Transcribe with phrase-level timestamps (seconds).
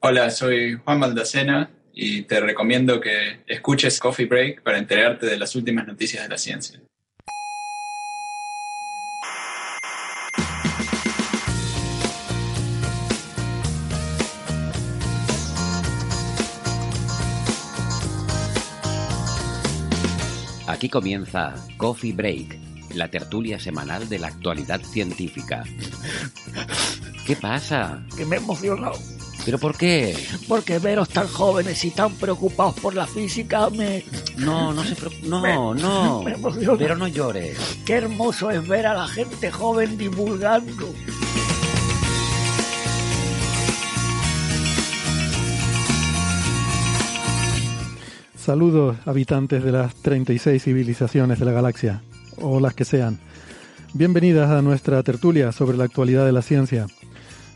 [0.00, 5.54] Hola, soy Juan Maldacena y te recomiendo que escuches Coffee Break para enterarte de las
[5.54, 6.80] últimas noticias de la ciencia.
[20.66, 22.58] Aquí comienza Coffee Break,
[22.94, 25.64] la tertulia semanal de la actualidad científica.
[27.26, 28.02] ¿Qué pasa?
[28.16, 28.98] que me he emocionado.
[29.44, 30.16] ¿Pero por qué?
[30.46, 34.04] Porque veros tan jóvenes y tan preocupados por la física me...
[34.36, 35.26] No, no se preocupe.
[35.28, 36.22] No, no.
[36.22, 36.78] me emociona.
[36.78, 37.58] Pero no llores.
[37.84, 40.94] Qué hermoso es ver a la gente joven divulgando.
[48.36, 52.02] Saludos, habitantes de las 36 civilizaciones de la galaxia,
[52.36, 53.18] o las que sean.
[53.94, 56.86] Bienvenidas a nuestra tertulia sobre la actualidad de la ciencia.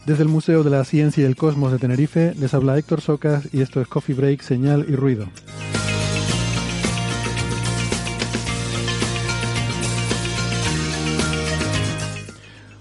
[0.06, 3.48] Desde el Museo de la Ciencia y el Cosmos de Tenerife les habla Héctor Socas
[3.52, 5.26] y esto es Coffee Break, Señal y Ruido.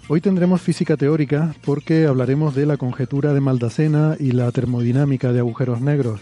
[0.08, 5.40] Hoy tendremos física teórica porque hablaremos de la conjetura de Maldacena y la termodinámica de
[5.40, 6.22] agujeros negros.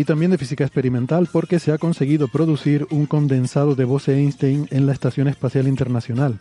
[0.00, 4.86] Y también de física experimental porque se ha conseguido producir un condensado de Bose-Einstein en
[4.86, 6.40] la Estación Espacial Internacional.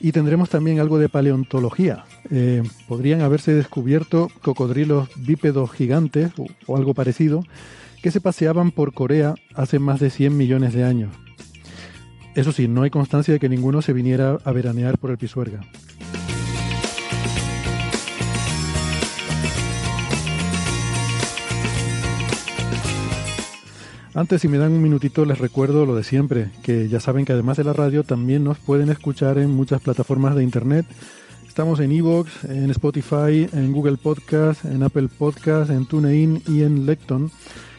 [0.00, 2.04] Y tendremos también algo de paleontología.
[2.30, 7.42] Eh, podrían haberse descubierto cocodrilos bípedos gigantes o, o algo parecido
[8.02, 11.14] que se paseaban por Corea hace más de 100 millones de años.
[12.34, 15.62] Eso sí, no hay constancia de que ninguno se viniera a veranear por el Pisuerga.
[24.18, 27.34] Antes, si me dan un minutito, les recuerdo lo de siempre, que ya saben que
[27.34, 30.86] además de la radio también nos pueden escuchar en muchas plataformas de internet.
[31.46, 36.84] Estamos en Evox, en Spotify, en Google Podcast, en Apple Podcast, en TuneIn y en
[36.84, 37.30] Lecton.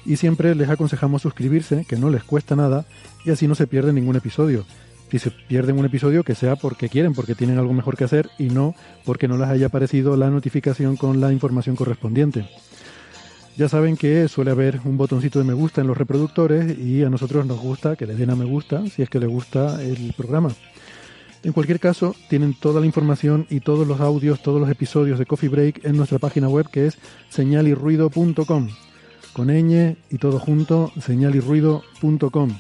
[0.06, 2.86] Y siempre les aconsejamos suscribirse, que no les cuesta nada,
[3.26, 4.64] y así no se pierde ningún episodio.
[5.12, 8.30] Si se pierden un episodio, que sea porque quieren, porque tienen algo mejor que hacer
[8.38, 12.48] y no porque no les haya aparecido la notificación con la información correspondiente.
[13.60, 17.10] Ya saben que suele haber un botoncito de me gusta en los reproductores y a
[17.10, 20.14] nosotros nos gusta que les den a me gusta si es que les gusta el
[20.16, 20.52] programa.
[21.44, 25.26] En cualquier caso, tienen toda la información y todos los audios, todos los episodios de
[25.26, 26.98] Coffee Break en nuestra página web que es
[27.32, 28.70] señalirruido.com.
[29.34, 32.58] Con ñ y todo junto, señalirruido.com.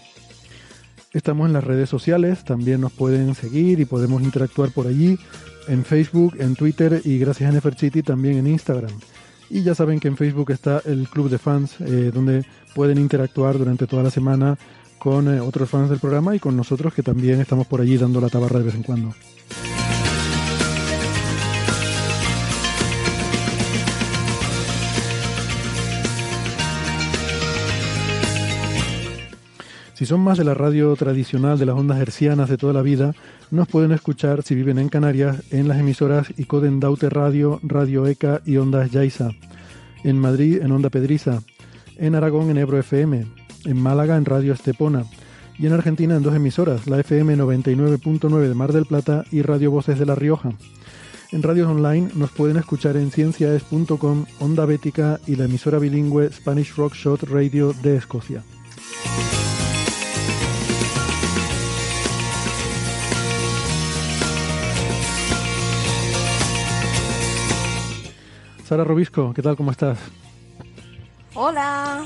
[1.13, 5.17] Estamos en las redes sociales, también nos pueden seguir y podemos interactuar por allí,
[5.69, 8.91] en Facebook, en Twitter y gracias a Neferchiti también en Instagram.
[9.49, 12.45] Y ya saben que en Facebook está el club de fans, eh, donde
[12.75, 14.57] pueden interactuar durante toda la semana
[14.99, 18.21] con eh, otros fans del programa y con nosotros que también estamos por allí dando
[18.21, 19.13] la tabarra de vez en cuando.
[29.99, 33.13] Si son más de la radio tradicional de las ondas hercianas de toda la vida,
[33.51, 38.39] nos pueden escuchar si viven en Canarias en las emisoras Icoden Daute Radio, Radio ECA
[38.45, 39.31] y Ondas Yaiza.
[40.05, 41.41] En Madrid en Onda Pedriza.
[41.97, 43.25] En Aragón en Ebro FM.
[43.65, 45.03] En Málaga en Radio Estepona.
[45.57, 49.69] Y en Argentina en dos emisoras, la FM 99.9 de Mar del Plata y Radio
[49.69, 50.53] Voces de La Rioja.
[51.33, 56.73] En radios online nos pueden escuchar en ciencias.com, Onda Bética y la emisora bilingüe Spanish
[56.75, 58.45] Rock Shot Radio de Escocia.
[68.69, 69.57] Sara Robisco, ¿qué tal?
[69.57, 69.97] ¿Cómo estás?
[71.33, 72.05] Hola.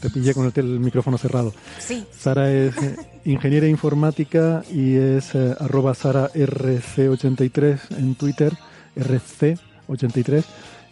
[0.00, 1.54] Te pillé con el, el micrófono cerrado.
[1.78, 2.04] Sí.
[2.10, 8.52] Sara es eh, ingeniera informática y es eh, arroba SaraRC83 en Twitter,
[8.96, 10.42] RC83,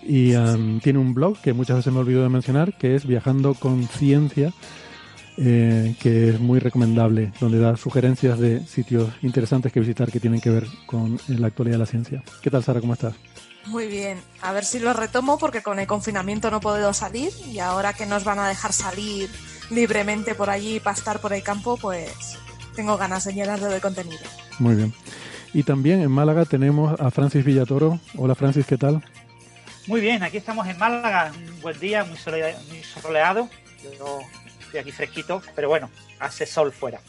[0.04, 3.54] y um, tiene un blog que muchas veces me olvido de mencionar, que es Viajando
[3.54, 4.52] con Ciencia.
[5.38, 10.40] eh, que es muy recomendable, donde da sugerencias de sitios interesantes que visitar que tienen
[10.40, 12.22] que ver con la actualidad de la ciencia.
[12.42, 12.80] ¿Qué tal, Sara?
[12.80, 13.14] ¿Cómo estás?
[13.66, 17.58] Muy bien, a ver si lo retomo porque con el confinamiento no puedo salir y
[17.58, 19.30] ahora que nos van a dejar salir
[19.70, 22.38] libremente por allí para estar por el campo, pues
[22.74, 24.22] tengo ganas de llenarlo de contenido.
[24.58, 24.94] Muy bien.
[25.52, 28.00] Y también en Málaga tenemos a Francis Villatoro.
[28.16, 29.02] Hola Francis, ¿qué tal?
[29.86, 33.48] Muy bien, aquí estamos en Málaga, un buen día, muy soleado.
[33.82, 34.20] Yo
[34.60, 37.00] estoy aquí fresquito, pero bueno, hace sol fuera.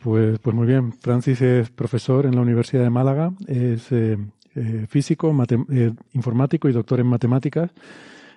[0.00, 4.16] Pues, pues muy bien, Francis es profesor en la Universidad de Málaga, es eh,
[4.54, 5.34] eh, físico,
[5.70, 7.70] eh, informático y doctor en matemáticas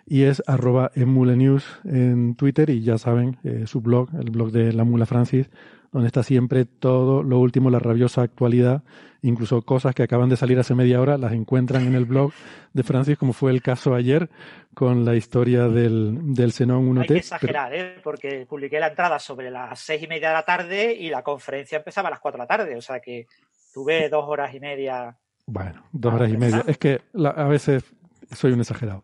[0.05, 4.85] y es arroba emulenews en Twitter y ya saben, su blog, el blog de la
[4.85, 5.49] mula Francis,
[5.91, 8.83] donde está siempre todo lo último, la rabiosa actualidad,
[9.21, 12.31] incluso cosas que acaban de salir hace media hora, las encuentran en el blog
[12.73, 14.29] de Francis, como fue el caso ayer
[14.73, 17.01] con la historia del, del Xenon 1T.
[17.01, 17.95] Hay que exagerar, ¿eh?
[18.03, 21.79] porque publiqué la entrada sobre las seis y media de la tarde y la conferencia
[21.79, 23.25] empezaba a las cuatro de la tarde, o sea que
[23.73, 25.17] tuve dos horas y media.
[25.47, 26.63] Bueno, dos horas y media.
[26.67, 27.83] Es que a veces
[28.31, 29.01] soy un exagerado.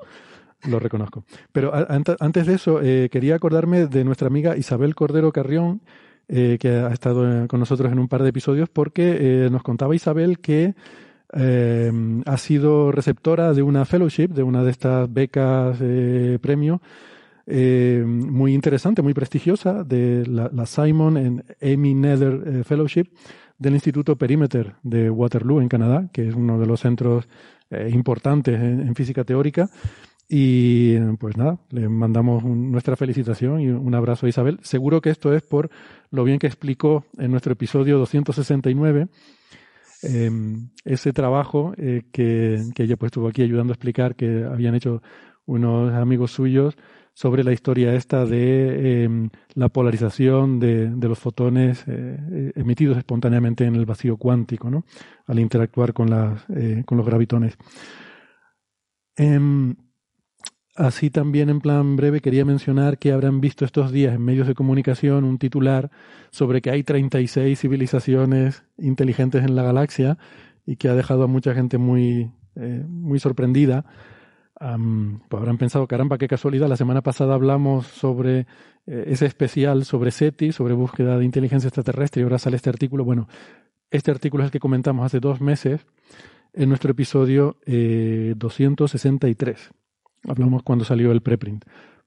[0.70, 1.24] Lo reconozco.
[1.52, 5.82] Pero antes de eso, eh, quería acordarme de nuestra amiga Isabel Cordero Carrión,
[6.28, 9.96] eh, que ha estado con nosotros en un par de episodios, porque eh, nos contaba
[9.96, 10.76] Isabel que
[11.36, 15.80] ha sido receptora de una fellowship, de una de estas becas
[16.40, 16.80] premio,
[17.48, 23.08] muy interesante, muy prestigiosa, de la, Simon and Amy Nether Fellowship
[23.58, 27.28] del Instituto Perimeter de Waterloo, en Canadá, que es uno de los centros
[27.90, 29.70] importantes en física teórica.
[30.36, 34.60] Y pues nada, le mandamos nuestra felicitación y un abrazo a Isabel.
[34.64, 35.70] Seguro que esto es por
[36.12, 39.10] lo bien que explicó en nuestro episodio 269
[40.02, 44.76] em, ese trabajo eh, que, que, ella pues estuvo aquí ayudando a explicar que habían
[44.76, 45.02] hecho
[45.46, 46.78] unos amigos suyos
[47.14, 53.66] sobre la historia esta de em, la polarización de, de los fotones eh, emitidos espontáneamente
[53.66, 54.86] en el vacío cuántico, ¿no?
[55.28, 57.58] Al interactuar con, las, eh, con los gravitones.
[59.16, 59.76] Em,
[60.76, 64.56] Así también, en plan breve, quería mencionar que habrán visto estos días en medios de
[64.56, 65.92] comunicación un titular
[66.32, 70.18] sobre que hay 36 civilizaciones inteligentes en la galaxia
[70.66, 73.86] y que ha dejado a mucha gente muy, eh, muy sorprendida.
[75.28, 78.48] Pues habrán pensado, caramba, qué casualidad, la semana pasada hablamos sobre
[78.86, 83.04] eh, ese especial sobre SETI, sobre búsqueda de inteligencia extraterrestre, y ahora sale este artículo.
[83.04, 83.28] Bueno,
[83.92, 85.86] este artículo es el que comentamos hace dos meses
[86.54, 89.72] en nuestro episodio eh, 263
[90.28, 91.66] Hablamos cuando salió el preprint.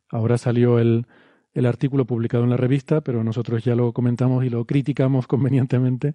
[0.09, 1.07] Ahora salió el,
[1.53, 6.15] el artículo publicado en la revista, pero nosotros ya lo comentamos y lo criticamos convenientemente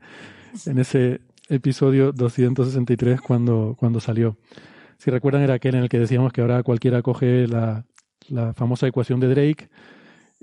[0.66, 4.38] en ese episodio 263 cuando, cuando salió.
[5.02, 7.88] Si recuerdan, era aquel en el que decíamos que ahora cualquiera coge la,
[8.30, 9.68] la famosa ecuación de Drake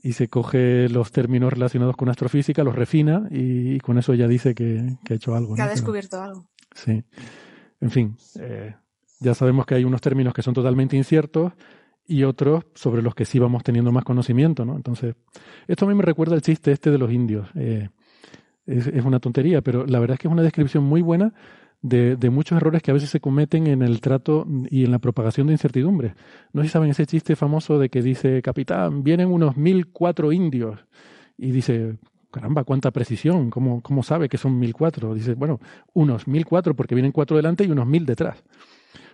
[0.03, 4.57] y se coge los términos relacionados con astrofísica, los refina y, con eso ya dice
[4.57, 5.55] que, que ha hecho algo.
[5.55, 6.49] Que ha descubierto algo.
[6.75, 7.05] Sí.
[7.81, 8.75] En fin, eh,
[9.21, 11.53] ya sabemos que hay unos términos que son totalmente inciertos
[12.05, 14.75] y otros sobre los que sí vamos teniendo más conocimiento, ¿no?
[14.75, 15.15] Entonces,
[15.69, 17.49] esto a mí me recuerda el chiste este de los indios.
[17.55, 17.91] Eh,
[18.67, 21.33] es, una tontería, pero la verdad es que es una descripción muy buena
[21.81, 25.47] de, muchos errores que a veces se cometen en el trato y en la propagación
[25.47, 26.15] de incertidumbres.
[26.53, 30.33] No sé si saben ese chiste famoso de que dice, capitán, vienen unos mil cuatro
[30.33, 30.81] indios.
[31.37, 31.99] Y dice,
[32.31, 35.15] caramba, cuánta precisión, ¿cómo, cómo sabe que son mil cuatro?
[35.15, 35.61] Dice, bueno,
[35.95, 38.43] unos mil cuatro porque vienen cuatro delante y unos mil detrás.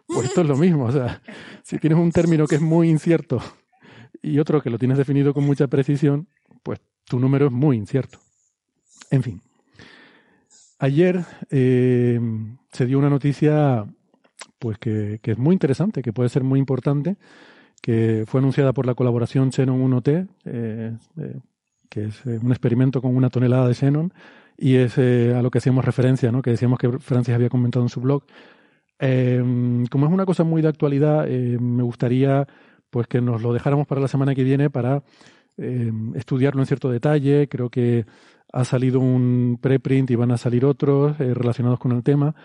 [0.06, 1.22] Pues esto es lo mismo, o sea,
[1.62, 3.40] si tienes un término que es muy incierto
[4.22, 6.28] y otro que lo tienes definido con mucha precisión,
[6.62, 8.18] pues tu número es muy incierto.
[9.10, 9.43] En fin.
[10.84, 12.20] Ayer eh,
[12.70, 13.86] se dio una noticia
[14.58, 17.16] pues que, es muy interesante, que puede ser muy importante,
[17.80, 21.40] que fue anunciada por la colaboración Xenon 1T, eh, eh,
[21.88, 24.12] que es un experimento con una tonelada de Xenon,
[24.58, 26.42] y es a lo que hacíamos referencia, ¿no?
[26.42, 28.24] que decíamos que Francis había comentado en su blog,
[28.98, 32.46] Em, como es una cosa muy de actualidad, me gustaría
[32.90, 35.02] pues que nos lo dejáramos para la semana que viene para
[35.56, 37.48] em, estudiarlo en cierto detalle.
[37.48, 38.04] Creo que
[38.54, 42.36] ha salido un preprint y van a salir otros eh, relacionados con el tema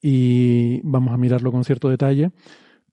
[0.00, 2.32] y vamos a mirarlo con cierto detalle.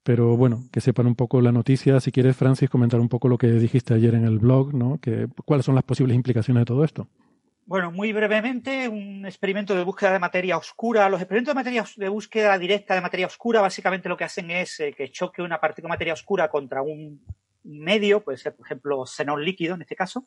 [0.03, 1.99] Pero bueno, que sepan un poco la noticia.
[1.99, 4.99] Si quieres, Francis, comentar un poco lo que dijiste ayer en el blog, ¿no?
[4.99, 7.07] Que, ¿Cuáles son las posibles implicaciones de todo esto?
[7.65, 11.09] Bueno, muy brevemente, un experimento de búsqueda de materia oscura.
[11.09, 14.79] Los experimentos de, materia, de búsqueda directa de materia oscura básicamente lo que hacen es
[14.79, 17.21] eh, que choque una partícula de materia oscura contra un
[17.63, 20.25] medio, puede ser, por ejemplo, xenón líquido en este caso,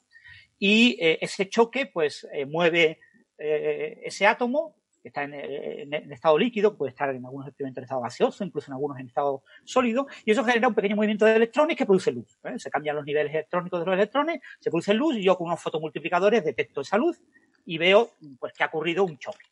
[0.58, 3.00] y eh, ese choque pues eh, mueve
[3.37, 8.00] ese átomo que está en, en, estado líquido, puede estar en algunos experimentos en estado
[8.00, 11.76] gaseoso, incluso en algunos en estado sólido, y eso genera un pequeño movimiento de electrones
[11.76, 12.38] que produce luz.
[12.44, 12.58] ¿eh?
[12.58, 15.61] Se cambian los niveles electrónicos de los electrones, se produce luz, y yo con unos
[15.61, 17.20] fotomultiplicadores detecto esa luz
[17.66, 19.44] y veo pues, que ha ocurrido un choque.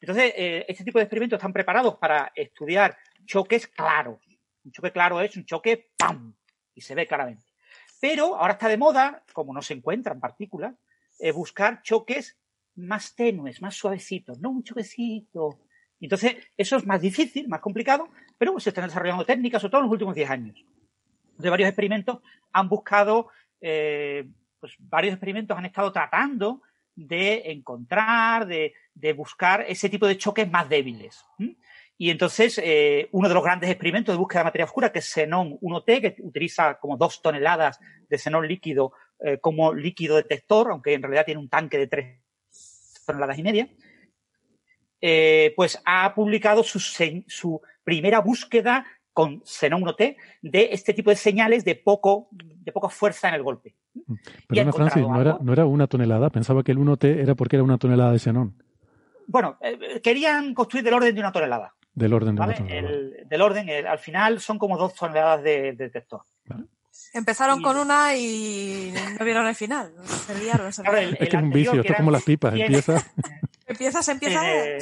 [0.00, 4.18] Entonces, eh, este tipo de experimentos están preparados para estudiar choques claros.
[4.64, 6.34] Un choque claro es un choque ¡pam!
[6.74, 7.51] y se ve claramente.
[8.02, 10.74] Pero ahora está de moda, como no se encuentran partículas,
[11.20, 12.36] eh, buscar choques
[12.74, 15.60] más tenues, más suavecitos, no un choquecito.
[16.00, 19.84] Entonces, eso es más difícil, más complicado, pero se están desarrollando técnicas, sobre todo en
[19.84, 20.64] los últimos 10 años.
[21.38, 22.18] De varios experimentos
[22.52, 23.28] han buscado,
[23.60, 24.28] eh,
[24.58, 26.60] pues varios experimentos han estado tratando
[26.96, 28.74] de encontrar, de,
[29.12, 31.24] buscar ese tipo de choques más débiles.
[31.98, 35.06] Y entonces, eh, uno de los grandes experimentos de búsqueda de materia oscura, que es
[35.06, 40.94] Xenon 1T, que utiliza como dos toneladas de xenón líquido eh, como líquido detector, aunque
[40.94, 42.20] en realidad tiene un tanque de tres
[43.06, 43.68] toneladas y media,
[45.00, 51.16] eh, pues ha publicado su, su, primera búsqueda con Xenon 1T de este tipo de
[51.16, 53.74] señales de poco de poca fuerza en el golpe.
[53.94, 54.14] Mm.
[54.48, 56.30] Perdona, Francis, ¿no era, ¿no era, una tonelada?
[56.30, 58.62] Pensaba que el 1T era porque era una tonelada de xenón.
[59.26, 61.74] Bueno, eh, querían construir del orden de una tonelada.
[61.94, 66.22] Del orden de del orden, al final son como dos toneladas de, detector.
[67.14, 69.92] Empezaron con una y no vieron el final.
[70.04, 72.54] Se liaron, se es que es un vicio, esto es como las pipas.
[72.54, 73.04] Empieza...
[73.66, 74.44] empiezas, empiezas.
[74.44, 74.78] Eh,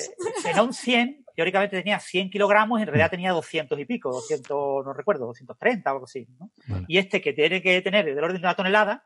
[0.60, 4.92] un 100, teóricamente tenía 100 kilogramos y en realidad tenía 200 y pico, 200, no
[4.92, 6.28] recuerdo, 230 o algo así.
[6.38, 6.50] ¿no?
[6.86, 9.04] Y este que tiene que tener del orden de una tonelada,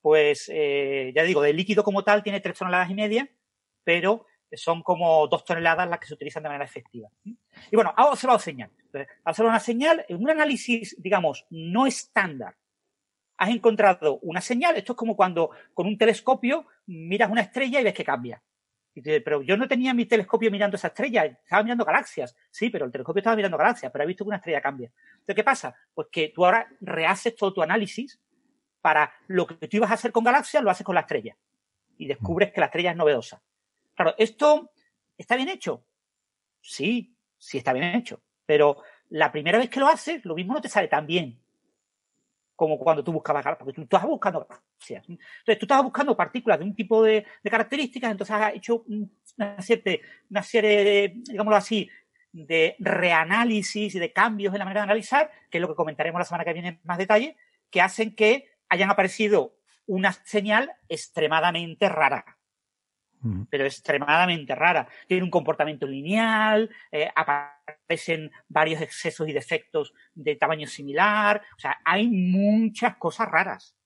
[0.00, 3.30] pues eh, ya digo, de líquido como tal tiene 3 toneladas y media,
[3.84, 7.08] pero son como 2 toneladas las que se utilizan de manera efectiva.
[7.24, 8.70] Y bueno, ha observado señal.
[9.24, 12.56] Ha observado una señal en un análisis, digamos, no estándar.
[13.36, 17.84] Has encontrado una señal, esto es como cuando con un telescopio miras una estrella y
[17.84, 18.42] ves que cambia
[19.02, 22.34] pero yo no tenía mi telescopio mirando esa estrella, estaba mirando galaxias.
[22.50, 24.90] Sí, pero el telescopio estaba mirando galaxias, pero he visto que una estrella cambia.
[25.12, 25.74] Entonces, ¿qué pasa?
[25.94, 28.20] Pues que tú ahora rehaces todo tu análisis
[28.80, 31.36] para lo que tú ibas a hacer con galaxias, lo haces con la estrella.
[31.96, 33.42] Y descubres que la estrella es novedosa.
[33.98, 34.70] Claro, ¿esto
[35.16, 35.84] está bien hecho?
[36.60, 38.22] Sí, sí está bien hecho.
[38.46, 38.76] Pero
[39.08, 41.36] la primera vez que lo haces, lo mismo no te sale tan bien
[42.54, 44.46] como cuando tú buscabas porque tú, estás buscando
[44.88, 50.02] Entonces, tú estabas buscando partículas de un tipo de, características, entonces has hecho una serie,
[50.30, 51.90] una serie de, digámoslo así,
[52.30, 56.20] de reanálisis y de cambios en la manera de analizar, que es lo que comentaremos
[56.20, 57.36] la semana que viene en más detalle,
[57.68, 62.37] que hacen que hayan aparecido una señal extremadamente rara
[63.50, 64.88] pero extremadamente rara.
[65.06, 71.78] Tiene un comportamiento lineal, eh, aparecen varios excesos y defectos de tamaño similar, o sea,
[71.84, 73.76] hay muchas cosas raras.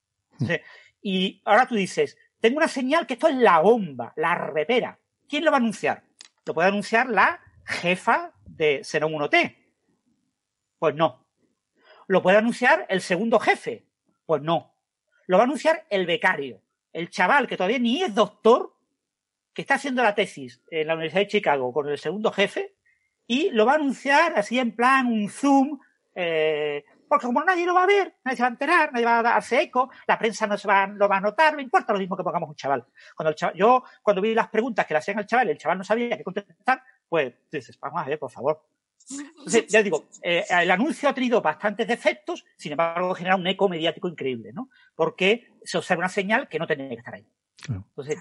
[1.03, 4.99] y ahora tú dices, tengo una señal que esto es la bomba, la repera.
[5.29, 6.05] ¿Quién lo va a anunciar?
[6.45, 9.57] Lo puede anunciar la jefa de Xenon 1T.
[10.79, 11.25] Pues no.
[12.09, 13.87] ¿Lo puede anunciar el segundo jefe?
[14.27, 14.75] Pues no.
[15.27, 16.61] Lo va a anunciar el becario,
[16.93, 18.75] el chaval que todavía ni es doctor,
[19.53, 22.75] que está haciendo la tesis en la Universidad de Chicago con el segundo jefe
[23.27, 25.79] y lo va a anunciar así en plan un Zoom,
[26.15, 29.19] eh, porque como nadie lo va a ver, nadie se va a enterar, nadie va
[29.19, 31.99] a darse eco, la prensa no se va, lo va a notar, no importa lo
[31.99, 32.87] mismo que pongamos un chaval.
[33.15, 35.79] Cuando el chaval, yo, cuando vi las preguntas que le hacían al chaval, el chaval
[35.79, 38.63] no sabía qué contestar, pues dices, vamos a ver, por favor.
[39.11, 43.69] Entonces, ya digo, eh, el anuncio ha tenido bastantes defectos, sin embargo, genera un eco
[43.69, 44.71] mediático increíble, ¿no?
[44.95, 47.27] Porque se observa una señal que no tenía que estar ahí.
[47.69, 48.19] Entonces,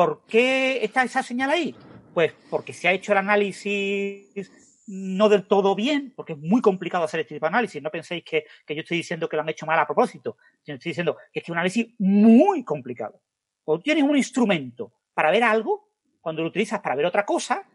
[0.00, 1.74] ¿Por qué está esa señal ahí?
[2.14, 4.50] Pues porque se ha hecho el análisis
[4.86, 7.82] no del todo bien, porque es muy complicado hacer este tipo de análisis.
[7.82, 10.92] No penséis que, yo estoy diciendo que lo han hecho mal a propósito, sino estoy
[10.92, 13.20] diciendo que es un análisis muy complicado.
[13.62, 15.90] Cuando tienes un instrumento para ver algo,
[16.22, 17.68] cuando lo utilizas para ver otra cosa,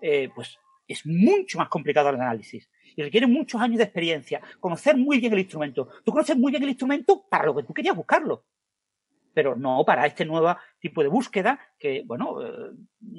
[0.00, 0.56] eh, pues
[0.86, 5.32] es mucho más complicado el análisis y requiere muchos años de experiencia, conocer muy bien
[5.32, 5.88] el instrumento.
[6.04, 8.44] Tú conoces muy bien el instrumento para lo que tú querías buscarlo
[9.36, 12.70] pero no para este nuevo tipo de búsqueda que, bueno, eh,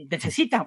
[0.10, 0.66] necesita.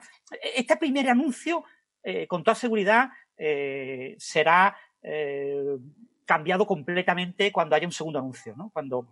[0.54, 1.64] Este primer anuncio,
[2.04, 4.76] eh, con toda seguridad, eh, será
[6.24, 8.70] cambiado completamente cuando haya un segundo anuncio, ¿no?
[8.72, 9.08] Cuando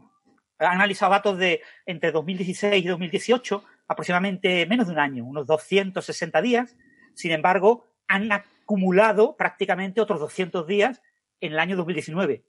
[0.58, 6.40] han analizado datos de entre 2016 y 2018, aproximadamente menos de un año, unos 260
[6.40, 6.76] días.
[7.14, 11.02] Sin embargo, han acumulado prácticamente otros 200 días
[11.40, 12.44] en el año 2019.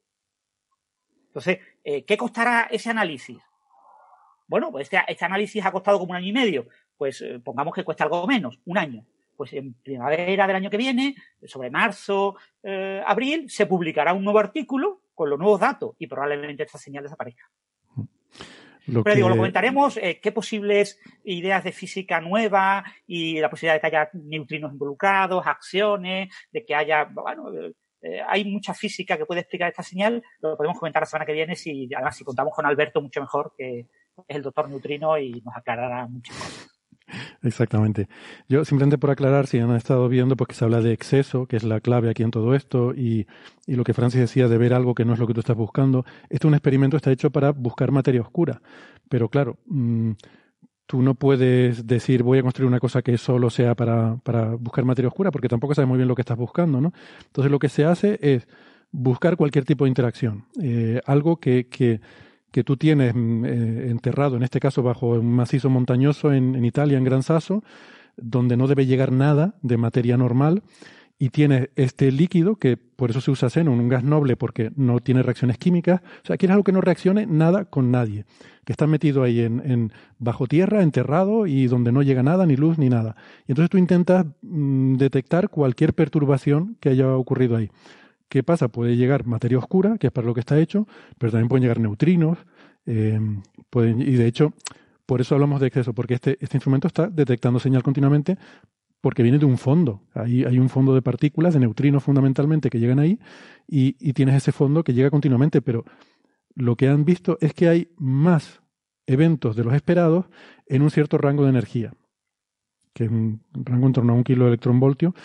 [1.30, 3.40] Entonces, ¿qué costará ese análisis?
[4.50, 6.68] Bueno, pues este, este, análisis ha costado como un año y medio.
[6.98, 9.06] Pues eh, pongamos que cuesta algo menos, un año.
[9.38, 11.16] Pues en primavera del año que viene,
[11.46, 16.64] sobre marzo, eh, abril, se publicará un nuevo artículo con los nuevos datos y probablemente
[16.64, 17.50] esta señal desaparezca.
[18.88, 23.76] Lo Pero digo, lo comentaremos, eh, qué posibles ideas de física nueva y la posibilidad
[23.76, 27.52] de que haya neutrinos involucrados, acciones, de que haya, bueno,
[28.02, 31.34] eh, hay mucha física que puede explicar esta señal, lo podemos comentar la semana que
[31.34, 33.88] viene si, además, si contamos con Alberto mucho mejor, que
[34.28, 36.70] es el doctor neutrino y nos aclarará muchas cosas.
[37.42, 38.08] Exactamente.
[38.48, 41.56] Yo simplemente por aclarar, si han estado viendo, pues que se habla de exceso, que
[41.58, 43.28] es la clave aquí en todo esto, y,
[43.66, 45.58] y lo que Francis decía de ver algo que no es lo que tú estás
[45.58, 46.06] buscando.
[46.30, 48.62] Este un experimento está hecho para buscar materia oscura,
[49.10, 50.12] pero claro, mm,
[50.86, 54.86] tú no puedes decir voy a construir una cosa que solo sea para, para buscar
[54.86, 56.94] materia oscura, porque tampoco sabes muy bien lo que estás buscando, ¿no?
[57.28, 58.48] Entonces lo que se hace es
[58.92, 62.02] buscar cualquier tipo de interacción, eh, algo que, que
[62.52, 66.66] que tú tienes mm, eh, enterrado, en este caso bajo un macizo montañoso en, en,
[66.66, 67.64] Italia, en Gran Sasso,
[68.18, 70.64] donde no debe llegar nada de materia normal,
[71.22, 75.02] y tienes este líquido, que por eso se usa xenón, un gas noble porque no
[75.02, 78.24] tiene reacciones químicas, o sea, quieres algo que no reaccione nada con nadie,
[78.64, 82.56] que está metido ahí en, en bajo tierra, enterrado, y donde no llega nada, ni
[82.56, 83.18] luz, ni nada.
[83.48, 87.70] Y entonces tú intentas mm, detectar cualquier perturbación que haya ocurrido ahí.
[88.30, 88.68] ¿Qué pasa?
[88.68, 91.80] Puede llegar materia oscura, que es para lo que está hecho, pero también pueden llegar
[91.80, 92.38] neutrinos,
[92.86, 93.20] eh,
[93.70, 94.54] pueden, y de hecho,
[95.06, 98.38] por eso hablamos de exceso, porque este, este instrumento está detectando señal continuamente
[99.02, 100.04] porque viene de un fondo.
[100.14, 103.20] Hay, hay un fondo de partículas, de neutrinos fundamentalmente, que llegan ahí,
[103.68, 105.86] y, y tienes ese fondo que llega continuamente, pero
[106.56, 108.62] lo que han visto es que hay más
[109.08, 110.26] eventos de los esperados
[110.68, 111.94] en un cierto rango de energía,
[112.94, 115.16] que es un rango en torno a un kilo de electronvoltio,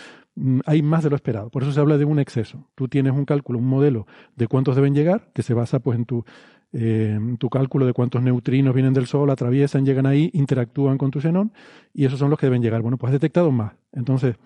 [0.66, 1.50] hay más de lo esperado.
[1.50, 2.66] Por eso se habla de un exceso.
[2.74, 6.04] Tú tienes un cálculo, un modelo de cuántos deben llegar, que se basa pues en
[6.04, 6.24] tu,
[6.72, 11.20] eh, tu cálculo de cuántos neutrinos vienen del Sol, atraviesan, llegan ahí, interactúan con tu
[11.20, 11.52] xenón,
[11.92, 12.82] y esos son los que deben llegar.
[12.82, 13.74] Bueno, pues has detectado más.
[13.92, 14.36] Entonces,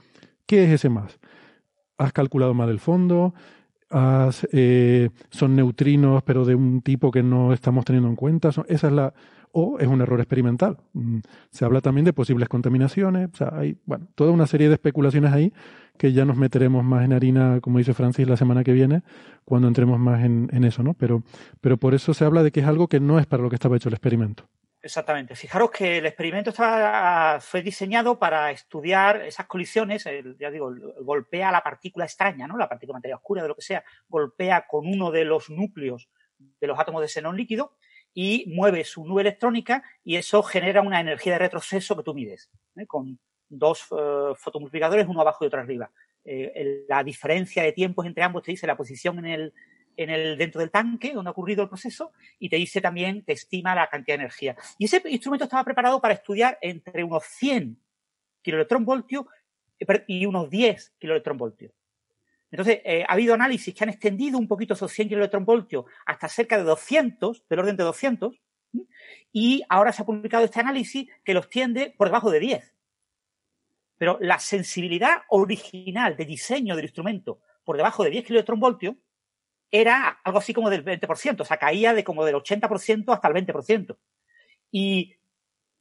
[0.47, 1.19] ¿qué es ese más?
[1.97, 3.35] Has calculado mal el fondo,
[3.91, 8.51] has, eh, son neutrinos, pero de un tipo que no estamos teniendo en cuenta.
[8.51, 9.15] esa es la,
[9.53, 10.79] o es un error experimental.
[10.93, 14.75] Mm, se habla también de posibles contaminaciones, o sea, hay bueno, toda una serie de
[14.75, 15.53] especulaciones ahí
[15.99, 19.03] que ya nos meteremos más en harina, como dice Francis, la semana que viene,
[19.45, 20.95] cuando entremos más en, eso, ¿no?
[20.95, 21.23] Pero,
[21.61, 23.57] pero por eso se habla de que es algo que no es para lo que
[23.57, 24.49] estaba hecho el experimento.
[24.81, 25.35] Exactamente.
[25.35, 30.05] Fijaros que el experimento fue diseñado para estudiar esas colisiones,
[30.39, 32.57] ya digo, golpea la partícula extraña, ¿no?
[32.57, 36.09] La partícula materia oscura, de lo que sea, golpea con uno de los núcleos
[36.39, 37.77] de los átomos de xenón líquido
[38.21, 42.51] y mueve su nube electrónica y eso genera una energía de retroceso que tú mides,
[42.75, 42.85] ¿eh?
[42.85, 43.17] con
[43.49, 45.89] dos eh, fotomultiplicadores, uno abajo y otro arriba.
[46.25, 49.55] Eh, la diferencia de tiempos entre ambos te dice la posición en el,
[49.97, 53.35] en el, dentro del tanque donde ha ocurrido el proceso y te dice también, te
[53.35, 54.57] estima la cantidad de energía.
[54.79, 57.81] Y ese instrumento estaba preparado para estudiar entre unos 100
[58.43, 59.27] kiloelectronvoltios
[60.09, 61.71] y unos 10 kiloelectronvoltios.
[62.51, 66.57] Entonces, eh, ha habido análisis que han extendido un poquito esos 100 kiloelectronvoltios hasta cerca
[66.57, 68.41] de 200, del orden de 200,
[69.33, 72.75] y ahora se ha publicado este análisis que los tiende por debajo de 10.
[73.99, 78.97] Pero la sensibilidad original de diseño del instrumento por debajo de 10 kiloelectronvoltios
[79.71, 83.35] era algo así como del 20%, o sea, caía de como del 80% hasta el
[83.35, 83.97] 20%.
[84.71, 85.17] Y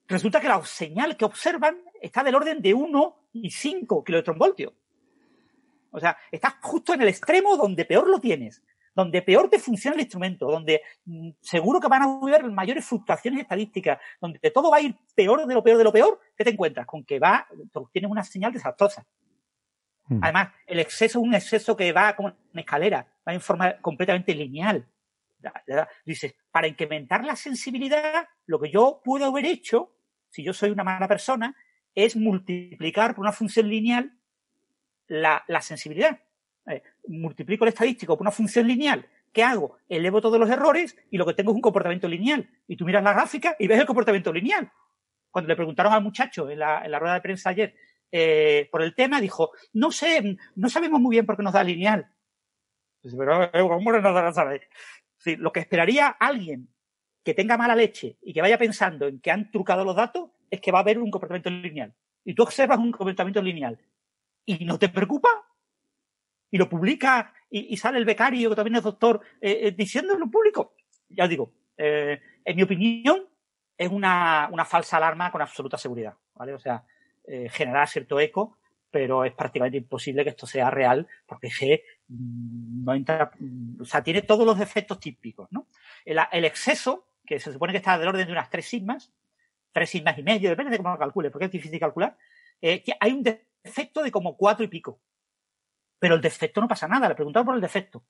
[0.07, 4.73] resulta que la señal que observan está del orden de 1 y 5 kiloelectronvoltios.
[5.91, 8.61] O sea, estás justo en el extremo donde peor lo tienes,
[8.97, 13.41] donde peor te funciona el instrumento, donde mm, seguro que van a haber mayores fluctuaciones
[13.41, 16.49] estadísticas, donde todo va a ir peor de lo peor de lo peor, ¿qué te
[16.49, 16.87] encuentras?
[16.87, 17.47] Con que va,
[17.91, 19.05] tienes una señal desastrosa.
[20.07, 20.23] Hmm.
[20.23, 24.33] Además, el exceso es un exceso que va como en escalera, va en forma completamente
[24.33, 24.87] lineal.
[26.03, 29.93] Dices, para incrementar la sensibilidad, lo que yo puedo haber hecho,
[30.31, 31.55] si yo soy una mala persona,
[31.93, 34.16] es multiplicar por una función lineal
[35.07, 36.19] la, la sensibilidad.
[36.67, 39.05] Eh, multiplico el estadístico por una función lineal.
[39.31, 39.77] ¿Qué hago?
[39.87, 42.49] Elevo todos los errores y lo que tengo es un comportamiento lineal.
[42.67, 44.71] Y tú miras la gráfica y ves el comportamiento lineal.
[45.31, 47.75] Cuando le preguntaron al muchacho en la, rueda de prensa ayer
[48.11, 51.63] eh, por el tema, dijo, no sé, no sabemos muy bien por qué nos da
[51.63, 52.09] lineal.
[53.03, 53.07] Eh,
[55.37, 56.69] lo que esperaría alguien
[57.23, 60.61] que tenga mala leche y que vaya pensando en que han trucado los datos es
[60.61, 61.93] que va a haber un comportamiento lineal.
[62.25, 63.79] Y tú observas un comportamiento lineal
[64.47, 65.29] y no te preocupa.
[66.49, 70.31] Y lo publica y, sale el becario, que también es doctor, eh, eh, diciéndolo en
[70.31, 70.75] público.
[71.09, 73.27] Ya digo, eh, en mi opinión,
[73.77, 76.15] es una, una, falsa alarma con absoluta seguridad.
[76.33, 76.53] ¿vale?
[76.53, 76.83] O sea,
[77.25, 78.57] eh, generará cierto eco,
[78.89, 83.85] pero es prácticamente imposible que esto sea real porque se mm, no entra, mm, o
[83.85, 85.67] sea, tiene todos los defectos típicos, ¿no?
[86.05, 89.11] El, el, exceso, que se supone que está del orden de unas tres sigmas,
[89.73, 92.17] tres sigmas y medio, depende de cómo lo calcule, porque es difícil calcular,
[92.61, 93.23] eh, hay un
[93.67, 94.99] defecto de como cuatro y pico.
[95.99, 98.03] Pero el defecto no pasa nada, le preguntaron por el defecto.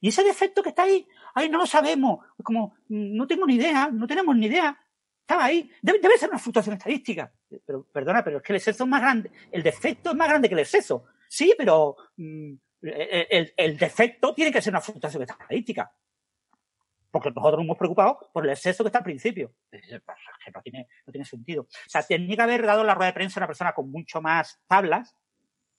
[0.00, 2.24] Y ese defecto que está ahí, ahí no lo sabemos.
[2.42, 4.78] Como, no tengo ni idea, no tenemos ni idea.
[5.22, 5.70] Estaba ahí.
[5.82, 7.32] Debe, ser una fluctuación estadística.
[7.66, 9.30] Pero, perdona, pero es que el exceso es más grande.
[9.50, 11.04] El defecto es más grande que el exceso.
[11.28, 15.92] Sí, pero mm, el, el, defecto tiene que ser una fluctuación estadística.
[17.10, 19.52] Porque nosotros nos hemos preocupado por el exceso que está al principio.
[19.70, 19.80] Que
[20.54, 21.62] no tiene, no tiene sentido.
[21.62, 24.20] O sea, tenía que haber dado la rueda de prensa a una persona con mucho
[24.20, 25.16] más tablas,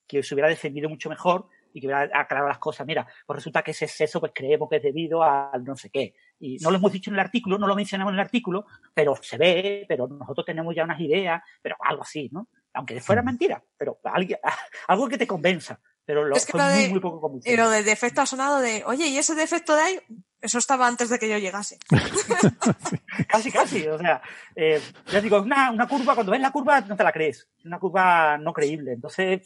[0.08, 2.88] que se hubiera defendido mucho mejor y que hubiera aclarado las cosas.
[2.88, 6.16] Mira, pues resulta que ese exceso pues creemos que es debido al no sé qué.
[6.40, 9.16] Y no lo hemos dicho en el artículo, no lo mencionamos en el artículo, pero
[9.22, 12.48] se ve, pero nosotros tenemos ya unas ideas, pero algo así, ¿no?
[12.74, 14.00] Aunque fuera mentira, pero
[14.88, 17.54] algo que te convenza pero lo, es que muy, muy, poco convincente.
[17.54, 20.00] Y lo del defecto ha sonado de, oye, ¿y ese defecto de ahí?
[20.42, 21.78] Eso estaba antes de que yo llegase.
[23.28, 23.88] casi, casi.
[23.88, 24.22] O sea,
[24.56, 27.48] eh, ya digo, una, una curva, cuando ves la curva no te la crees.
[27.66, 28.94] Una curva no creíble.
[28.94, 29.46] Entonces,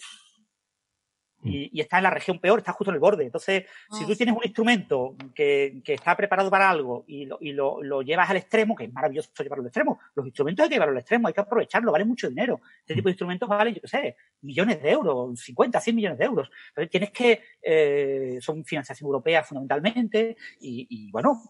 [1.44, 1.50] Mm.
[1.50, 3.26] y, está en la región peor, está justo en el borde.
[3.26, 4.16] Entonces, si tú ah.
[4.16, 8.30] tienes un instrumento que, que está preparado para algo y, lo, y lo, lo, llevas
[8.30, 11.28] al extremo, que es maravilloso llevarlo al extremo, los instrumentos hay que llevarlo al extremo,
[11.28, 12.62] hay que aprovecharlo, vale mucho dinero.
[12.80, 16.26] Este tipo de instrumentos valen, yo qué sé, millones de euros, 50, 100 millones de
[16.26, 16.50] euros.
[16.70, 21.42] Entonces, tienes que, eh, son financiación europea fundamentalmente, y, y, bueno,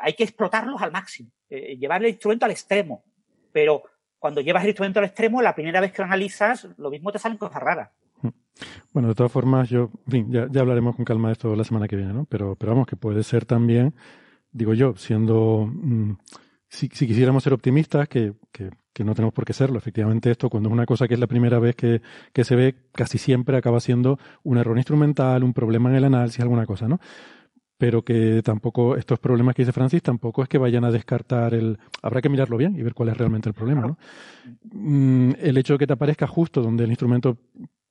[0.00, 3.04] hay que explotarlos al máximo, eh, llevar el instrumento al extremo.
[3.52, 3.82] Pero
[4.18, 7.18] cuando llevas el instrumento al extremo, la primera vez que lo analizas, lo mismo te
[7.18, 7.90] salen cosas raras.
[8.92, 11.64] Bueno, de todas formas, yo, en fin, ya, ya, hablaremos con calma de esto la
[11.64, 12.24] semana que viene, ¿no?
[12.26, 13.94] Pero, pero vamos, que puede ser también,
[14.52, 16.12] digo yo, siendo, mm,
[16.68, 19.78] si, si, quisiéramos ser optimistas, que, que, que, no tenemos por qué serlo.
[19.78, 22.76] Efectivamente, esto, cuando es una cosa que es la primera vez que, que se ve,
[22.92, 27.00] casi siempre acaba siendo un error instrumental, un problema en el análisis, alguna cosa, ¿no?
[27.76, 31.78] pero que tampoco estos problemas que dice Francis tampoco es que vayan a descartar el
[32.02, 33.98] habrá que mirarlo bien y ver cuál es realmente el problema ¿no?
[34.72, 37.38] Mm, el hecho de que te aparezca justo donde el instrumento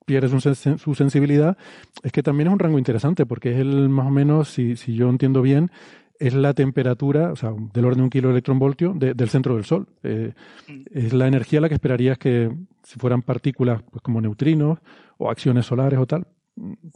[0.06, 1.58] pierde su, sensibilidad,
[2.04, 4.96] es que también es un rango interesante, porque es el más o menos, si, si
[4.96, 5.72] yo entiendo bien,
[6.20, 9.66] es la temperatura, o sea, del orden de un kilo de electronvoltio del centro del
[9.66, 9.88] Sol.
[10.04, 10.34] Eh,
[10.68, 10.82] mm.
[10.92, 12.52] es la energía la que esperarías que
[12.84, 14.80] si fueran partículas pues, como neutrinos
[15.18, 16.28] o acciones solares o tal,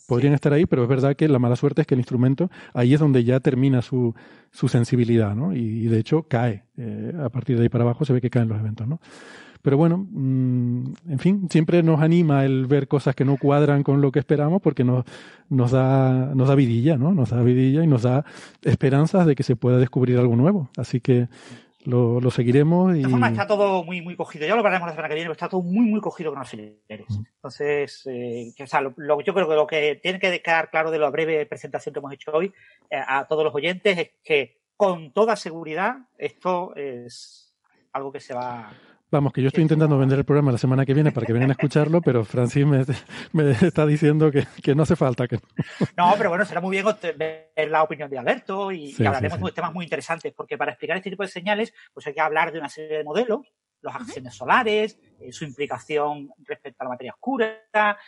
[0.07, 2.93] podrían estar ahí, pero es verdad que la mala suerte es que el instrumento ahí
[2.93, 4.13] es donde ya termina su,
[4.51, 5.55] su sensibilidad, ¿no?
[5.55, 6.63] Y, de hecho cae.
[6.77, 8.99] Eh, a partir de ahí para abajo se ve que caen los eventos, ¿no?
[9.61, 14.01] Pero bueno, mm, en fin, siempre nos anima el ver cosas que no cuadran con
[14.01, 15.05] lo que esperamos porque nos,
[15.49, 17.13] nos, da, nos da vidilla, ¿no?
[17.13, 18.25] Nos da vidilla y nos da
[18.63, 20.69] esperanzas de que se pueda descubrir algo nuevo.
[20.77, 21.27] Así que
[21.87, 22.95] lo, lo seguiremos.
[22.97, 23.03] Y...
[23.03, 24.45] De forma está todo muy, muy cogido.
[24.45, 26.41] Ya lo hablaremos la semana que viene, pero está todo muy, muy cogido con.
[26.41, 27.25] Mm.
[27.35, 30.99] Entonces, eh, o sea, lo, yo creo que lo que tiene que quedar claro de
[30.99, 32.51] la breve presentación que hemos hecho hoy
[32.89, 37.55] eh, a todos los oyentes es que con toda seguridad esto es
[37.93, 38.71] algo que se va
[39.09, 41.51] Vamos, que yo estoy intentando vender el programa la semana que viene para que vengan
[41.51, 42.83] a escucharlo, pero Francis me,
[43.31, 45.29] me está diciendo que, que, no hace falta.
[45.29, 45.39] que
[45.95, 46.85] No, pero bueno, será muy bien
[47.17, 51.09] ver la opinión de Alberto y, hablaremos de temas muy interesantes, porque para explicar este
[51.09, 53.47] tipo de señales, pues hay que hablar de una serie de modelos,
[53.79, 57.61] los acciones solares, eh, su implicación respecto a la materia oscura,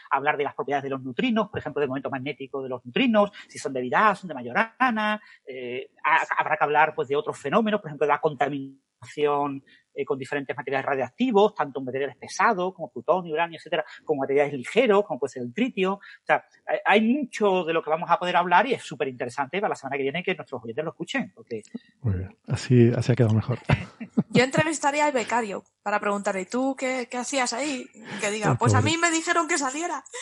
[0.09, 3.31] hablar de las propiedades de los neutrinos, por ejemplo, del momento magnético de los neutrinos,
[3.47, 5.91] si son de Dirac, son de Majorana, eh,
[6.37, 9.63] habrá que hablar pues de otros fenómenos, por ejemplo, de la contaminación
[9.99, 15.03] eh, con diferentes materiales radioactivos, tanto materiales pesados como plutonio, uranio, etcétera, como materiales ligeros,
[15.05, 15.95] como puede ser el tritio.
[15.95, 16.45] O sea,
[16.85, 19.75] hay mucho de lo que vamos a poder hablar y es súper interesante para la
[19.75, 21.33] semana que viene que nuestros oyentes lo escuchen.
[21.35, 21.63] Porque...
[22.01, 23.59] Muy bien, así, así ha quedado mejor.
[24.29, 27.85] Yo entrevistaría al becario para preguntarle, ¿tú qué, qué hacías ahí?
[28.21, 30.03] Que diga, pues a mí me dijeron que saliera.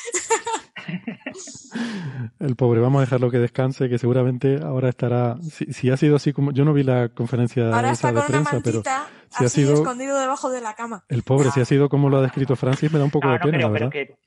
[2.40, 6.34] El pobre, vamos a dejarlo que descanse, que seguramente ahora estará, si, ha sido así
[6.34, 8.84] como, yo no vi la conferencia ahora esa de prensa, pero
[9.30, 11.06] si ha sido escondido debajo de la cama.
[11.10, 13.40] El pobre, si ha sido como lo ha descrito Francis, me da un poco de
[13.40, 14.18] pena, pero, que,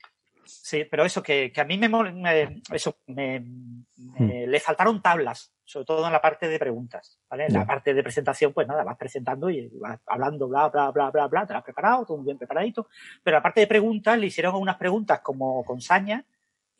[0.43, 4.29] sí, pero eso, que, que a mí me, eso, me, hmm.
[4.47, 7.45] le faltaron tablas, sobre todo en la parte de preguntas, ¿vale?
[7.45, 11.09] En la parte de presentación, pues nada, vas presentando y vas hablando, bla, bla, bla,
[11.09, 12.87] bla, bla, te lo has preparado, todo muy bien preparadito,
[13.23, 16.25] pero la parte de preguntas le hicieron unas preguntas como con saña,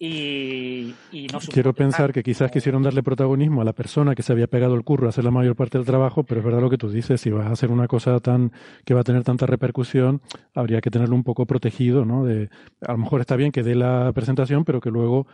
[0.03, 0.95] y,
[1.31, 4.73] no Quiero pensar que quizás quisieron darle protagonismo a la persona que se había pegado
[4.73, 6.89] el curro a hacer la mayor parte del trabajo, pero es verdad lo que tú
[6.89, 8.51] dices, si vas a hacer una cosa tan
[8.83, 10.19] que va a tener tanta repercusión,
[10.55, 12.25] habría que tenerlo un poco protegido, ¿no?
[12.25, 12.49] De,
[12.81, 15.27] a lo mejor está bien que dé la presentación, pero que luego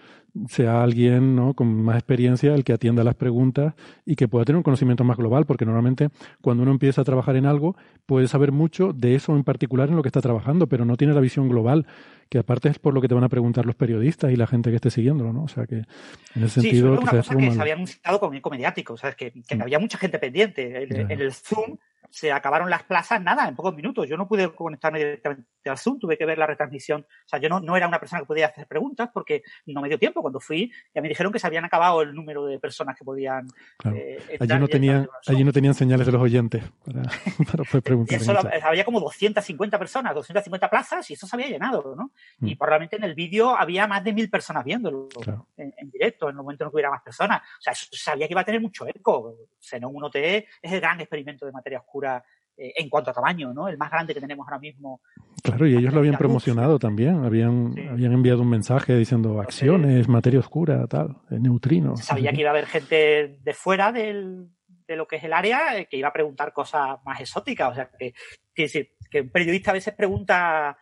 [0.50, 1.54] sea alguien ¿no?
[1.54, 3.74] con más experiencia el que atienda las preguntas
[4.06, 6.10] y que pueda tener un conocimiento más global, porque normalmente
[6.42, 9.96] cuando uno empieza a trabajar en algo, puede saber mucho de eso en particular en
[9.96, 11.86] lo que está trabajando, pero no tiene la visión global
[12.30, 14.57] que aparte es por lo que te van a preguntar los periodistas y la gente
[14.62, 15.44] que esté siguiéndolo, ¿no?
[15.44, 16.98] O sea que en ese sentido...
[16.98, 19.16] Sí, una cosa que se había anunciado como eco mediático, ¿sabes?
[19.16, 19.62] Que, que mm.
[19.62, 20.84] había mucha gente pendiente.
[20.84, 21.78] En, el Zoom
[22.10, 24.08] se acabaron las plazas, nada, en pocos minutos.
[24.08, 27.02] Yo no pude conectarme directamente al Zoom, tuve que ver la retransmisión.
[27.02, 29.90] O sea, yo no, no era una persona que podía hacer preguntas porque no me
[29.90, 30.22] dio tiempo.
[30.22, 33.48] Cuando fui, ya me dijeron que se habían acabado el número de personas que podían.
[33.78, 33.98] Claro.
[33.98, 37.02] Eh, allí, no tenían, allí no tenían señales de los oyentes para,
[37.52, 38.20] para poder preguntar.
[38.20, 38.34] Eso,
[38.64, 42.12] había como 250 personas, 250 plazas y eso se había llenado, ¿no?
[42.40, 42.48] Mm.
[42.48, 45.48] Y probablemente en el vídeo había más de mil personas viéndolo claro.
[45.58, 47.42] en, en, directo, en el momento en que hubiera más personas.
[47.42, 49.36] O sea, sabía que iba a tener mucho eco.
[49.60, 52.24] Xenon 1T es el gran experimento de materia oscura
[52.58, 53.68] eh, en cuanto a tamaño, ¿no?
[53.68, 55.02] El más grande que tenemos ahora mismo.
[55.42, 57.88] Claro, y ellos lo habían promocionado también, habían, sí.
[57.88, 62.04] habían enviado un mensaje diciendo acciones, materia oscura, tal, neutrinos.
[62.04, 64.50] Sabía que iba a haber gente de fuera del,
[64.88, 67.90] de lo que es el área que iba a preguntar cosas más exóticas, o sea,
[67.98, 68.14] que,
[68.54, 70.78] que, que un periodista a veces pregunta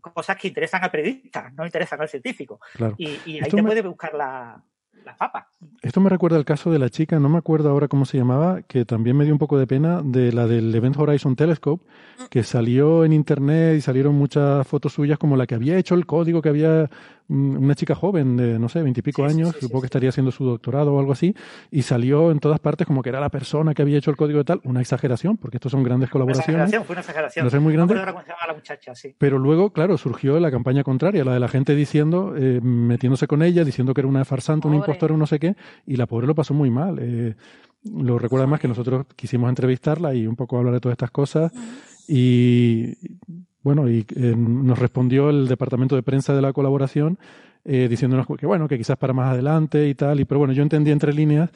[0.00, 2.60] cosas que interesan al periodista, no interesan al científico.
[2.72, 2.94] Claro.
[2.96, 3.68] Y, y ahí Esto te me...
[3.68, 4.64] puede buscar la,
[5.82, 8.62] Esto me recuerda el caso de la chica, no me acuerdo ahora cómo se llamaba,
[8.62, 11.84] que también me dio un poco de pena, de la del Event Horizon Telescope,
[12.28, 16.06] que salió en internet y salieron muchas fotos suyas como la que había hecho el
[16.06, 16.90] código, que había
[17.30, 20.32] una chica joven de, no sé, veintipico sí, años, sí, sí, supongo que estaría haciendo
[20.32, 21.34] su doctorado o algo así,
[21.70, 24.38] y salió en todas partes como que era la persona que había hecho el código
[24.38, 26.48] de tal, una exageración, porque estos son grandes colaboraciones.
[26.48, 27.44] Una exageración, fue una exageración.
[27.44, 27.94] No sé, muy grande.
[27.94, 29.14] La muchacha, sí.
[29.16, 33.42] Pero luego, claro, surgió la campaña contraria, la de la gente diciendo, eh, metiéndose con
[33.42, 35.54] ella, diciendo que era una farsante, una impostora, no sé qué,
[35.86, 36.98] y la pobre lo pasó muy mal.
[37.00, 37.36] Eh,
[37.84, 41.52] lo recuerda más que nosotros quisimos entrevistarla y un poco hablar de todas estas cosas.
[42.08, 42.96] Y
[43.62, 47.18] bueno, y eh, nos respondió el departamento de prensa de la colaboración
[47.64, 50.20] eh, diciéndonos que bueno, que quizás para más adelante y tal.
[50.20, 51.50] Y pero bueno, yo entendí entre líneas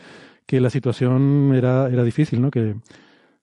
[0.47, 2.51] que la situación era, era difícil, ¿no?
[2.51, 2.75] Que,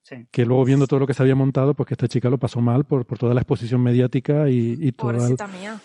[0.03, 0.27] sí.
[0.31, 2.61] que luego viendo todo lo que se había montado, pues que esta chica lo pasó
[2.61, 5.27] mal por, por toda la exposición mediática y, y toda.
[5.27, 5.35] El...
[5.59, 5.79] mía.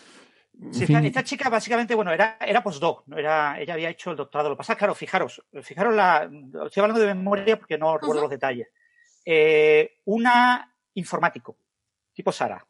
[0.70, 3.18] Sí, esta, esta, chica básicamente, bueno, era, era postdoc, ¿no?
[3.18, 4.48] era, ella había hecho el doctorado.
[4.48, 6.30] Lo que pasa es, claro, fijaros, fijaros la,
[6.64, 8.22] estoy hablando de memoria porque no recuerdo uh -huh.
[8.22, 8.68] los detalles.
[9.26, 11.58] Eh, una informático,
[12.16, 12.66] tipo Sara,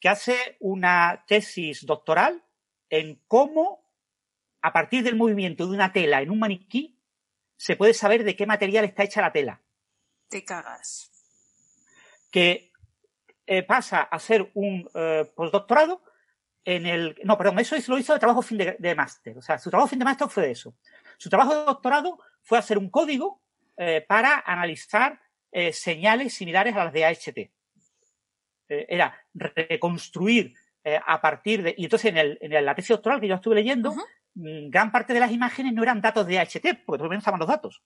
[0.00, 2.44] que hace una tesis doctoral
[2.90, 3.88] en cómo,
[4.60, 7.00] a partir del movimiento de una tela en un maniquí,
[7.56, 9.62] se puede saber de qué material está hecha la tela.
[10.28, 11.10] Te cagas.
[12.30, 12.72] Que
[13.46, 16.02] eh, pasa a ser un eh, postdoctorado
[16.64, 17.16] en el.
[17.22, 19.38] No, perdón, eso lo hizo de trabajo fin de, de máster.
[19.38, 20.74] O sea, su trabajo fin de máster fue eso.
[21.16, 23.40] Su trabajo de doctorado fue hacer un código
[23.76, 25.20] eh, para analizar
[25.50, 27.50] eh, señales similares a las de AHT.
[28.68, 31.74] Eh, era reconstruir eh, a partir de.
[31.76, 34.70] Y entonces en, el, en la tesis doctoral que yo estuve leyendo, uh -huh.
[34.70, 37.48] gran parte de las imágenes no eran datos de AHT, porque todavía no estaban los
[37.48, 37.82] datos.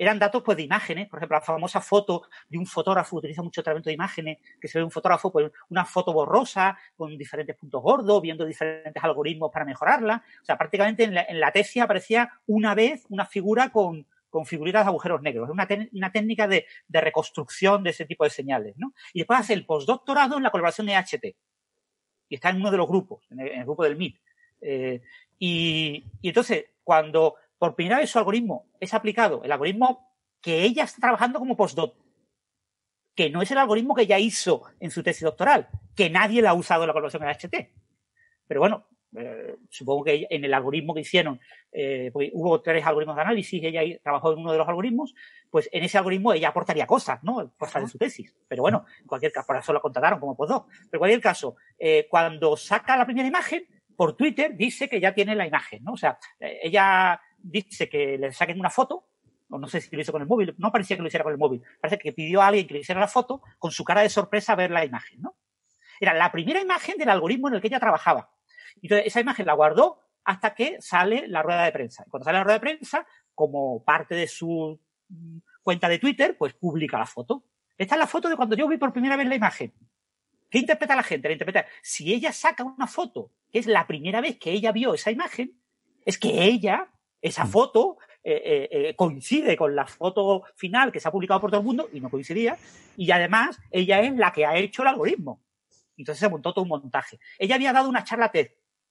[0.00, 3.64] Eran datos pues, de imágenes, por ejemplo, la famosa foto de un fotógrafo, utiliza mucho
[3.64, 7.82] tratamiento de imágenes, que se ve un fotógrafo, pues una foto borrosa, con diferentes puntos
[7.82, 10.22] gordos, viendo diferentes algoritmos para mejorarla.
[10.40, 14.46] O sea, prácticamente en la, en la tesis aparecía una vez una figura con, con
[14.46, 15.48] figuritas de agujeros negros.
[15.48, 18.74] Es una, una técnica de, de, reconstrucción de ese tipo de señales.
[18.76, 18.94] ¿no?
[19.12, 21.36] Y después hace el postdoctorado en la colaboración de HT.
[22.28, 24.20] Y está en uno de los grupos, en el, en grupo del MIT.
[24.60, 25.02] Eh,
[25.38, 30.84] y, y, entonces, cuando por primera vez su algoritmo es aplicado, el algoritmo que ella
[30.84, 31.96] está trabajando como postdoc,
[33.14, 36.50] que no es el algoritmo que ella hizo en su tesis doctoral, que nadie la
[36.50, 37.72] ha usado en la colaboración de HT.
[38.46, 41.40] Pero bueno, eh, supongo que en el algoritmo que hicieron,
[41.72, 45.14] eh, hubo tres algoritmos de análisis, ella trabajó en uno de los algoritmos,
[45.50, 47.52] pues en ese algoritmo ella aportaría cosas, ¿no?
[47.56, 48.34] Cosas de su tesis.
[48.46, 50.68] Pero bueno, en cualquier caso, por eso la contrataron como postdoc.
[50.68, 53.66] Pero en cualquier caso, eh, cuando saca la primera imagen,
[53.96, 55.92] por Twitter dice que ya tiene la imagen, ¿no?
[55.92, 59.08] O sea, ella dice que le saquen una foto,
[59.50, 61.32] o no sé si lo hizo con el móvil, no parecía que lo hiciera con
[61.32, 64.02] el móvil, parece que pidió a alguien que le hiciera la foto con su cara
[64.02, 65.36] de sorpresa a ver la imagen, ¿no?
[66.00, 68.30] Era la primera imagen del algoritmo en el que ella trabajaba.
[68.82, 72.04] Entonces, esa imagen la guardó hasta que sale la rueda de prensa.
[72.06, 74.78] Y cuando sale la rueda de prensa, como parte de su
[75.62, 77.44] cuenta de Twitter, pues publica la foto.
[77.76, 79.72] Esta es la foto de cuando yo vi por primera vez la imagen.
[80.50, 81.28] ¿Qué interpreta la gente?
[81.28, 81.66] La interpreta.
[81.82, 85.60] Si ella saca una foto, que es la primera vez que ella vio esa imagen,
[86.04, 91.08] es que ella, esa foto, eh, eh, eh, coincide con la foto final que se
[91.08, 92.58] ha publicado por todo el mundo y no coincidía.
[92.96, 95.42] Y además, ella es la que ha hecho el algoritmo.
[95.96, 97.18] Entonces se montó todo un montaje.
[97.38, 98.50] Ella había dado una charla TED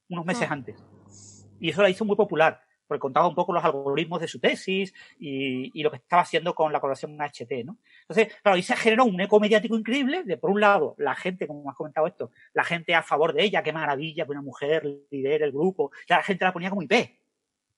[0.09, 0.83] unos meses antes.
[1.59, 4.93] Y eso la hizo muy popular, porque contaba un poco los algoritmos de su tesis
[5.19, 7.77] y, y lo que estaba haciendo con la colaboración HT, ¿no?
[8.01, 11.47] Entonces, claro, ahí se generó un eco mediático increíble de, por un lado, la gente,
[11.47, 14.85] como has comentado esto, la gente a favor de ella, qué maravilla que una mujer
[15.11, 16.93] lidere el grupo, ya la gente la ponía como IP.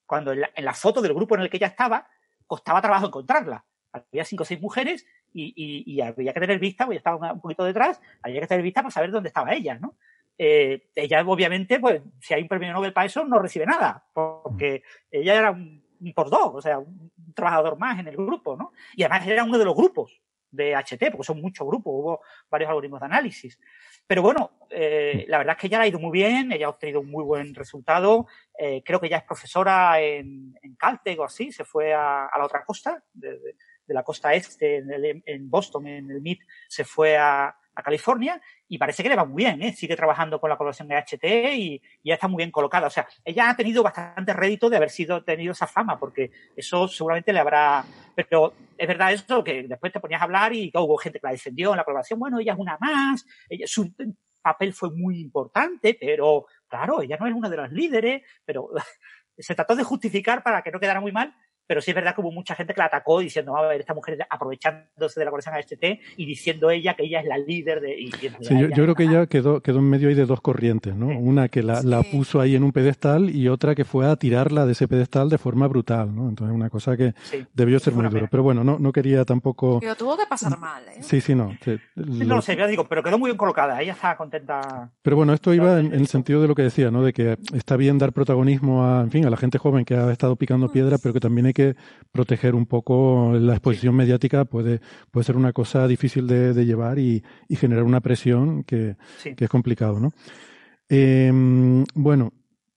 [0.05, 2.07] Cuando en la, en la foto del grupo en el que ella estaba,
[2.45, 3.63] costaba trabajo encontrarla.
[3.91, 7.33] Había cinco o seis mujeres y, y, y, había que tener vista, pues yo estaba
[7.33, 9.95] un poquito detrás, había que tener vista para saber dónde estaba ella, ¿no?
[10.41, 14.83] Eh, ella obviamente, pues si hay un premio Nobel para eso, no recibe nada, porque
[15.11, 18.71] ella era un, un por dos, o sea, un, trabajador más en el grupo, ¿no?
[18.95, 20.21] Y además era uno de los grupos.
[20.51, 23.59] de HT, porque son muchos grupos, hubo varios algoritmos de análisis.
[24.07, 27.01] Pero bueno, eh, la verdad es que ella ha ido muy bien, ella ha obtenido
[27.01, 28.25] un muy buen resultado.
[28.57, 32.45] Eh, creo que ya es profesora en, en Caltech o así, se fue a, la
[32.45, 33.37] otra costa, de,
[33.85, 39.03] la costa este, en, en, Boston, en el MIT, se fue a, California y parece
[39.03, 39.73] que le va muy bien, ¿eh?
[39.73, 41.23] sigue trabajando con la colaboración de HT
[41.55, 42.87] y, ya está muy bien colocada.
[42.87, 46.87] O sea, ella ha tenido bastante rédito de haber sido tenido esa fama, porque eso
[46.87, 47.83] seguramente le habrá.
[48.15, 51.31] Pero es verdad eso que después te ponías a hablar y hubo gente que la
[51.31, 52.19] defendió en la colaboración.
[52.19, 53.93] Bueno, ella es una más, ella, su
[54.41, 58.69] papel fue muy importante, pero claro, ella no es una de los líderes, pero
[59.37, 61.35] se trató de justificar para que no quedara muy mal
[61.69, 63.93] pero sí es verdad que hubo mucha gente que la atacó diciendo, a ver, esta
[63.93, 67.95] mujer aprovechándose de la conexión HT y diciendo ella que ella es la líder de...
[67.95, 70.95] Y, sí, yo, yo creo que ella quedó, quedó en medio ahí de dos corrientes,
[70.95, 71.09] ¿no?
[71.09, 71.17] Sí.
[71.19, 71.87] Una que la, sí.
[71.87, 75.29] la, puso ahí en un pedestal y otra que fue a tirarla de ese pedestal
[75.29, 76.27] de forma brutal, ¿no?
[76.27, 78.27] Entonces una cosa que sí, debió ser muy duro.
[78.31, 79.79] Pero bueno, no, no quería tampoco...
[79.79, 81.03] Pero tuvo que pasar mal, ¿eh?
[81.03, 81.55] Sí, sí, no.
[81.95, 84.89] No lo sé, ya digo, pero quedó muy bien colocada, ella estaba contenta.
[85.03, 87.03] Pero bueno, esto iba en, en, el sentido de lo que decía, ¿no?
[87.03, 90.11] De que está bien dar protagonismo a, en fin, a la gente joven que ha
[90.11, 91.58] estado picando piedra, pero que también hay que
[92.11, 96.99] proteger un poco la exposición mediática puede, puede ser una cosa difícil de, de llevar
[96.99, 99.35] y, y, generar una presión que, sí.
[99.35, 100.11] que es complicado, ¿no?
[100.89, 101.31] Eh,
[101.93, 102.33] bueno,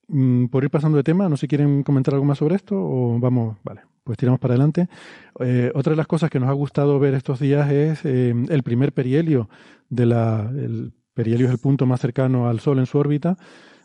[0.09, 2.77] mm, por ir pasando de tema, no sé si quieren comentar algo más sobre esto
[2.77, 4.89] o vamos, vale, pues tiramos para adelante.
[5.41, 8.63] Eh, otra de las cosas que nos ha gustado ver estos días es eh, el
[8.63, 9.49] primer perihelio
[9.89, 13.37] de la, el perihelio es el punto más cercano al Sol en su órbita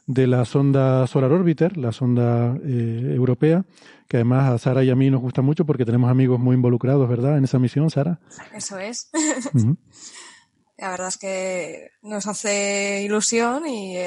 [0.07, 3.65] de la sonda Solar Orbiter, la sonda eh, europea,
[4.07, 7.07] que además a Sara y a mí nos gusta mucho porque tenemos amigos muy involucrados,
[7.07, 7.37] ¿verdad?
[7.37, 8.19] En esa misión, Sara.
[8.53, 9.09] Eso es.
[9.13, 9.17] Uh
[9.53, 9.77] -huh.
[10.77, 13.97] La verdad es que nos hace ilusión y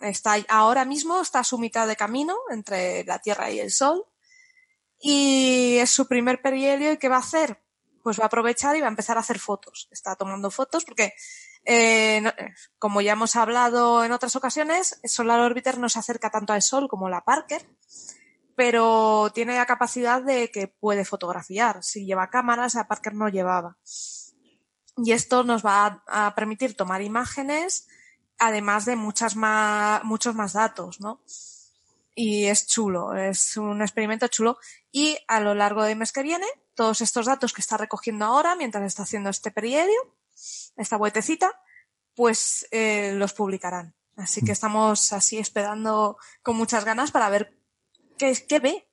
[0.00, 4.04] está ahora mismo está a su mitad de camino entre la Tierra y el Sol
[4.98, 7.60] y es su primer perihelio y ¿qué va a hacer?
[8.02, 9.88] Pues va a aprovechar y va a empezar a hacer fotos.
[9.92, 11.12] Está tomando fotos porque
[11.64, 12.32] eh, no,
[12.78, 16.88] como ya hemos hablado en otras ocasiones, Solar Orbiter no se acerca tanto al Sol
[16.88, 17.64] como la Parker,
[18.56, 21.82] pero tiene la capacidad de que puede fotografiar.
[21.82, 23.76] Si lleva cámaras, la Parker no llevaba.
[24.96, 27.88] Y esto nos va a, permitir tomar imágenes,
[28.38, 31.22] además de muchas más, muchos más datos, ¿no?
[32.14, 34.58] Y es chulo, es un experimento chulo.
[34.90, 38.54] Y a lo largo del mes que viene, todos estos datos que está recogiendo ahora,
[38.54, 40.14] mientras está haciendo este perihelio,
[40.76, 41.50] esta vueltecita,
[42.14, 43.94] pues eh, los publicarán.
[44.16, 47.56] Así que estamos así esperando con muchas ganas para ver
[48.18, 48.86] qué, qué ve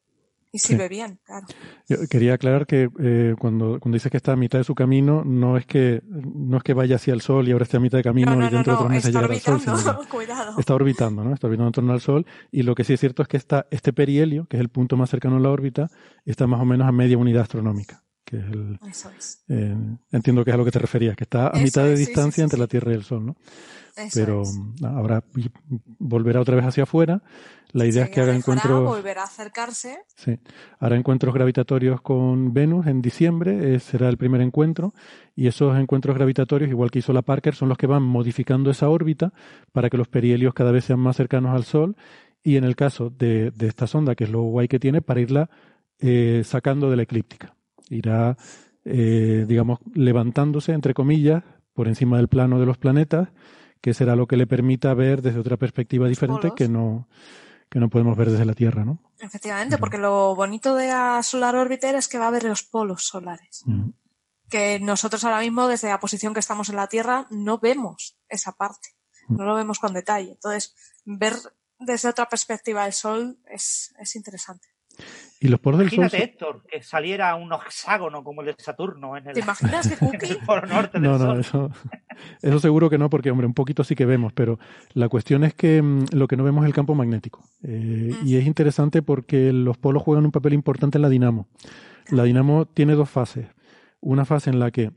[0.52, 0.76] y si sí.
[0.76, 1.46] ve bien, claro.
[1.88, 5.24] Yo quería aclarar que eh, cuando, cuando dices que está a mitad de su camino,
[5.24, 8.00] no es que no es que vaya hacia el Sol y ahora esté a mitad
[8.00, 10.08] de camino no, no, y dentro no, de otros meses llegará al Sol.
[10.10, 10.58] Cuidado.
[10.58, 11.34] Está orbitando, ¿no?
[11.34, 12.26] Está orbitando en torno al Sol.
[12.52, 14.98] Y lo que sí es cierto es que está, este perihelio, que es el punto
[14.98, 15.90] más cercano a la órbita,
[16.26, 19.44] está más o menos a media unidad astronómica que es el, Eso es.
[19.50, 19.76] Eh,
[20.12, 22.00] entiendo que es a lo que te referías, que está a Eso mitad de es,
[22.00, 23.36] distancia sí, sí, entre la Tierra y el Sol, ¿no?
[23.96, 24.60] Eso Pero es.
[24.84, 25.24] ahora
[25.98, 27.22] volverá otra vez hacia afuera.
[27.72, 28.84] La idea es que haga encuentros.
[28.84, 30.00] volverá a acercarse.
[30.16, 30.40] Sí,
[30.80, 34.94] hará encuentros gravitatorios con Venus en diciembre, eh, será el primer encuentro,
[35.36, 38.90] y esos encuentros gravitatorios, igual que hizo la Parker, son los que van modificando esa
[38.90, 39.34] órbita
[39.72, 41.96] para que los perihelios cada vez sean más cercanos al Sol,
[42.42, 45.20] y en el caso de, de esta sonda, que es lo guay que tiene, para
[45.22, 45.50] irla
[46.00, 47.56] eh, sacando de la eclíptica.
[47.90, 48.38] Irá,
[48.86, 53.30] eh, digamos, levantándose, entre comillas, por encima del plano de los planetas,
[53.82, 56.58] que será lo que le permita ver desde otra perspectiva diferente polos.
[56.58, 57.08] que no,
[57.70, 59.00] que no podemos ver desde la Tierra, ¿no?
[59.20, 63.06] Efectivamente, porque lo bonito de la Solar Orbiter es que va a ver los polos
[63.06, 63.64] solares.
[64.50, 68.54] Que nosotros ahora mismo, desde la posición que estamos en la Tierra, no vemos esa
[68.54, 68.90] parte.
[69.28, 70.32] No lo vemos con detalle.
[70.32, 70.76] Entonces,
[71.06, 71.36] ver
[71.78, 74.68] desde otra perspectiva el Sol es, es interesante.
[75.42, 76.00] Y los polos del Sol.
[76.00, 79.94] Imagínate, Héctor, que saliera un hexágono como el de Saturno en el, ¿Te imaginas que
[79.94, 80.26] en Cookie?
[80.32, 81.40] el polo norte del No, no, Sol.
[81.40, 81.72] eso,
[82.42, 84.60] eso seguro que no, porque, hombre, un poquito sí que vemos, pero
[84.94, 87.42] la cuestión es que mm, lo que no vemos es el campo magnético.
[87.64, 88.28] Eh, Mm.
[88.28, 91.48] y es interesante porque los polos juegan un papel importante en la dinamo.
[92.10, 93.48] La dinamo tiene dos fases.
[94.02, 94.92] Una fase en la que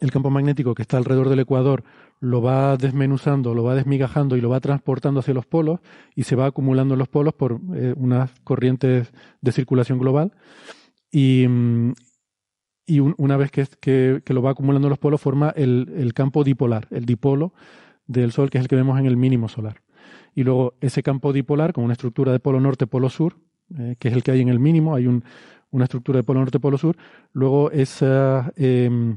[0.00, 1.84] el campo magnético que está alrededor del ecuador
[2.20, 5.80] lo va desmenuzando, lo va desmigajando y lo va transportando hacia los polos
[6.14, 10.32] y se va acumulando en los polos por eh, unas corrientes de circulación global.
[11.10, 11.92] Y, mm,
[12.86, 16.14] y un- una vez que, que, lo va acumulando en los polos forma el, el
[16.14, 17.52] campo dipolar, el dipolo
[18.06, 19.82] del Sol, que es el que vemos en el mínimo solar.
[20.34, 23.36] Y luego ese campo dipolar, con una estructura de polo norte, polo sur,
[23.76, 25.24] eh, que es el que hay en el mínimo, hay un,
[25.70, 26.96] una estructura de polo norte, polo sur,
[27.32, 29.16] luego esa, eh,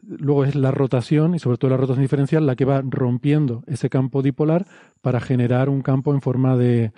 [0.00, 3.90] luego es la rotación, y sobre todo la rotación diferencial, la que va rompiendo ese
[3.90, 4.66] campo dipolar
[5.00, 6.92] para generar un campo en forma de,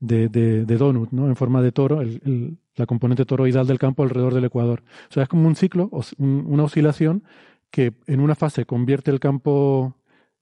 [0.00, 1.26] de, de, de donut, ¿no?
[1.26, 2.00] en forma de toro.
[2.00, 4.82] El, el, la componente toroidal del campo alrededor del ecuador.
[5.10, 7.24] O sea, es como un ciclo, una oscilación
[7.70, 9.96] que en una fase convierte el campo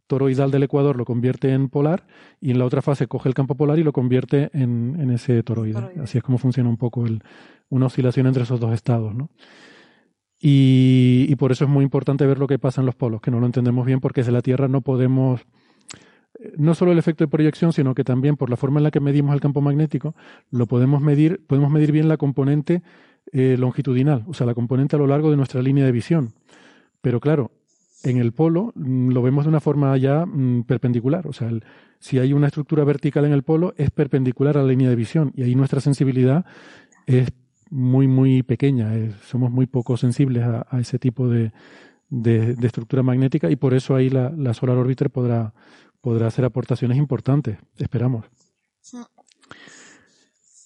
[0.07, 2.07] toroidal del ecuador, lo convierte en polar,
[2.40, 5.90] y en la otra fase coge el campo polar y lo convierte en, ese toroide.
[6.01, 7.22] Así es como funciona un poco el,
[7.70, 9.30] una oscilación entre esos dos estados, ¿no?
[10.49, 13.40] Y, por eso es muy importante ver lo que pasa en los polos, que no
[13.40, 15.40] lo entendemos bien porque desde la Tierra no podemos,
[16.38, 18.92] eh, no solo el efecto de proyección, sino que también por la forma en la
[18.92, 20.14] que medimos el campo magnético,
[20.53, 22.84] lo podemos medir, podemos medir bien la componente
[23.32, 26.32] eh, longitudinal, o sea, la componente a lo largo de nuestra línea de visión.
[27.01, 27.51] Pero claro,
[28.05, 31.51] en el polo mm, lo vemos de una forma ya mm, perpendicular, o sea,
[31.99, 35.32] si hay una estructura vertical en el polo es perpendicular a la línea de visión
[35.34, 36.44] y ahí nuestra sensibilidad
[37.07, 37.32] es
[37.71, 38.93] muy, muy pequeña.
[39.27, 41.53] somos muy poco sensibles a, ese tipo de,
[42.09, 45.55] de, estructura magnética y por eso ahí la, la Solar Orbiter podrá,
[46.01, 48.27] podrá hacer aportaciones importantes, esperamos.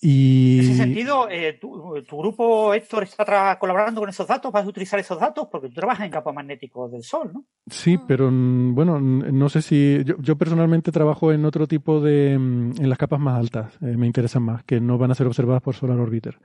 [0.03, 0.61] Y...
[0.61, 4.99] En ese sentido, eh, tu, grupo, Héctor, está colaborando con esos datos, vas a utilizar
[4.99, 7.45] esos datos porque tú trabajas en campos magnéticos del Sol, ¿no?
[7.67, 10.03] Sí, pero mm, bueno, no sé si.
[10.21, 12.39] Yo, personalmente trabajo en otro tipo de.
[12.39, 15.27] Mm, en las capas más altas, eh, me interesan más, que no van a ser
[15.27, 16.39] observadas por Solar Orbiter.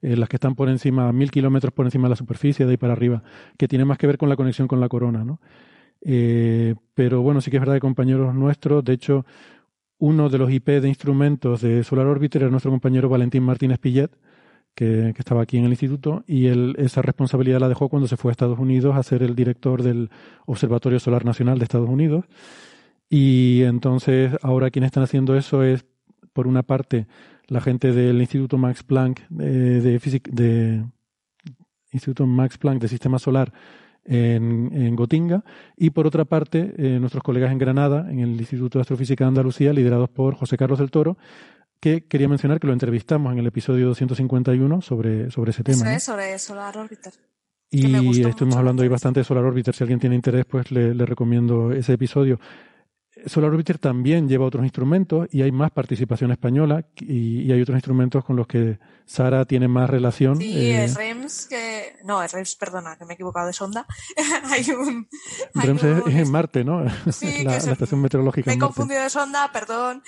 [0.00, 2.76] Eh, las que están por encima, mil kilómetros por encima de la superficie, de ahí
[2.78, 3.22] para arriba,
[3.58, 5.38] que tiene más que ver con la conexión con la corona, ¿no?
[6.94, 9.24] pero bueno, sí que es verdad que compañeros nuestros, de hecho,
[10.02, 14.10] uno de los IP de instrumentos de Solar Orbiter era nuestro compañero Valentín Martínez Pillet,
[14.74, 18.30] que, estaba aquí en el instituto, y él esa responsabilidad la dejó cuando se fue
[18.30, 20.10] a Estados Unidos a ser el director del
[20.44, 22.24] Observatorio Solar Nacional de Estados Unidos.
[23.08, 25.84] Y entonces ahora quienes están haciendo eso es,
[26.32, 27.06] por una parte,
[27.46, 30.84] la gente del Instituto Max Planck eh, de, de
[31.92, 33.52] Instituto Max Planck de Sistema Solar
[34.04, 35.44] en, Gotinga,
[35.76, 39.28] y por otra parte, eh, nuestros colegas en Granada, en el Instituto de Astrofísica de
[39.28, 41.16] Andalucía, liderados por José Carlos del Toro,
[41.80, 45.98] que quería mencionar que lo entrevistamos en el episodio 251 sobre, sobre ese tema.
[45.98, 47.12] sobre Solar Orbiter.
[47.70, 49.74] Y estuvimos hablando ahí bastante de Solar Orbiter.
[49.74, 52.38] Si alguien tiene interés, pues le recomiendo ese episodio.
[53.26, 58.24] Solar Orbiter también lleva otros instrumentos y hay más participación española y, hay otros instrumentos
[58.24, 60.38] con los que Sara tiene más relación.
[60.38, 61.96] Sí, eh, es REMS, que...
[62.04, 63.86] No, es REMS, perdona, que me he equivocado de sonda.
[64.44, 65.08] hay un...
[65.54, 66.84] REMS es, en Marte, ¿no?
[67.12, 68.50] Sí, la, estación meteorológica.
[68.50, 70.02] Me he confundido de sonda, perdón.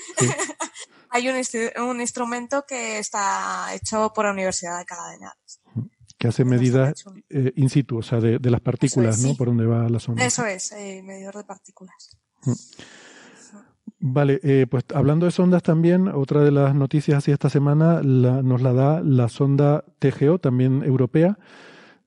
[1.11, 1.37] hay un,
[1.83, 5.61] un, instrumento que está hecho por la Universidad de Alcalá de Henares.
[6.19, 9.35] Que hace medidas eh, in situ, o sea, de, las partículas, ¿no?
[9.35, 10.25] Por donde va la sonda.
[10.25, 12.17] Eso es, eh, medidor de partículas.
[12.45, 12.53] Mm.
[14.07, 18.61] Vale, eh, pues hablando de sondas también, otra de las noticias así esta semana nos
[18.61, 21.39] la da la sonda TGO, también europea,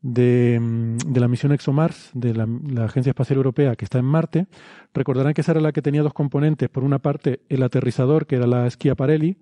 [0.04, 4.46] de, mm, la misión ExoMars, de la, la, Agencia Espacial Europea, que está en Marte.
[4.94, 6.70] Recordarán que esa era la que tenía dos componentes.
[6.70, 9.40] Por una parte, el aterrizador, que era la Schiaparelli,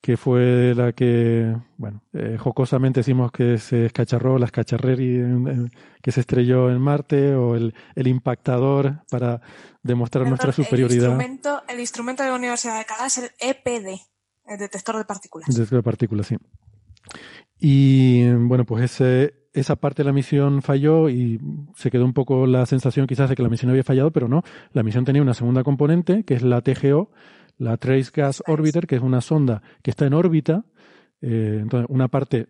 [0.00, 5.70] que fue la que, bueno, eh, jocosamente decimos que se escacharró, la escacharreri
[6.00, 9.40] que se estrelló en Marte, o el, el impactador para
[9.82, 11.06] demostrar nuestra superioridad.
[11.06, 14.00] El instrumento, el instrumento de la Universidad de Alcalá es el EPD,
[14.46, 15.48] el detector de partículas.
[15.48, 16.36] El detector de partículas, sí.
[17.58, 21.40] Y bueno, pues ese, esa parte de la misión falló y
[21.74, 24.42] se quedó un poco la sensación quizás de que la misión había fallado, pero no.
[24.72, 27.10] La misión tenía una segunda componente, que es la TGO,
[27.58, 30.64] la Trace Gas Orbiter, que es una sonda que está en órbita.
[31.20, 32.48] Eh, entonces, una parte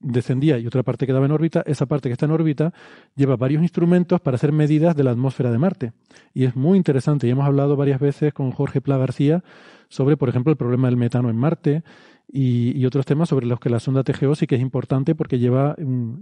[0.00, 1.62] descendía y otra parte quedaba en órbita.
[1.66, 2.72] Esa parte que está en órbita
[3.16, 5.92] lleva varios instrumentos para hacer medidas de la atmósfera de Marte.
[6.32, 7.26] Y es muy interesante.
[7.26, 9.42] Y hemos hablado varias veces con Jorge Pla García
[9.88, 11.82] sobre, por ejemplo, el problema del metano en Marte
[12.30, 15.76] y, otros temas sobre los que la sonda TGO sí que es importante porque lleva,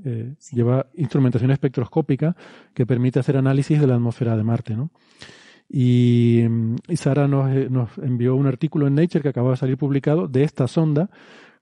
[0.05, 2.37] eh, lleva instrumentación espectroscópica
[2.75, 4.77] que permite hacer análisis de la atmósfera de Marte.
[4.77, 4.91] ¿no?
[5.75, 6.45] Y,
[6.97, 10.69] Sara eh, nos, envió un artículo en Nature que acaba de salir publicado de esta
[10.69, 11.09] sonda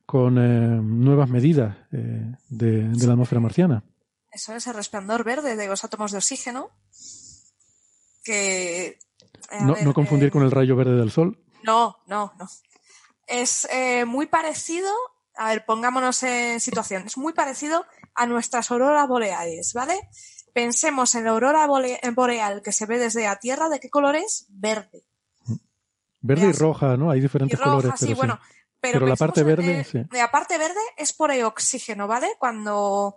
[0.05, 3.85] con eh, nuevas medidas eh, de, la atmósfera marciana.
[4.33, 6.71] Eso es el resplandor verde de los átomos de oxígeno.
[8.25, 8.99] Que.
[9.63, 11.39] No, confundir con el rayo verde del Sol.
[11.63, 12.49] No, no, no.
[13.29, 13.69] Es
[14.07, 14.91] muy parecido.
[15.37, 17.05] A ver, pongámonos en situación.
[17.07, 19.95] Es muy parecido a nuestras auroras boreales, ¿vale?
[20.53, 24.47] Pensemos en la aurora boreal que se ve desde la Tierra, ¿de qué color es?
[24.49, 25.05] Verde.
[26.21, 27.11] Verde y roja, ¿no?
[27.11, 27.93] Hay diferentes colores.
[27.99, 28.39] Pero sí, bueno.
[28.81, 30.03] Pero, la parte verde, sí.
[30.11, 32.29] La parte verde es por el oxígeno, ¿vale?
[32.39, 33.17] Cuando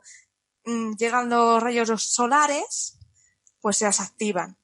[0.65, 2.99] mm, llegan los rayos solares,
[3.61, 4.57] pues se las activan.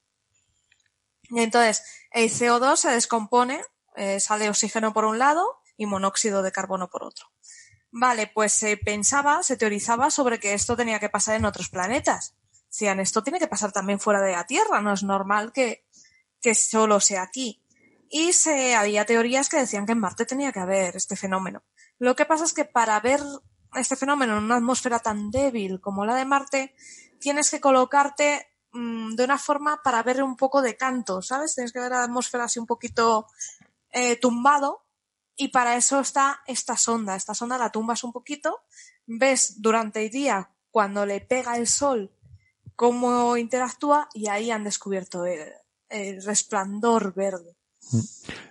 [1.29, 3.61] Y entonces, el CO2 se descompone,
[3.95, 7.27] eh, sale oxígeno por un lado y monóxido de carbono por otro.
[7.91, 12.35] Vale, pues se pensaba, se teorizaba sobre que esto tenía que pasar en otros planetas
[12.69, 15.85] decían, esto tiene que pasar también fuera de la Tierra, no es normal que,
[16.41, 17.63] que solo sea aquí.
[18.09, 21.63] Y se, había teorías que decían que en Marte tenía que haber este fenómeno.
[21.99, 23.21] Lo que pasa es que para ver
[23.75, 26.75] este fenómeno en una atmósfera tan débil como la de Marte,
[27.19, 31.53] tienes que colocarte mm, de una forma para ver un poco de canto, ¿sabes?
[31.53, 33.27] Tienes que ver la atmósfera así un poquito
[33.91, 34.85] eh, tumbado
[35.35, 37.15] y para eso está esta sonda.
[37.15, 38.63] Esta sonda la tumbas un poquito,
[39.05, 42.11] ves durante el día cuando le pega el sol
[42.79, 45.41] cómo interactúa y ahí han descubierto el,
[45.89, 47.57] el resplandor verde.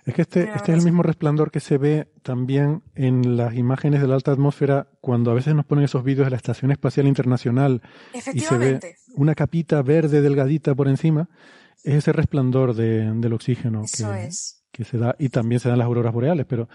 [0.05, 4.01] Es que este, este es el mismo resplandor que se ve también en las imágenes
[4.01, 7.07] de la alta atmósfera cuando a veces nos ponen esos vídeos de la Estación Espacial
[7.07, 7.81] Internacional
[8.31, 8.79] y se ve
[9.15, 11.27] una capita verde delgadita por encima.
[11.83, 14.29] Es ese resplandor de, del oxígeno que,
[14.71, 16.69] que se da y también se dan las auroras boreales, pero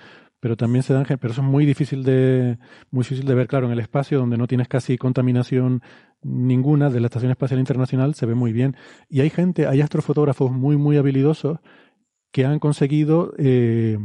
[0.45, 2.59] pero también se dan, pero eso es muy difícil de
[2.91, 5.81] muy difícil de ver, claro, en el espacio donde no tienes casi contaminación
[6.21, 8.77] ninguna de la Estación Espacial Internacional se ve muy bien
[9.09, 11.61] y hay gente, hay astrofotógrafos muy muy habilidosos
[12.31, 13.97] que han conseguido eh,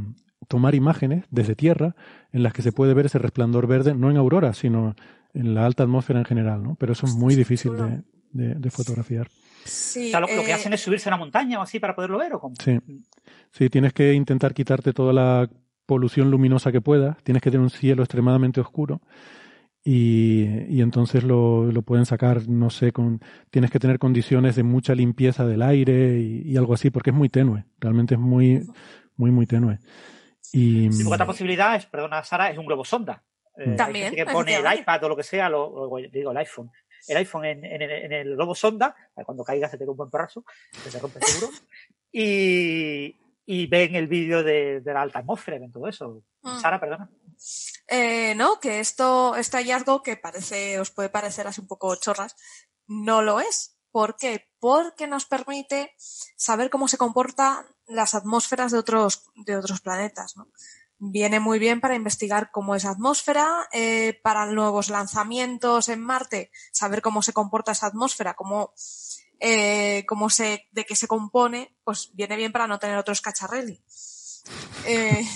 [0.48, 1.98] tomar imágenes desde tierra
[2.32, 4.96] en las que se puede ver ese resplandor verde, no en aurora, sino
[5.34, 6.76] en la alta atmósfera en general, ¿no?
[6.76, 7.74] Pero eso es muy difícil
[8.32, 9.28] de, fotografiar.
[9.66, 12.34] Sí, lo, que eh, hacen es subirse a una montaña o así para poderlo ver,
[12.34, 12.56] ¿o cómo?
[12.64, 12.80] Sí.
[13.52, 15.50] sí, tienes que intentar quitarte toda la
[15.90, 19.02] polución luminosa que puedas, tienes que tener un cielo extremadamente oscuro
[19.84, 24.62] y, y entonces lo, lo, pueden sacar, no sé, con, tienes que tener condiciones de
[24.62, 28.68] mucha limpieza del aire y, algo así, porque es muy tenue, realmente es muy,
[29.18, 29.80] muy, muy tenue.
[30.54, 33.24] Y, sí, otra posibilidad es, perdona Sara, es un globo sonda.
[33.58, 34.14] Eh, También.
[34.14, 36.70] Que pone el iPad o lo que sea, lo, digo, el iPhone.
[37.08, 40.12] El iPhone en, en, en, el globo sonda, cuando caiga se te da un buen
[40.12, 41.52] perrazo, se te rompe seguro.
[42.12, 43.16] y,
[43.52, 46.22] y ven el vídeo de, de, la alta atmósfera, ven todo eso.
[46.43, 46.60] Mm.
[46.60, 47.10] Sara, perdona.
[47.88, 52.36] Eh, no, que esto, este hallazgo que parece, os puede parecer así un poco chorras,
[52.86, 53.76] no lo es.
[53.89, 54.52] ¿Por qué?
[54.60, 60.38] Porque nos permite saber cómo se comportan las atmósferas de otros, de otros planetas.
[60.38, 60.52] ¿no?
[61.00, 66.52] Viene muy bien para investigar cómo es la atmósfera, eh, para nuevos lanzamientos en Marte,
[66.72, 68.74] saber cómo se comporta esa atmósfera, cómo,
[69.40, 73.84] eh, cómo se, de qué se compone, pues viene bien para no tener otros cacharrelli.
[74.86, 75.28] Eh,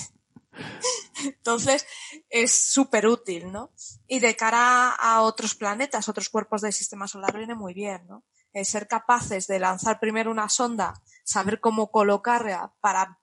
[1.23, 1.85] entonces,
[2.29, 3.71] es súper útil, ¿no?
[4.07, 8.23] Y de cara a otros planetas, otros cuerpos del sistema solar, viene muy bien, ¿no?
[8.63, 10.93] ser capaces de lanzar primero una sonda,
[11.23, 13.17] saber cómo colocarla para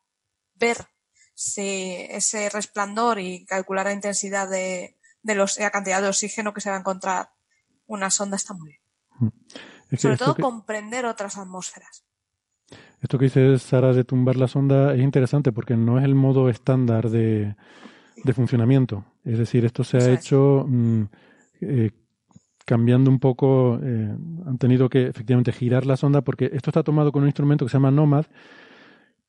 [0.57, 0.89] ver
[1.35, 6.69] si ese resplandor y calcular la intensidad de, los, la cantidad de oxígeno que se
[6.69, 7.31] va a encontrar
[7.87, 9.33] una sonda está muy bien.
[9.91, 9.97] Mm.
[9.97, 12.05] Sobre todo comprender otras atmósferas.
[13.01, 16.49] Esto que dice Sara de tumbar la sonda es interesante porque no es el modo
[16.49, 17.55] estándar de,
[18.35, 19.05] funcionamiento.
[19.25, 21.03] Es decir, esto se ha hecho mm,
[21.63, 21.91] eh,
[22.67, 24.15] cambiando un poco, eh,
[24.47, 27.71] han tenido que efectivamente girar la sonda porque esto está tomado con un instrumento que
[27.71, 28.27] se llama NOMAD,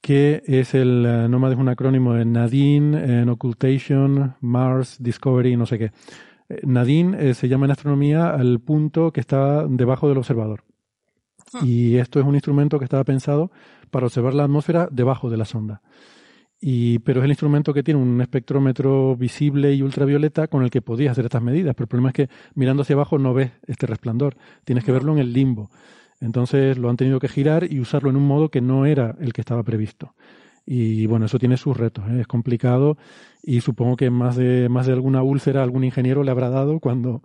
[0.02, 5.66] que es el eh, NOMAD es un acrónimo de Nadine, en Occultation, Mars, Discovery, no
[5.66, 5.92] sé qué.
[6.64, 10.64] Nadine se llama en astronomía al punto que está debajo del observador.
[11.64, 13.52] Y esto es un instrumento que estaba pensado
[13.90, 15.82] para observar la atmósfera debajo de la sonda.
[16.64, 20.82] Y, pero es el instrumento que tiene un espectrómetro visible y ultravioleta con el que
[20.82, 21.74] podías hacer estas medidas.
[21.76, 24.38] Pero el problema es que mirando hacia abajo no ves este resplandor.
[24.64, 25.72] Tienes que verlo en el limbo.
[26.20, 29.34] Entonces lo han tenido que girar y usarlo en un modo que no era el
[29.34, 30.14] que estaba previsto.
[30.66, 32.22] Y bueno, eso tiene sus retos, ¿eh?
[32.22, 32.98] es complicado
[33.42, 37.24] y supongo que más de, más de alguna úlcera algún ingeniero le habrá dado cuando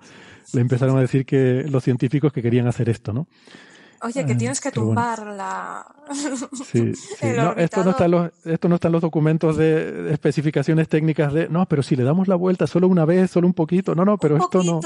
[0.54, 3.28] le empezaron a decir que los científicos que querían hacer esto, ¿no?
[4.02, 5.86] Oye, que ah, tienes que tumbar la.
[6.64, 6.92] Sí,
[7.56, 11.48] esto, no está en los, esto no está en los documentos de, especificaciones técnicas de.
[11.48, 13.94] No, pero si le damos la vuelta solo una vez, solo un poquito.
[13.94, 14.80] No, no, pero esto no.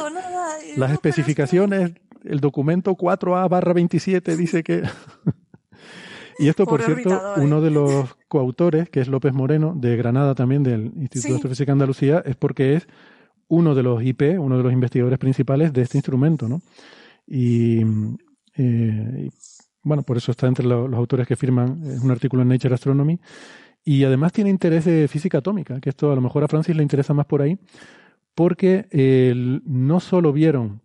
[0.77, 1.93] Las especificaciones,
[2.25, 4.83] el documento 4A barra 27 dice que.
[6.39, 7.41] Y esto, por cierto, ¿eh?
[7.41, 11.67] uno de los coautores, que es López Moreno, de Granada también, del Instituto de Astrofísica
[11.67, 12.89] de Andalucía, es porque es
[13.49, 16.63] uno de los IP, uno de los investigadores principales de este instrumento, ¿no?
[17.27, 17.83] Y
[18.57, 19.31] eh,
[19.83, 23.19] bueno, por eso está entre los, autores que firman un artículo en Nature Astronomy.
[23.83, 26.83] Y además tiene interés de física atómica, que esto a lo mejor a Francis le
[26.83, 27.59] interesa más por ahí,
[28.35, 28.87] porque
[29.65, 30.83] no solo vieron,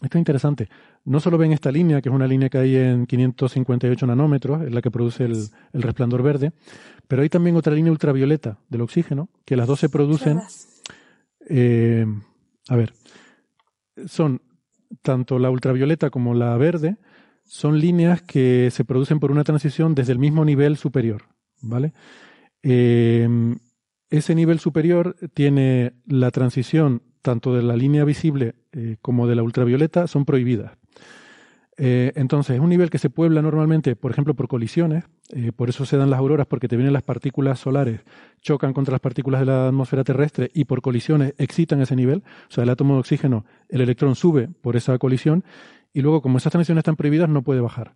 [0.00, 0.68] esto es interesante,
[1.04, 4.72] no solo ven esta línea, que es una línea que hay en 558 nanómetros, es
[4.72, 6.52] la que produce el, resplandor verde,
[7.08, 10.40] pero hay también otra línea ultravioleta del oxígeno, que las dos se producen,
[11.48, 12.06] eh,
[12.68, 12.94] a ver,
[14.06, 14.40] son
[15.02, 16.96] tanto la ultravioleta como la verde
[17.44, 21.24] son líneas que se producen por una transición desde el mismo nivel superior,
[21.60, 21.92] ¿vale?
[22.62, 23.28] Eh,
[24.08, 29.42] ese nivel superior tiene la transición tanto de la línea visible eh, como de la
[29.42, 30.72] ultravioleta son prohibidas.
[31.76, 35.68] Eh, entonces, es un nivel que se puebla normalmente, por ejemplo, por colisiones, eh, por
[35.68, 38.00] eso se dan las auroras, porque te vienen las partículas solares,
[38.40, 42.22] chocan contra las partículas de la atmósfera terrestre y por colisiones excitan ese nivel.
[42.48, 45.44] O sea, el átomo de oxígeno, el electrón sube por esa colisión
[45.92, 47.94] y luego, como esas transiciones están prohibidas, no puede bajar.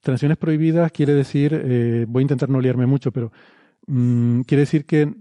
[0.00, 3.32] Transiciones prohibidas quiere decir, eh, voy a intentar no liarme mucho, pero
[3.86, 5.12] mm, quiere decir que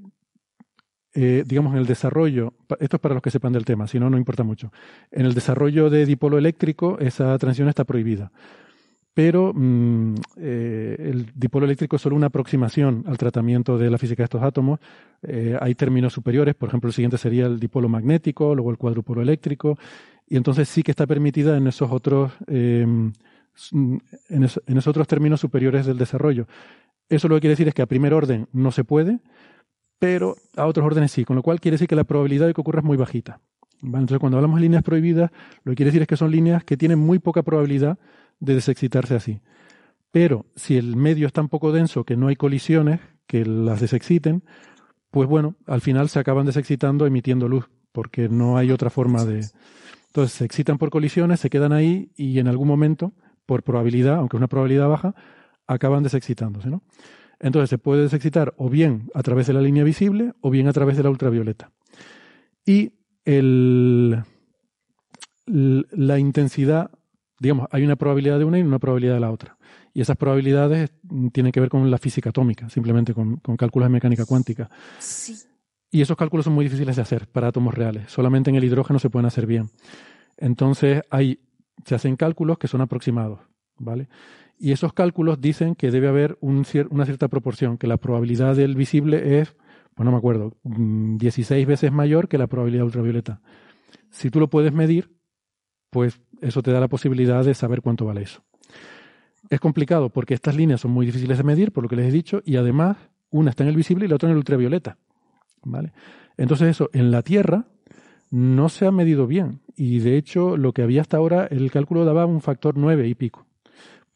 [1.19, 4.07] eh, digamos, en el desarrollo, esto es para los que sepan del tema, si no,
[4.07, 4.71] no importa mucho.
[5.09, 8.31] En el desarrollo de dipolo eléctrico, esa transición está prohibida.
[9.15, 14.21] Pero mm, eh, el dipolo eléctrico es solo una aproximación al tratamiento de la física
[14.21, 14.79] de estos átomos.
[15.23, 19.23] Eh, hay términos superiores, por ejemplo, el siguiente sería el dipolo magnético, luego el cuádrupolo
[19.23, 19.75] eléctrico,
[20.27, 23.11] y entonces sí que está permitida en esos otros, em,
[23.71, 26.45] en esos otros términos superiores del desarrollo.
[27.09, 29.19] Eso lo que quiere decir es que a primer orden no se puede,
[29.99, 32.61] pero a otros órdenes sí, con lo cual quiere decir que la probabilidad de que
[32.61, 33.39] ocurra es muy bajita.
[33.81, 35.31] Entonces, cuando hablamos de líneas prohibidas,
[35.63, 37.99] lo que quiere decir es que son líneas que tienen muy poca probabilidad
[38.39, 39.39] de desexcitarse así.
[40.11, 44.43] Pero si el medio es tan poco denso que no hay colisiones que las desexciten,
[45.11, 49.45] pues bueno, al final se acaban desexcitando emitiendo luz, porque no hay otra forma de...
[50.07, 53.13] Entonces se excitan por colisiones, se quedan ahí y en algún momento,
[53.45, 55.13] por probabilidad, aunque es una probabilidad baja,
[55.67, 56.81] acaban desexcitándose, ¿no?
[57.39, 60.73] Entonces se puede desexcitar o bien a través de la línea visible o bien a
[60.73, 61.71] través de la ultravioleta.
[62.65, 62.93] Y
[63.25, 64.23] el,
[65.45, 66.91] la intensidad,
[67.39, 69.57] digamos, hay una probabilidad de una y una probabilidad de la otra.
[69.93, 70.91] Y esas probabilidades
[71.31, 74.69] tienen que ver con la física atómica, simplemente con, cálculos de mecánica cuántica.
[75.89, 78.11] Y esos cálculos son muy difíciles de hacer para átomos reales.
[78.11, 79.69] Solamente en el hidrógeno se pueden hacer bien.
[80.37, 81.39] Entonces hay,
[81.85, 83.39] se hacen cálculos que son aproximados,
[83.77, 84.07] ¿vale?
[84.59, 89.39] Y esos cálculos dicen que debe haber una cierta proporción, que la probabilidad del visible
[89.39, 89.55] es,
[89.93, 93.39] pues no me acuerdo, 16 mm, veces mayor que la probabilidad ultravioleta.
[94.09, 95.11] Si tú lo puedes medir,
[95.91, 98.43] pues eso te da la posibilidad de saber cuánto vale eso.
[99.49, 102.11] Es complicado porque estas líneas son muy difíciles de medir, por lo que les he
[102.11, 102.97] dicho, y además
[103.29, 104.97] una está en el visible y la otra en el ultravioleta.
[105.63, 105.93] ¿Vale?
[106.35, 107.67] Entonces eso, en la Tierra
[108.31, 109.61] no se ha medido bien.
[109.75, 113.15] Y de hecho, lo que había hasta ahora, el cálculo daba un factor 9 y
[113.15, 113.46] pico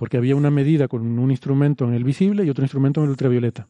[0.01, 3.11] porque había una medida con un instrumento en el visible y otro instrumento en el
[3.11, 3.67] ultravioleta.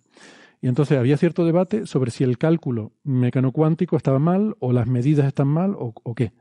[0.61, 5.27] Y entonces había cierto debate sobre si el cálculo mecanocuántico estaba mal o las medidas
[5.27, 6.31] están mal o, qué.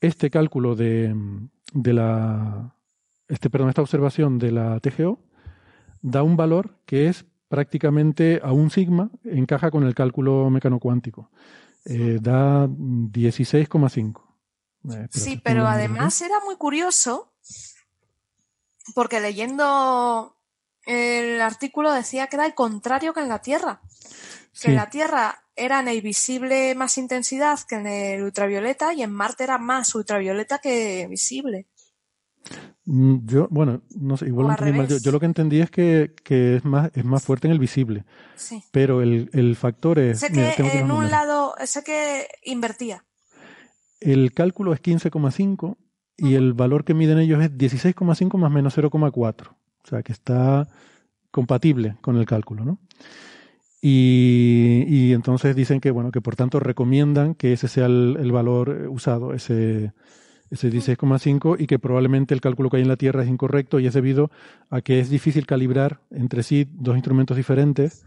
[0.00, 1.12] Este cálculo de,
[1.72, 2.76] de la,
[3.26, 5.18] este, perdón, esta observación de la TGO
[6.02, 11.32] da un valor que es prácticamente a un sigma, encaja con el cálculo mecanocuántico.
[11.84, 14.22] Eh, da 16,5.
[14.88, 17.29] Eh, sí, pero además era muy curioso
[18.94, 20.36] porque leyendo
[20.86, 23.80] el artículo decía que era el contrario que en la Tierra.
[24.60, 29.02] Que en la Tierra era en el visible más intensidad que en el ultravioleta y
[29.02, 31.66] en Marte era más ultravioleta que visible.
[32.86, 34.56] Mm, yo, bueno, no sé, igual
[35.00, 38.04] Yo, lo que entendí es que, es, más, es más fuerte en el visible.
[38.34, 38.64] Sí.
[38.72, 40.20] Pero el, factor es.
[40.20, 43.04] Sé que en un lado, sé que invertía.
[44.00, 45.76] El cálculo es 15,5
[46.20, 49.48] y el valor que miden ellos es 16,5 más menos 0,4.
[49.48, 50.68] O sea, que está
[51.30, 52.78] compatible con el cálculo, ¿no?
[53.80, 58.88] Y, y, entonces dicen que, bueno, que por tanto recomiendan que ese sea el, valor
[58.90, 59.92] usado, ese,
[60.50, 63.86] ese 16,5, y que probablemente el cálculo que hay en la Tierra es incorrecto y
[63.86, 64.30] es debido
[64.68, 68.04] a que es difícil calibrar entre sí dos instrumentos diferentes.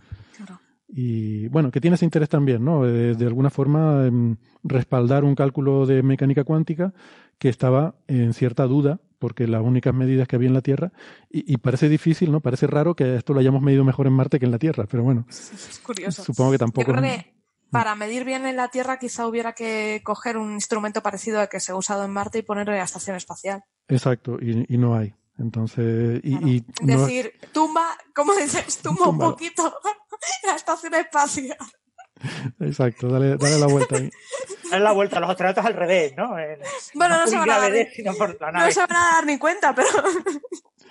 [0.95, 2.83] Y bueno, que tiene ese interés también, ¿no?
[2.83, 6.93] De, de alguna forma em, respaldar un cálculo de mecánica cuántica
[7.39, 10.91] que estaba en cierta duda, porque las únicas medidas que había en la Tierra,
[11.29, 12.41] y, parece difícil, ¿no?
[12.41, 15.01] Parece raro que esto lo hayamos medido mejor en Marte que en la Tierra, pero
[15.03, 15.25] bueno.
[15.29, 16.23] Es curioso.
[16.23, 16.87] Supongo que tampoco.
[16.87, 17.33] Yo creo que
[17.71, 21.59] para medir bien en la Tierra quizá hubiera que coger un instrumento parecido al que
[21.59, 23.63] se ha usado en Marte y ponerlo en la estación espacial.
[23.87, 25.15] Exacto, y, no hay.
[25.39, 28.77] Entonces, y, decir, tumba, ¿cómo dices?
[28.83, 29.79] Tumba un poquito
[30.47, 31.57] la estación espacial.
[32.59, 34.09] Exacto, dale, dale la vuelta ahí.
[34.71, 36.29] Dale la vuelta, los astronautas al revés, ¿no?
[36.95, 39.87] bueno, no, se van a dar, no se van a dar ni cuenta, pero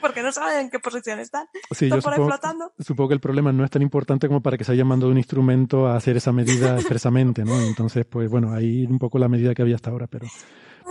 [0.02, 1.46] porque no saben en qué posición están.
[1.70, 2.72] Sí, yo supongo, flotando.
[2.78, 5.16] supongo que el problema no es tan importante como para que se haya mandado un
[5.16, 7.58] instrumento a hacer esa medida expresamente, ¿no?
[7.60, 10.26] Entonces, pues bueno, ahí un poco la medida que había hasta ahora, pero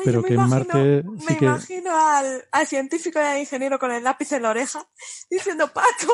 [0.04, 4.04] pero que en Marte sí me imagino al, al, científico y al ingeniero con el
[4.04, 4.88] lápiz en la oreja
[5.30, 6.14] diciendo Paco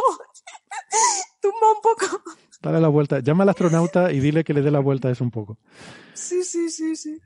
[1.41, 2.23] tumba un poco
[2.61, 3.19] Dale la vuelta.
[3.19, 5.57] Llama al astronauta y dile que le dé la vuelta a eso un poco.
[6.13, 7.21] Sí, sí, sí, sí.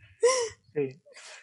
[0.74, 1.02] Sí.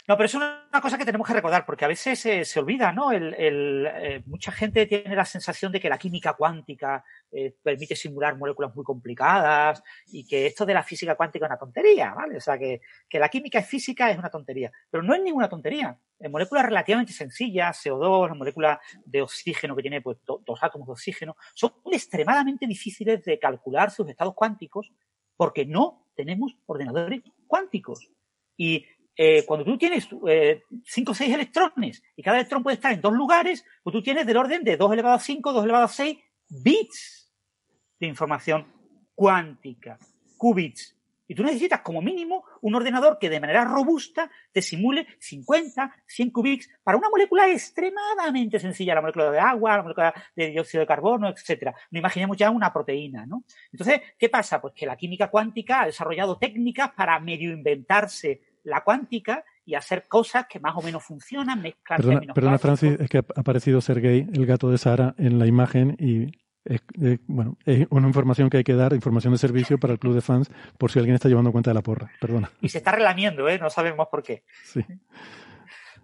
[0.09, 3.13] No, pero es una, cosa que tenemos que recordar, porque a veces se olvida, ¿no?
[3.13, 8.39] El, eh, mucha gente tiene la sensación de que la química cuántica eh, permite simular
[8.39, 12.39] moléculas muy complicadas y que esto de la física cuántica es una tontería, ¿vale?
[12.39, 15.51] O sea, que, que la química es física es una tontería, pero no es ninguna
[15.51, 15.99] tontería.
[16.19, 20.93] En moléculas relativamente sencillas, CO2, la molécula de oxígeno que tiene pues, dos átomos de
[20.93, 24.91] oxígeno, son extremadamente difíciles de calcular sus estados cuánticos
[25.37, 28.11] porque no tenemos ordenadores cuánticos.
[28.57, 28.87] Y
[29.21, 33.01] eh, cuando tú tienes eh, 5 o 6 electrones y cada electrón puede estar en
[33.01, 35.89] dos lugares, pues tú tienes del orden de 2 elevado a 5, 2 elevado a
[35.89, 36.17] 6
[36.49, 37.35] bits
[37.99, 38.73] de información
[39.17, 39.99] cuántica,
[40.37, 40.95] qubits.
[41.27, 46.31] Y tú necesitas como mínimo un ordenador que de manera robusta te simule 50, 100
[46.31, 50.87] qubits para una molécula extremadamente sencilla, la molécula de agua, la molécula de dióxido de
[50.87, 51.75] carbono, etcétera.
[51.91, 53.43] No imaginemos ya una proteína, ¿no?
[53.73, 54.61] Entonces, ¿qué pasa?
[54.61, 60.07] Pues que la química cuántica ha desarrollado técnicas para medio inventarse la cuántica y hacer
[60.09, 64.27] cosas que más o menos funcionan, mezclar Perdona, perdona Francis, es que ha aparecido Sergei,
[64.33, 66.33] el gato de Sara, en la imagen y
[66.65, 66.83] es,
[67.27, 70.21] bueno, es una información que hay que dar, información de servicio para el club de
[70.21, 72.11] fans, por si alguien está llevando cuenta de la porra.
[72.21, 72.51] Perdona.
[72.61, 73.59] Y se está relamiendo, ¿eh?
[73.59, 74.45] No sabemos por qué.
[74.65, 74.85] Sí.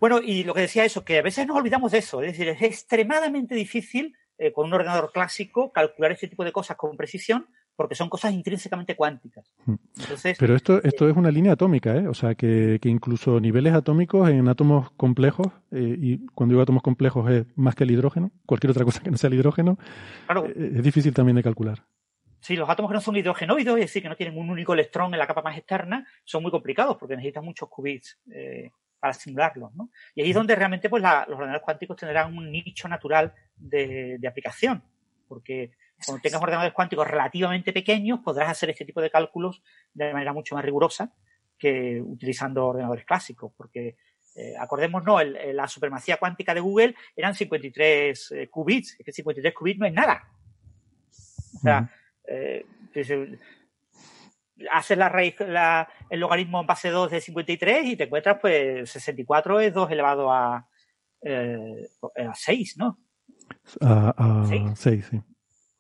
[0.01, 2.23] Bueno, y lo que decía eso, que a veces nos olvidamos de eso.
[2.23, 6.77] Es decir, es extremadamente difícil eh, con un ordenador clásico calcular este tipo de cosas
[6.77, 7.47] con precisión,
[7.77, 9.53] porque son cosas intrínsecamente cuánticas.
[9.67, 9.75] Hmm.
[10.39, 12.07] Pero esto, esto es una línea atómica, ¿eh?
[12.07, 17.31] O sea, que, incluso niveles atómicos en átomos complejos, eh, y cuando digo átomos complejos
[17.31, 19.79] es más que el hidrógeno, cualquier otra cosa que no sea el hidrógeno,
[20.29, 21.85] eh, es difícil también de calcular.
[22.41, 25.13] Sí, los átomos que no son hidrogenoides, es decir, que no tienen un único electrón
[25.15, 28.71] en la capa más externa, son muy complicados porque necesitan muchos qubits eh,
[29.01, 29.91] para simularlos, ¿no?
[30.15, 34.29] Y ahí es donde realmente pues, los ordenadores cuánticos tendrán un nicho natural de, de
[34.29, 34.83] aplicación,
[35.27, 35.73] porque
[36.05, 40.55] cuando tengas ordenadores cuánticos relativamente pequeños, podrás hacer este tipo de cálculos de manera mucho
[40.55, 41.13] más rigurosa
[41.59, 43.97] que utilizando ordenadores clásicos, porque
[44.37, 49.79] eh, acordémonos, la supremacía cuántica de Google eran 53 eh, qubits, es que 53 qubits
[49.79, 50.29] no es nada.
[51.57, 51.89] O sea,
[52.27, 52.67] eh,
[54.71, 59.61] haces la raíz, el logaritmo en base 2 de 53 y te encuentras, pues, 64
[59.61, 62.99] es 2 elevado a, a 6, ¿no?
[63.81, 64.45] A,
[64.77, 65.23] 6, sí.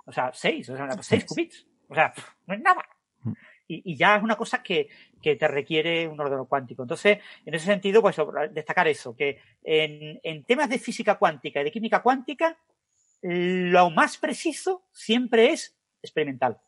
[0.07, 1.67] O sea, 6, o sea, 6 qubits.
[1.89, 2.13] O sea,
[2.47, 2.85] no es nada.
[3.23, 3.33] Mm.
[3.67, 4.89] Y, ya es una cosa que,
[5.23, 6.83] que, te requiere un ordenador cuántico.
[6.83, 8.17] Entonces, en ese sentido, pues
[8.53, 12.59] destacar eso, que en, en temas de física cuántica y de química cuántica,
[13.23, 16.61] lo más preciso siempre es experimental.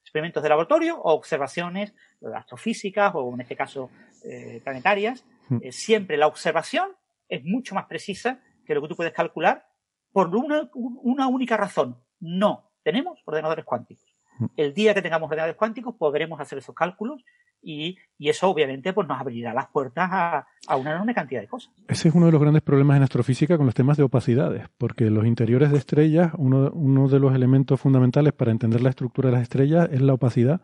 [0.00, 1.94] Experimentos de laboratorio o observaciones
[2.34, 3.90] astrofísicas o en este caso
[4.24, 5.24] eh, planetarias.
[5.48, 5.58] Mm.
[5.62, 6.96] Eh, siempre la observación
[7.28, 9.66] es mucho más precisa que lo que tú puedes calcular
[10.12, 14.06] por una, una única razón no, tenemos ordenadores cuánticos.
[14.38, 14.46] Mm.
[14.56, 17.24] El día que tengamos ordenadores cuánticos podremos hacer esos cálculos
[17.60, 21.72] y, eso obviamente pues nos abrirá las puertas a, una enorme cantidad de cosas.
[21.88, 25.10] Ese es uno de los grandes problemas en astrofísica con los temas de opacidades, porque
[25.10, 29.34] los interiores de estrellas, uno, uno de los elementos fundamentales para entender la estructura de
[29.34, 30.60] las estrellas es la opacidad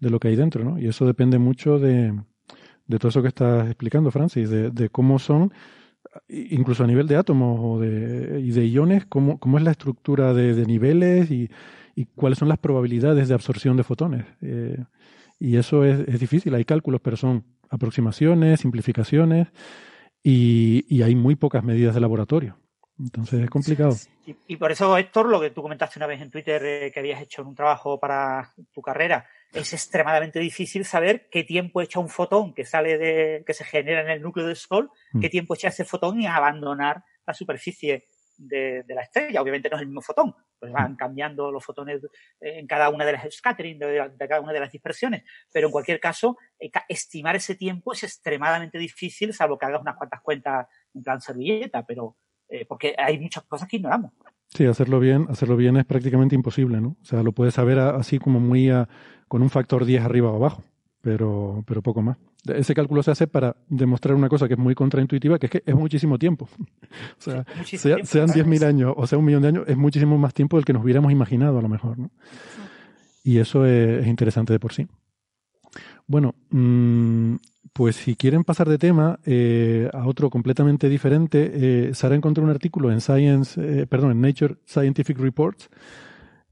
[0.00, 0.78] de lo que hay dentro, ¿no?
[0.78, 2.12] Y eso depende mucho de,
[2.98, 5.52] todo eso que estás explicando, Francis, de cómo son
[6.28, 10.34] incluso a nivel de átomos o de, y de iones, cómo, cómo es la estructura
[10.34, 11.50] de, niveles y,
[11.94, 14.26] y, cuáles son las probabilidades de absorción de fotones.
[14.42, 14.78] Eh,
[15.38, 19.48] y eso es, es, difícil, hay cálculos, pero son aproximaciones, simplificaciones
[20.22, 22.56] y, y hay muy pocas medidas de laboratorio.
[22.98, 23.94] Entonces es complicado.
[24.46, 27.20] Y, por eso, Héctor, lo que tú comentaste una vez en Twitter eh, que habías
[27.20, 29.26] hecho un trabajo para tu carrera,
[29.60, 34.02] es extremadamente difícil saber qué tiempo echa un fotón que sale de, que se genera
[34.02, 35.20] en el núcleo del Sol, mm.
[35.20, 39.40] qué tiempo echa ese fotón y abandonar la superficie de, la estrella.
[39.40, 40.96] Obviamente no es el mismo fotón, pues van mm.
[40.96, 42.02] cambiando los fotones
[42.40, 45.24] en cada una de las scattering, de, cada una de las dispersiones.
[45.52, 49.96] Pero en cualquier caso, eh, estimar ese tiempo es extremadamente difícil, salvo que hagas unas
[49.96, 52.16] cuantas cuentas en plan servilleta, pero
[52.48, 54.12] eh, porque hay muchas cosas que ignoramos.
[54.48, 56.96] Sí, hacerlo bien, hacerlo bien es prácticamente imposible, ¿no?
[57.00, 58.70] O sea, lo puedes saber así como muy
[59.28, 60.62] con un factor 10 arriba o abajo,
[61.00, 62.16] pero, pero poco más.
[62.46, 65.62] Ese cálculo se hace para demostrar una cosa que es muy contraintuitiva, que es que
[65.66, 66.48] es muchísimo tiempo.
[67.18, 70.56] o sea, sean 10.000 años o sea un millón de años, es muchísimo más tiempo
[70.56, 72.10] del que nos hubiéramos imaginado a lo mejor, ¿no?
[73.24, 74.86] Y eso es, interesante de por sí.
[76.06, 77.34] Bueno, mmm,
[77.76, 82.48] pues si quieren pasar de tema eh, a otro completamente diferente, eh, Sara encontró un
[82.48, 85.68] artículo en Science, eh, perdón, en Nature Scientific Reports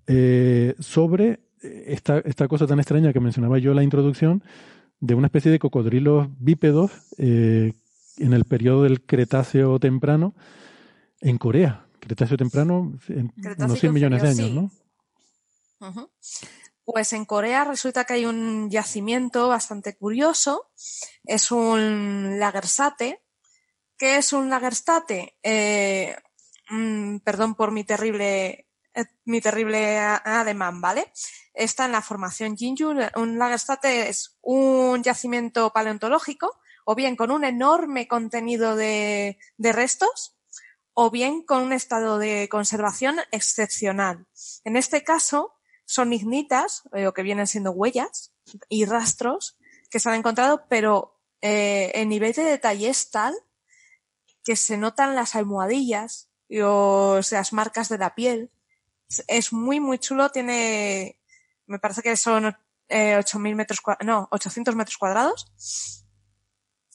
[0.07, 4.45] eh, sobre esta, esta cosa tan extraña que mencionaba yo en la introducción
[5.01, 7.73] de una especie de cocodrilos bípedos en
[8.19, 10.35] el periodo del Cretáceo temprano
[11.23, 11.87] en Corea.
[12.01, 14.71] Cretáceo temprano, en unos 100 millones de años, ¿no?
[16.85, 20.71] Pues en Corea resulta que hay un yacimiento bastante curioso.
[21.25, 23.23] Es un lagersate.
[23.97, 25.37] ¿Qué es un lagerstate?
[25.43, 26.15] Eh,
[26.69, 31.11] mm, perdón por mi terrible, eh, mi terrible ademán, ¿vale?
[31.55, 32.93] Está en la formación Jinju.
[33.17, 40.37] Un lagerstate es un yacimiento paleontológico, o bien con un enorme contenido de, de restos,
[40.93, 44.27] o bien con un estado de conservación excepcional.
[44.65, 45.54] En este caso,
[45.85, 48.33] son ignitas, eh, o que vienen siendo huellas
[48.69, 49.57] y rastros
[49.91, 53.35] que se han encontrado, pero eh, el nivel de detalle es tal
[54.43, 58.51] que se notan las almohadillas y o las marcas de la piel.
[59.29, 60.31] Es muy, muy chulo.
[60.31, 61.21] Tiene,
[61.67, 62.57] me parece que son
[62.89, 65.53] eh, 8.000 metros no, 800 metros cuadrados.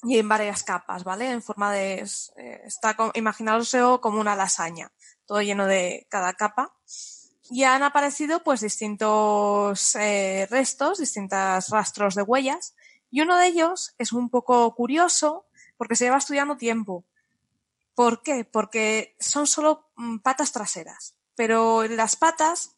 [0.03, 1.29] Y en varias capas, ¿vale?
[1.29, 2.05] En forma de,
[2.37, 4.93] eh, está, imaginaoslo como una lasaña,
[5.25, 6.73] todo lleno de cada capa
[7.50, 12.76] y han aparecido pues distintos eh, restos, distintos rastros de huellas
[13.12, 15.45] y uno de ellos es un poco curioso
[15.78, 17.06] porque se lleva estudiando tiempo.
[17.95, 18.45] ¿Por qué?
[18.45, 22.76] Porque son solo mm, patas traseras, pero las patas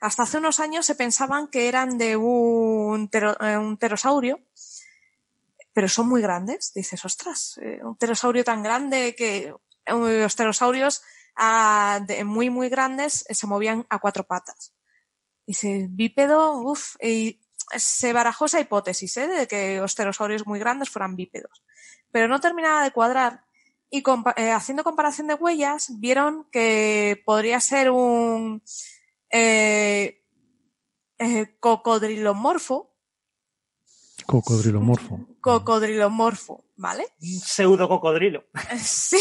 [0.00, 4.40] hasta hace unos años se pensaban que eran de un, eh, un pterosaurio,
[5.72, 6.72] pero son muy grandes.
[6.74, 9.54] Dices, ostras, eh, un pterosaurio tan grande que
[9.86, 11.02] los pterosaurios
[11.36, 14.74] a, de, muy, muy grandes se movían a cuatro patas.
[15.46, 17.40] Dice, bípedo, uff, y
[17.76, 19.28] se barajó esa hipótesis, ¿eh?
[19.28, 21.62] de que los pterosaurios muy grandes fueran bípedos.
[22.10, 23.44] Pero no terminaba de cuadrar.
[23.90, 24.04] Y
[24.36, 28.62] eh, haciendo comparación de huellas, vieron que podría ser un
[29.30, 30.22] eh,
[31.18, 32.94] eh, cocodrilomorfo.
[34.26, 35.26] Cocodrilomorfo.
[35.40, 37.06] Cocodrilomorfo, ¿vale?
[37.20, 38.44] Un pseudo cocodrilo.
[38.78, 39.18] Sí.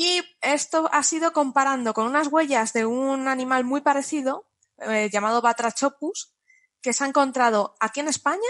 [0.00, 4.46] Y esto ha sido comparando con unas huellas de un animal muy parecido,
[4.76, 6.36] eh, llamado Batrachopus,
[6.80, 8.48] que se ha encontrado aquí en España,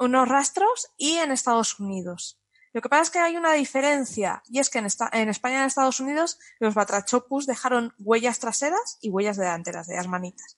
[0.00, 2.40] unos rastros, y en Estados Unidos.
[2.72, 5.66] Lo que pasa es que hay una diferencia, y es que en, España y en
[5.66, 10.56] Estados Unidos los Batrachopus dejaron huellas traseras y huellas delanteras de las manitas.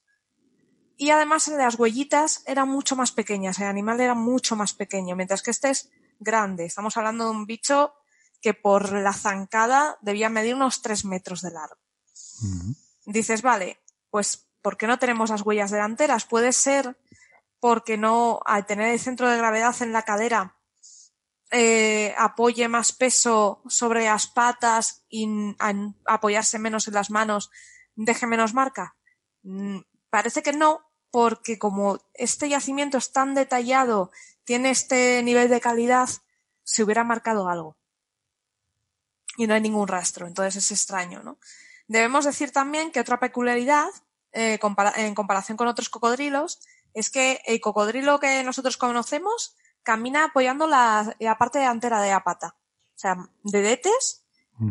[0.95, 5.43] Y además las huellitas eran mucho más pequeñas, el animal era mucho más pequeño, mientras
[5.43, 5.89] que este es
[6.21, 6.63] grande.
[6.63, 7.93] Estamos hablando de un bicho
[8.45, 11.81] que por la zancada debía medir unos tres metros de largo.
[13.07, 13.81] Dices, vale,
[14.11, 16.25] pues ¿por qué no tenemos las huellas delanteras?
[16.25, 16.95] Puede ser
[17.59, 20.59] porque no, al tener el centro de gravedad en la cadera,
[21.49, 25.27] eh, apoye más peso sobre las patas y
[26.05, 27.49] apoyarse menos en las manos,
[27.95, 28.95] deje menos marca.
[29.41, 29.79] Mm,
[30.11, 34.11] parece que no, porque como este yacimiento es tan detallado,
[34.43, 36.09] tiene este nivel de calidad,
[36.63, 37.75] se hubiera marcado algo
[39.37, 40.27] y no hay ningún rastro.
[40.27, 41.37] Entonces es extraño, ¿no?
[41.87, 43.89] Debemos decir también que otra peculiaridad,
[44.31, 44.59] eh,
[44.97, 46.59] en comparación con otros cocodrilos,
[46.93, 52.55] es que el cocodrilo que nosotros conocemos camina apoyando la, parte delantera de la pata.
[52.95, 54.25] O sea, dedetes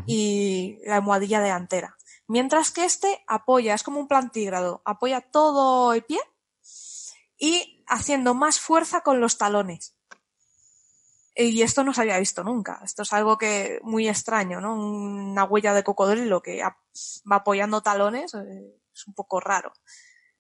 [0.07, 1.97] y la almohadilla delantera.
[2.27, 6.21] Mientras que este apoya, es como un plantígrado, apoya todo el pie
[7.39, 9.94] y haciendo más fuerza con los talones.
[11.37, 12.81] Y esto no se había visto nunca.
[12.85, 14.77] Esto es algo que muy extraño, ¿no?
[14.77, 16.77] Una huella de cocodrilo que va
[17.37, 19.73] apoyando talones eh, es un poco raro.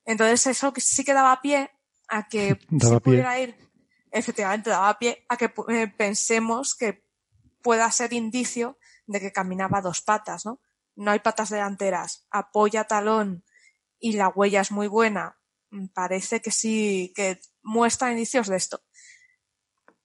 [0.04, 1.70] Entonces eso sí que daba pie
[2.08, 3.56] a que se pudiera ir,
[4.12, 7.04] efectivamente daba pie a que eh, pensemos que
[7.60, 10.60] pueda ser indicio de que caminaba dos patas, ¿no?
[10.96, 13.44] No hay patas delanteras, apoya talón
[13.98, 15.38] y la huella es muy buena.
[15.70, 18.82] Mm, parece que sí, que muestra indicios de esto.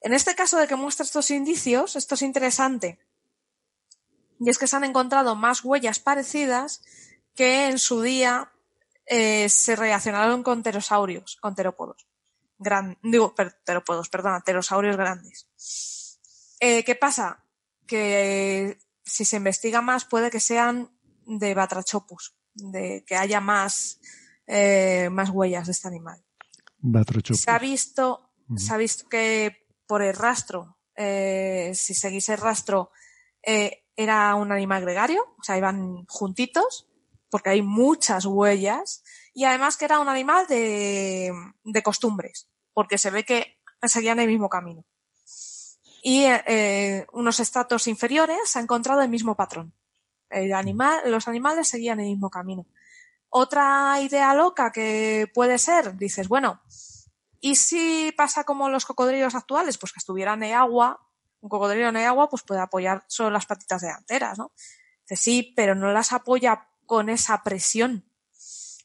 [0.02, 3.00] En este caso de que muestra estos indicios, esto es interesante.
[4.40, 6.82] Y es que se han encontrado más huellas parecidas
[7.36, 8.52] que en su día
[9.06, 12.08] eh, se relacionaron con pterosaurios, con terópodos.
[12.58, 13.34] Gran, digo,
[13.66, 15.48] terópodos, perdón, pterosaurios grandes.
[16.60, 17.46] Eh, ¿Qué pasa?
[17.86, 20.92] Que si se investiga más puede que sean
[21.26, 24.00] de Batrachopus, de que haya más,
[24.48, 26.24] eh, más huellas de este animal.
[26.78, 27.42] Batrachopus.
[27.42, 32.92] Se ha visto, se ha visto que por el rastro, eh, si seguís el rastro,
[33.42, 36.88] eh, era un animal gregario, o sea, iban juntitos,
[37.32, 41.34] porque hay muchas huellas, y además que era un animal de,
[41.64, 44.86] de costumbres, porque se ve que seguían el mismo camino.
[46.04, 49.74] Y eh, unos estratos inferiores se ha encontrado el mismo patrón.
[50.30, 52.68] El animal, los animales seguían el mismo camino.
[53.30, 56.62] Otra idea loca que puede ser, dices, bueno,
[57.42, 59.78] ¿Y si pasa como los cocodrilos actuales?
[59.78, 61.08] Pues que estuvieran en agua,
[61.42, 64.52] un cocodrilo en agua pues puede apoyar solo las patitas delanteras, ¿no?
[65.08, 68.06] Dice, sí, pero no las apoya con esa presión.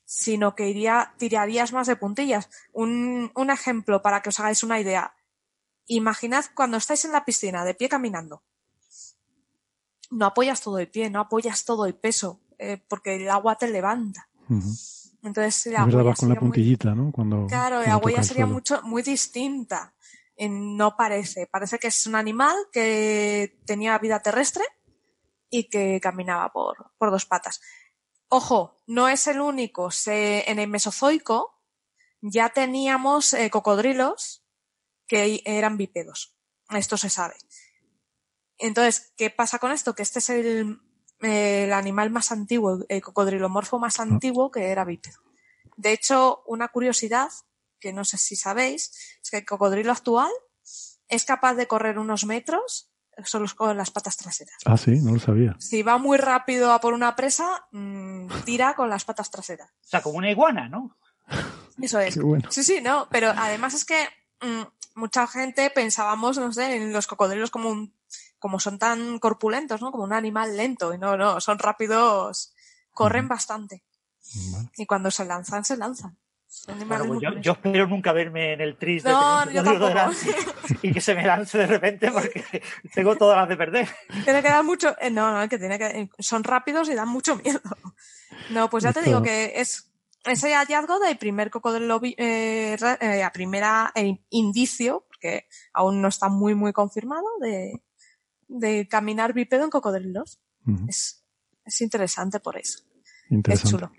[0.07, 2.49] sino que iría, tirarías más de puntillas.
[2.73, 5.17] Un, un ejemplo para que os hagáis una idea.
[5.87, 8.45] Imaginad cuando estáis en la piscina, de pie caminando.
[10.11, 13.69] No apoyas todo el pie, no apoyas todo el peso, eh, porque el agua te
[13.69, 14.29] levanta.
[15.25, 17.11] Entonces la verdad, huella vas con la sería muy- puntillita, ¿no?
[17.11, 19.95] Cuando, Claro, cuando la huella el sería mucho, muy distinta.
[20.39, 21.47] No parece.
[21.47, 24.65] Parece que es un animal que tenía vida terrestre
[25.49, 27.61] y que caminaba por, por dos patas.
[28.29, 29.91] Ojo, no es el único.
[29.91, 31.61] Se- en el Mesozoico
[32.21, 34.45] ya teníamos eh, cocodrilos
[35.07, 36.35] que eran bípedos.
[36.71, 37.35] Esto se sabe.
[38.59, 39.95] Entonces, ¿qué pasa con esto?
[39.95, 40.81] Que este es el,
[41.25, 45.19] el animal más antiguo, el cocodrilomorfo más antiguo que era bípedo.
[45.77, 47.31] De hecho, una curiosidad,
[47.81, 48.91] que no sé si sabéis,
[49.23, 50.31] es que el cocodrilo actual
[51.09, 52.91] es capaz de correr unos metros
[53.25, 54.57] solo con las patas traseras.
[54.65, 55.55] Ah, sí, no lo sabía.
[55.59, 59.71] Si va muy rápido a por una presa, mm, tira con las patas traseras.
[59.71, 60.97] O sea, como una iguana, ¿no?
[61.81, 62.15] Eso es.
[62.15, 62.51] Qué bueno.
[62.51, 64.09] Sí, sí, no, pero además es que
[64.41, 64.63] mm,
[64.97, 67.95] mucha gente pensábamos, no sé, en los cocodrilos como un,
[68.45, 69.91] como son tan corpulentos, ¿no?
[69.91, 72.53] Como un animal lento, y no, no, son rápidos,
[72.93, 73.83] corren bastante.
[74.53, 74.69] Vale.
[74.77, 76.19] Y cuando se lanzan, se lanzan.
[76.67, 79.63] Pues yo, espero nunca verme en el tris de No, yo
[80.83, 82.63] y que se me lance de repente porque
[82.95, 83.89] tengo todas las de perder.
[84.25, 87.09] Tiene que dar mucho, eh, no, no, que tiene que, eh, son rápidos y dan
[87.09, 87.63] mucho miedo.
[88.51, 89.91] No, pues ya te digo que es
[90.25, 96.29] ese hallazgo del primer cocodrilo, eh, eh, a primera eh, indicio, porque aún no está
[96.29, 97.83] muy, muy confirmado, de,
[98.49, 100.41] de caminar bípedo en cocodrilos.
[100.89, 101.23] Es,
[101.65, 102.81] es interesante por eso.
[103.05, 103.71] Es Interesante.
[103.71, 103.93] chulo.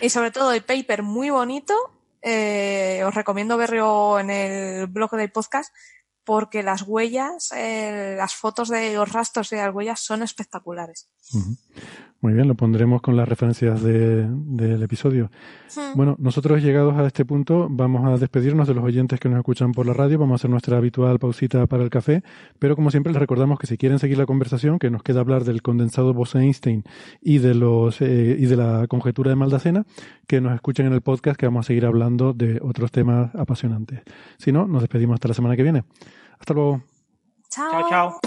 [0.00, 1.74] Y sobre todo el paper muy bonito.
[2.20, 5.72] eh, os recomiendo verlo en el blog del podcast
[6.28, 11.08] porque las huellas, eh, las fotos de los rastros de las huellas son espectaculares.
[12.20, 15.30] Muy bien, lo pondremos con las referencias de- del episodio.
[15.74, 15.96] Hmm.
[15.96, 19.72] Bueno, nosotros llegados a este punto vamos a despedirnos de los oyentes que nos escuchan
[19.72, 22.22] por la radio, vamos a hacer nuestra habitual pausita para el café,
[22.58, 25.44] pero como siempre les recordamos que si quieren seguir la conversación, que nos queda hablar
[25.44, 26.84] del condensado Bose-Einstein
[27.22, 29.86] y de los eh, y de la conjetura de Maldacena,
[30.26, 34.00] que nos escuchen en el podcast que vamos a seguir hablando de otros temas apasionantes.
[34.38, 35.84] Si no, nos despedimos hasta la semana que viene.
[36.38, 36.82] Hasta luego.
[37.50, 37.70] Chao.
[37.70, 38.20] Chao, chao.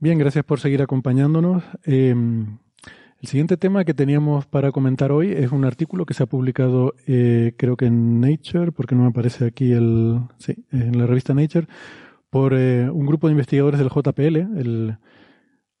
[0.00, 1.64] Bien, gracias por seguir acompañándonos.
[1.84, 2.14] Eh,
[3.20, 6.94] el siguiente tema que teníamos para comentar hoy es un artículo que se ha publicado,
[7.08, 11.34] eh, creo que en Nature, porque no me aparece aquí el, sí, en la revista
[11.34, 11.66] Nature,
[12.30, 14.98] por eh, un grupo de investigadores del JPL, el,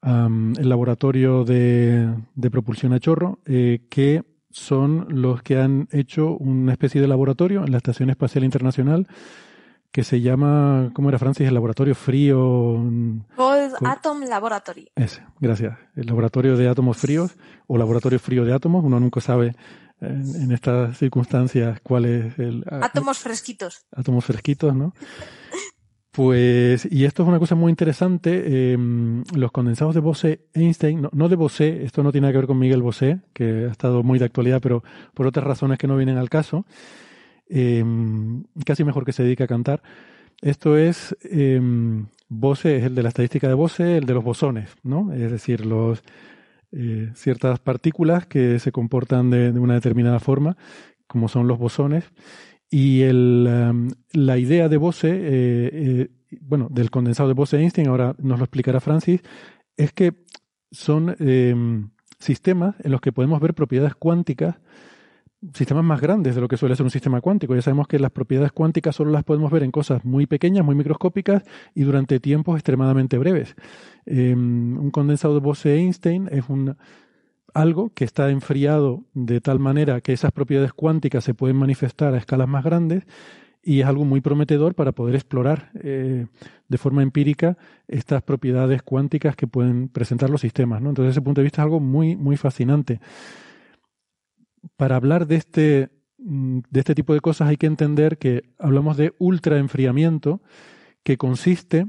[0.02, 6.36] am, el laboratorio de, de propulsión a chorro, eh, que son los que han hecho
[6.36, 9.06] una especie de laboratorio en la Estación Espacial Internacional
[9.90, 11.46] que se llama, ¿cómo era Francis?
[11.48, 12.76] El laboratorio frío.
[12.78, 13.88] mm, Cold Cool.
[13.88, 14.90] Atom Laboratory.
[14.94, 15.78] ese, gracias.
[15.96, 17.34] El laboratorio de átomos fríos
[17.66, 18.84] o laboratorio frío de átomos.
[18.84, 19.54] Uno nunca sabe
[20.00, 23.86] en, en estas circunstancias cuál es el Átomos fresquitos.
[23.96, 24.92] átomos fresquitos, ¿no?
[26.18, 28.42] Pues, y esto es una cosa muy interesante.
[28.44, 28.76] eh,
[29.36, 32.58] los condensados de Bose-Einstein, no, no de Bose, esto no tiene nada que ver con
[32.58, 34.82] Miguel Bosé, que ha estado muy de actualidad, pero
[35.14, 36.66] por otras razones que no vienen al caso.
[37.50, 37.84] eh,
[38.66, 39.82] casi mejor que se dedique a cantar.
[40.42, 41.60] Esto es, eh,
[42.28, 45.12] Bose es el de la estadística de Bose, el de los bosones, ¿no?
[45.12, 46.02] Es decir, los,
[46.72, 50.56] eh, ciertas partículas que se comportan de una determinada forma,
[51.06, 52.04] como son los bosones.
[52.70, 56.08] Y el, um, la idea de Bose, eh, eh,
[56.40, 59.22] bueno, del condensado de Bose-Einstein, ahora nos lo explicará Francis,
[59.76, 60.14] es que
[60.70, 61.54] son eh,
[62.18, 64.56] sistemas en los que podemos ver propiedades cuánticas,
[65.54, 67.54] sistemas más grandes de lo que suele ser un sistema cuántico.
[67.54, 70.74] Ya sabemos que las propiedades cuánticas solo las podemos ver en cosas muy pequeñas, muy
[70.74, 71.44] microscópicas
[71.74, 73.54] y durante tiempos extremadamente breves.
[74.04, 76.76] Eh, un condensado de Bose-Einstein es un,
[77.58, 82.18] algo que está enfriado de tal manera que esas propiedades cuánticas se pueden manifestar a
[82.18, 83.04] escalas más grandes
[83.64, 86.26] y es algo muy prometedor para poder explorar eh,
[86.68, 90.80] de forma empírica estas propiedades cuánticas que pueden presentar los sistemas.
[90.80, 90.90] ¿no?
[90.90, 93.00] Entonces, desde ese punto de vista es algo muy, muy fascinante.
[94.76, 95.88] Para hablar de este,
[96.18, 100.40] mm, de este tipo de cosas hay que entender que hablamos de ultraenfriamiento,
[101.02, 101.86] que consiste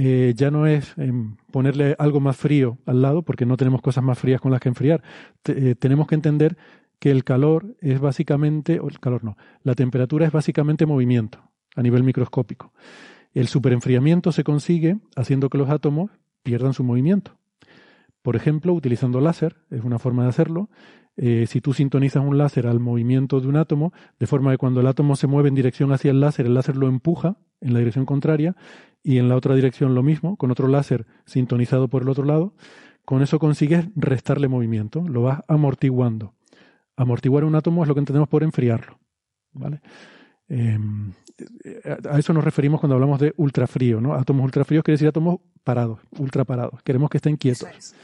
[0.00, 4.04] eh, ya no es en ponerle algo más frío al lado, porque no tenemos cosas
[4.04, 5.02] más frías con las que enfriar.
[5.48, 6.56] Eh, tenemos que entender
[7.00, 11.82] que el calor es básicamente, o el calor no, la temperatura es básicamente movimiento a
[11.82, 12.72] nivel microscópico.
[13.34, 16.12] El superenfriamiento se consigue haciendo que los átomos
[16.44, 17.36] pierdan su movimiento.
[18.22, 20.70] Por ejemplo, utilizando láser, es una forma de hacerlo.
[21.20, 24.80] eh, si tú sintonizas un láser al movimiento de un átomo, de forma que cuando
[24.80, 27.80] el átomo se mueve en dirección hacia el láser, el láser lo empuja en la
[27.80, 28.54] dirección contraria
[29.02, 32.54] y en la otra dirección lo mismo, con otro láser sintonizado por el otro lado,
[33.04, 36.34] con eso consigues restarle movimiento, lo vas amortiguando.
[36.96, 38.98] Amortiguar un átomo es lo que entendemos por enfriarlo.
[39.52, 39.80] ¿vale?
[40.48, 41.12] Em,
[42.10, 44.14] a eso nos referimos cuando hablamos de ultrafrío, ¿no?
[44.14, 46.82] Átomos ultrafríos quiere decir átomos parados, ultra parados.
[46.82, 47.94] Queremos que estén quietos.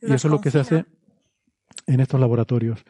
[0.00, 0.84] Y eso es lo que se hace
[1.86, 2.84] en estos laboratorios.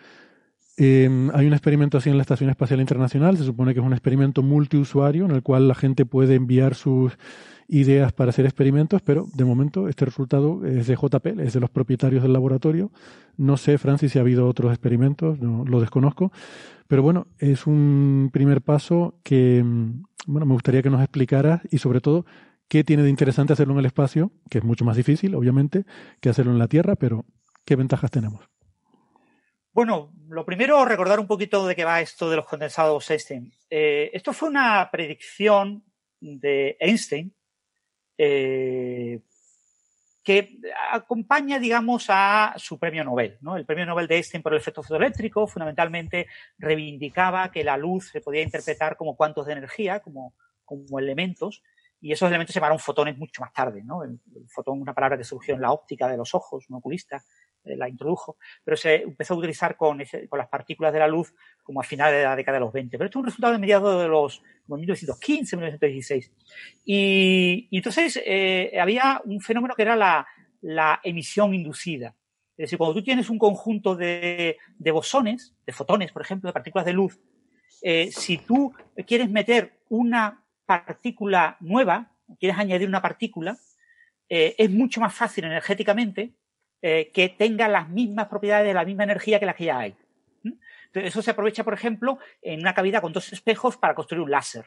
[0.81, 3.95] Em, hay un experimento así en la Estación Espacial Internacional, se supone que es un
[3.95, 7.19] experimento multiusuario en el cual la gente puede enviar sus
[7.67, 11.71] ideas para hacer experimentos, pero de momento este resultado es de JPL, es de los
[11.71, 12.93] propietarios del laboratorio.
[13.37, 16.31] No sé, Francis, si ha habido otros experimentos, no, lo desconozco,
[16.87, 21.79] pero bueno, es un primer paso que em, bueno, me gustaría que nos explicaras y
[21.79, 22.25] sobre todo
[22.69, 25.87] qué tiene de interesante hacerlo en el espacio, que es mucho más difícil, obviamente,
[26.21, 27.25] que hacerlo en la Tierra, pero
[27.65, 28.49] qué ventajas tenemos.
[29.79, 33.53] Bueno, lo primero, recordar un poquito de qué va esto de los condensados Einstein.
[33.71, 35.85] Eh, esto fue una predicción
[36.19, 37.33] de Einstein
[38.19, 39.21] eh,
[40.25, 40.59] que
[40.91, 43.39] acompaña, digamos, a su premio Nobel.
[43.41, 43.57] ¿no?
[43.57, 46.27] El premio Nobel de Einstein por el efecto fotoeléctrico fundamentalmente
[46.59, 51.63] reivindicaba que la luz se podía interpretar como cuantos de energía, como, como elementos,
[52.01, 53.85] y esos elementos se llamaron fotones mucho más tarde.
[53.85, 54.03] ¿no?
[54.03, 57.23] El, el fotón, una palabra que surgió en la óptica de los ojos, un oculista,
[57.77, 61.81] la introdujo, pero se empezó a utilizar con, con, las partículas de la luz como
[61.81, 62.97] a finales de la década de los 20.
[62.97, 66.33] Pero esto es un resultado de mediados de los 1915, 1916.
[66.85, 72.15] Y, entonces eh, había un fenómeno que era la, emisión inducida.
[72.57, 76.53] Es decir, cuando tú tienes un conjunto de, de bosones, de fotones, por ejemplo, de
[76.53, 77.21] partículas de luz,
[77.83, 78.73] eh, si tú
[79.07, 83.57] quieres meter una partícula nueva, quieres añadir una partícula,
[84.29, 86.33] eh, es mucho más fácil energéticamente
[86.83, 89.97] eh, que tenga las mismas propiedades de la misma energía que las que ya hay.
[90.45, 94.31] Entonces, eso se aprovecha, por ejemplo, en una cavidad con dos espejos para construir un
[94.31, 94.67] láser.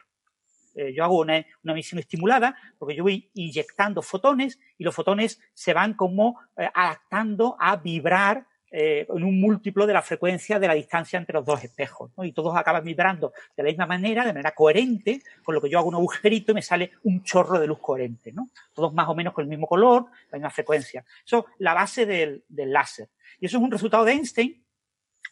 [0.74, 5.40] Eh, yo hago una, una, emisión estimulada porque yo voy inyectando fotones y los fotones
[5.52, 10.66] se van como eh, adaptando a vibrar eh, en un múltiplo de la frecuencia de
[10.66, 12.10] la distancia entre los dos espejos.
[12.22, 15.78] Y todos acaban vibrando de la misma manera, de manera coherente, con lo que yo
[15.78, 18.32] hago un agujerito y me sale un chorro de luz coherente.
[18.32, 18.48] ¿no?
[18.72, 21.04] Todos más o menos con el mismo color, la misma frecuencia.
[21.24, 23.10] Eso es la base del, del láser.
[23.38, 24.64] Y eso es un resultado de Einstein,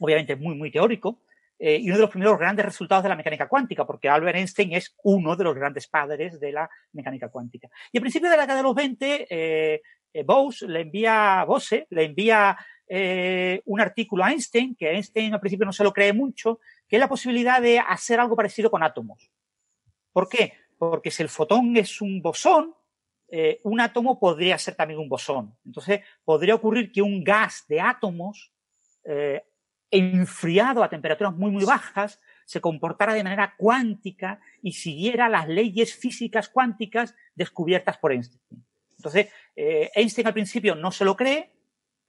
[0.00, 1.20] obviamente muy, muy teórico,
[1.62, 4.72] eh, y uno de los primeros grandes resultados de la mecánica cuántica, porque Albert Einstein
[4.72, 7.68] es uno de los grandes padres de la mecánica cuántica.
[7.92, 9.82] Y a principios de la década de los 20, eh,
[10.12, 12.56] eh, Bose le envía, Bose le envía
[12.92, 16.96] eh, un artículo a Einstein, que Einstein al principio no se lo cree mucho, que
[16.96, 19.30] es la posibilidad de hacer algo parecido con átomos.
[20.12, 20.54] ¿Por qué?
[20.76, 22.74] Porque si el fotón es un bosón,
[23.28, 25.56] eh, un átomo podría ser también un bosón.
[25.64, 28.52] Entonces, podría ocurrir que un gas de átomos
[29.04, 29.44] eh,
[29.88, 35.94] enfriado a temperaturas muy, muy bajas se comportara de manera cuántica y siguiera las leyes
[35.94, 38.66] físicas cuánticas descubiertas por Einstein.
[38.96, 41.59] Entonces, Einstein al principio no se lo cree,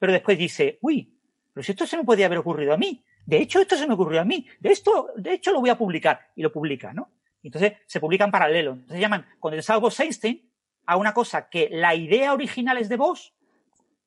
[0.02, 1.16] pero después dice, uy,
[1.54, 3.06] pero si esto se me podía haber ocurrido a mí.
[3.24, 4.48] De hecho, esto se me ocurrió a mí.
[4.60, 6.32] De esto, de hecho, lo voy a publicar.
[6.36, 7.12] Y lo publica, ¿no?
[7.44, 8.72] Entonces, se publica en paralelo.
[8.72, 10.42] Entonces, llaman condensado Bose-Einstein
[10.88, 13.32] a una cosa que la idea original es de Bose,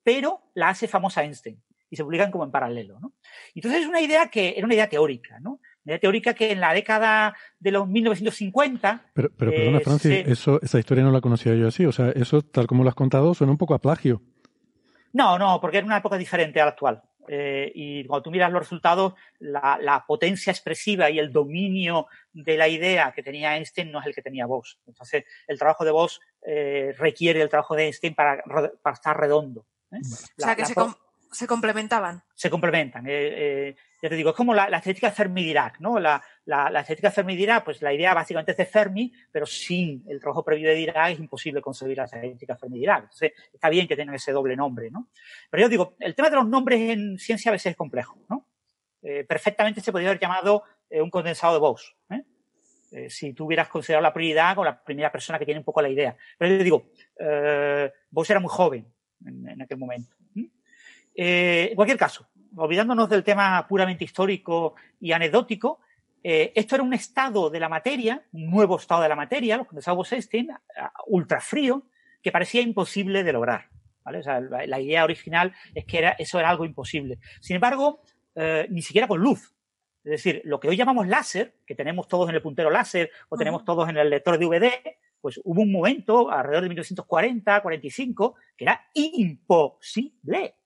[0.03, 1.62] pero la hace famosa Einstein.
[1.88, 3.12] Y se publican como en paralelo, ¿no?
[3.55, 5.61] Entonces, es una idea que era una idea teórica, ¿no?
[5.84, 9.12] Una idea teórica que en la década de los 1950...
[9.14, 10.32] Pero, pero perdona, eh, Francis, se...
[10.32, 11.86] eso, esa historia no la conocía yo así.
[11.86, 14.20] O sea, eso, tal como lo has contado, suena un poco a plagio.
[15.14, 17.02] No, no, porque era una época diferente a la actual.
[17.28, 22.56] Eh, y cuando tú miras los resultados, la, la, potencia expresiva y el dominio de
[22.58, 24.76] la idea que tenía Einstein no es el que tenía Bose.
[24.86, 28.42] Entonces, el trabajo de Bose eh, requiere el trabajo de Einstein para,
[28.82, 29.64] para estar redondo.
[29.92, 30.00] ¿eh?
[30.36, 30.92] La, o sea, que se, com
[31.35, 32.22] se, complementaban.
[32.35, 33.05] Se complementan.
[33.07, 35.99] Eh, ya te digo, es como la, la Fermi-Dirac, ¿no?
[35.99, 40.45] La, la, la Fermi-Dirac, pues la idea básicamente es de Fermi, pero sin el trabajo
[40.45, 43.05] previo de Dirac es imposible concebir la estética Fermi-Dirac.
[43.05, 45.09] Entonces, está bien que tengan ese doble nombre, ¿no?
[45.51, 48.47] Pero yo digo, el tema de los nombres en ciencia a veces es complejo, ¿no?
[49.03, 52.24] Eh, perfectamente se podría haber llamado eh, un condensado de Bose, ¿eh?
[52.93, 53.11] ¿eh?
[53.11, 55.89] si tú hubieras considerado la prioridad con la primera persona que tiene un poco la
[55.89, 56.16] idea.
[56.39, 57.91] Pero yo digo, eh,
[58.28, 58.87] era muy joven
[59.24, 60.14] en, en aquel momento.
[61.14, 65.80] Eh, en cualquier caso, olvidándonos del tema puramente histórico y anecdótico,
[66.22, 69.66] eh, esto era un estado de la materia, un nuevo estado de la materia, los
[69.66, 70.48] condensados Einstein,
[71.06, 71.86] ultra frío,
[72.22, 73.68] que parecía imposible de lograr.
[74.04, 74.18] ¿vale?
[74.18, 77.18] O sea, la, la, idea original es que era, eso era algo imposible.
[77.41, 78.00] Sin embargo,
[78.34, 79.54] eh, ni siquiera con luz.
[80.03, 83.36] Es decir, lo que hoy llamamos láser, que tenemos todos en el puntero láser o
[83.36, 83.66] tenemos uh -huh.
[83.66, 84.72] todos en el lector de DVD,
[85.20, 90.57] pues hubo un momento, alrededor de 1940, 45, que era imposible.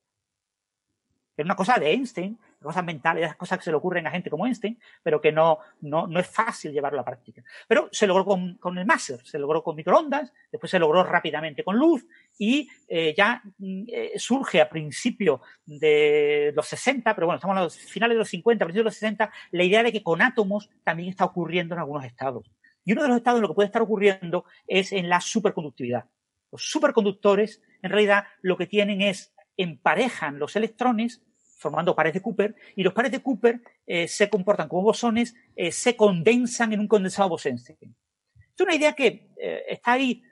[1.39, 4.28] Era una cosa de Einstein, cosas mentales, esas cosas que se le ocurren a gente
[4.28, 7.44] como Einstein, pero que no, no, no es fácil llevarlo a la práctica.
[7.69, 11.62] Pero se logró con, con el máser, se logró con microondas, después se logró rápidamente
[11.62, 12.05] con luz
[12.39, 17.60] y eh, ya mm, eh, surge a principios de los 60, pero bueno, estamos a
[17.60, 20.70] los finales de los 50, principios de los 60, la idea de que con átomos
[20.82, 22.51] también está ocurriendo en algunos estados.
[22.85, 26.06] Y uno de los estados en lo que puede estar ocurriendo es en la superconductividad.
[26.51, 31.20] Los superconductores, en realidad, lo que tienen es emparejan los electrones
[31.59, 35.72] formando pares de Cooper, y los pares de Cooper eh, se comportan como bosones, eh,
[35.72, 37.56] se condensan en un condensado bosén.
[37.56, 40.22] Es una idea que eh, está ahí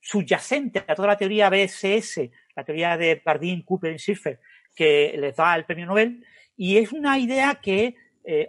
[0.00, 4.40] subyacente a toda la teoría BSS, la teoría de Bardeen, Cooper y Schiffer,
[4.74, 6.24] que les da el premio Nobel,
[6.56, 7.94] y es una idea que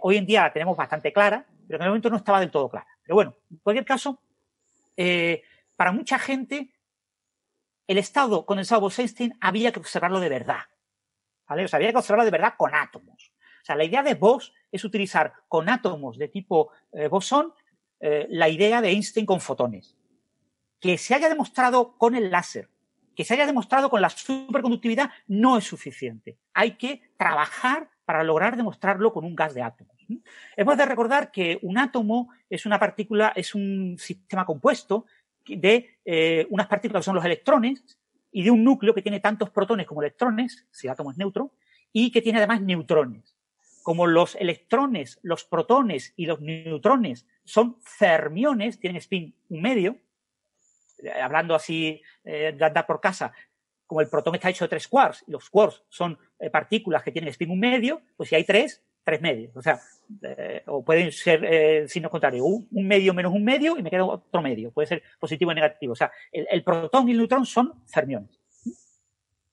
[0.00, 2.70] hoy en día la tenemos bastante clara, pero en el momento no estaba del todo
[2.70, 2.86] clara.
[3.02, 4.22] Pero bueno, en cualquier caso,
[5.76, 6.70] para mucha gente,
[7.86, 10.60] el estado condensado Bose-Einstein había que observarlo de verdad.
[11.48, 11.64] ¿Vale?
[11.64, 13.32] O sea, había que observarlo de verdad con átomos.
[13.62, 17.52] O sea, la idea de Bose es utilizar con átomos de tipo eh, bosón
[18.00, 19.96] eh, la idea de Einstein con fotones.
[20.80, 22.68] Que se haya demostrado con el láser,
[23.16, 26.38] que se haya demostrado con la superconductividad, no es suficiente.
[26.54, 29.96] Hay que trabajar para lograr demostrarlo con un gas de átomos.
[30.56, 35.04] Hemos de recordar que un átomo es una partícula, es un sistema compuesto
[35.46, 37.82] de eh, unas partículas que son los electrones
[38.30, 41.52] y de un núcleo que tiene tantos protones como electrones, si el átomo es neutro,
[41.92, 43.36] y que tiene además neutrones.
[43.82, 49.96] Como los electrones, los protones y los neutrones son fermiones, tienen spin un medio,
[51.02, 53.32] eh, hablando así eh, de andar por casa,
[53.86, 56.18] como el protón está hecho de tres quarks y los quarks son
[56.52, 59.56] partículas que tienen spin un medio, pues si hay tres, tres medios.
[59.56, 59.80] O sea,
[60.22, 64.04] eh, o pueden ser eh, signos contrarios, un, medio menos un medio y me queda
[64.04, 64.70] otro medio.
[64.70, 65.94] Puede ser positivo o negativo.
[65.94, 68.38] O sea, el, protón y el neutrón son fermiones.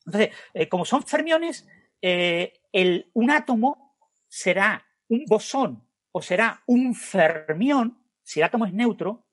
[0.05, 1.65] Entonces, eh, como son fermiones,
[2.01, 3.95] el, un átomo
[4.27, 9.25] será un bosón o será un fermión, si el átomo es neutro,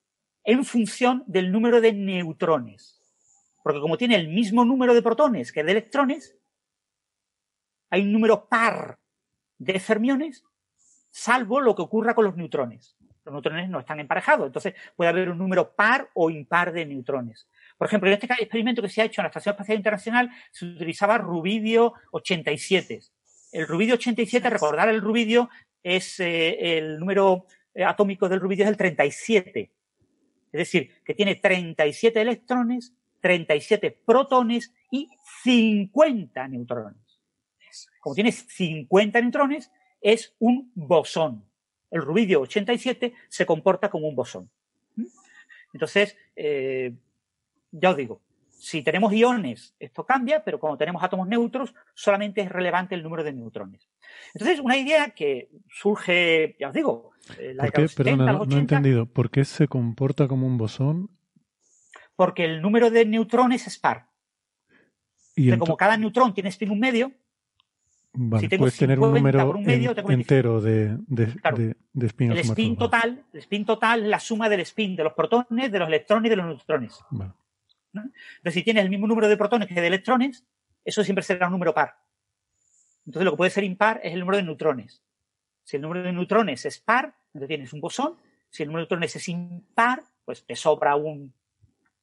[0.45, 3.01] en función del número de neutrones.
[3.61, 6.37] Porque como tiene el mismo número de protones que de electrones,
[7.89, 9.02] hay un número par
[9.63, 10.43] de fermiones,
[11.09, 12.95] salvo lo que ocurra con los neutrones.
[13.25, 17.47] Los neutrones no están emparejados, entonces puede haber un número par o impar de neutrones.
[17.77, 20.65] Por ejemplo, en este experimento que se ha hecho en la Estación Espacial Internacional se
[20.65, 22.99] utilizaba rubidio 87.
[23.53, 25.49] El rubidio 87, recordar el rubidio,
[25.81, 29.71] es eh, el número eh, atómico del rubidio es el 37.
[30.51, 35.09] Es decir, que tiene 37 electrones, 37 protones y
[35.43, 37.02] 50 neutrones
[37.99, 39.71] como tiene 50 neutrones,
[40.01, 41.45] es un bosón.
[41.89, 44.49] El rubidio 87 se comporta como un bosón.
[45.73, 46.93] Entonces, eh,
[47.71, 52.49] ya os digo, si tenemos iones, esto cambia, pero cuando tenemos átomos neutros, solamente es
[52.49, 53.89] relevante el número de neutrones.
[54.33, 57.87] Entonces, una idea que surge, ya os digo, eh, la ¿Por qué?
[57.95, 59.05] Perdona, no he entendido.
[59.05, 61.09] ¿Por qué se comporta como un bosón?
[62.15, 64.09] Porque el número de neutrones es par.
[65.35, 67.11] ¿Y como cada neutrón tiene spin un medio,
[68.15, 73.65] Vale, puedes tener un número entero de, de, de, spin El spin total, el spin
[73.65, 76.45] total es la suma del spin de los protones, de los electrones y de los
[76.45, 76.99] neutrones.
[77.91, 80.45] Entonces, si tienes el mismo número de protones que de electrones,
[80.85, 81.95] eso siempre será un número par.
[83.07, 85.01] Entonces, lo que puede ser impar es el número de neutrones.
[85.63, 88.17] Si el número de neutrones es par, entonces tienes un bosón.
[88.51, 91.33] Si el número de neutrones es impar, pues te sobra un.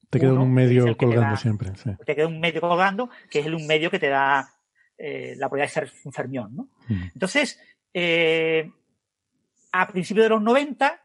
[0.09, 1.71] Te queda un medio colgando siempre.
[2.05, 4.49] Te queda un medio colgando, que es el un medio que te da
[5.03, 6.55] eh, la probabilidad de ser un fermión.
[6.55, 6.67] ¿no?
[6.87, 7.03] Mm.
[7.15, 7.59] Entonces,
[7.91, 8.69] eh,
[9.71, 11.01] a principios de los 90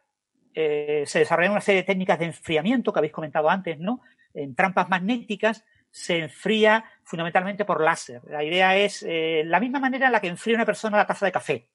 [0.52, 4.02] eh, se desarrollaron una serie de técnicas de enfriamiento que habéis comentado antes, ¿no?
[4.34, 8.20] En trampas magnéticas se enfría fundamentalmente por láser.
[8.26, 11.32] La idea es la misma manera en la que enfría una persona la taza de
[11.32, 11.70] café.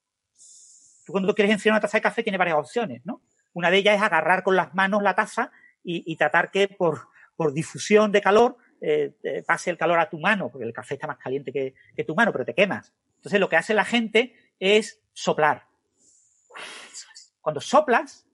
[1.04, 3.24] Tú cuando quieres enfriar una taza de café tienes varias opciones, ¿no?
[3.54, 5.52] Una de ellas es agarrar con las manos la taza
[5.84, 10.20] y, y tratar que por, por difusión de calor eh, pase el calor a tu
[10.20, 12.92] mano, porque el café está más caliente que, tu mano, pero te quemas.
[13.18, 15.68] Entonces lo que hace la gente es soplar.
[17.42, 18.26] Cuando soplas,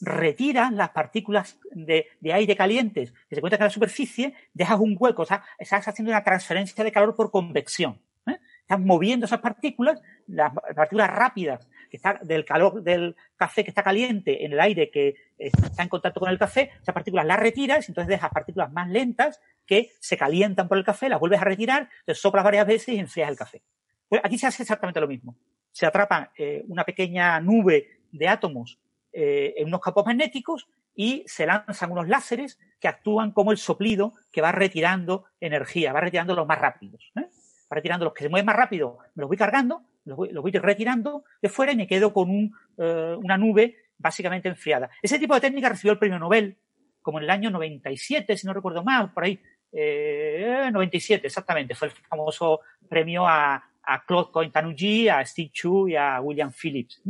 [0.00, 5.22] retiras las partículas de, aire calientes que se encuentran en la superficie, dejas un hueco,
[5.22, 8.00] o sea, estás haciendo una transferencia de calor por convección.
[8.26, 8.38] ¿eh?
[8.60, 13.82] Estás moviendo esas partículas, las partículas rápidas que está del calor del café que está
[13.82, 17.86] caliente en el aire que está en contacto con el café, esas partículas las retiras
[17.86, 21.90] entonces dejas partículas más lentas que se calientan por el café, las vuelves a retirar,
[22.06, 23.62] te soplas varias veces y enfrías el café.
[24.08, 25.36] Pues aquí se hace exactamente lo mismo.
[25.70, 28.78] Se atrapa eh, una pequeña nube de átomos
[29.12, 34.14] eh, en unos campos magnéticos y se lanzan unos láseres que actúan como el soplido
[34.32, 37.12] que va retirando energía, va retirando los más rápidos.
[37.16, 37.28] ¿eh?
[37.72, 40.42] va retirando los que se mueven más rápido, me los voy cargando, los voy, los
[40.42, 44.90] voy retirando de fuera y me quedo con un, eh, una nube básicamente enfriada.
[45.02, 46.56] Ese tipo de técnica recibió el premio Nobel
[47.00, 49.40] como en el año 97, si no recuerdo mal, por ahí,
[49.72, 55.96] eh, 97 exactamente, fue el famoso premio a, a Claude Cointanuji, a Steve Chu y
[55.96, 57.02] a William Phillips.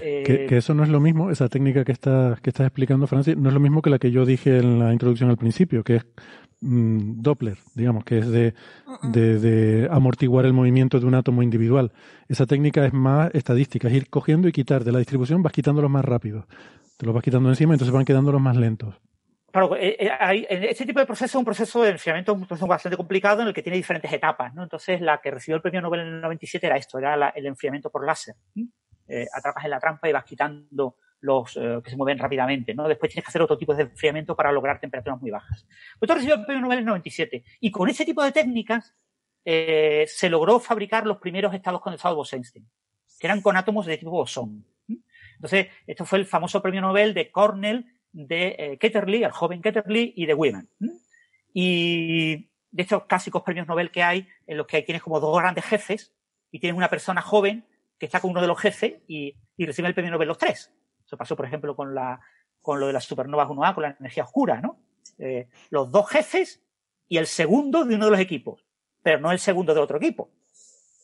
[0.00, 3.06] Eh, que, que, eso no es lo mismo, esa técnica que, está, que estás explicando,
[3.06, 5.84] Francis, no es lo mismo que la que yo dije en la introducción al principio,
[5.84, 6.06] que es
[6.60, 8.54] mmm, Doppler, digamos, que es de,
[9.02, 11.92] de, de, amortiguar el movimiento de un átomo individual.
[12.28, 15.90] Esa técnica es más estadística, es ir cogiendo y quitar de la distribución, vas quitándolos
[15.90, 16.46] más rápido.
[16.96, 18.94] Te los vas quitando encima, entonces van quedando los más lentos.
[19.56, 23.48] Claro, este tipo de proceso es un proceso de enfriamiento un proceso bastante complicado en
[23.48, 24.62] el que tiene diferentes etapas, ¿no?
[24.62, 27.46] Entonces, la que recibió el premio Nobel en el 97 era esto, era la, el
[27.46, 28.34] enfriamiento por láser.
[29.08, 32.88] Eh, atrapas en la trampa y vas quitando los eh, que se mueven rápidamente, ¿no?
[32.88, 35.66] Después tienes que hacer otro tipo de enfriamiento para lograr temperaturas muy bajas.
[35.98, 38.94] Pues esto recibió el premio Nobel en el 97 y con ese tipo de técnicas
[39.44, 42.68] eh, se logró fabricar los primeros estados condensados de Bose-Einstein,
[43.18, 44.64] que eran con átomos de tipo bosón.
[45.34, 50.12] Entonces, esto fue el famoso premio Nobel de Cornell de eh, Ketterle, el joven Ketterle,
[50.16, 50.68] y de Wiman.
[51.52, 55.64] Y de estos clásicos premios Nobel que hay, en los que tienes como dos grandes
[55.64, 56.12] jefes
[56.50, 57.64] y tienes una persona joven
[57.98, 60.72] que está con uno de los jefes y, y recibe el premio Nobel los tres.
[61.04, 62.20] Eso pasó, por ejemplo, con, la,
[62.60, 64.80] con lo de las supernovas 1A, con la energía oscura, ¿no?
[65.18, 66.60] Eh, los dos jefes
[67.08, 68.64] y el segundo de uno de los equipos,
[69.02, 70.30] pero no el segundo de otro equipo.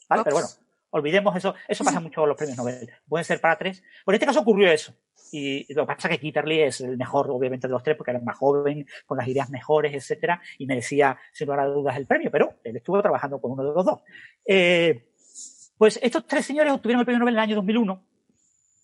[0.08, 0.24] ¿Vale?
[0.24, 0.48] Pero bueno,
[0.90, 1.54] olvidemos eso.
[1.68, 2.90] Eso pasa mucho con los premios Nobel.
[3.08, 3.82] Pueden ser para tres.
[4.04, 4.92] Por este caso ocurrió eso.
[5.30, 8.10] Y lo que pasa es que Kitterly es el mejor, obviamente, de los tres, porque
[8.10, 11.96] era el más joven, con las ideas mejores, etcétera, y merecía, sin lugar a dudas,
[11.96, 14.00] el premio, pero él estuvo trabajando con uno de los dos.
[14.44, 15.11] Eh,
[15.82, 18.04] pues estos tres señores obtuvieron el premio Nobel en el año 2001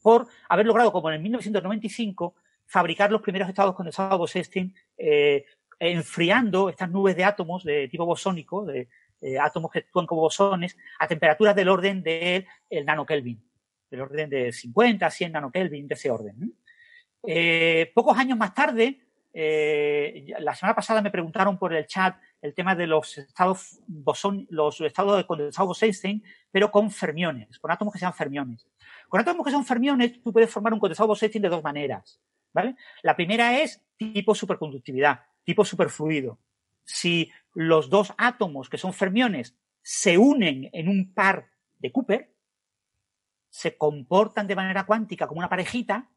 [0.02, 2.34] por haber logrado, como en el 1995,
[2.66, 5.44] fabricar los primeros estados condensados Bose-Einstein, eh,
[5.78, 8.88] enfriando estas nubes de átomos de tipo bosónico, de
[9.20, 13.40] eh, átomos que actúan como bosones, a temperaturas del orden del de nanokelvin,
[13.88, 16.52] del orden de 50 a 100 nanokelvin, de ese orden.
[17.24, 18.98] Eh, pocos años más tarde,
[19.32, 24.80] la semana pasada me preguntaron por el chat el tema de los estados bosón, los
[24.80, 28.66] estados de condensado Bose-Einstein, pero con fermiones, con átomos que sean fermiones.
[29.08, 32.20] Con átomos que son fermiones, tú puedes formar un condensado Bose-Einstein de dos maneras.
[32.52, 32.76] ¿vale?
[33.02, 36.38] La primera es tipo superconductividad, tipo superfluido.
[36.84, 42.34] Si los dos átomos que son fermiones se unen en un par de Cooper,
[43.50, 46.10] se comportan de manera cuántica como una parejita,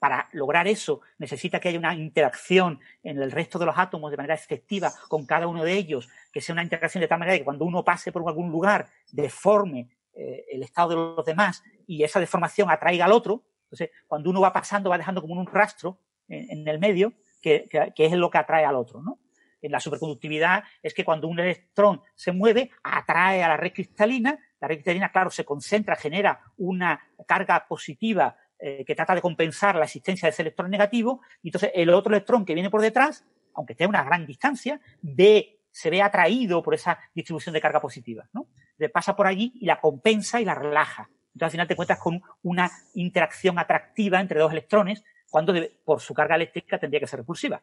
[0.00, 4.16] para lograr eso necesita que haya una interacción en el resto de los átomos de
[4.16, 7.44] manera efectiva con cada uno de ellos, que sea una interacción de tal manera que
[7.44, 12.18] cuando uno pase por algún lugar deforme eh, el estado de los demás y esa
[12.18, 13.44] deformación atraiga al otro.
[13.64, 17.12] Entonces, cuando uno va pasando, va dejando como un rastro en, el medio
[17.42, 19.18] que, que, que, es lo que atrae al otro, ¿no?
[19.62, 24.38] En la superconductividad es que cuando un electrón se mueve, atrae a la red cristalina,
[24.60, 29.74] la red cristalina, claro, se concentra, genera una carga positiva eh, que trata de compensar
[29.76, 33.24] la existencia de ese electrón negativo, y entonces el otro electrón que viene por detrás,
[33.54, 37.80] aunque esté a una gran distancia, ve, se ve atraído por esa distribución de carga
[37.80, 38.48] positiva, ¿no?
[38.76, 41.08] Le pasa por allí y la compensa y la relaja.
[41.34, 45.54] Entonces al final te encuentras con una interacción atractiva entre dos electrones, cuando
[45.84, 47.62] por su carga eléctrica tendría que ser repulsiva.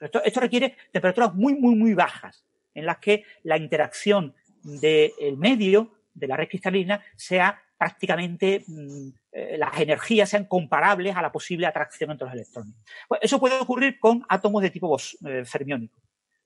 [0.00, 5.92] Esto, esto requiere temperaturas muy, muy, muy bajas, en las que la interacción del medio,
[6.14, 11.66] de la red cristalina, sea prácticamente mmm, eh, las energías sean comparables a la posible
[11.66, 12.74] atracción entre los electrones.
[13.08, 14.94] Pues eso puede ocurrir con átomos de tipo
[15.24, 15.98] eh, fermiónico.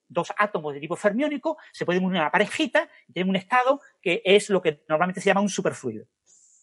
[0.07, 3.81] Dos átomos de tipo fermiónico se pueden unir a una parejita y tienen un estado
[4.01, 6.07] que es lo que normalmente se llama un superfluido.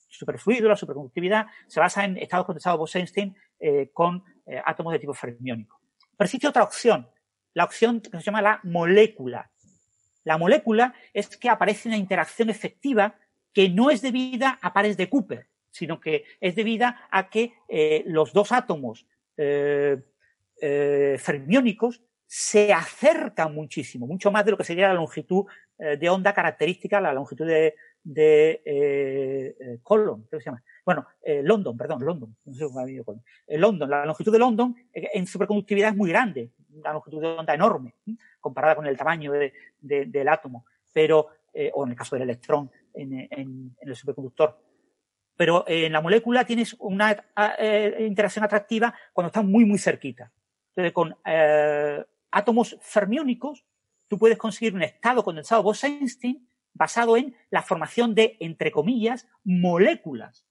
[0.08, 5.14] Superfluido, la superconductividad, se basa en estados condensados Bose-Einstein eh, con eh, átomos de tipo
[5.14, 5.82] fermiónico.
[6.16, 7.10] Pero existe otra opción,
[7.54, 9.52] la opción que se llama la molécula.
[10.24, 13.16] La molécula es que aparece una interacción efectiva
[13.54, 18.04] que no es debida a pares de Cooper, sino que es debida a que eh,
[18.06, 19.06] los dos átomos
[19.38, 19.98] eh,
[20.64, 25.46] eh, fermiónicos se acercan muchísimo, mucho más de lo que sería la longitud
[25.80, 27.74] eh, de onda característica, la longitud de,
[28.04, 30.64] de eh, Colon, ¿qué se llama?
[30.86, 31.08] Bueno,
[31.44, 33.24] London, perdón, London, no sé cómo ha venido Colon.
[33.48, 37.96] London, la longitud de London en superconductividad es muy grande, una longitud de onda enorme,
[38.40, 41.28] comparada con el tamaño de, de, del átomo, pero,
[41.74, 43.30] o en el caso del electrón, en, en,
[43.80, 44.60] en el superconductor.
[45.36, 47.16] Pero eh, en la molécula tienes una
[47.58, 50.32] eh, interacción atractiva cuando están muy, muy cerquita.
[50.70, 53.66] Entonces, con eh, átomos fermiónicos,
[54.08, 60.46] tú puedes conseguir un estado condensado Bose-Einstein basado en la formación de, entre comillas, moléculas,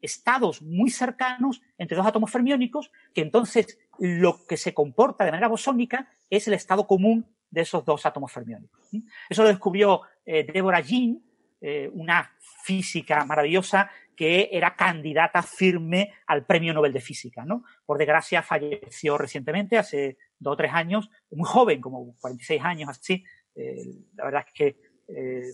[0.00, 5.48] estados muy cercanos entre dos átomos fermiónicos, que entonces lo que se comporta de manera
[5.48, 8.80] bosónica es el estado común de esos dos átomos fermiónicos.
[9.28, 11.22] Eso lo descubrió eh, Deborah Jean,
[11.60, 12.30] eh, una
[12.64, 17.44] física maravillosa que era candidata firme al Premio Nobel de Física.
[17.44, 17.64] ¿no?
[17.86, 23.24] Por desgracia falleció recientemente, hace dos o tres años, muy joven, como 46 años así.
[23.54, 23.84] Eh,
[24.14, 24.90] la verdad es que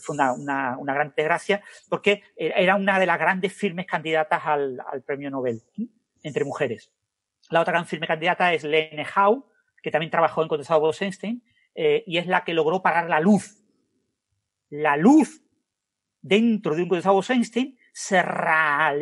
[0.03, 5.31] fue una, gran desgracia, porque era una de las grandes firmes candidatas al, al Premio
[5.31, 5.63] Nobel
[6.23, 6.93] entre mujeres.
[7.51, 9.45] La otra gran firme candidata es Lene Howe,
[9.83, 11.43] que también trabajó en condensado Bose-Einstein,
[11.75, 13.63] eh, y es la que logró parar la luz.
[14.69, 15.43] La luz
[16.27, 18.99] dentro de un condensado Bose-Einstein se ralentiza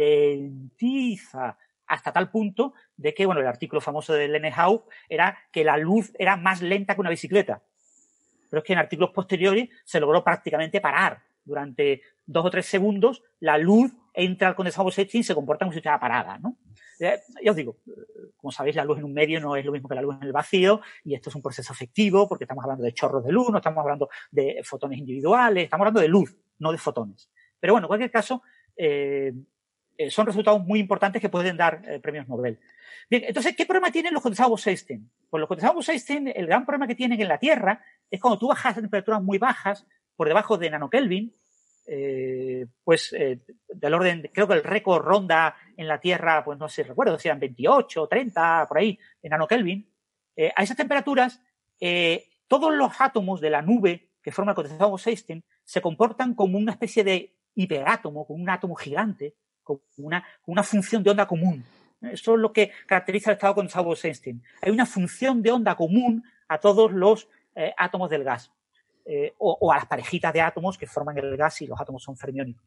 [1.87, 5.77] hasta tal punto de que, bueno, el artículo famoso de Lene Howe era que la
[5.77, 7.63] luz era más lenta que una bicicleta.
[8.51, 11.23] Pero es que en artículos posteriores se logró prácticamente parar.
[11.45, 15.73] Durante dos o tres segundos, la luz entra al condensado Bose-Einstein y se comporta como
[15.73, 16.57] si estuviera parada, ¿no?
[17.01, 17.79] Eh, ya os digo,
[18.37, 20.23] como sabéis, la luz en un medio no es lo mismo que la luz en
[20.23, 23.51] el vacío y esto es un proceso efectivo porque estamos hablando de chorros de luz,
[23.51, 27.31] no estamos hablando de fotones individuales, estamos hablando de luz, no de fotones.
[27.61, 28.43] Pero bueno, en cualquier caso,
[28.77, 29.33] eh,
[29.97, 32.59] eh, son resultados muy importantes que pueden dar premios Nobel.
[33.11, 35.11] Bien, entonces, ¿qué problema tienen los condensados Bose-Einstein?
[35.29, 38.49] Pues los condensados Bose-Einstein, el gran problema que tienen en la Tierra es cuando tú
[38.49, 39.87] bajas a temperaturas muy bajas,
[40.17, 41.35] por debajo de nanokelvin,
[41.87, 46.69] eh, pues eh, del orden, creo que el récord ronda en la Tierra, pues no
[46.69, 49.91] sé, recuerdo si eran 28, 30, por ahí, en nanokelvin.
[50.37, 51.43] Eh, a esas temperaturas,
[51.81, 56.59] eh, todos los átomos de la nube que forma el condensado Bose-Einstein se comportan como
[56.59, 61.65] una especie de hiperátomo, como un átomo gigante, con una, función de onda común.
[62.03, 64.43] Eso es lo que caracteriza el estado condensado Bose-Einstein.
[64.61, 67.29] Hay una función de onda común a todos los
[67.77, 68.51] átomos del gas.
[69.07, 72.17] Eh, o, a las parejitas de átomos que forman el gas y los átomos son
[72.17, 72.65] fermiónicos.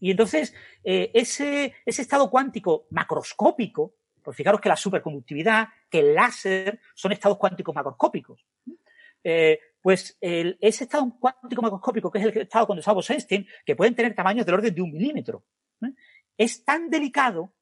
[0.00, 0.52] Y entonces,
[0.82, 7.38] eh, ese, estado cuántico macroscópico, pues fijaros que la superconductividad, que el láser, son estados
[7.38, 8.44] cuánticos macroscópicos.
[9.22, 13.94] Eh, pues el, ese estado cuántico macroscópico, que es el estado condensado Bose-Einstein, que pueden
[13.94, 15.44] tener tamaños del orden de un milímetro,
[16.36, 17.52] es tan delicado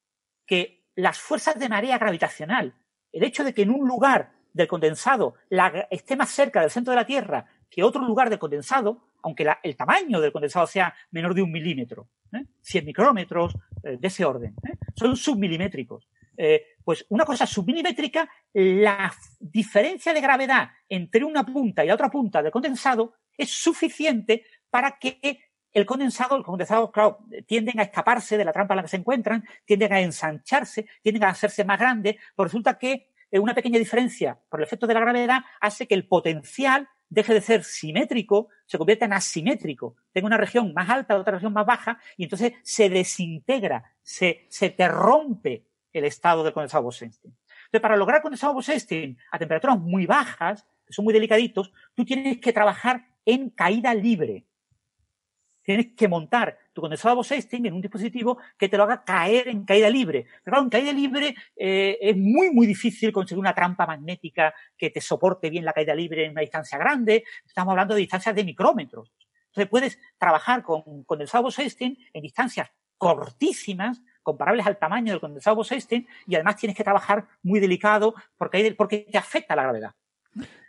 [0.47, 2.75] que las fuerzas de marea gravitacional,
[3.13, 6.93] el hecho de que en un lugar del condensado la, esté más cerca del centro
[6.93, 11.35] de la Tierra que otro lugar de condensado, aunque el tamaño del condensado sea menor
[11.35, 12.45] de un milímetro, ¿eh?
[12.63, 14.77] 100 micrómetros, eh, de ese orden, ¿eh?
[14.95, 16.09] son submilimétricos.
[16.37, 22.11] Eh, pues una cosa submilimétrica, la diferencia de gravedad entre una punta y la otra
[22.11, 25.41] punta del condensado es suficiente para que
[25.73, 28.97] el condensado, el condensado, claro, tienden a escaparse de la trampa en la que se
[28.97, 34.39] encuentran, tienden a ensancharse, tienden a hacerse más grandes, pues resulta que una pequeña diferencia
[34.49, 38.79] por el efecto de la gravedad hace que el potencial deje de ser simétrico, se
[38.79, 39.97] convierta en asimétrico.
[40.13, 44.71] Tenga una región más alta, otra región más baja, y entonces se desintegra, se, se
[44.71, 47.35] te rompe el estado del condensado Bose-Einstein.
[47.69, 52.39] Entonces, para lograr condensado Bose-Einstein a temperaturas muy bajas, que son muy delicaditos, tú tienes
[52.39, 54.47] que trabajar en caída libre
[55.69, 59.67] tienes que montar tu condensador Bose-Einstein en un dispositivo que te lo haga caer en
[59.67, 60.25] caída libre.
[60.43, 64.89] Pero claro, en caída libre eh, es muy, muy difícil conseguir una trampa magnética que
[64.89, 67.23] te soporte bien la caída libre en una distancia grande.
[67.47, 69.13] Estamos hablando de distancias de micrómetros.
[69.49, 76.07] Entonces puedes trabajar con condensado Bose-Einstein en distancias cortísimas, comparables al tamaño del condensado Bose-Einstein,
[76.27, 79.95] y además tienes que trabajar muy delicado porque, porque te afecta la gravedad.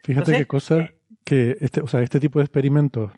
[0.06, 0.96] Fíjate qué cosa eh,
[1.26, 3.12] que este, o sea, este tipo de experimentos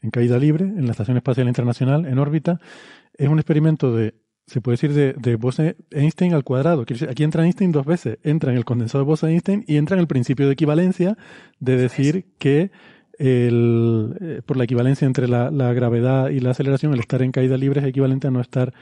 [0.00, 2.60] en caída libre en la Estación Espacial Internacional, en órbita.
[3.14, 4.14] Es un experimento de,
[4.46, 6.82] se puede decir, de, de Bose-Einstein al cuadrado.
[6.82, 8.18] Aquí entra Einstein dos veces.
[8.22, 11.16] Entra en el condensado de Bose-Einstein y entra en el principio de equivalencia
[11.58, 12.70] de decir que
[13.18, 17.32] el, eh, por la equivalencia entre la, la, gravedad y la aceleración, el estar en
[17.32, 18.72] caída libre es equivalente a no estar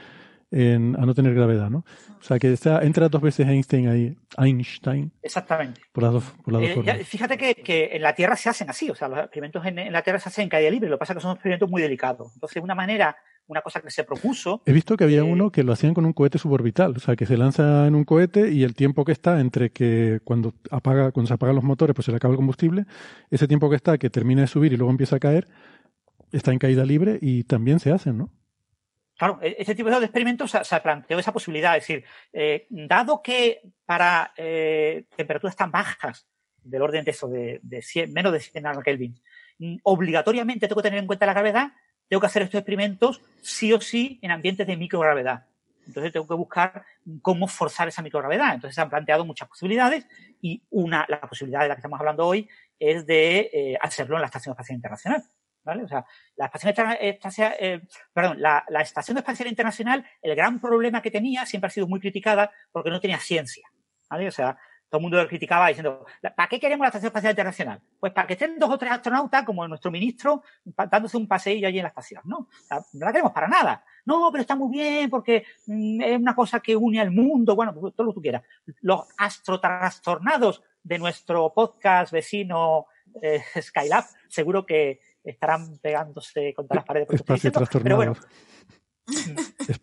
[0.51, 1.83] en, a no tener gravedad, ¿no?
[2.19, 5.11] O sea, que está, entra dos veces Einstein ahí, Einstein.
[5.21, 5.81] Exactamente.
[5.91, 8.69] Por las dos, por las dos eh, fíjate que, que, en la Tierra se hacen
[8.69, 10.97] así, o sea, los experimentos en, en, la Tierra se hacen en caída libre, lo
[10.97, 12.31] que pasa es que son experimentos muy delicados.
[12.33, 13.17] Entonces, una manera,
[13.47, 14.61] una cosa que se propuso...
[14.65, 17.15] He visto que había eh, uno que lo hacían con un cohete suborbital, o sea,
[17.15, 21.11] que se lanza en un cohete y el tiempo que está entre que cuando apaga,
[21.11, 22.85] cuando se apagan los motores, pues se le acaba el combustible,
[23.31, 25.47] ese tiempo que está, que termina de subir y luego empieza a caer,
[26.31, 28.29] está en caída libre y también se hacen, ¿no?
[29.17, 34.31] Claro, este tipo de experimentos se, planteó esa posibilidad, es decir, eh, dado que para
[34.37, 36.27] eh, temperaturas tan bajas,
[36.61, 39.19] del orden de eso, de, de 100, menos de 100 Kelvin,
[39.57, 41.71] mm, obligatoriamente tengo que tener en cuenta la gravedad,
[42.07, 45.45] tengo que hacer estos experimentos sí o sí en ambientes de microgravedad.
[45.87, 46.83] Entonces tengo que buscar
[47.21, 48.53] cómo forzar esa microgravedad.
[48.53, 50.05] Entonces se han planteado muchas posibilidades
[50.41, 54.21] y una, la posibilidad de la que estamos hablando hoy es de eh, hacerlo en
[54.21, 55.23] la Estación Espacial Internacional.
[55.67, 55.83] ¿Vale?
[55.83, 56.05] O sea,
[56.37, 57.81] la Estación Espacial, eh,
[58.13, 62.51] perdón, la, Estación Espacial Internacional, el gran problema que tenía siempre ha sido muy criticada
[62.71, 63.69] porque no tenía ciencia,
[64.09, 64.29] ¿vale?
[64.29, 64.57] O sea,
[64.89, 67.81] todo el mundo lo criticaba diciendo, ¿para qué queremos la Estación Espacial Internacional?
[67.99, 71.79] Pues para que estén dos o tres astronautas, como nuestro ministro, dándose un paseillo allí
[71.79, 72.21] en la estación.
[72.23, 72.47] No,
[72.93, 73.83] no la queremos para nada.
[74.05, 77.53] No, pero está muy bien porque mm, es una cosa que une al mundo.
[77.53, 78.43] Bueno, pues, todo lo que tú quieras.
[78.79, 82.85] Los astrotrastornados de nuestro podcast vecino
[83.21, 84.99] eh, Skylab, seguro que
[85.29, 87.07] estarán pegándose contra las paredes.
[87.11, 87.51] Espacio
[87.83, 88.15] pero bueno.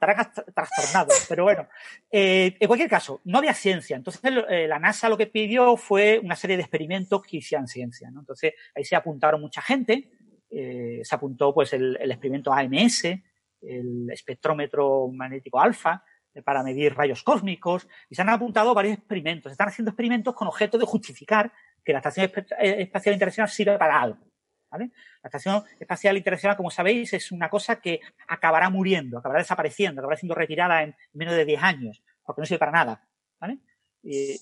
[0.00, 1.26] Pero estarán trastornados.
[1.28, 1.68] Pero bueno,
[2.10, 3.96] eh, en cualquier caso, no había ciencia.
[3.96, 8.10] Entonces, eh, la NASA lo que pidió fue una serie de experimentos que hicieran ciencia.
[8.10, 8.20] ¿no?
[8.20, 10.10] Entonces, ahí se apuntaron mucha gente.
[10.50, 13.04] Eh, se apuntó pues el, el, experimento AMS,
[13.60, 16.02] el espectrómetro magnético alfa,
[16.44, 19.50] para medir rayos cósmicos, y se han apuntado varios experimentos.
[19.50, 21.52] Se están haciendo experimentos con objeto de justificar
[21.84, 24.18] que la Estación Espacial Internacional sirve para algo.
[24.70, 24.90] ¿vale?
[25.22, 30.18] La Estación Espacial Internacional, como sabéis, es una cosa que acabará muriendo, acabará desapareciendo, acabará
[30.18, 33.08] siendo retirada en menos de 10 años, porque no sirve para nada.
[33.40, 33.58] ¿vale?
[34.02, 34.36] Y,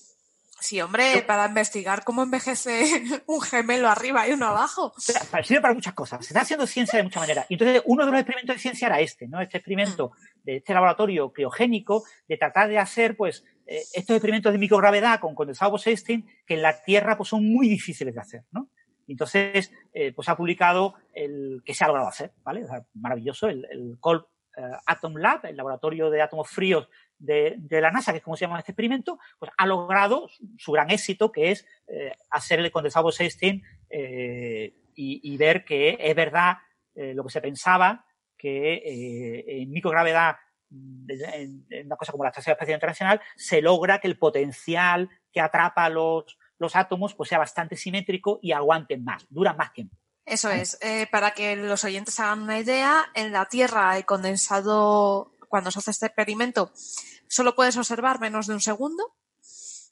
[0.61, 2.83] Sí, hombre, para investigar cómo envejece
[3.27, 4.93] un gemelo arriba y uno abajo.
[4.97, 6.25] Sirve para muchas cosas.
[6.25, 7.45] Se está haciendo ciencia de muchas maneras.
[7.47, 9.41] Y entonces, uno de los experimentos de ciencia era este, ¿no?
[9.41, 10.11] Este experimento
[10.43, 15.35] de este laboratorio criogénico, de tratar de hacer, pues, eh, estos experimentos de microgravedad con
[15.35, 18.71] condensado Bose-Einstein, que en la Tierra, pues, son muy difíciles de hacer, ¿no?
[19.07, 22.65] Entonces, eh, pues ha publicado el que se ha logrado hacer, ¿vale?
[22.95, 24.23] Maravilloso, el, el Cold
[24.57, 26.89] eh, Atom Lab, el laboratorio de átomos fríos
[27.19, 30.27] de, de, la NASA, que es como se llama este experimento, pues ha logrado
[30.57, 31.63] su gran éxito, que es
[32.31, 36.57] hacer el condensado Bose-Einstein eh, y, y, ver que es verdad
[36.95, 38.05] lo que se pensaba,
[38.35, 38.81] que
[39.61, 40.37] en microgravedad,
[40.71, 45.41] en, en, una cosa como la Estación Espacial Internacional, se logra que el potencial que
[45.41, 49.95] atrapa los, los átomos pues sea bastante simétrico y aguanten más, duran más tiempo.
[50.25, 55.33] Eso es, eh, para que los oyentes hagan una idea, en la Tierra el condensado,
[55.47, 56.71] cuando se hace este experimento,
[57.27, 59.15] solo puedes observar menos de un segundo,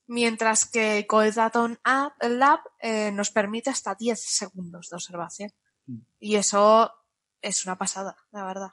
[0.05, 1.77] mientras que Cold Atom
[2.21, 5.51] Lab eh, nos permite hasta 10 segundos de observación.
[5.87, 6.01] Mm.
[6.19, 6.93] Y eso
[7.41, 8.69] es una pasada, la verdad.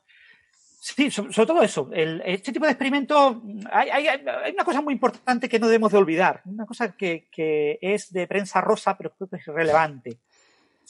[0.87, 1.89] Sí, sobre, sobre todo eso.
[1.95, 3.39] El, este tipo de experimentos,
[3.73, 7.27] hay, hay, hay, una cosa muy importante que no debemos de olvidar, una cosa que,
[7.33, 10.19] que es de prensa rosa, pero creo que es relevante.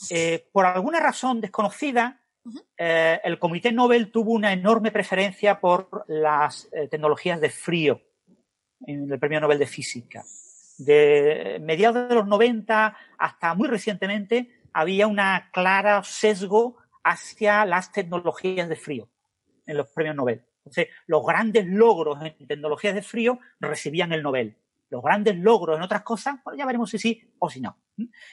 [0.09, 2.19] Eh, por alguna razón desconocida,
[2.77, 8.01] eh, el Comité Nobel tuvo una enorme preferencia por las eh, tecnologías de frío
[8.85, 10.25] en el Premio Nobel de Física.
[10.77, 18.67] De mediados de los 90 hasta muy recientemente había una clara sesgo hacia las tecnologías
[18.67, 19.07] de frío
[19.65, 20.43] en los premios Nobel.
[20.59, 24.57] Entonces, los grandes logros en tecnologías de frío recibían el Nobel.
[24.89, 27.77] Los grandes logros en otras cosas, bueno, ya veremos si sí o si no.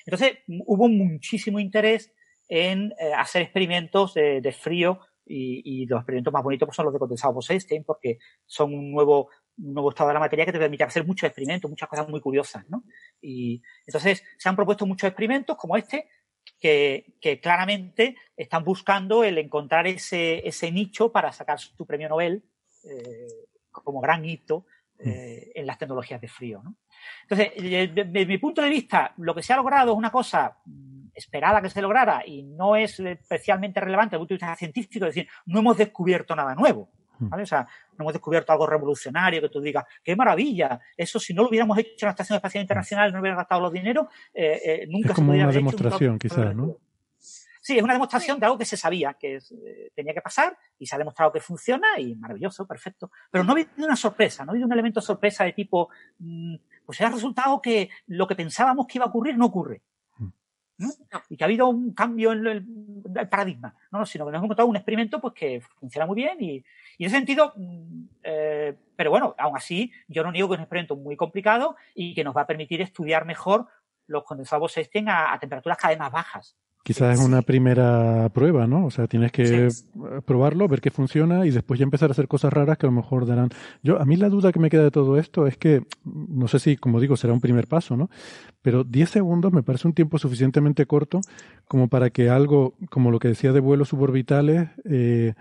[0.04, 2.12] Entonces, hubo muchísimo interés
[2.48, 6.92] en eh, hacer experimentos de, frío y, y, los experimentos más bonitos pues, son los
[6.92, 9.28] de condensado Bose-Einstein porque son un nuevo,
[9.58, 12.20] un nuevo estado de la materia que te permite hacer muchos experimentos, muchas cosas muy
[12.20, 12.84] curiosas, ¿no?
[13.20, 16.08] Y entonces se han propuesto muchos experimentos como este
[16.62, 22.44] que, que, claramente están buscando el encontrar ese, ese nicho para sacar su premio Nobel
[22.84, 23.26] eh,
[23.72, 24.66] como gran hito
[24.98, 26.62] eh, en las tecnologías de frío.
[26.62, 26.76] ¿no?
[27.22, 27.50] Entonces,
[27.92, 31.60] desde mi punto de vista, lo que se ha logrado es una cosa mm, esperada
[31.60, 35.14] que se lograra y no es especialmente relevante desde el punto de vista científico, es
[35.14, 36.90] decir, no hemos descubierto nada nuevo.
[37.28, 37.42] ¿Vale?
[37.42, 41.42] O sea, no hemos descubierto algo revolucionario que tú digas, qué maravilla, eso si no
[41.42, 44.86] lo hubiéramos hecho en la Estación Espacial Internacional, no hubiera gastado los dineros, eh, eh,
[44.88, 46.76] nunca es como se una demostración, quizás, ¿no?
[47.64, 50.86] Sí, es una demostración de algo que se sabía que eh, tenía que pasar y
[50.86, 53.12] se ha demostrado que funciona y maravilloso, perfecto.
[53.30, 55.88] Pero no ha habido una sorpresa, no ha habido un elemento sorpresa de tipo,
[56.18, 59.80] mmm, pues ha resultado que lo que pensábamos que iba a ocurrir no ocurre.
[60.82, 60.90] ¿No?
[61.28, 62.66] Y que ha habido un cambio en el,
[63.16, 66.16] el paradigma, no, no, sino que nos hemos encontrado un experimento pues que funciona muy
[66.16, 66.64] bien y,
[66.98, 67.54] y en ese sentido,
[68.22, 72.14] eh, pero bueno, aún así, yo no niego que es un experimento muy complicado y
[72.14, 73.66] que nos va a permitir estudiar mejor
[74.06, 76.56] los condensados Einstein a, a temperaturas cada vez más bajas.
[76.82, 78.86] Quizás es una primera prueba, ¿no?
[78.86, 79.84] O sea, tienes que sí.
[80.24, 82.96] probarlo, ver que funciona y después ya empezar a hacer cosas raras que a lo
[82.96, 83.50] mejor darán.
[83.84, 86.58] Yo, a mí la duda que me queda de todo esto es que, no sé
[86.58, 88.10] si, como digo, será un primer paso, ¿no?
[88.62, 91.20] Pero 10 segundos me parece un tiempo suficientemente corto
[91.68, 95.34] como para que algo, como lo que decía de vuelos suborbitales, eh,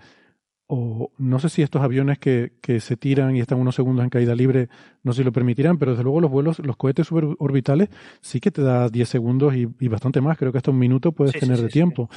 [0.74, 4.08] o no sé si estos aviones que, que, se tiran y están unos segundos en
[4.08, 4.70] caída libre,
[5.02, 7.90] no sé si lo permitirán, pero desde luego los vuelos, los cohetes suborbitales
[8.22, 11.12] sí que te da 10 segundos y, y, bastante más, creo que hasta un minuto
[11.12, 12.08] puedes sí, tener sí, de sí, tiempo.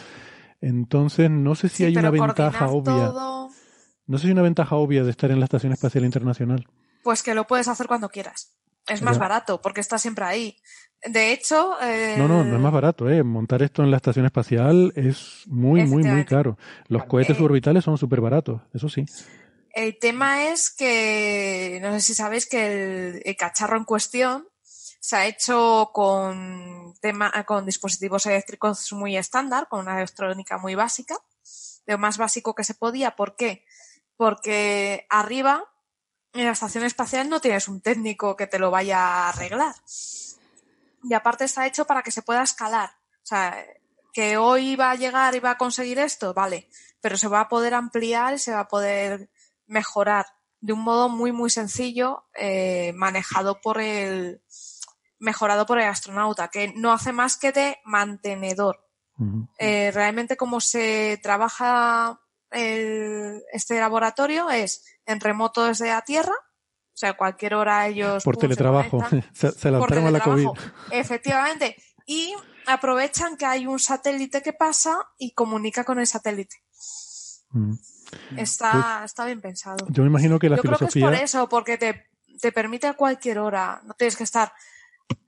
[0.62, 3.08] Entonces, no sé si hay una ventaja obvia.
[3.08, 3.50] Todo...
[4.08, 6.66] No sé si hay una ventaja obvia de estar en la Estación Espacial Internacional.
[7.04, 8.54] Pues que lo puedes hacer cuando quieras.
[8.88, 9.20] Es más ya.
[9.20, 10.58] barato porque está siempre ahí.
[11.06, 11.76] De hecho.
[11.82, 12.16] Eh...
[12.18, 13.10] No, no, no es más barato.
[13.10, 13.24] ¿eh?
[13.24, 16.58] Montar esto en la estación espacial es muy, muy, muy caro.
[16.88, 17.38] Los cohetes eh...
[17.38, 19.06] suborbitales son súper baratos, eso sí.
[19.72, 24.48] El tema es que, no sé si sabéis que el, el cacharro en cuestión
[25.06, 31.16] se ha hecho con, tema, con dispositivos eléctricos muy estándar, con una electrónica muy básica,
[31.86, 33.16] lo más básico que se podía.
[33.16, 33.66] ¿Por qué?
[34.18, 35.64] Porque arriba,
[36.36, 39.74] en la estación espacial, no tienes un técnico que te lo vaya a arreglar.
[41.04, 42.90] Y aparte está hecho para que se pueda escalar.
[43.24, 43.66] O sea,
[44.14, 46.68] que hoy va a llegar y va a conseguir esto, vale,
[47.02, 49.30] pero se va a poder ampliar y se va a poder
[49.68, 50.26] mejorar
[50.62, 54.42] de un modo muy, muy sencillo, eh, manejado por el,
[55.20, 58.82] mejorado por el astronauta, que no hace más que de mantenedor.
[59.60, 62.20] Eh, realmente como se trabaja
[62.52, 68.36] el- este laboratorio es en remoto desde la Tierra, o sea, cualquier hora ellos Por
[68.36, 69.04] se teletrabajo.
[69.34, 70.48] Se, se Por lanzaron a la COVID.
[70.48, 71.76] teletrabajo, Efectivamente.
[72.06, 72.34] Y
[72.68, 76.56] aprovechan que hay un satélite que pasa y comunica con el satélite.
[77.50, 77.74] Mm.
[78.38, 79.86] Está, está bien pensado.
[79.90, 81.06] Yo me imagino que la Yo creo que es filosofía.
[81.06, 82.08] por eso, porque te,
[82.40, 83.82] te permite a cualquier hora.
[83.84, 84.54] No tienes que estar,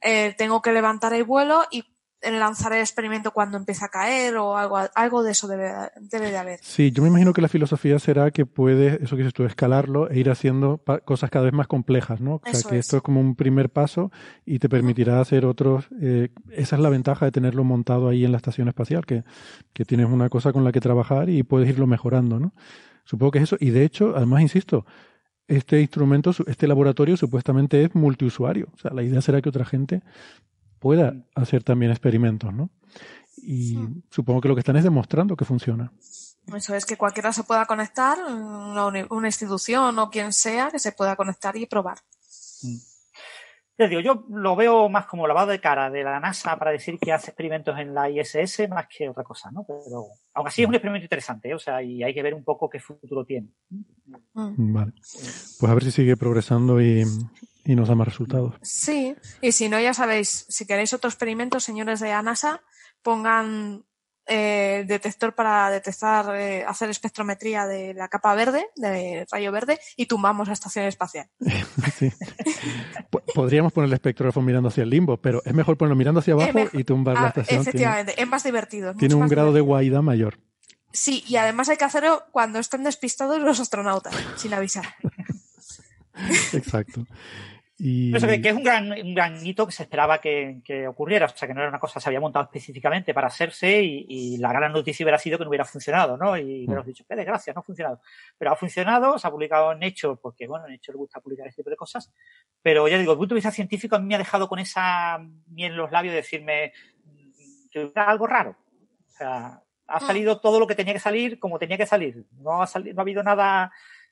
[0.01, 1.83] eh, tengo que levantar el vuelo y
[2.22, 5.72] lanzar el experimento cuando empieza a caer o algo, algo de eso debe,
[6.02, 6.60] debe de haber.
[6.64, 10.10] Sí, yo me imagino que la filosofía será que puedes, eso que dices tú, escalarlo
[10.10, 12.35] e ir haciendo cosas cada vez más complejas, ¿no?
[12.35, 12.85] O sea, Eso que es.
[12.85, 14.11] esto es como un primer paso
[14.45, 15.88] y te permitirá hacer otros.
[16.02, 19.23] eh, esa es la ventaja de tenerlo montado ahí en la estación espacial, que,
[19.73, 22.53] que tienes una cosa con la que trabajar y puedes irlo mejorando, ¿no?
[23.06, 23.57] Supongo que es eso.
[23.60, 24.85] Y de hecho, además, insisto,
[25.48, 28.68] este instrumento, este laboratorio supuestamente es multiusuario.
[28.73, 30.02] O sea, la idea será que otra gente
[30.79, 32.69] pueda hacer también experimentos, ¿no?
[33.37, 34.03] Y Mm.
[34.09, 35.91] supongo que lo que están es demostrando que funciona.
[36.55, 41.15] Eso es que cualquiera se pueda conectar, una, institución o quien sea, que se pueda
[41.15, 41.97] conectar y probar.
[43.79, 46.97] Ya digo, yo lo veo más como lavado de cara de la NASA para decir
[46.97, 49.65] que hace experimentos en la ISS más que otra cosa, ¿no?
[49.67, 51.53] Pero aún así es un experimento interesante, ¿eh?
[51.53, 53.49] o sea, y hay que ver un poco qué futuro tiene.
[54.33, 54.73] Mm.
[54.73, 54.93] Vale.
[55.59, 57.03] Pues a ver si sigue progresando y,
[57.68, 58.56] y nos da más resultados.
[58.64, 62.61] Sí, y si no, ya sabéis, si queréis otro experimento, señores de la NASA,
[63.03, 63.84] pongan
[64.30, 70.06] eh, detector para detectar, eh, hacer espectrometría de la capa verde, de rayo verde, y
[70.06, 71.30] tumbamos la estación espacial.
[71.98, 72.11] Sí.
[73.10, 76.34] Po- Podríamos poner el espectrógrafo mirando hacia el limbo, pero es mejor ponerlo mirando hacia
[76.34, 77.45] abajo y tumbar la Ah, estación.
[77.48, 78.91] Tiene, efectivamente, es más divertido.
[78.91, 80.39] es tiene un grado de guaidad mayor.
[80.91, 84.85] Sí, y además hay que hacerlo cuando estén despistados los astronautas, sin avisar.
[86.53, 87.06] Exacto.
[87.79, 90.87] Y Eso que, que es un gran, un gran hito que se esperaba que, que
[90.87, 93.83] ocurriera, o sea, que no era una cosa que se había montado específicamente para hacerse
[93.83, 96.35] y, y la gran noticia hubiera sido que no hubiera funcionado, ¿no?
[96.35, 98.01] Y hubiéramos dicho, qué desgracia, no ha funcionado.
[98.35, 101.45] Pero ha funcionado, se ha publicado en Nature, porque, bueno, en Nature le gusta publicar
[101.45, 102.11] este tipo de cosas,
[102.63, 105.19] pero ya digo, el punto de vista científico a mí me ha dejado con esa
[105.47, 106.73] miel en los labios de decirme
[107.05, 108.57] mm, que era algo raro.
[109.07, 112.25] O sea, ha salido todo lo que tenía que salir como tenía que salir.
[112.39, 113.71] No ha, salido, no ha habido nada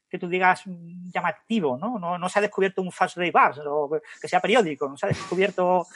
[0.09, 1.97] que tú digas mm, llamativo, ¿no?
[1.99, 3.89] No, no se ha descubierto un fast ray bar o
[4.21, 5.87] que sea periódico, no se ha descubierto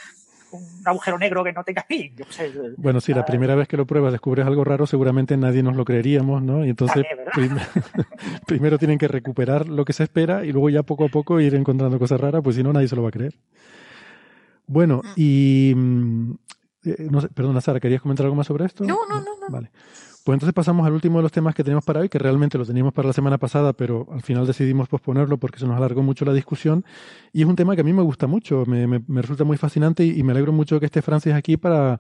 [0.52, 1.86] un agujero negro que no tenga.
[1.90, 2.52] Yo sé.
[2.78, 5.86] bueno, si la primera vez que lo pruebas descubres algo raro, seguramente nadie nos lo
[5.86, 6.66] creeríamos, ¿no?
[6.66, 7.34] Y entonces También, ¿verdad?
[7.36, 8.06] prim-
[8.48, 11.54] primero tienen que recuperar lo que se espera y luego ya poco a poco ir
[11.54, 13.36] encontrando cosas raras, pues si no nadie se lo va a creer.
[14.66, 16.32] Bueno, y mm,
[16.86, 18.84] eh, no sé, perdona Sara, ¿querías comentar algo más sobre esto?
[18.84, 19.48] No, no, no, no.
[19.50, 19.72] Vale.
[20.30, 22.64] Pues entonces pasamos al último de los temas que tenemos para hoy, que realmente lo
[22.64, 26.24] teníamos para la semana pasada, pero al final decidimos posponerlo porque se nos alargó mucho
[26.24, 26.86] la discusión.
[27.34, 30.22] Y es un tema que a mí me gusta mucho, me, resulta muy fascinante y,
[30.22, 32.00] me alegro mucho que esté Francis aquí para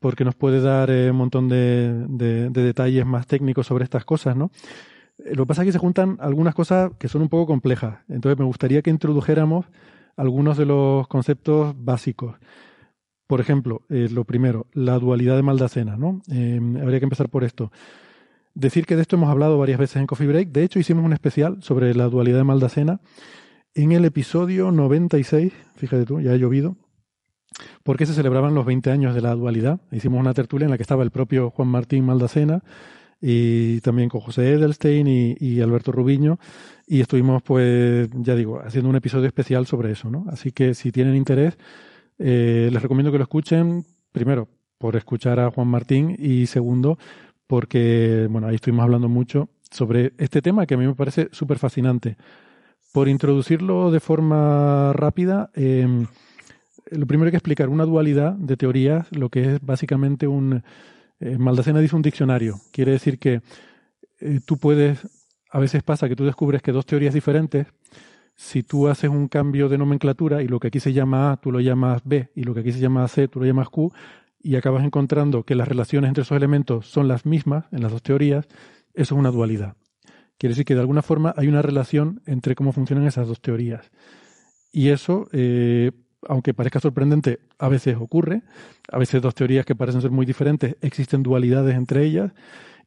[0.00, 4.50] porque nos puede dar eh, un montón de detalles más técnicos sobre estas cosas, ¿no?
[5.20, 8.00] Eh, Lo que pasa es que se juntan algunas cosas que son un poco complejas.
[8.08, 9.66] Entonces me gustaría que introdujéramos
[10.16, 12.34] algunos de los conceptos básicos.
[13.26, 16.22] Por ejemplo, eh, lo primero, la dualidad de Maldacena, ¿no?
[16.30, 17.72] Eh, habría que empezar por esto.
[18.54, 20.48] Decir que de esto hemos hablado varias veces en Coffee Break.
[20.50, 23.00] De hecho, hicimos un especial sobre la dualidad de Maldacena
[23.74, 25.52] en el episodio 96.
[25.76, 26.76] Fíjate tú, ya ha llovido.
[27.82, 29.80] Porque se celebraban los 20 años de la dualidad.
[29.90, 32.62] Hicimos una tertulia en la que estaba el propio Juan Martín Maldacena
[33.20, 36.38] y también con José Edelstein y, y Alberto Rubiño.
[36.86, 40.26] Y estuvimos, pues, ya digo, haciendo un episodio especial sobre eso, ¿no?
[40.28, 41.56] Así que si tienen interés,
[42.18, 44.48] eh, les recomiendo que lo escuchen, primero,
[44.78, 46.98] por escuchar a Juan Martín y segundo,
[47.46, 51.58] porque, bueno, ahí estuvimos hablando mucho sobre este tema que a mí me parece súper
[51.58, 52.16] fascinante.
[52.92, 55.86] Por introducirlo de forma rápida, eh,
[56.90, 60.62] lo primero hay que explicar una dualidad de teorías, lo que es básicamente un...
[61.20, 62.60] Eh, Maldacena dice un diccionario.
[62.72, 63.40] Quiere decir que
[64.20, 65.06] eh, tú puedes...
[65.50, 67.66] A veces pasa que tú descubres que dos teorías diferentes,
[68.42, 71.52] si tú haces un cambio de nomenclatura y lo que aquí se llama A, tú
[71.52, 73.92] lo llamas B, y lo que aquí se llama C, tú lo llamas Q,
[74.42, 78.02] y acabas encontrando que las relaciones entre esos elementos son las mismas en las dos
[78.02, 78.48] teorías,
[78.94, 79.76] eso es una dualidad.
[80.38, 83.92] Quiere decir que de alguna forma hay una relación entre cómo funcionan esas dos teorías.
[84.72, 85.92] Y eso, eh,
[86.26, 88.42] aunque parezca sorprendente, a veces ocurre.
[88.90, 92.32] A veces dos teorías que parecen ser muy diferentes, existen dualidades entre ellas.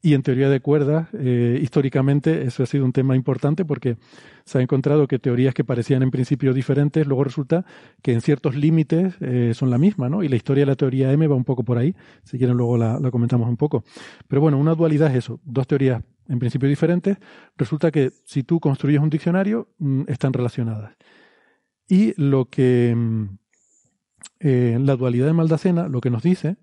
[0.06, 3.98] Y en teoría de cuerdas, eh, históricamente, eso ha sido un tema importante porque
[4.44, 7.66] se ha encontrado que teorías que parecían en principio diferentes, luego resulta
[8.04, 10.22] que en ciertos límites eh, son la misma, ¿no?
[10.22, 11.96] Y la historia de la teoría M va un poco por ahí.
[12.24, 13.84] Si quieren, luego la, comentamos un poco.
[14.28, 15.40] Pero bueno, una dualidad es eso.
[15.44, 17.18] Dos teorías en principio diferentes.
[17.58, 20.96] Resulta que si tú construyes un diccionario, mm, están relacionadas.
[21.90, 23.24] Y lo que mm,
[24.42, 26.58] eh, la dualidad de Maldacena, lo que nos dice,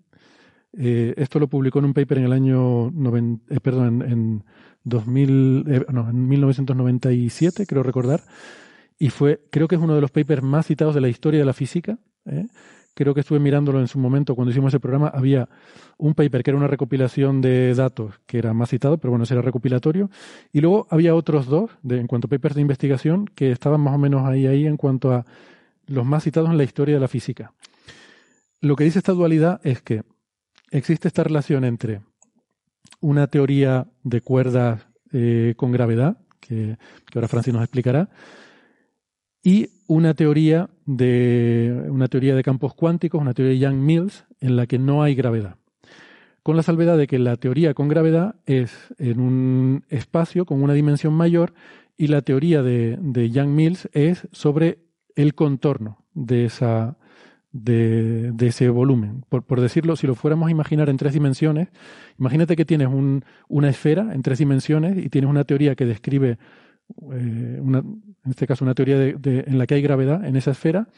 [0.76, 4.44] eh, esto lo publicó en un paper en el año, eh, perdón, en,
[4.84, 8.22] 2000, no, en 1997, creo recordar,
[8.98, 11.46] y fue, creo que es uno de los papers más citados de la historia de
[11.46, 11.98] la física.
[12.94, 15.08] Creo que estuve mirándolo en su momento cuando hicimos ese programa.
[15.08, 15.48] Había
[15.96, 19.32] un paper que era una recopilación de datos que era más citado, pero bueno, ese
[19.32, 20.10] era recopilatorio.
[20.52, 23.94] Y luego había otros dos, de, en cuanto a papers de investigación, que estaban más
[23.94, 25.24] o menos ahí, ahí en cuanto a
[25.86, 27.54] los más citados en la historia de la física.
[28.60, 30.02] Lo que dice esta dualidad es que
[30.72, 32.00] existe esta relación entre
[33.00, 36.76] una teoría de cuerdas eh, con gravedad, que,
[37.14, 38.08] ahora Francis nos explicará,
[39.42, 44.66] y una teoría de una teoría de campos cuánticos, una teoría de Young-Mills, en la
[44.66, 45.56] que no hay gravedad.
[46.42, 50.72] Con la salvedad de que la teoría con gravedad es en un espacio con una
[50.72, 51.54] dimensión mayor
[51.96, 54.78] y la teoría de, de Young-Mills es sobre
[55.14, 56.96] el contorno de, esa,
[57.52, 59.24] de, ese volumen.
[59.28, 61.68] Por, decirlo, si lo fuéramos a imaginar en tres dimensiones,
[62.18, 66.38] imagínate que tienes un, una esfera en tres dimensiones y tienes una teoría que describe
[67.12, 70.52] eh, una, en este caso una teoría de, en la que hay gravedad en esa
[70.52, 70.88] esfera,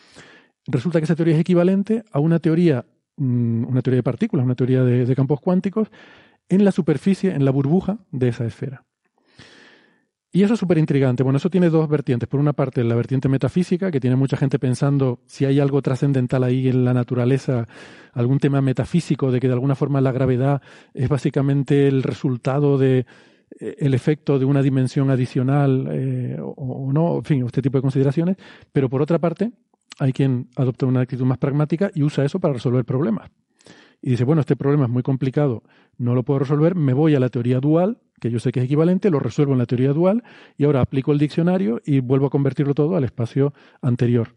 [0.66, 2.86] resulta que esa teoría es equivalente a una teoría,
[3.16, 5.88] mm, una teoría de partículas, una teoría de, campos cuánticos,
[6.48, 8.84] en la superficie, en la burbuja de esa esfera.
[10.34, 11.22] Y eso es súper intrigante.
[11.22, 12.28] Bueno, eso tiene dos vertientes.
[12.28, 16.42] Por una parte, la vertiente metafísica, que tiene mucha gente pensando si hay algo trascendental
[16.42, 17.68] ahí en la naturaleza,
[18.14, 20.60] algún tema metafísico de que de alguna forma la gravedad
[20.92, 23.06] es básicamente el resultado de,
[23.60, 27.82] eh, el efecto de una dimensión adicional eh, o, no, en fin, este tipo de
[27.82, 28.36] consideraciones,
[28.72, 29.52] pero por otra parte
[30.00, 33.30] hay quien adopta una actitud más pragmática y usa eso para resolver problemas.
[34.06, 35.62] Y dice, bueno, este problema es muy complicado,
[35.96, 38.66] no lo puedo resolver, me voy a la teoría dual, que yo sé que es
[38.66, 40.22] equivalente, lo resuelvo en la teoría dual
[40.58, 44.36] y ahora aplico el diccionario y vuelvo a convertirlo todo al espacio anterior.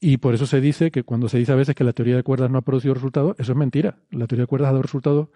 [0.00, 2.24] Y por eso se dice que cuando se dice a veces que la teoría de
[2.24, 3.98] cuerdas no ha producido resultados, eso es mentira.
[4.10, 5.28] La teoría de cuerdas ha dado resultados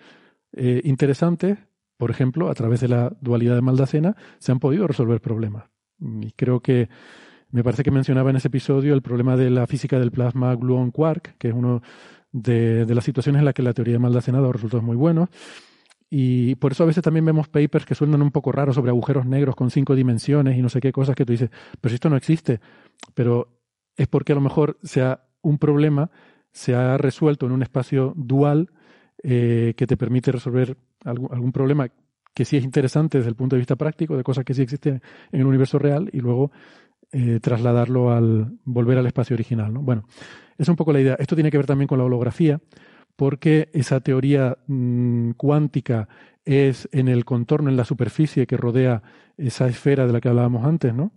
[0.52, 1.56] eh, interesantes,
[1.98, 5.66] por ejemplo, a través de la dualidad de Maldacena, se han podido resolver problemas.
[6.01, 6.89] Y creo que
[7.52, 11.36] me parece que mencionaba en ese episodio el problema de la física del plasma gluon-quark,
[11.39, 11.81] que es uno
[12.32, 15.28] de, las situaciones en las que la teoría de Maldacena ha dado resultados muy buenos.
[16.09, 19.27] Y por eso a veces también vemos papers que suenan un poco raros sobre agujeros
[19.27, 21.51] negros con cinco dimensiones y no sé qué cosas que tú dices,
[21.81, 22.61] pero si esto no existe,
[23.15, 23.48] pero
[23.97, 26.11] es porque a lo mejor sea un problema
[26.53, 28.70] se ha resuelto en un espacio dual
[29.23, 31.89] eh, que te permite resolver algún, algún, problema
[32.32, 35.03] que sí es interesante desde el punto de vista práctico, de cosas que sí existen
[35.32, 36.51] en el universo real, y luego
[37.12, 39.73] eh, trasladarlo al volver al espacio original.
[39.73, 39.83] ¿no?
[39.83, 40.05] Bueno,
[40.59, 41.16] es un poco la idea.
[41.19, 42.61] Esto tiene que ver también con la holografía,
[43.16, 46.09] porque esa teoría mmm, cuántica
[46.45, 49.03] es en el contorno, en la superficie que rodea
[49.37, 51.12] esa esfera de la que hablábamos antes, ¿no?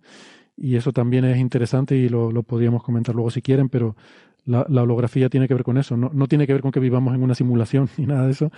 [0.58, 3.96] Y eso también es interesante y lo, podríamos comentar luego si quieren, pero
[4.46, 5.96] la, holografía tiene que ver con eso.
[5.96, 8.52] No, tiene que ver con que vivamos en una simulación ni nada de eso,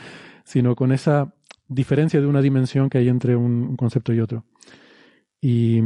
[0.43, 1.33] sino con esa
[1.67, 4.45] diferencia de una dimensión que hay entre un, concepto y otro.
[5.41, 5.81] Y,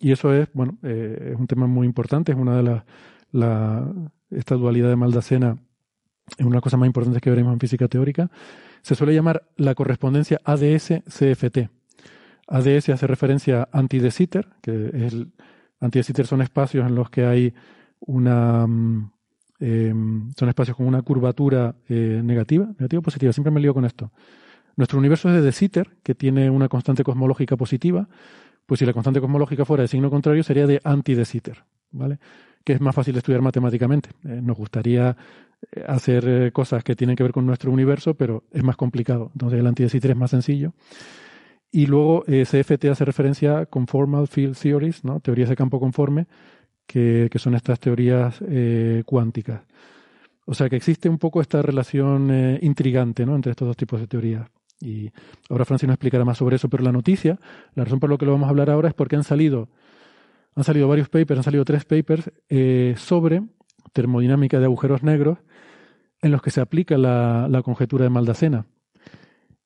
[0.00, 2.84] eso es, bueno, eh, es un tema muy importante, es una de las,
[3.32, 3.86] la,
[4.30, 5.58] esta dualidad de Maldacena
[6.36, 8.30] es una cosa más importante que veremos en física teórica.
[8.82, 11.70] Se suele llamar la correspondencia ADS-CFT.
[12.46, 15.32] ADS hace referencia a anti de Sitter, que es el,
[15.80, 17.54] anti de Sitter son espacios en los que hay
[18.00, 19.10] una, mm,
[19.60, 19.94] eh,
[20.36, 24.12] son espacios con una curvatura eh, negativa, negativa o positiva, siempre me lío con esto.
[24.76, 28.08] Nuestro universo es de De Sitter, que tiene una constante cosmológica positiva,
[28.68, 32.18] pues si la constante cosmológica fuera de signo contrario sería de anti-De Sitter, ¿vale?
[32.62, 34.10] Que es más fácil de estudiar matemáticamente.
[34.26, 35.16] Eh, nos gustaría
[35.72, 39.30] eh, hacer eh, cosas que tienen que ver con nuestro universo, pero es más complicado.
[39.32, 40.74] Entonces el anti-De Sitter es más sencillo.
[41.72, 45.20] Y luego CFT hace referencia a Conformal Field Theories, ¿no?
[45.20, 46.26] teorías de campo conforme,
[46.86, 48.42] que, son estas teorías
[49.04, 49.62] cuánticas.
[50.46, 53.34] O sea que existe un poco esta relación intrigante ¿no?
[53.34, 54.48] entre estos dos tipos de teorías.
[54.80, 55.10] Y
[55.50, 57.38] ahora Francis nos explicará más sobre eso, pero la noticia,
[57.74, 59.68] la razón por la que lo vamos a hablar ahora es porque han salido,
[60.54, 63.42] han salido varios papers, han salido tres papers eh, sobre
[63.92, 65.38] termodinámica de agujeros negros
[66.20, 68.66] en los que se aplica la, la conjetura de Maldacena.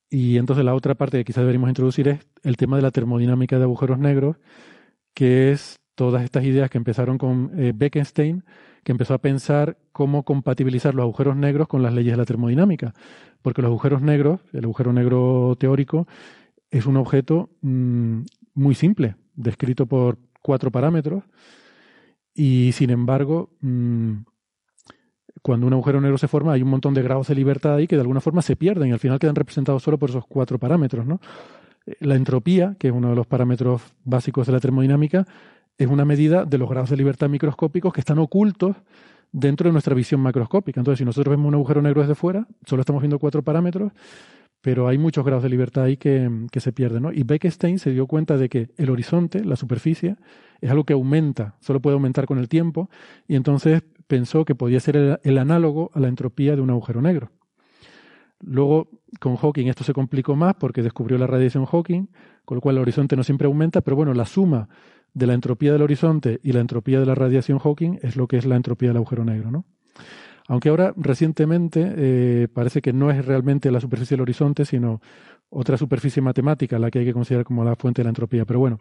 [0.08, 3.56] Y entonces la otra parte que quizás deberíamos introducir es el tema de la termodinámica
[3.56, 4.36] de agujeros negros,
[5.14, 8.44] que es todas estas ideas que empezaron con eh, Bekenstein,
[8.84, 12.94] que empezó a pensar cómo compatibilizar los agujeros negros con las leyes de la termodinámica.
[13.42, 16.06] Porque los agujeros negros, el agujero negro teórico,
[16.70, 18.20] es un objeto mm,
[18.54, 21.24] muy simple, descrito por cuatro parámetros,
[22.34, 24.12] y sin embargo, mm,
[25.42, 27.96] cuando un agujero negro se forma, hay un montón de grados de libertad ahí que
[27.96, 31.06] de alguna forma se pierden y al final quedan representados solo por esos cuatro parámetros.
[31.06, 31.20] ¿no?
[32.00, 35.26] La entropía, que es uno de los parámetros básicos de la termodinámica,
[35.78, 38.76] es una medida de los grados de libertad microscópicos que están ocultos
[39.32, 40.80] dentro de nuestra visión macroscópica.
[40.80, 43.92] Entonces, si nosotros vemos un agujero negro desde fuera, solo estamos viendo cuatro parámetros,
[44.60, 47.02] pero hay muchos grados de libertad ahí que, se pierden.
[47.02, 47.12] ¿no?
[47.12, 50.16] Y Beckstein se dio cuenta de que el horizonte, la superficie,
[50.60, 52.88] es algo que aumenta, solo puede aumentar con el tiempo,
[53.26, 57.32] y entonces pensó que podía ser el, análogo a la entropía de un agujero negro.
[58.40, 58.88] Luego,
[59.20, 62.08] con Hawking esto se complicó más porque descubrió la radiación Hawking,
[62.44, 64.68] con lo cual el horizonte no siempre aumenta, pero bueno, la suma
[65.14, 68.36] de la entropía del horizonte y la entropía de la radiación Hawking es lo que
[68.36, 69.64] es la entropía del agujero negro, ¿no?
[70.48, 75.00] Aunque ahora recientemente eh, parece que no es realmente la superficie del horizonte, sino
[75.50, 78.44] otra superficie matemática la que hay que considerar como la fuente de la entropía.
[78.44, 78.78] Pero bueno,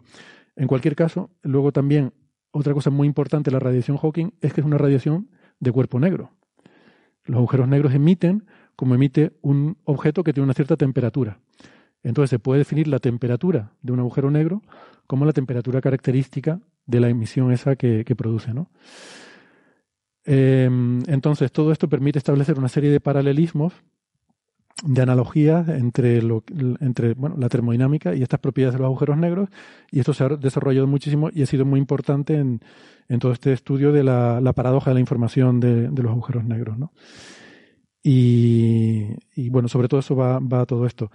[0.56, 2.12] en cualquier caso, luego también
[2.50, 5.30] otra cosa muy importante de la radiación Hawking es que es una radiación
[5.60, 6.32] de cuerpo negro.
[7.24, 8.44] Los agujeros negros emiten
[8.74, 11.38] como emite un objeto que tiene una cierta temperatura.
[12.02, 14.62] Entonces se puede definir la temperatura de un agujero negro
[15.06, 18.52] como la temperatura característica de la emisión esa que, produce.
[18.54, 18.70] ¿no?
[20.24, 23.72] Em, entonces todo esto permite establecer una serie de paralelismos,
[24.84, 26.20] de analogías entre,
[26.80, 29.48] entre bueno, la termodinámica y estas propiedades de los agujeros negros,
[29.90, 32.60] y esto se ha desarrollado muchísimo y ha sido muy importante en,
[33.20, 36.78] todo este estudio de la, paradoja de la información de, los agujeros negros.
[36.78, 36.92] ¿no?
[38.02, 39.14] Y,
[39.50, 41.10] bueno, sobre todo eso va, va todo esto.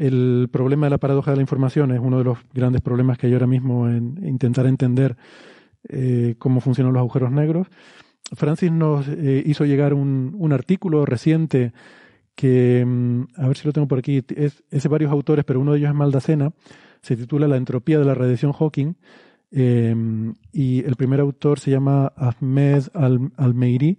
[0.00, 3.26] El problema de la paradoja de la información es uno de los grandes problemas que
[3.26, 5.14] hay ahora mismo en intentar entender
[5.90, 7.66] eh, cómo funcionan los agujeros negros.
[8.32, 11.74] Francis nos eh, hizo llegar un, un, artículo reciente
[12.34, 15.72] que, mm, a ver si lo tengo por aquí, es, de varios autores, pero uno
[15.72, 16.54] de ellos es Maldacena,
[17.02, 18.94] se titula La entropía de la radiación Hawking,
[19.50, 19.94] eh,
[20.50, 23.98] y el primer autor se llama Ahmed Al-Meiri,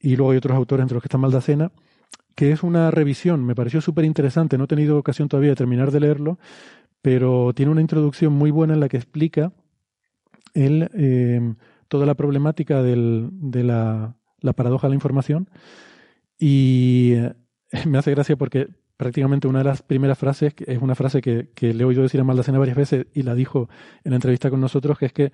[0.00, 1.70] y luego hay otros autores entre los que está Maldacena,
[2.34, 5.90] que es una revisión, me pareció súper interesante, no he tenido ocasión todavía de terminar
[5.90, 6.38] de leerlo,
[7.02, 9.52] pero tiene una introducción muy buena en la que explica
[10.54, 11.54] el, eh,
[11.88, 15.48] toda la problemática del, de la, la, paradoja de la información.
[16.38, 17.34] Y eh,
[17.86, 21.72] me hace gracia porque prácticamente una de las primeras frases es una frase que, que
[21.72, 23.68] le he oído decir a Maldacena varias veces y la dijo
[24.04, 25.32] en la entrevista con nosotros, que es que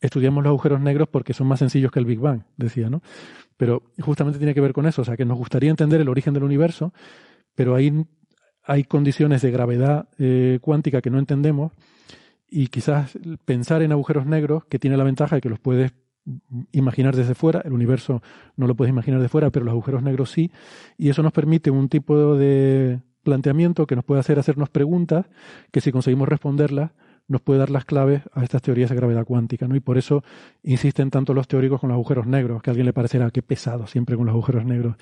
[0.00, 3.02] estudiamos los agujeros negros porque son más sencillos que el Big Bang, decía, ¿no?
[3.56, 6.34] Pero justamente tiene que ver con eso, o sea, que nos gustaría entender el origen
[6.34, 6.92] del universo,
[7.54, 8.04] pero hay,
[8.62, 11.72] hay condiciones de gravedad eh, cuántica que no entendemos
[12.48, 15.92] y quizás pensar en agujeros negros, que tiene la ventaja de que los puedes
[16.72, 18.22] imaginar desde fuera, el universo
[18.56, 20.50] no lo puedes imaginar de fuera, pero los agujeros negros sí,
[20.96, 25.26] y eso nos permite un tipo de planteamiento que nos puede hacer hacernos preguntas
[25.72, 26.92] que si conseguimos responderlas
[27.26, 29.76] nos puede dar las claves a estas teorías de gravedad cuántica, ¿no?
[29.76, 30.22] Y por eso
[30.62, 33.86] insisten tanto los teóricos con los agujeros negros, que a alguien le parecerá que pesado
[33.86, 34.96] siempre con los agujeros negros.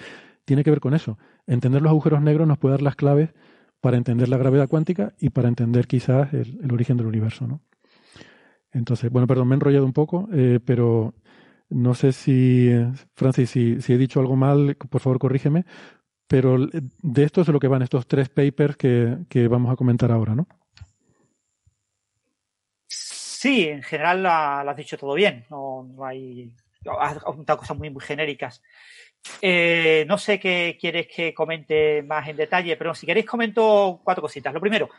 [0.45, 1.19] Tiene que ver con eso.
[1.47, 3.31] Entender los agujeros negros nos puede dar las claves
[3.81, 7.61] para entender la gravedad cuántica y para entender quizás el, origen del universo, ¿no?
[8.73, 11.15] Entonces, bueno, perdón, me he enrollado un poco, eh, pero
[11.69, 12.71] no sé si,
[13.15, 15.67] Francis, si, he dicho algo mal, por favor corrígeme,
[16.27, 20.11] pero de esto es de lo que van estos tres papers que vamos a comentar
[20.11, 20.47] ahora, ¿no?
[23.43, 24.31] Sí, en general lo
[24.71, 25.45] has dicho todo bien.
[25.51, 26.53] No, hay.
[27.01, 28.63] Has comentado cosas muy, muy genéricas.
[29.41, 34.23] Eh, no sé qué quieres que comente más en detalle, pero si queréis comento cuatro
[34.23, 34.55] cositas.
[34.55, 34.91] Lo primero,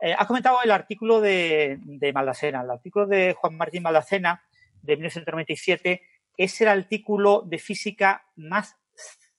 [0.00, 2.62] eh, has comentado el artículo de, de Maldacena.
[2.62, 4.42] El artículo de Juan Martín Maldacena
[4.82, 6.02] de 1997
[6.36, 8.76] es el artículo de física más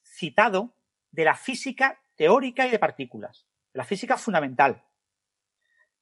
[0.01, 0.77] citado
[1.11, 4.81] de la física teórica y de partículas, la física fundamental.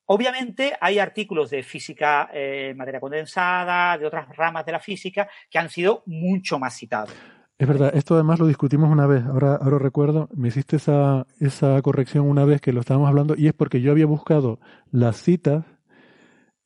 [0.05, 5.59] Obviamente hay artículos de física eh, materia condensada, de otras ramas de la física, que
[5.59, 7.13] han sido mucho más citados.
[7.57, 11.81] Es verdad, esto además lo discutimos una vez, ahora, ahora recuerdo, me hiciste esa, esa
[11.81, 14.59] corrección una vez que lo estábamos hablando, y es porque yo había buscado
[14.91, 15.63] las citas,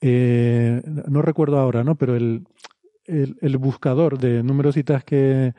[0.02, 1.96] eh, no recuerdo ahora, ¿no?
[1.96, 2.48] Pero el,
[3.06, 5.54] el, buscador de números citas que,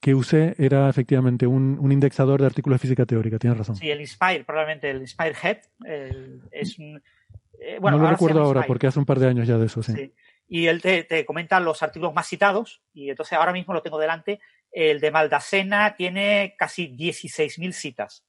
[0.00, 3.76] que usé era efectivamente un, un, indexador de artículos de física teórica, tienes razón.
[3.76, 5.58] Sí, el Inspire, probablemente el Inspire Head,
[6.50, 7.02] es un...
[7.60, 9.82] Eh, bueno, no lo recuerdo ahora porque hace un par de años ya de eso,
[9.82, 10.12] sí.
[10.46, 13.98] Y él te, te, comenta los artículos más citados y entonces ahora mismo lo tengo
[13.98, 14.40] delante.
[14.70, 18.24] El de Maldacena tiene casi 16.000 citas.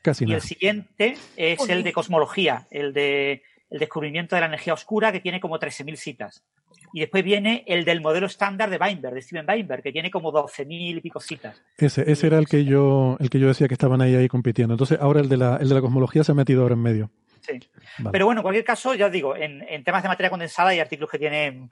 [0.00, 0.36] Casi y nada.
[0.36, 5.20] el siguiente es el de cosmología, el de el descubrimiento de la energía oscura, que
[5.20, 6.44] tiene como 13.000 citas.
[6.92, 10.32] Y después viene el del modelo estándar de Weinberg, de Steven Weinberg, que tiene como
[10.32, 11.62] 12.000 y pico citas.
[11.76, 14.74] Ese, ese era el que yo, el que yo decía que estaban ahí, ahí compitiendo.
[14.74, 17.10] Entonces, ahora el de la, el de la cosmología se ha metido ahora en medio.
[17.40, 17.58] Sí.
[17.98, 18.12] Vale.
[18.12, 20.80] Pero bueno, en cualquier caso, ya os digo, en, en temas de materia condensada hay
[20.80, 21.70] artículos que tienen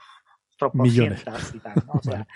[0.72, 1.24] Millones.
[1.55, 1.93] y tal, ¿no?
[1.94, 2.26] O sea,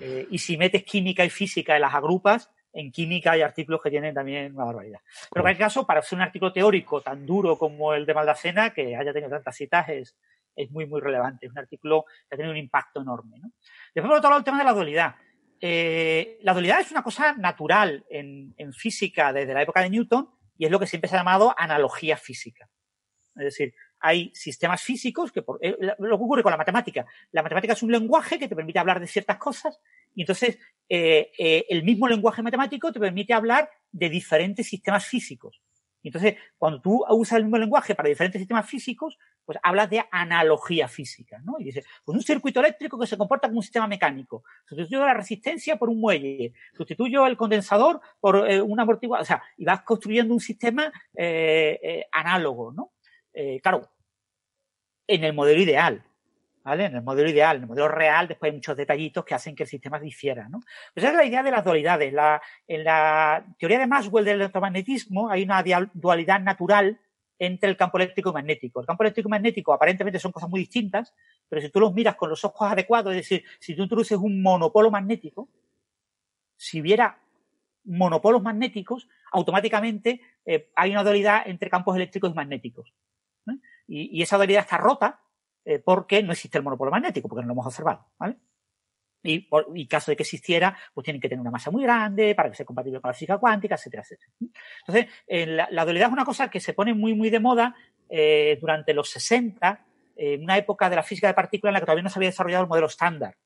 [0.00, 3.90] eh, y si metes química y física y las agrupas, en química hay artículos que
[3.90, 5.00] tienen también una barbaridad.
[5.30, 8.70] Pero en cualquier caso, para hacer un artículo teórico tan duro como el de Maldacena,
[8.70, 10.16] que haya tenido tantas citas, es,
[10.62, 11.46] es muy, muy relevante.
[11.46, 13.38] Es un artículo que ha tenido un impacto enorme.
[13.38, 13.50] ¿no?
[13.94, 15.14] Después, por otro lado, el tema de la dualidad.
[15.60, 20.30] Eh, la dualidad es una cosa natural en, en física desde la época de Newton
[20.56, 22.68] y es lo que siempre se ha llamado analogía física.
[23.36, 27.42] Es decir, hay sistemas físicos que, por, eh, lo que ocurre con la matemática, la
[27.42, 29.78] matemática es un lenguaje que te permite hablar de ciertas cosas
[30.14, 30.58] y entonces
[30.88, 31.30] eh,
[31.68, 35.60] el mismo lenguaje matemático te permite hablar de diferentes sistemas físicos.
[36.02, 39.18] Entonces, cuando tú usas el mismo lenguaje para diferentes sistemas físicos,
[39.50, 41.56] pues hablas de analogía física, ¿no?
[41.58, 44.44] Y dices, pues un circuito eléctrico que se comporta como un sistema mecánico.
[44.64, 49.42] Sustituyo la resistencia por un muelle, sustituyo el condensador por eh, un amortiguador, o sea,
[49.56, 52.92] y vas construyendo un sistema eh, eh, análogo, ¿no?
[53.32, 53.90] Eh, claro,
[55.08, 56.00] en el modelo ideal,
[56.62, 56.84] ¿vale?
[56.84, 59.64] En el modelo ideal, en el modelo real, después hay muchos detallitos que hacen que
[59.64, 60.60] el sistema difiera, ¿no?
[60.94, 62.12] Pues esa es la idea de las dualidades.
[62.12, 67.00] La, en la teoría de Maxwell del electromagnetismo hay una dualidad natural
[67.40, 68.80] entre el campo eléctrico y magnético.
[68.80, 71.14] El campo eléctrico y magnético aparentemente son cosas muy distintas,
[71.48, 74.42] pero si tú los miras con los ojos adecuados, es decir, si tú introduces un
[74.42, 75.48] monopolo magnético,
[76.56, 77.18] si hubiera
[77.84, 82.92] monopolos magnéticos, automáticamente eh, hay una dualidad entre campos eléctricos y magnéticos.
[83.88, 85.20] Y, y esa dualidad está rota
[85.64, 88.06] eh, porque no existe el monopolo magnético, porque no lo hemos observado.
[88.18, 88.36] ¿vale?
[89.22, 92.34] Y, por, y caso de que existiera, pues tienen que tener una masa muy grande
[92.34, 94.32] para que sea compatible con la física cuántica, etcétera, etcétera.
[94.86, 97.74] Entonces, eh, la, dualidad es una cosa que se pone muy, muy de moda
[98.08, 99.84] eh, durante los 60,
[100.16, 102.30] en una época de la física de partículas en la que todavía no se había
[102.30, 103.36] desarrollado el modelo estándar.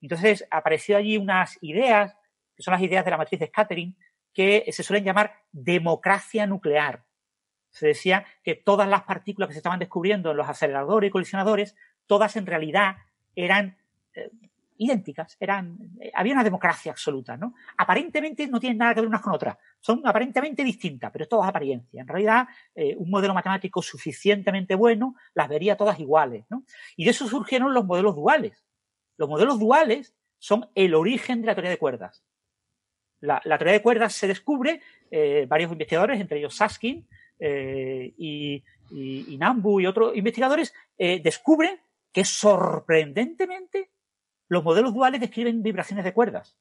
[0.00, 2.16] Entonces, apareció allí unas ideas,
[2.56, 3.96] que son las ideas de la matriz de scattering,
[4.34, 7.04] que se suelen llamar democracia nuclear.
[7.70, 11.74] Se decía que todas las partículas que se estaban descubriendo en los aceleradores y colisionadores,
[12.06, 12.96] todas en realidad
[13.34, 13.78] eran
[14.14, 14.30] eh,
[14.78, 17.54] idénticas, eran, eh, había una democracia absoluta, ¿no?
[17.76, 21.48] Aparentemente no tienen nada que ver unas con otras, son aparentemente distintas, pero todo es
[21.48, 22.00] apariencia.
[22.00, 26.64] En realidad, eh, un modelo matemático suficientemente bueno las vería todas iguales, ¿no?
[26.96, 28.64] Y de eso surgieron los modelos duales.
[29.16, 32.24] Los modelos duales son el origen de la teoría de cuerdas.
[33.20, 37.06] La, teoría de cuerdas se descubre, eh, varios investigadores, entre ellos Saskin
[37.40, 41.78] y, y, y, Nambu y otros investigadores, descubren
[42.12, 43.90] que sorprendentemente
[44.54, 46.56] los modelos duales describen vibraciones de cuerdas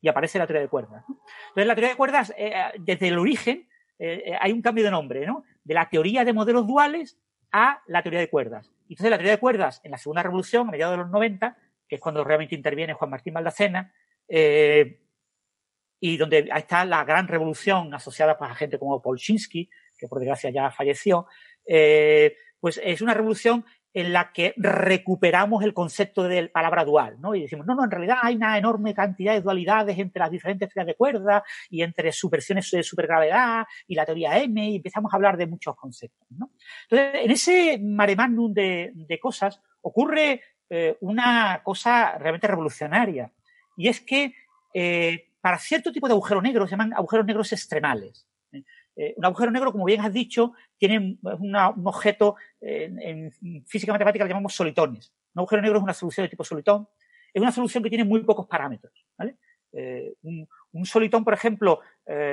[0.00, 1.04] y aparece la teoría de cuerdas.
[1.08, 3.68] Entonces, la teoría de cuerdas, eh, desde el origen,
[3.98, 5.44] eh, hay un cambio de nombre, ¿no?
[5.64, 7.18] De la teoría de modelos duales
[7.52, 8.72] a la teoría de cuerdas.
[8.88, 11.56] Entonces, la teoría de cuerdas, en la segunda revolución, a mediados de los 90,
[11.88, 13.92] que es cuando realmente interviene Juan Martín Maldacena,
[14.28, 14.98] eh,
[16.00, 20.50] y donde está la gran revolución asociada pues, a gente como Polchinski, que por desgracia
[20.50, 21.26] ya falleció,
[21.64, 23.64] eh, pues es una revolución
[23.94, 27.34] en la que recuperamos el concepto de palabra dual, ¿no?
[27.34, 30.68] Y decimos, no, no, en realidad hay una enorme cantidad de dualidades entre las diferentes
[30.68, 35.16] teorías de cuerda y entre superversiones de supergravedad y la teoría M y empezamos a
[35.16, 36.52] hablar de muchos conceptos, ¿no?
[36.88, 40.40] Entonces, en ese mare magnum de, de cosas ocurre
[40.70, 43.30] eh, una cosa realmente revolucionaria
[43.76, 44.34] y es que
[44.72, 48.26] eh, para cierto tipo de agujeros negros se llaman agujeros negros extremales.
[48.96, 54.24] Eh, un agujero negro, como bien has dicho, tiene un objeto, eh, en, física matemática
[54.24, 55.12] lo llamamos solitones.
[55.34, 56.88] Un agujero negro es una solución de tipo solitón.
[57.32, 58.92] Es una solución que tiene muy pocos parámetros.
[59.16, 59.36] ¿vale?
[59.72, 60.46] Eh, un,
[60.84, 61.80] solitón, por ejemplo,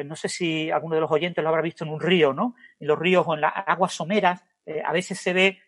[0.05, 2.55] no sé si alguno de los oyentes lo habrá visto en un río, ¿no?
[2.79, 4.43] En los ríos o en las aguas someras,
[4.85, 5.59] a veces se ve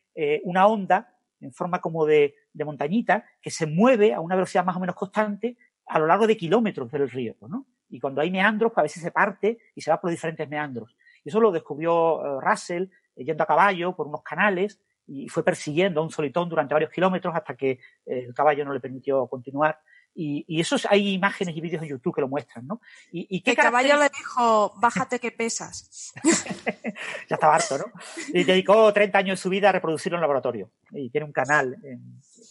[0.43, 4.79] una onda en forma como de montañita que se mueve a una velocidad más o
[4.79, 7.65] menos constante a lo largo de kilómetros del río, ¿no?
[7.91, 10.95] Y cuando hay meandros, pues a veces se parte y se va por diferentes meandros.
[11.23, 12.83] Y eso lo descubrió uh, Russell
[13.15, 16.91] eh, yendo a caballo por unos canales y fue persiguiendo a un solitón durante varios
[16.91, 17.79] kilómetros hasta que eh,
[18.27, 19.79] el caballo no le permitió continuar.
[20.13, 22.81] Y, y eso hay imágenes y vídeos en YouTube que lo muestran, ¿no?
[23.11, 26.13] Y, y qué el caballo le dijo, bájate que pesas.
[27.29, 27.85] ya estaba harto, ¿no?
[28.33, 30.71] Y dedicó 30 años de su vida a reproducirlo en laboratorio.
[30.91, 31.97] Y tiene un canal eh,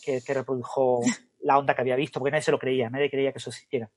[0.03, 1.03] que, que reprodujo
[1.43, 3.91] la onda que había visto, porque nadie se lo creía, nadie creía que eso existiera.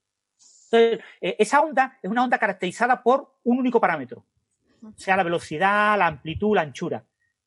[0.74, 4.26] Entonces, eh, esa onda es una onda caracterizada por un único parámetro,
[4.95, 7.04] sea la velocidad, la amplitud, la anchura.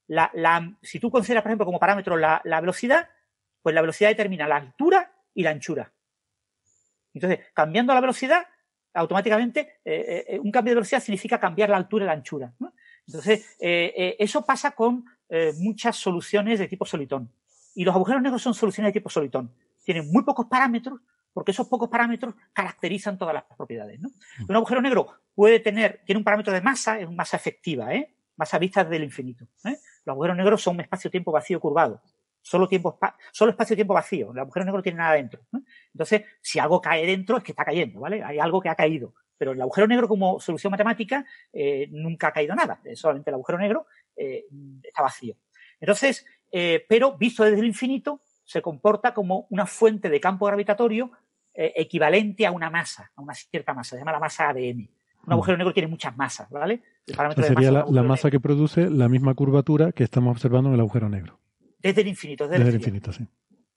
[0.07, 3.11] La, la, si tú consideras, por ejemplo, como parámetro la, la, velocidad,
[3.63, 5.93] pues la velocidad determina la altura y la anchura.
[7.15, 8.47] Entonces, cambiando la velocidad,
[8.95, 12.53] automáticamente eh, un cambio de velocidad significa cambiar la altura y la anchura.
[13.09, 15.05] Entonces, eso pasa con
[15.59, 17.33] muchas soluciones de tipo solitón.
[17.75, 19.53] Y los agujeros negros son soluciones de tipo solitón.
[19.85, 21.01] Tienen muy pocos parámetros,
[21.37, 24.01] porque esos pocos parámetros caracterizan todas las propiedades.
[24.01, 24.09] ¿no?
[24.39, 24.45] Mm.
[24.49, 28.17] Un agujero negro puede tener, tiene un parámetro de masa, es masa efectiva, ¿eh?
[28.37, 29.45] masa vista del infinito.
[29.67, 29.77] ¿eh?
[30.07, 32.01] Los agujeros negros son un espacio-tiempo vacío curvado.
[32.41, 32.99] Solo, tiempo,
[33.33, 34.33] solo espacio-tiempo vacío.
[34.33, 35.43] El agujero negro no tiene nada dentro.
[35.93, 38.25] Entonces, si algo cae dentro, es que está cayendo, ¿vale?
[38.25, 39.13] Hay algo que ha caído.
[39.37, 42.81] Pero el agujero negro, como solución matemática, eh, nunca ha caído nada.
[42.95, 43.87] Solamente el agujero negro
[44.17, 44.47] eh,
[44.83, 45.37] está vacío.
[45.81, 46.25] Entonces,
[46.89, 51.11] pero visto desde el infinito, se comporta como una fuente de campo gravitatorio
[51.59, 54.81] eh, equivalente a una masa, a una cierta masa, se llama la masa ADN.
[54.81, 54.89] Un
[55.25, 55.33] mm.
[55.33, 56.83] agujero negro tiene muchas masas, ¿vale?
[57.37, 61.41] sería la, masa que produce la misma curvatura que estamos observando en el agujero negro.
[61.79, 63.27] Desde el infinito, desde, el infinito, sí.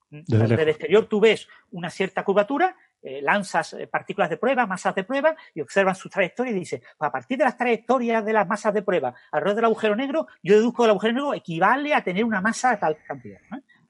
[0.09, 4.65] Mm, desde, el exterior tú ves una cierta curvatura, eh, lanzas eh, partículas de prueba,
[4.65, 8.25] masas de prueba y observas sus trayectorias y dices, pues a partir de las trayectorias
[8.25, 11.33] de las masas de prueba alrededor del agujero negro, yo deduzco que el agujero negro
[11.33, 13.39] equivale a tener una masa de tal cantidad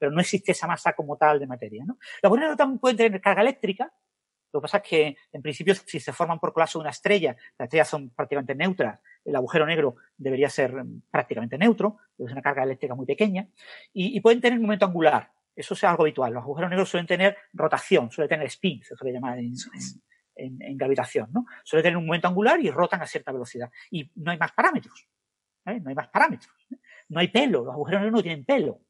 [0.00, 1.84] pero no existe esa masa como tal de materia.
[1.84, 1.98] ¿no?
[2.22, 3.92] Los agujeros negros también pueden tener carga eléctrica,
[4.52, 7.36] lo que pasa es que, en principio, si se forman por colapso de una estrella,
[7.58, 12.42] las estrellas son prácticamente neutras, el agujero negro debería ser mm, prácticamente neutro, es una
[12.42, 13.48] carga eléctrica muy pequeña,
[13.92, 15.30] y, pueden tener momento angular.
[15.54, 16.32] Eso es algo habitual.
[16.32, 19.52] Los agujeros negros suelen tener rotación, suelen tener spin, se suele llamar en,
[20.36, 21.44] en, gravitación, ¿no?
[21.64, 23.70] Suelen tener un momento angular y rotan a cierta velocidad.
[23.90, 25.06] Y no hay más parámetros.
[25.66, 26.54] No hay más parámetros.
[26.72, 26.76] ¿eh?
[27.08, 28.80] No hay pelo, los agujeros negros no tienen pelo.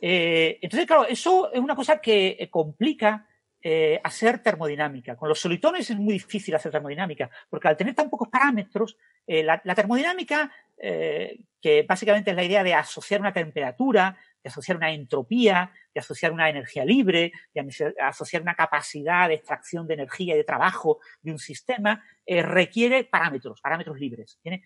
[0.00, 3.26] Eh, entonces, claro, eso es una cosa que eh, complica
[3.60, 5.16] eh, hacer termodinámica.
[5.16, 8.96] Con los solitones es muy difícil hacer termodinámica, porque al tener tan pocos parámetros,
[9.26, 15.70] la, termodinámica, que básicamente es la idea de asociar una temperatura, de asociar una entropía,
[15.94, 20.44] de asociar una energía libre, de asociar una capacidad de extracción de energía y de
[20.44, 24.38] trabajo de un sistema, eh, requiere parámetros, parámetros libres.
[24.42, 24.62] Tiene,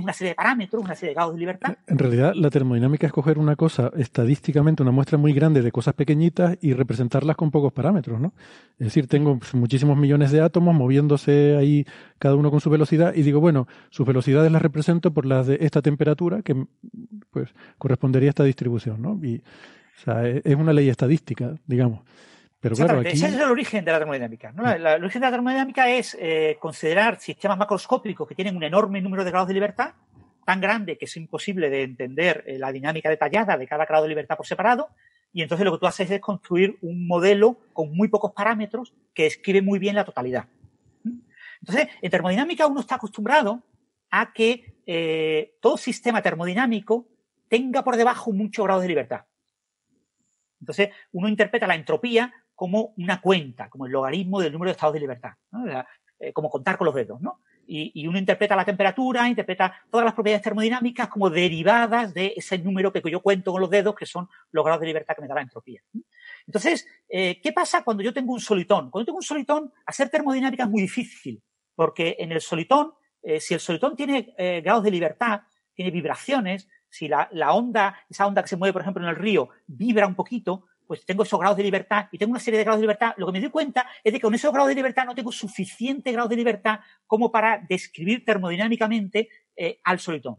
[0.00, 1.78] una serie de parámetros, una serie de grados de libertad.
[1.86, 5.94] En realidad, la termodinámica es coger una cosa estadísticamente, una muestra muy grande de cosas
[5.94, 8.34] pequeñitas y representarlas con pocos parámetros, ¿no?
[8.78, 11.86] Es decir, tengo muchísimos millones de átomos moviéndose ahí
[12.18, 15.58] cada uno con su velocidad y digo, bueno, sus velocidades las represento por las de
[15.62, 16.66] esta temperatura que
[17.30, 19.18] pues correspondería a esta distribución, ¿no?
[19.22, 19.36] Y
[19.98, 22.00] o sea, es una ley estadística, digamos.
[22.60, 23.10] Pero claro, aquí...
[23.10, 24.52] Ese es el origen de la termodinámica.
[24.52, 24.70] ¿no?
[24.70, 29.24] el origen de la termodinámica es eh, considerar sistemas macroscópicos que tienen un enorme número
[29.24, 29.94] de grados de libertad,
[30.44, 34.08] tan grande que es imposible de entender eh, la dinámica detallada de cada grado de
[34.08, 34.88] libertad por separado,
[35.32, 39.26] y entonces lo que tú haces es construir un modelo con muy pocos parámetros que
[39.26, 40.46] escribe muy bien la totalidad.
[41.60, 43.62] Entonces, en termodinámica uno está acostumbrado
[44.10, 47.08] a que eh, todo sistema termodinámico
[47.48, 49.26] tenga por debajo muchos grados de libertad.
[50.60, 54.92] Entonces, uno interpreta la entropía como una cuenta, como el logaritmo del número de estados
[54.92, 55.34] de libertad,
[56.18, 57.38] eh, como contar con los dedos, ¿no?
[57.68, 62.92] Y, uno interpreta la temperatura, interpreta todas las propiedades termodinámicas como derivadas de ese número
[62.92, 65.36] que yo cuento con los dedos, que son los grados de libertad que me da
[65.36, 65.80] la entropía.
[66.48, 68.90] Entonces, eh, ¿qué pasa cuando yo tengo un solitón?
[68.90, 71.40] Cuando tengo un solitón, hacer termodinámica es muy difícil,
[71.76, 75.42] porque en el solitón, eh, si el solitón tiene grados de libertad,
[75.74, 79.50] tiene vibraciones, si la, onda, esa onda que se mueve, por ejemplo, en el río,
[79.66, 82.80] vibra un poquito, pues tengo esos grados de libertad y tengo una serie de grados
[82.80, 85.04] de libertad, lo que me doy cuenta es de que con esos grados de libertad
[85.04, 90.38] no tengo suficiente grado de libertad como para describir termodinámicamente eh, al solitón.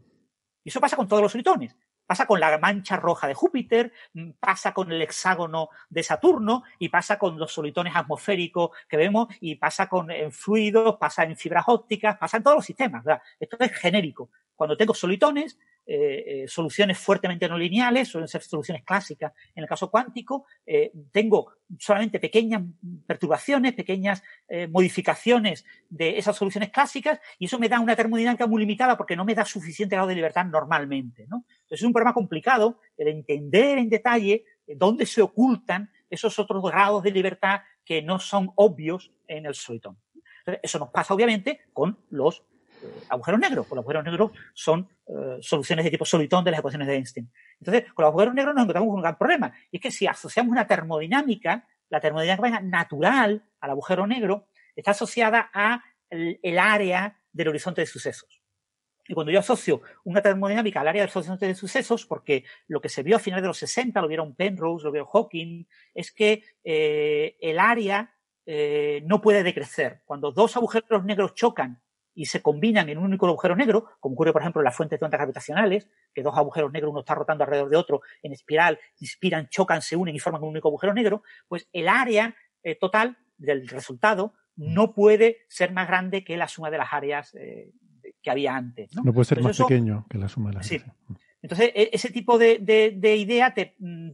[0.64, 1.76] Y eso pasa con todos los solitones.
[2.04, 6.88] Pasa con la mancha roja de Júpiter, mm, pasa con el hexágono de Saturno y
[6.88, 12.18] pasa con los solitones atmosféricos que vemos y pasa con fluidos, pasa en fibras ópticas,
[12.18, 13.04] pasa en todos los sistemas.
[13.38, 14.30] Esto es genérico.
[14.56, 15.56] Cuando tengo solitones,
[15.92, 19.32] eh, eh, soluciones fuertemente no lineales, suelen ser soluciones clásicas.
[19.56, 22.62] En el caso cuántico, eh, tengo solamente pequeñas
[23.04, 24.22] perturbaciones, pequeñas
[24.68, 29.24] modificaciones de esas soluciones clásicas, y eso me da una termodinámica muy limitada porque no
[29.24, 31.24] me da suficiente grado de libertad normalmente.
[31.24, 37.02] Entonces es un problema complicado el entender en detalle dónde se ocultan esos otros grados
[37.02, 39.96] de libertad que no son obvios en el solitón.
[40.62, 42.44] Eso nos pasa obviamente con los
[43.08, 43.66] agujeros negros.
[43.66, 47.30] Pues los agujeros negros son eh, soluciones de tipo solitón de las ecuaciones de Einstein.
[47.58, 49.52] Entonces, con los agujeros negros nos encontramos con un gran problema.
[49.70, 54.46] Y es que si asociamos una termodinámica, la termodinámica natural al agujero negro
[54.76, 58.42] está asociada a el, área del horizonte de sucesos.
[59.06, 62.88] Y cuando yo asocio una termodinámica al área del horizonte de sucesos, porque lo que
[62.88, 66.44] se vio a finales de los 60, lo vieron Penrose, lo vio Hawking, es que
[66.62, 68.14] eh, el área
[69.04, 70.02] no puede decrecer.
[70.04, 71.80] Cuando dos agujeros negros chocan
[72.20, 75.00] y se combinan en un único agujero negro, como ocurre, por ejemplo, en las fuentes
[75.00, 78.78] de ondas gravitacionales, que dos agujeros negros, uno está rotando alrededor de otro en espiral,
[78.98, 83.16] inspiran, chocan, se unen y forman un único agujero negro, pues el área eh, total
[83.38, 87.72] del resultado no puede ser más grande que la suma de las áreas eh,
[88.20, 88.94] que había antes.
[88.94, 90.94] No, no puede ser más pequeño que la suma de las áreas.
[91.40, 94.10] Entonces, e, ese tipo de, de, idea te mm,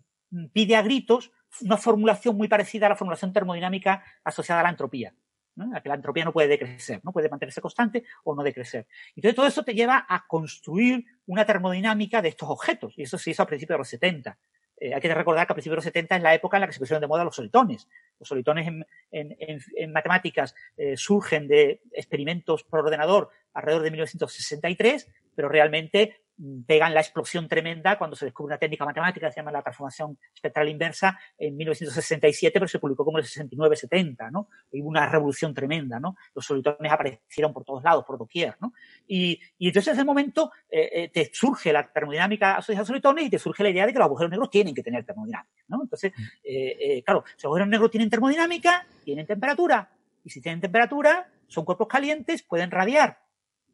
[0.53, 5.12] pide a gritos una formulación muy parecida a la formulación termodinámica asociada a la entropía.
[5.57, 5.77] ¿No?
[5.77, 8.87] A que la entropía no puede decrecer, no puede mantenerse constante o no decrecer.
[9.15, 13.31] Entonces todo eso te lleva a construir una termodinámica de estos objetos, y eso se
[13.31, 14.39] hizo a principios de los 70.
[14.78, 16.66] Eh, hay que recordar que a principios de los 70 es la época en la
[16.66, 17.89] que se pusieron de moda los solitones.
[18.19, 18.69] Los solitones
[19.11, 26.26] en, matemáticas eh, surgen de experimentos por ordenador alrededor de 1963, pero realmente
[26.67, 30.19] pegan la explosión tremenda cuando se descubre una técnica matemática que se llama la transformación
[30.35, 34.49] espectral inversa en 1967, pero se publicó como en el 69-70, ¿no?
[34.71, 36.17] Hubo una revolución tremenda, ¿no?
[36.35, 38.75] Los solitones aparecieron por todos lados, por doquier, ¿no?
[39.07, 43.25] Y, y entonces en ese momento eh, eh, te surge la termodinámica asociada a solitones
[43.25, 45.83] y te surge la idea de que los agujeros negros tienen que tener termodinámica, ¿no?
[45.83, 46.23] Entonces, mm.
[46.45, 49.91] eh, eh, claro, si los agujeros negros tienen termodinámica, tienen temperatura,
[50.23, 53.21] y si tienen temperatura, son cuerpos calientes, pueden radiar.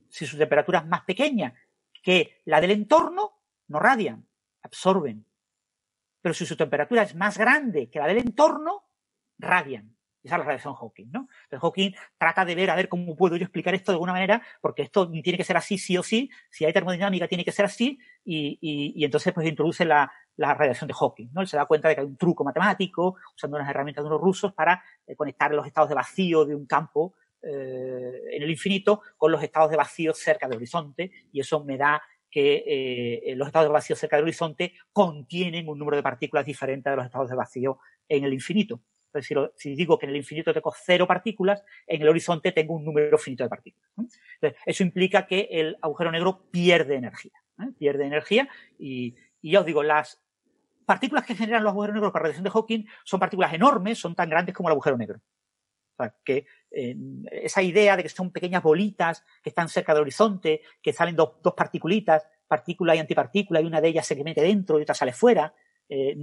[0.09, 1.55] Si su temperatura es más pequeña
[2.03, 4.27] que la del entorno no radian,
[4.63, 5.25] absorben.
[6.21, 8.85] Pero si su temperatura es más grande que la del entorno,
[9.39, 9.97] radian.
[10.23, 11.29] Esa es la radiación Hawking, ¿no?
[11.45, 14.41] Entonces Hawking trata de ver, a ver cómo puedo yo explicar esto de alguna manera,
[14.61, 17.65] porque esto tiene que ser así sí o sí, si hay termodinámica tiene que ser
[17.65, 21.41] así, y, entonces pues introduce la, la, radiación de Hawking, ¿no?
[21.41, 24.21] Él se da cuenta de que hay un truco matemático, usando unas herramientas de unos
[24.21, 29.03] rusos para eh, conectar los estados de vacío de un campo eh, en el infinito
[29.17, 32.65] con los estados de vacío cerca del horizonte y eso me da que
[33.27, 36.97] eh, los estados de vacío cerca del horizonte contienen un número de partículas diferente de
[36.97, 37.79] los estados de vacío
[38.09, 38.81] en el infinito.
[39.13, 42.85] Entonces, si, digo que en el infinito tengo cero partículas, en el horizonte tengo un
[42.85, 43.91] número finito de partículas.
[44.65, 47.33] Eso implica que el agujero negro pierde energía.
[47.61, 47.71] ¿eh?
[47.79, 48.49] Pierde energía
[48.79, 50.23] y, y ya os digo, las
[50.87, 54.31] partículas que generan los agujeros negros para radiación de Hawking son partículas enormes, son tan
[54.31, 55.21] grandes como el agujero negro.
[56.03, 56.97] Sea, que eh,
[57.31, 61.33] esa idea de que son pequeñas bolitas que están cerca del horizonte, que salen dos,
[61.43, 65.13] dos particulitas, partícula y antipartícula, y una de ellas se mete dentro y otra sale
[65.13, 65.55] fuera,
[65.89, 66.17] eh,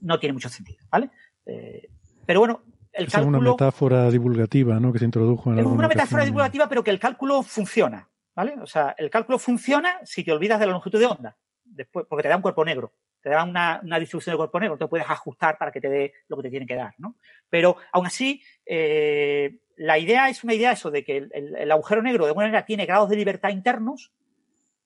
[0.00, 1.10] no tiene mucho sentido, ¿vale?
[1.46, 1.88] Eh,
[2.26, 2.62] pero bueno,
[2.92, 3.38] el es cálculo...
[3.38, 4.92] una metáfora divulgativa, ¿no?
[4.92, 8.54] Que se introdujo en Es una metáfora divulgativa, pero que el cálculo funciona, ¿vale?
[8.60, 12.22] O sea, el cálculo funciona si te olvidas de la longitud de onda, después, porque
[12.22, 12.92] te da un cuerpo negro
[13.22, 16.12] te da una, una, distribución de cuerpo negro, te puedes ajustar para que te dé
[16.28, 17.16] lo que te tiene que dar, ¿no?
[17.48, 21.70] Pero aún así, eh, la idea es una idea eso de que el, el, el,
[21.70, 24.12] agujero negro de alguna manera tiene grados de libertad internos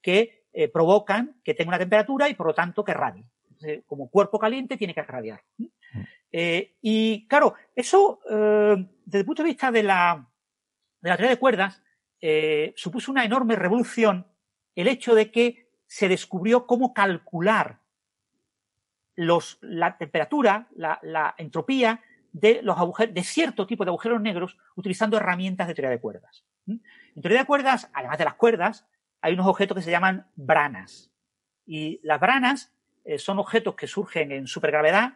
[0.00, 3.24] que eh, provocan que tenga una temperatura y por lo tanto que radie.
[3.44, 5.42] Entonces, como cuerpo caliente tiene que radiar.
[5.58, 5.66] Mm.
[6.32, 10.26] Eh, y claro, eso eh, desde el punto de vista de la,
[11.00, 11.82] de la teoría de cuerdas
[12.20, 14.26] eh, supuso una enorme revolución
[14.74, 17.80] el hecho de que se descubrió cómo calcular
[19.16, 22.00] los, la temperatura, la, la, entropía
[22.32, 26.44] de los agujeros, de cierto tipo de agujeros negros utilizando herramientas de teoría de cuerdas.
[26.66, 26.80] En
[27.20, 28.86] teoría de cuerdas, además de las cuerdas,
[29.20, 31.10] hay unos objetos que se llaman branas.
[31.66, 32.72] Y las branas
[33.04, 35.14] eh, son objetos que surgen en supergravedad,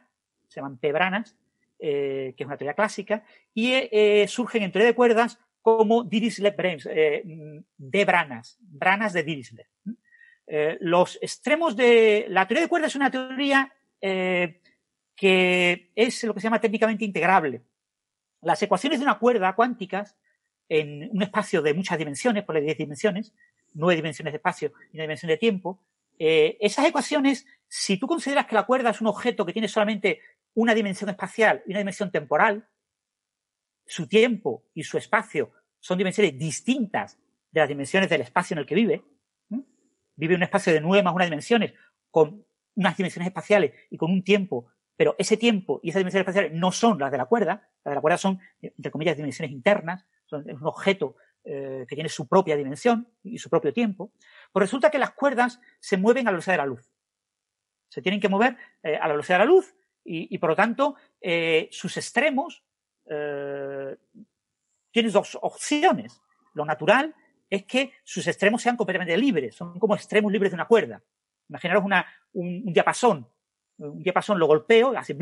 [0.48, 1.36] se llaman P-branas,
[1.78, 3.24] eh, que es una teoría clásica,
[3.54, 9.66] y eh, surgen en teoría de cuerdas como Dirichlet branes, de branas, branas de Dirichlet.
[10.78, 14.60] los extremos de la teoría de cuerdas es una teoría eh,
[15.14, 17.62] que es lo que se llama técnicamente integrable.
[18.42, 20.16] Las ecuaciones de una cuerda cuánticas
[20.68, 23.32] en un espacio de muchas dimensiones, por las 10 dimensiones,
[23.74, 25.80] 9 dimensiones de espacio y una dimensión de tiempo,
[26.18, 30.20] eh, esas ecuaciones, si tú consideras que la cuerda es un objeto que tiene solamente
[30.54, 32.68] una dimensión espacial y una dimensión temporal,
[33.86, 37.18] su tiempo y su espacio son dimensiones distintas
[37.50, 39.04] de las dimensiones del espacio en el que vive.
[39.50, 39.60] ¿eh?
[40.16, 41.74] Vive un espacio de nueve más una dimensiones
[42.10, 42.44] con
[42.76, 44.66] unas dimensiones espaciales y con un tiempo,
[44.96, 47.94] pero ese tiempo y esas dimensiones espaciales no son las de la cuerda, las de
[47.94, 52.56] la cuerda son, entre comillas, dimensiones internas, son, un objeto eh, que tiene su propia
[52.56, 54.12] dimensión y su propio tiempo,
[54.52, 56.90] pues resulta que las cuerdas se mueven a la velocidad de la luz.
[57.88, 59.74] Se tienen que mover eh, a la velocidad de la luz
[60.08, 62.62] y, por lo tanto, eh, sus extremos
[63.04, 63.98] tienen
[65.12, 66.22] dos opciones.
[66.54, 67.12] Lo natural
[67.50, 71.02] es que sus extremos sean completamente libres, son como extremos libres de una cuerda.
[71.48, 71.92] Imaginaros un,
[72.64, 73.28] un diapasón.
[73.78, 75.14] Un diapasón lo golpeo, hace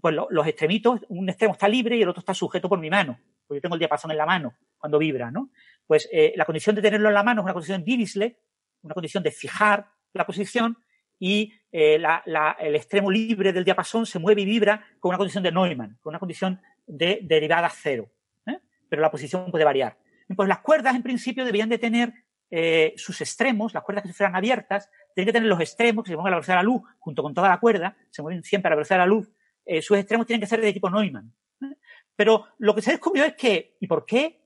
[0.00, 2.90] pues lo, los extremitos, un extremo está libre y el otro está sujeto por mi
[2.90, 3.18] mano.
[3.46, 5.50] Pues yo tengo el diapasón en la mano cuando vibra, ¿no?
[5.86, 8.38] Pues eh, la condición de tenerlo en la mano es una condición Dirichlet,
[8.82, 10.78] una condición de fijar la posición
[11.18, 12.22] y eh, la,
[12.58, 16.12] el extremo libre del diapasón se mueve y vibra con una condición de Neumann, con
[16.12, 18.10] una condición de derivada cero.
[18.46, 18.58] ¿eh?
[18.88, 19.96] Pero la posición puede variar.
[20.34, 22.12] Pues las cuerdas, en principio, debían de tener
[22.50, 26.16] eh, sus extremos, las cuerdas que fueran abiertas, tienen que tener los extremos que se
[26.16, 28.68] mueven a la velocidad de la luz, junto con toda la cuerda, se mueven siempre
[28.68, 29.30] a la velocidad de la luz,
[29.70, 31.30] eh, sus extremos tienen que ser de tipo Neumann.
[31.60, 31.76] ¿eh?
[32.16, 34.40] Pero lo que se descubrió es que, ¿y por qué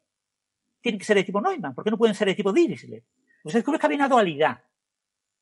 [0.80, 1.74] tienen que ser de tipo Neumann?
[1.74, 3.04] ¿Por qué no pueden ser de tipo Dirichlet?
[3.40, 4.64] Pues se descubrió que había una dualidad.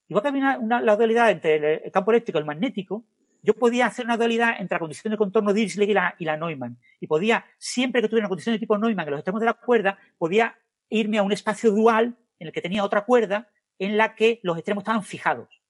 [0.07, 3.05] Igual que había una, la dualidad entre el campo eléctrico y el magnético,
[3.43, 6.37] yo podía hacer una dualidad entre la condición de contorno Dirichlet y la, y la
[6.37, 6.79] Neumann.
[7.01, 9.55] Y podía, siempre que tuviera una condición de tipo Neumann en los extremos de la
[9.55, 10.59] cuerda, podía
[10.91, 13.49] irme a un espacio dual en el que tenía otra cuerda
[13.79, 15.63] en la que los extremos estaban fijados.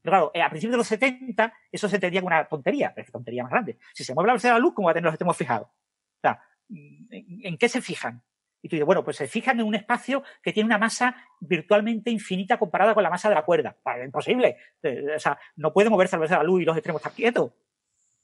[0.00, 3.04] Pero claro, eh, a principios de los 70 eso se entendía como una tontería, pero
[3.04, 3.78] es tontería más grande.
[3.92, 5.68] Si se mueve la velocidad de la luz, ¿cómo va a tener los extremos fijados?
[5.68, 8.22] O sea, ¿en qué se fijan?
[8.62, 12.10] Y tú dices, bueno, pues se fijan en un espacio que tiene una masa virtualmente
[12.10, 13.76] infinita comparada con la masa de la cuerda.
[14.04, 14.56] Imposible.
[14.82, 17.14] Eh, o sea, no puede moverse a velocidad de la luz y los extremos están
[17.14, 17.52] quietos.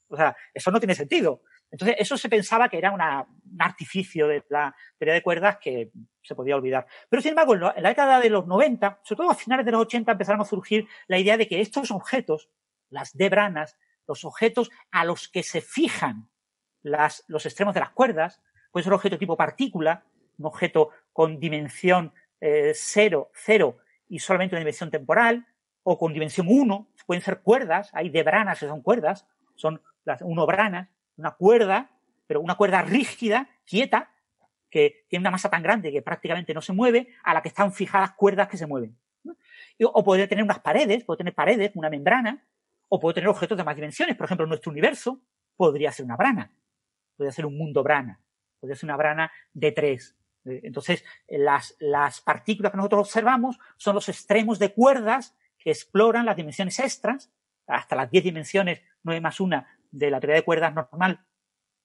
[0.09, 1.41] O sea, eso no tiene sentido.
[1.71, 3.01] Entonces, eso se pensaba que era un
[3.59, 5.91] artificio de la teoría de cuerdas que
[6.21, 6.87] se podía olvidar.
[7.09, 9.81] Pero, sin embargo, en la década de los 90, sobre todo a finales de los
[9.81, 12.49] 80, empezaron a surgir la idea de que estos objetos,
[12.89, 13.77] las debranas,
[14.07, 16.29] los objetos a los que se fijan
[16.81, 18.41] las, los extremos de las cuerdas,
[18.71, 20.05] pueden ser objetos tipo partícula,
[20.37, 23.77] un objeto con dimensión eh, cero, cero
[24.07, 25.45] y solamente una dimensión temporal,
[25.89, 29.25] o con dimensión 1, pueden ser cuerdas, hay debranas que son cuerdas,
[29.55, 31.89] son las unobranas, una cuerda,
[32.27, 34.11] pero una cuerda rígida, quieta,
[34.69, 37.73] que tiene una masa tan grande que prácticamente no se mueve, a la que están
[37.73, 38.97] fijadas cuerdas que se mueven.
[39.79, 42.45] O puede tener unas paredes, puede tener paredes, una membrana,
[42.89, 44.15] o puede tener objetos de más dimensiones.
[44.15, 45.21] Por ejemplo, nuestro universo
[45.55, 46.51] podría ser una brana,
[47.15, 48.19] podría ser un mundo brana,
[48.59, 50.15] podría ser una brana de tres.
[50.45, 56.37] Entonces, las, las partículas que nosotros observamos son los extremos de cuerdas que exploran las
[56.37, 57.31] dimensiones extras,
[57.67, 59.65] hasta las 10 dimensiones, 9 más 1
[59.97, 61.19] de la teoría de cuerdas normal,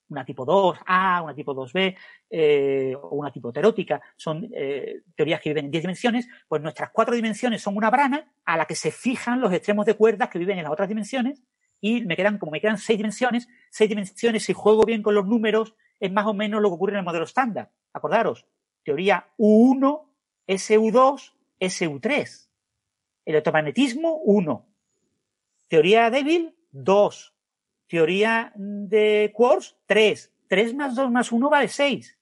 [0.09, 1.97] una tipo 2A, una tipo 2B
[2.30, 6.90] eh, o una tipo terótica, son eh, teorías que viven en 10 dimensiones, pues nuestras
[6.90, 10.39] cuatro dimensiones son una brana a la que se fijan los extremos de cuerdas que
[10.39, 11.43] viven en las otras dimensiones
[11.80, 15.26] y me quedan, como me quedan seis dimensiones, seis dimensiones, si juego bien con los
[15.26, 17.72] números, es más o menos lo que ocurre en el modelo estándar.
[17.93, 18.47] Acordaros,
[18.84, 20.05] teoría U1,
[20.47, 22.48] SU2, SU3.
[23.24, 24.66] Electromagnetismo, 1.
[25.68, 27.32] Teoría débil, 2.
[27.93, 30.32] Teoría de quarks, 3.
[30.48, 32.19] 3 más 2 más 1 vale 6.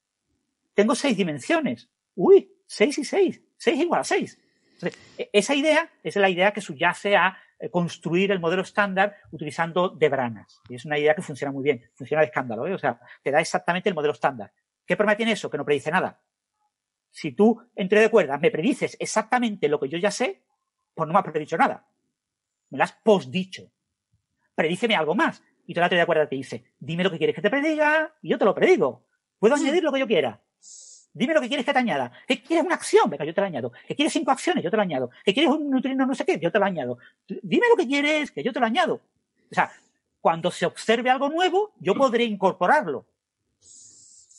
[0.74, 1.88] Tengo 6 dimensiones.
[2.16, 3.42] Uy, 6 y 6.
[3.56, 4.38] 6 igual a 6.
[5.16, 9.90] E, esa idea es la idea que subyace a eh, construir el modelo estándar utilizando
[9.90, 10.60] debranas.
[10.68, 11.88] Y es una idea que funciona muy bien.
[11.94, 12.66] Funciona de escándalo.
[12.66, 12.74] ¿eh?
[12.74, 14.52] O sea, te da exactamente el modelo estándar.
[14.84, 15.48] ¿Qué problema tiene eso?
[15.48, 16.20] Que no predice nada.
[17.10, 20.42] Si tú, entre de cuerdas, me predices exactamente lo que yo ya sé,
[20.94, 21.86] pues no me has predicho nada.
[22.70, 23.70] Me lo has posdicho.
[24.56, 25.40] Predíceme algo más.
[25.70, 28.12] Y toda la teoría de cuerdas te dice, dime lo que quieres que te prediga
[28.22, 29.04] y yo te lo predigo.
[29.38, 30.40] Puedo añadir lo que yo quiera.
[31.12, 32.10] Dime lo que quieres que te añada.
[32.26, 33.08] ¿Que quieres una acción?
[33.08, 33.70] Venga, yo te la añado.
[33.86, 34.64] ¿Que quieres cinco acciones?
[34.64, 35.10] Yo te la añado.
[35.24, 36.40] ¿Que quieres un neutrino no sé qué?
[36.40, 36.98] Yo te lo añado.
[37.28, 38.94] Dime lo que quieres, que yo te lo añado.
[38.94, 39.70] O sea,
[40.20, 43.06] cuando se observe algo nuevo, yo podré incorporarlo.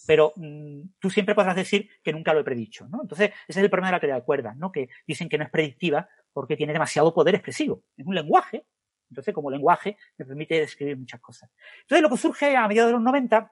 [0.05, 3.03] Pero mmm, tú siempre podrás decir que nunca lo he predicho, ¿no?
[3.03, 4.69] Entonces, ese es el problema de la teoría de cuerdas, ¿no?
[4.69, 7.83] Que dicen que no es predictiva porque tiene demasiado poder expresivo.
[7.95, 8.65] Es un lenguaje,
[9.11, 11.51] entonces, como lenguaje, me permite describir muchas cosas.
[11.81, 13.51] Entonces, lo que surge a mediados de los 90,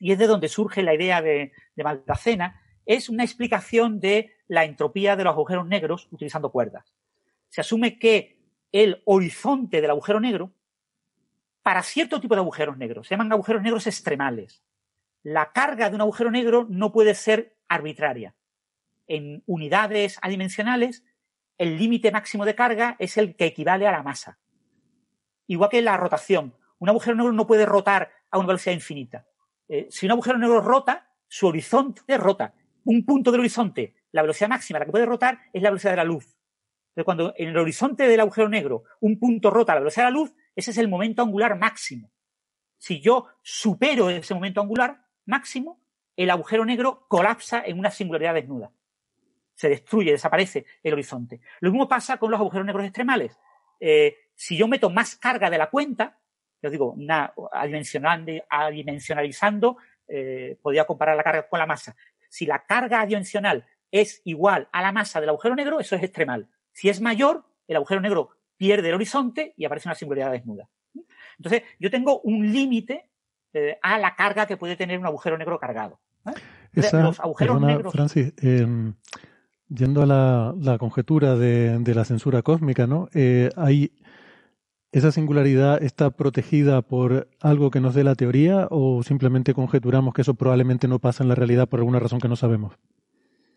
[0.00, 4.64] y es de donde surge la idea de, de Maldacena, es una explicación de la
[4.64, 6.94] entropía de los agujeros negros utilizando cuerdas.
[7.50, 8.38] Se asume que
[8.72, 10.52] el horizonte del agujero negro,
[11.62, 14.62] para cierto tipo de agujeros negros, se llaman agujeros negros extremales.
[15.22, 18.34] La carga de un agujero negro no puede ser arbitraria.
[19.06, 21.04] En unidades adimensionales,
[21.58, 24.38] el límite máximo de carga es el que equivale a la masa.
[25.46, 26.54] Igual que la rotación.
[26.78, 29.26] Un agujero negro no puede rotar a una velocidad infinita.
[29.68, 32.54] Eh, si un agujero negro rota, su horizonte rota.
[32.84, 35.96] Un punto del horizonte, la velocidad máxima la que puede rotar es la velocidad de
[35.96, 36.36] la luz.
[36.92, 40.12] Pero cuando en el horizonte del agujero negro un punto rota a la velocidad de
[40.12, 42.10] la luz, ese es el momento angular máximo.
[42.78, 45.80] Si yo supero ese momento angular máximo,
[46.16, 48.70] el agujero negro colapsa en una singularidad desnuda.
[49.54, 51.40] Se destruye, desaparece el horizonte.
[51.60, 53.36] Lo mismo pasa con los agujeros negros extremales.
[53.80, 56.18] Eh, si yo meto más carga de la cuenta,
[56.62, 57.32] yo digo, una,
[58.50, 59.76] adimensionalizando,
[60.08, 61.94] eh, podría comparar la carga con la masa.
[62.28, 66.48] Si la carga adimensional es igual a la masa del agujero negro, eso es extremal.
[66.72, 70.68] Si es mayor, el agujero negro pierde el horizonte y aparece una singularidad desnuda.
[71.38, 73.10] Entonces, yo tengo un límite
[73.52, 76.00] eh, a la carga que puede tener un agujero negro cargado.
[76.72, 77.92] Esa, los agujeros negros.
[77.92, 78.66] Francis, eh,
[79.68, 83.08] yendo a la, la conjetura de, de, la censura cósmica, ¿no?
[83.14, 83.92] Eh, hay
[84.94, 90.22] ¿Esa singularidad está protegida por algo que nos dé la teoría o simplemente conjeturamos que
[90.22, 92.74] eso probablemente no pasa en la realidad por alguna razón que no sabemos?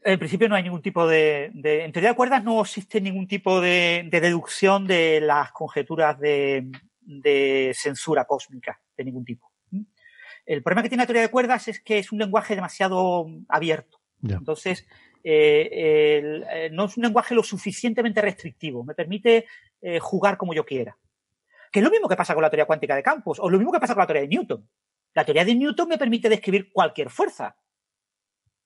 [0.03, 1.51] En principio no hay ningún tipo de...
[1.53, 6.19] de en teoría de cuerdas no existe ningún tipo de, de deducción de las conjeturas
[6.19, 9.51] de, de, censura cósmica de ningún tipo.
[10.45, 13.99] El problema que tiene la teoría de cuerdas es que es un lenguaje demasiado abierto.
[14.21, 14.37] Ya.
[14.37, 14.87] Entonces,
[15.23, 18.83] eh, el- eh, no es un lenguaje lo suficientemente restrictivo.
[18.83, 19.45] Me permite
[19.81, 20.97] eh, jugar como yo quiera.
[21.77, 23.71] Que es lo mismo que pasa con la teoría cuántica de campos, o lo mismo
[23.71, 24.67] que pasa con la teoría de Newton.
[25.13, 27.55] La teoría de Newton me permite describir cualquier fuerza.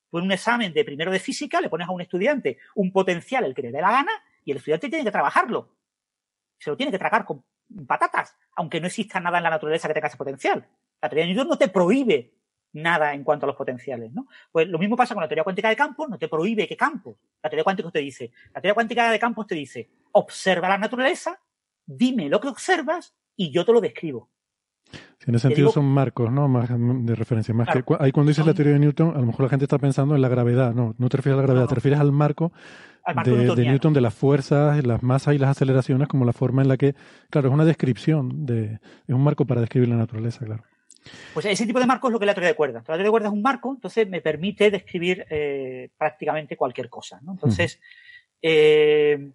[0.10, 3.44] Tú en un examen de primero de física le pones a un estudiante un potencial,
[3.44, 4.14] el que le dé la gana,
[4.46, 5.76] y el estudiante tiene que trabajarlo.
[6.58, 7.44] Se lo tiene que tragar con
[7.86, 10.66] patatas, aunque no exista nada en la naturaleza que tenga ese potencial.
[11.02, 12.34] La teoría de Newton no te prohíbe
[12.72, 14.30] nada en cuanto a los potenciales, ¿no?
[14.54, 17.18] Pues lo mismo pasa con la teoría cuántica de campos, no te prohíbe qué campos.
[17.44, 21.42] La teoría cuántica te dice, la teoría cuántica de campos te dice, observa la naturaleza,
[21.98, 24.30] dime lo que observas y yo te lo describo.
[24.92, 26.48] Sí, en ese sentido digo- son marcos, ¿no?
[26.48, 27.54] Más de referencia.
[27.54, 27.86] Más Claro.
[27.86, 29.78] que, ahí cuando dices la Son- teoría de Newton, a lo mejor la gente está
[29.78, 30.74] pensando en la gravedad.
[30.74, 32.52] No, no te refieres a la gravedad, No, te refieres al marco,
[33.04, 33.66] Al marco de, de.
[33.70, 36.96] Newton, de las fuerzas, las masas y las aceleraciones, como la forma en la que,
[37.30, 38.74] claro, es una descripción, de,
[39.08, 40.64] es un marco para describir la naturaleza, claro.
[41.34, 42.82] Pues ese tipo de marco es lo que es la teoría de cuerdas.
[42.84, 47.20] La teoría de cuerdas es un marco, entonces me permite describir eh, prácticamente cualquier cosa.
[47.24, 47.32] ¿no?
[47.32, 47.80] Entonces,
[48.42, 49.32] eh,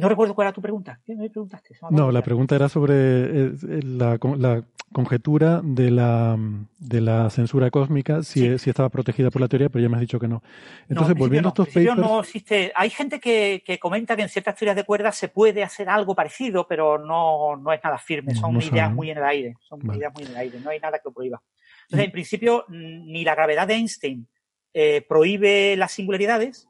[0.00, 1.00] no recuerdo cuál era tu pregunta.
[1.04, 1.74] ¿Qué me preguntaste?
[1.90, 4.62] Me No, la pregunta era sobre eh, eh, la, la
[4.92, 6.36] conjetura de la,
[6.78, 8.58] de la censura cósmica, si, Sí.
[8.58, 10.36] si estaba protegida por la teoría, pero ya me has dicho que no.
[10.36, 10.42] No,
[10.88, 11.68] Entonces, en volviendo a estos no.
[11.68, 12.72] En principio papers, no existe.
[12.76, 16.14] Hay gente que, que comenta que en ciertas teorías de cuerdas se puede hacer algo
[16.14, 18.32] parecido, pero no, no es nada firme.
[18.34, 19.54] No, Son no ideas muy en el aire.
[19.60, 19.98] Son Vale.
[19.98, 20.60] ideas muy en el aire.
[20.60, 21.42] No hay nada que lo prohíba.
[21.84, 24.28] Entonces, en principio, mm, ni la gravedad de Einstein
[24.74, 26.68] eh, prohíbe las singularidades,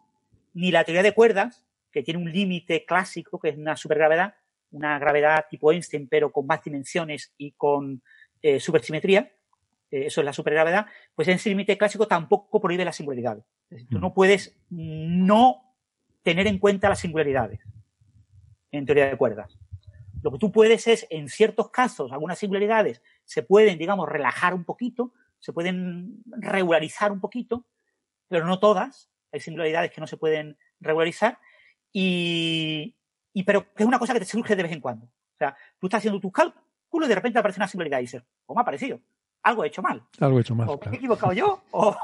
[0.54, 1.65] ni la teoría de cuerdas,
[1.96, 4.34] que tiene un límite clásico, que es una supergravedad,
[4.70, 8.02] una gravedad tipo Einstein, pero con más dimensiones y con
[8.42, 9.32] eh, supersimetría,
[9.90, 13.46] eh, eso es la supergravedad, pues ese límite clásico tampoco prohíbe las singularidades.
[13.70, 15.74] Es decir, tú no puedes no
[16.22, 17.60] tener en cuenta las singularidades
[18.72, 19.56] en teoría de cuerdas.
[20.22, 24.66] Lo que tú puedes es, en ciertos casos, algunas singularidades se pueden, digamos, relajar un
[24.66, 27.64] poquito, se pueden regularizar un poquito,
[28.28, 29.08] pero no todas.
[29.32, 31.38] Hay singularidades que no se pueden regularizar
[31.92, 32.96] y,
[33.32, 35.06] y pero que es una cosa que te surge de vez en cuando.
[35.06, 38.22] O sea, tú estás haciendo tus cálculos y de repente aparece una singularidad y dices,
[38.44, 39.00] ¿cómo ha aparecido?
[39.42, 40.02] Algo he hecho mal.
[40.18, 40.68] algo he hecho mal.
[40.68, 40.96] o me he claro.
[40.96, 41.96] equivocado yo, o,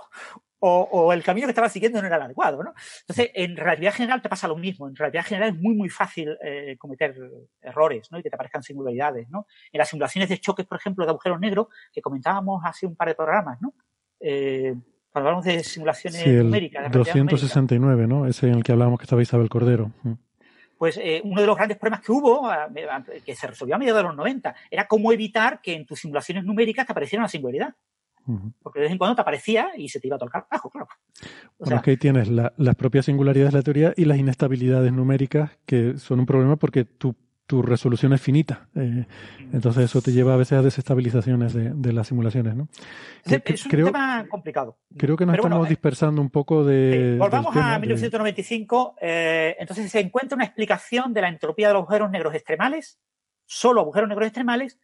[0.60, 2.72] o, o el camino que estaba siguiendo no era el adecuado, ¿no?
[3.00, 4.86] Entonces, en relatividad general te pasa lo mismo.
[4.86, 7.16] En relatividad general es muy, muy fácil eh, cometer
[7.60, 8.18] errores, ¿no?
[8.18, 9.46] Y que te aparezcan singularidades, ¿no?
[9.72, 13.09] En las simulaciones de choques, por ejemplo, de agujeros negros, que comentábamos hace un par
[13.09, 13.74] de programas, ¿no?
[14.20, 14.76] Eh,
[15.12, 18.26] cuando hablamos de simulaciones Sí, el numéricas, de relatividad numérica, 269, ¿no?
[18.26, 19.90] Ese en el que hablábamos que estaba Isabel Cordero.
[20.02, 20.12] Mm.
[20.78, 22.51] pues eh, uno de los grandes problemas que hubo,
[23.24, 26.43] que se resolvió a mediados de los 90, era cómo evitar que en tus simulaciones
[26.44, 27.74] numéricas te apareciera una singularidad.
[28.62, 30.86] Porque de vez en cuando te aparecía y se te iba a tocar carajo, claro.
[30.89, 31.26] O
[31.59, 34.16] Bueno, sea, es que ahí tienes la- las propias singularidades de la teoría y las
[34.18, 37.16] inestabilidades numéricas que son un problema porque tu,
[37.52, 38.66] tu resolución es finita.
[38.74, 39.04] Eh,
[39.52, 42.66] entonces eso te lleva a veces a desestabilizaciones de, de las simulaciones, ¿no?
[43.26, 44.78] es, Que- es un creo, tema complicado.
[44.96, 46.92] creo que nos Pero estamos eh, dispersando un poco de...
[46.92, 48.96] Sí, del volvamos a de- 1995.
[49.02, 52.98] eh, entonces se encuentra una explicación de la entropía de los agujeros negros extremales,
[53.44, 54.78] solo agujeros negros extremales,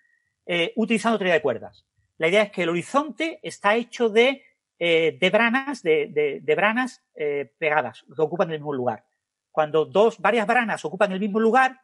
[0.45, 1.87] eh, utilizando teoría de cuerdas.
[2.19, 4.43] La idea es que el horizonte está hecho de,
[4.79, 9.07] eh, de branas, de, de- de branas eh, pegadas, que ocupan el mismo lugar.
[9.51, 11.81] Cuando dos, varias branas ocupan el mismo lugar,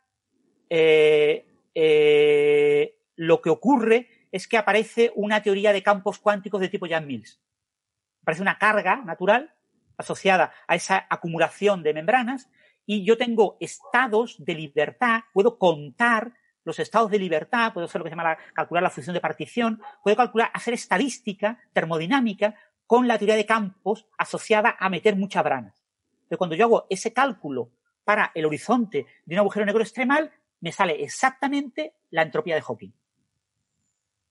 [0.76, 6.86] eh, eh, lo que ocurre es que aparece una teoría de campos cuánticos de tipo
[6.86, 7.40] Yang-Mills.
[8.22, 9.54] Aparece una carga natural
[9.96, 12.50] asociada a esa acumulación de membranas
[12.86, 16.32] y yo tengo estados de libertad, puedo contar
[16.64, 19.20] los estados de libertad, puedo hacer lo que se llama la- calcular la función de
[19.20, 22.56] partición, puedo calcular, hacer estadística termodinámica
[22.88, 25.84] con la teoría de campos asociada a meter muchas branas.
[26.14, 27.70] Entonces, cuando yo hago ese cálculo
[28.02, 30.32] para el horizonte de un agujero negro extremal,
[30.64, 32.90] me sale exactamente la entropía de Hawking.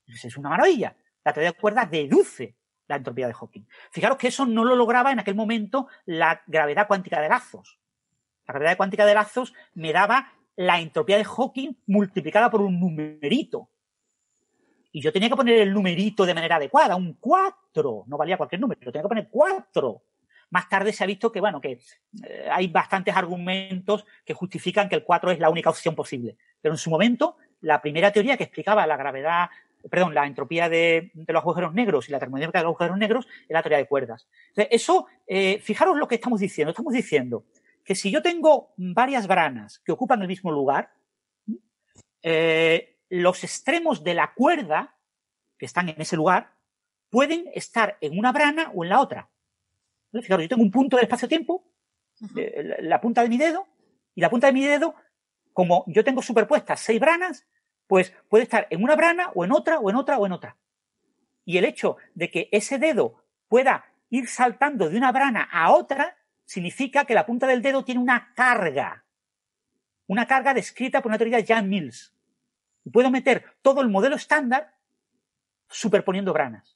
[0.07, 0.95] Es una maravilla.
[1.23, 2.55] La teoría de cuerdas deduce
[2.87, 3.67] la entropía de Hawking.
[3.91, 7.77] Fijaros que eso no lo lograba en aquel momento la gravedad cuántica de lazos.
[8.47, 13.69] La gravedad cuántica de lazos me daba la entropía de Hawking multiplicada por un numerito.
[14.91, 18.05] Y yo tenía que poner el numerito de manera adecuada, un 4.
[18.07, 20.01] No valía cualquier número, tenía que poner 4.
[20.53, 21.79] Más tarde se ha visto que, bueno, que
[22.23, 26.37] eh, hay bastantes argumentos que justifican que el 4 es la única opción posible.
[26.61, 29.49] Pero en su momento, la primera teoría que explicaba la gravedad,
[29.89, 33.57] perdón, la entropía de, los agujeros negros y la termodinámica de los agujeros negros era
[33.57, 34.27] la teoría de cuerdas.
[34.49, 36.69] Entonces, eso, eh, fijaros lo que estamos diciendo.
[36.69, 37.45] Estamos diciendo
[37.83, 40.93] que si yo tengo varias branas que ocupan el mismo lugar,
[42.21, 44.97] eh, los extremos de la cuerda
[45.57, 46.53] que están en ese lugar
[47.09, 49.31] pueden estar en una brana o en la otra.
[50.13, 50.23] ¿Vale?
[50.23, 51.65] Fijaros, yo tengo un punto del espacio-tiempo,
[52.37, 53.67] eh, la, la punta de mi dedo,
[54.15, 54.95] y la punta de mi dedo,
[55.51, 57.45] como yo tengo superpuestas seis branas,
[57.87, 60.55] pues puede estar en una brana o en otra o en otra o en otra.
[61.45, 66.15] Y el hecho de que ese dedo pueda ir saltando de una brana a otra
[66.45, 69.05] significa que la punta del dedo tiene una carga.
[70.07, 72.13] Una carga descrita por una teoría de Jan Mills.
[72.85, 74.75] Y puedo meter todo el modelo estándar
[75.69, 76.72] superponiendo branas.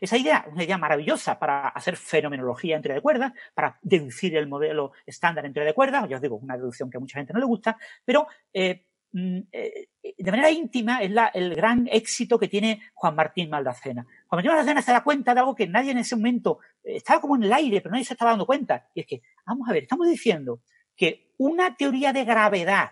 [0.00, 4.46] Esa idea una idea maravillosa para hacer fenomenología en teoría de cuerdas, para deducir el
[4.46, 6.08] modelo estándar en teoría de cuerdas.
[6.08, 9.38] Ya os digo, una deducción que a mucha gente no le gusta, pero eh, mm,
[9.50, 14.02] eh, de manera íntima es el gran éxito que tiene Juan Martín Maldacena.
[14.02, 17.20] Juan Martín Maldacena se da cuenta de algo que nadie en ese momento eh, estaba
[17.20, 18.88] como en el aire, pero nadie se estaba dando cuenta.
[18.94, 20.60] Y es que, vamos a ver, estamos diciendo
[20.96, 22.90] que una teoría de gravedad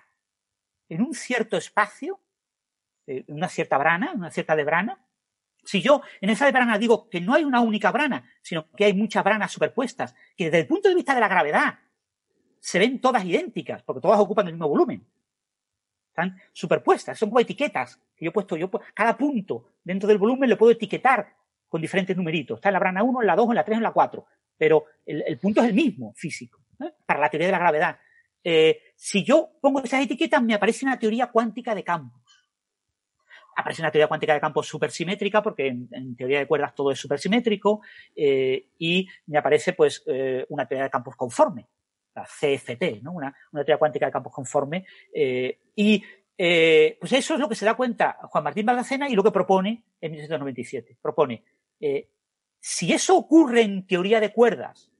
[0.88, 2.20] en un cierto espacio,
[3.06, 4.98] en una cierta brana, una cierta de brana,
[5.64, 8.84] si yo en esa de brana digo que no hay una única brana, sino que
[8.84, 11.78] hay muchas branas superpuestas, que desde el punto de vista de la gravedad
[12.59, 15.06] se ven todas idénticas, porque todas ocupan el mismo volumen.
[16.09, 20.51] Están superpuestas, son como etiquetas que yo he puesto, yo cada punto dentro del volumen
[20.51, 21.34] lo puedo etiquetar
[21.68, 22.59] con diferentes numeritos.
[22.59, 24.26] Está en la brana 1, en la 2, en la 3, en la 4.
[24.59, 26.60] Pero el, punto es el mismo, físico,
[27.06, 27.98] para la teoría de la gravedad.
[28.44, 32.22] Eh, si yo pongo esas etiquetas, me aparece una teoría cuántica de campos
[33.57, 37.83] aparece una teoría cuántica de campos supersimétrica, porque en, teoría de cuerdas todo es supersimétrico,
[38.15, 41.66] eh, y me aparece pues eh, una teoría de campos conforme,
[42.15, 43.12] la CFT, ¿no?
[43.12, 46.03] Una, teoría cuántica de campos conforme, eh, y
[46.35, 49.85] pues eso es lo que se da cuenta Juan Martín Baldacena y lo que propone
[50.01, 50.97] en 1997.
[51.01, 51.45] Propone,
[52.59, 54.91] si eso ocurre en teoría de cuerdas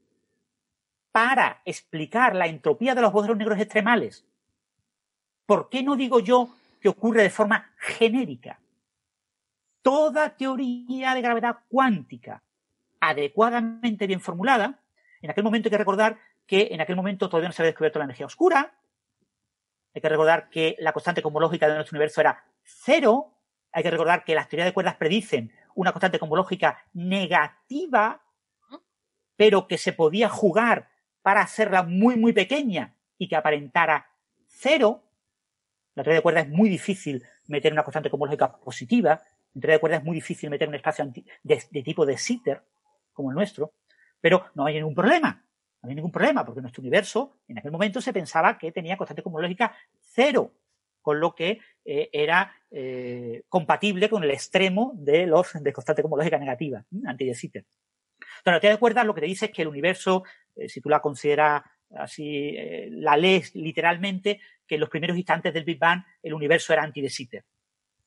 [1.11, 4.24] para explicar la entropía de los agujeros negros extremales,
[5.45, 8.60] ¿por qué no digo yo que ocurre de forma genérica.
[9.80, 12.42] Toda teoría de gravedad cuántica
[13.00, 14.80] adecuadamente bien formulada,
[15.22, 17.98] en aquel momento hay que recordar que en aquel momento todavía no se había descubierto
[17.98, 18.78] la energía oscura,
[19.94, 23.38] hay que recordar que la constante cosmológica de nuestro universo era cero,
[23.72, 28.22] hay que recordar que las teorías de cuerdas predicen una constante cosmológica negativa,
[29.36, 30.90] pero que se podía jugar
[31.22, 34.09] para hacerla muy, muy pequeña y que aparentara
[34.46, 35.02] cero.
[35.94, 39.23] La teoría de cuerdas es muy difícil meter una constante cosmológica positiva.
[39.55, 41.10] En teoría de cuerdas es muy difícil meter un espacio
[41.43, 42.62] de, tipo de Sitter,
[43.12, 43.74] como el nuestro.
[44.20, 45.44] Pero no hay ningún problema.
[45.82, 49.23] No hay ningún problema, porque nuestro universo en aquel momento se pensaba que tenía constante
[49.23, 50.55] cosmológica cero,
[51.02, 56.39] con lo que eh, era eh, compatible con el extremo de los de constante cosmológica
[56.39, 57.66] negativa, anti de Sitter.
[58.20, 60.23] Entonces, la teoría de cuerdas lo que te dice es que el universo,
[60.55, 62.56] eh, si tú la consideras así,
[62.90, 64.40] la lees literalmente,
[64.73, 67.44] que en los primeros instantes del Big Bang el universo era anti de Sitter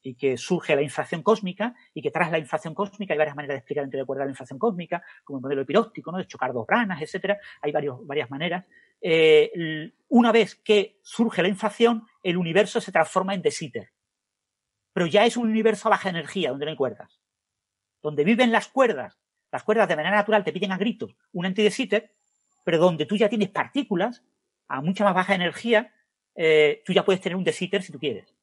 [0.02, 3.54] y que surge la inflación cósmica y que tras la inflación cósmica hay varias maneras
[3.54, 6.18] de explicar entre de la inflación cósmica, como el modelo epiróptico, ¿no?
[6.18, 7.38] de chocar dos branas, etcétera.
[7.62, 8.66] Hay varios, varias maneras.
[9.00, 13.92] Eh, una vez que surge la inflación, el universo se transforma en de Sitter.
[14.92, 17.20] Pero ya es un universo a baja energía, donde no hay cuerdas.
[18.02, 19.20] Donde viven las cuerdas.
[19.52, 22.16] Las cuerdas de manera natural te piden a gritos un anti de Sitter,
[22.64, 24.24] pero donde tú ya tienes partículas
[24.68, 25.95] a mucha más baja energía
[26.36, 28.34] eh, tú ya puedes tener un desitter si tú quieres.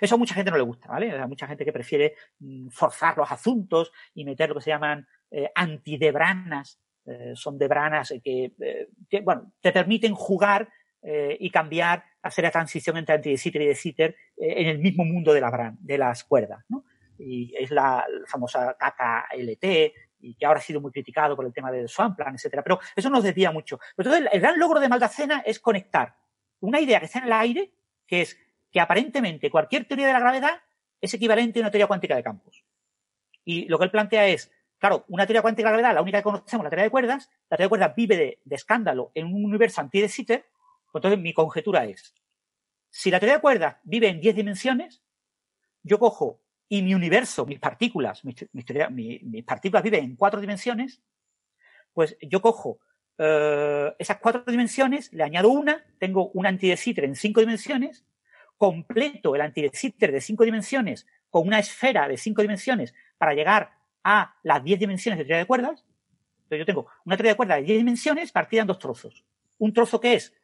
[0.00, 1.10] Eso a mucha gente no le gusta, ¿vale?
[1.10, 5.06] Hay mucha gente que prefiere mm, forzar los asuntos y meter lo que se llaman
[5.30, 6.80] eh, antidebranas.
[7.06, 8.52] Eh, son debranas que,
[9.08, 10.68] que, bueno, te permiten jugar
[11.38, 15.72] y cambiar, hacer la transición entre antidesitter y desitter en el mismo mundo de, la
[15.78, 16.84] de las cuerdas, ¿no?
[17.16, 21.70] Y es la, famosa KKLT, y que ahora ha sido muy criticado por el tema
[21.70, 22.64] del Swamplan, etcétera.
[22.64, 23.78] Pero eso nos desvía mucho.
[23.96, 26.16] Entonces, el gran logro de Maldacena es conectar
[26.66, 27.72] una idea que está en el aire,
[28.06, 28.38] que es
[28.70, 30.60] que aparentemente cualquier teoría de la gravedad
[31.00, 32.64] es equivalente a una teoría cuántica de campos.
[33.44, 36.18] Y lo que él plantea es, claro, una teoría cuántica de la gravedad, la única
[36.18, 39.44] que conocemos, la teoría de cuerdas, la teoría de cuerdas vive de, escándalo en un
[39.44, 40.46] universo anti de Sitter,
[40.90, 42.14] pues entonces mi conjetura es,
[42.90, 45.02] si la teoría de cuerdas vive en 10 dimensiones,
[45.82, 51.00] yo cojo y mi universo, mis partículas, mis, mis partículas viven en cuatro dimensiones,
[51.92, 52.80] pues yo cojo
[53.18, 58.04] eh, esas cuatro dimensiones, le añado una, tengo un anti en cinco dimensiones,
[58.56, 63.70] completo el anti de cinco dimensiones con una esfera de cinco dimensiones para llegar
[64.04, 65.84] a las diez dimensiones de teoría de cuerdas.
[66.36, 69.24] Entonces yo tengo una teoría de cuerdas de diez dimensiones partida en dos trozos.
[69.58, 70.34] Un trozo que es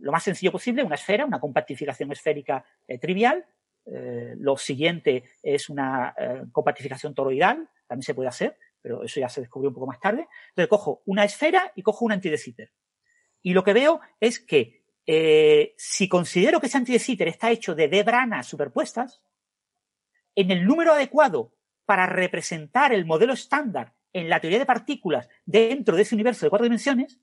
[0.00, 3.44] lo más sencillo posible, una esfera, una compactificación esférica eh, trivial.
[3.84, 6.14] Eh, lo siguiente es una
[6.52, 10.28] compactificación toroidal, también se puede hacer pero eso ya se descubrió un poco más tarde.
[10.50, 12.30] Entonces cojo una esfera y cojo un anti
[13.42, 17.88] Y lo que veo es que eh, si considero que ese anti está hecho de
[17.88, 19.22] D-branas superpuestas,
[20.34, 21.54] en el número adecuado
[21.84, 26.50] para representar el modelo estándar en la teoría de partículas dentro de ese universo de
[26.50, 27.20] cuatro dimensiones,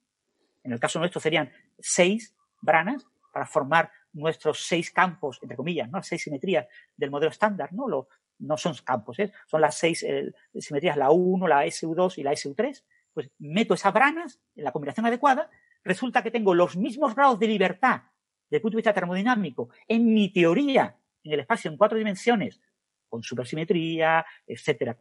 [0.63, 6.01] en el caso nuestro serían seis branas para formar nuestros seis campos, entre comillas, ¿no?
[6.03, 8.07] seis simetrías del modelo estándar, ¿no?
[8.39, 9.31] No son campos, ¿eh?
[9.47, 12.83] son las seis eh, simetrías, la U1, la SU2 y la SU3,
[13.13, 15.49] pues meto esas branas en la combinación adecuada,
[15.83, 18.01] resulta que tengo los mismos grados de libertad
[18.49, 22.59] desde el punto de vista termodinámico en mi teoría en el espacio en cuatro dimensiones,
[23.07, 24.95] con supersimetría, etcétera.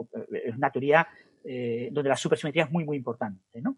[0.44, 1.06] Es una teoría
[1.44, 3.76] eh, donde la supersimetría es muy, muy importante, ¿no?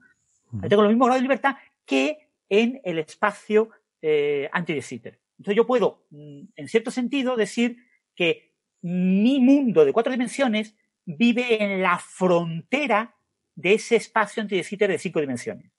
[0.69, 3.71] Tengo los mismos grados de libertad que en el espacio
[4.03, 5.21] eh, anti de Sitter.
[5.39, 7.77] Entonces yo puedo, mm, en cierto sentido, decir
[8.17, 8.50] que
[8.83, 10.75] mi mundo de cuatro dimensiones
[11.05, 13.15] vive en la frontera
[13.55, 15.71] de ese espacio anti de Sitter de cinco dimensiones.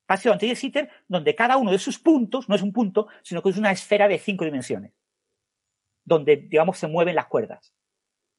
[0.00, 3.42] Espacio anti de Sitter donde cada uno de sus puntos no es un punto, sino
[3.42, 4.92] que es una esfera de cinco dimensiones,
[6.04, 7.74] donde, digamos, se mueven las cuerdas.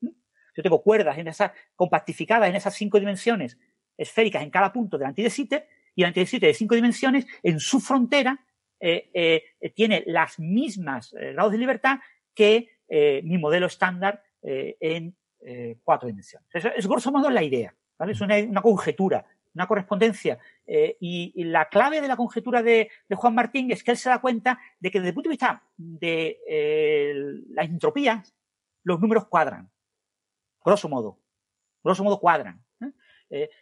[0.02, 1.32] Yo tengo cuerdas en
[1.76, 3.58] compactificadas en esas cinco dimensiones
[3.98, 7.60] esféricas en cada punto del anti de y el anti de de cinco dimensiones en
[7.60, 8.46] su frontera
[8.80, 12.00] eh, eh, tiene las mismas eh, grados de libertad
[12.34, 15.16] que mi modelo estándar en
[15.84, 16.48] cuatro dimensiones.
[16.54, 18.14] Eso es grosso modo la idea, ¿vale?
[18.14, 20.40] Es una, conjetura, una correspondencia.
[20.66, 24.60] Y, la clave de la conjetura de, Juan Martín es que él se da cuenta
[24.80, 28.24] de que desde el punto de vista de la entropía,
[28.84, 29.70] los números cuadran.
[30.64, 31.20] Grosso modo.
[31.84, 32.64] Grosso modo cuadran.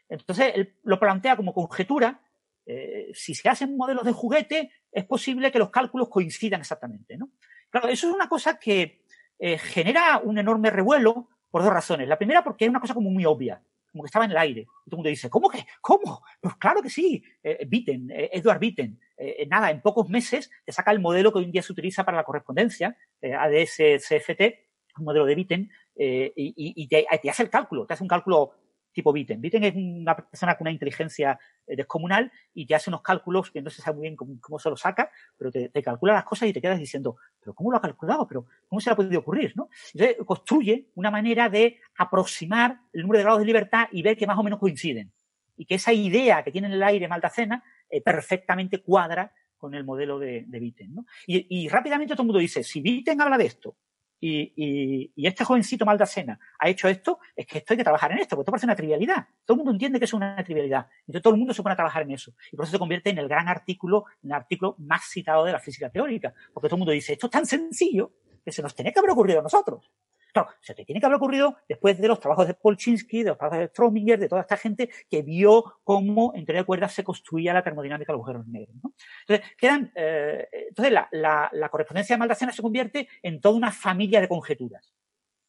[0.09, 2.21] entonces, él lo plantea como conjetura
[2.69, 7.31] eh, si se hacen modelos de juguete, es posible que los cálculos coincidan exactamente, ¿no?
[7.69, 9.05] Claro, eso es una cosa que
[9.39, 12.07] eh, genera un enorme revuelo por dos razones.
[12.07, 13.61] La primera, porque es una cosa como muy obvia,
[13.91, 14.61] como que estaba en el aire.
[14.61, 15.65] Y todo el mundo dice, ¿cómo que?
[15.81, 16.21] ¿Cómo?
[16.41, 17.23] Pues claro que sí.
[17.43, 18.99] Eh, Bitten, Edward Bitten,
[19.47, 22.17] nada, en pocos meses te saca el modelo que hoy en día se utiliza para
[22.17, 24.59] la correspondencia, ADS-CFT,
[24.99, 28.53] un modelo de Bitten, y, te, te, hace el cálculo, te hace un cálculo
[28.97, 29.39] tipo Bitten.
[29.39, 33.61] Bitten es una persona con una inteligencia eh, descomunal y te hace unos cálculos que
[33.61, 36.53] no se sabe muy bien cómo, se los saca, pero te, calcula las cosas y
[36.53, 38.27] te quedas diciendo, pero ¿cómo lo ha calculado?
[38.27, 39.53] ¿Pero cómo se le ha podido ocurrir?
[39.55, 39.69] ¿no?
[39.93, 44.25] Entonces construye una manera de aproximar el número de grados de libertad y ver que
[44.25, 45.11] más o menos coinciden.
[45.55, 49.83] Y que esa idea que tiene en el aire Maldacena eh, perfectamente cuadra con el
[49.83, 50.95] modelo de, de Bitten.
[50.95, 51.05] ¿no?
[51.27, 53.77] Y, y, rápidamente todo el mundo dice, si Bitten habla de esto
[54.19, 58.35] y, este jovencito Maldacena ha hecho esto, es que esto hay que trabajar en esto,
[58.35, 59.27] porque esto parece una trivialidad.
[59.45, 60.87] Todo el mundo entiende que es una trivialidad.
[61.01, 62.33] Entonces todo el mundo se pone a trabajar en eso.
[62.51, 65.51] Y por eso se convierte en el gran artículo, en el artículo más citado de
[65.51, 66.33] la física teórica.
[66.53, 68.11] Porque todo el mundo dice, esto es tan sencillo
[68.43, 69.91] que se nos tenía que haber ocurrido a nosotros.
[70.37, 73.39] Claro, se te tiene que haber ocurrido después de los trabajos de Polchinski, de los
[73.39, 77.03] trabajos de Strominger, de toda esta gente que vio cómo en teoría de cuerdas se
[77.03, 78.75] construía la termodinámica de los agujeros negros.
[79.21, 84.27] Entonces, quedan, eh, entonces la, correspondencia de Maldacena se convierte en toda una familia de
[84.27, 84.93] conjeturas.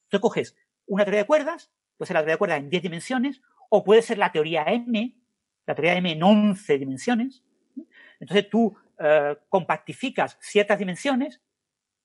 [0.08, 0.56] Tú coges
[0.86, 4.00] una teoría de cuerdas, puede ser la teoría de cuerdas en 10 dimensiones, o puede
[4.00, 5.14] ser la teoría M,
[5.66, 7.44] la teoría M en 11 dimensiones.
[8.20, 11.42] Entonces tú eh, compactificas ciertas dimensiones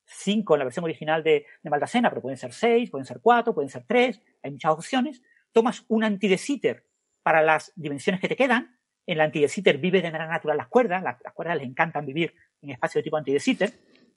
[0.05, 3.53] 5 en la versión original de, de Maldacena, pero pueden ser 6, pueden ser 4,
[3.53, 5.21] pueden ser 3, hay muchas opciones.
[5.51, 6.85] Tomas un anti de Sitter
[7.21, 8.77] para las dimensiones que te quedan.
[9.05, 12.05] En la anti de Sitter vive de manera natural las cuerdas, las, cuerdas les encantan
[12.05, 13.71] vivir en espacio de tipo anti de Sitter.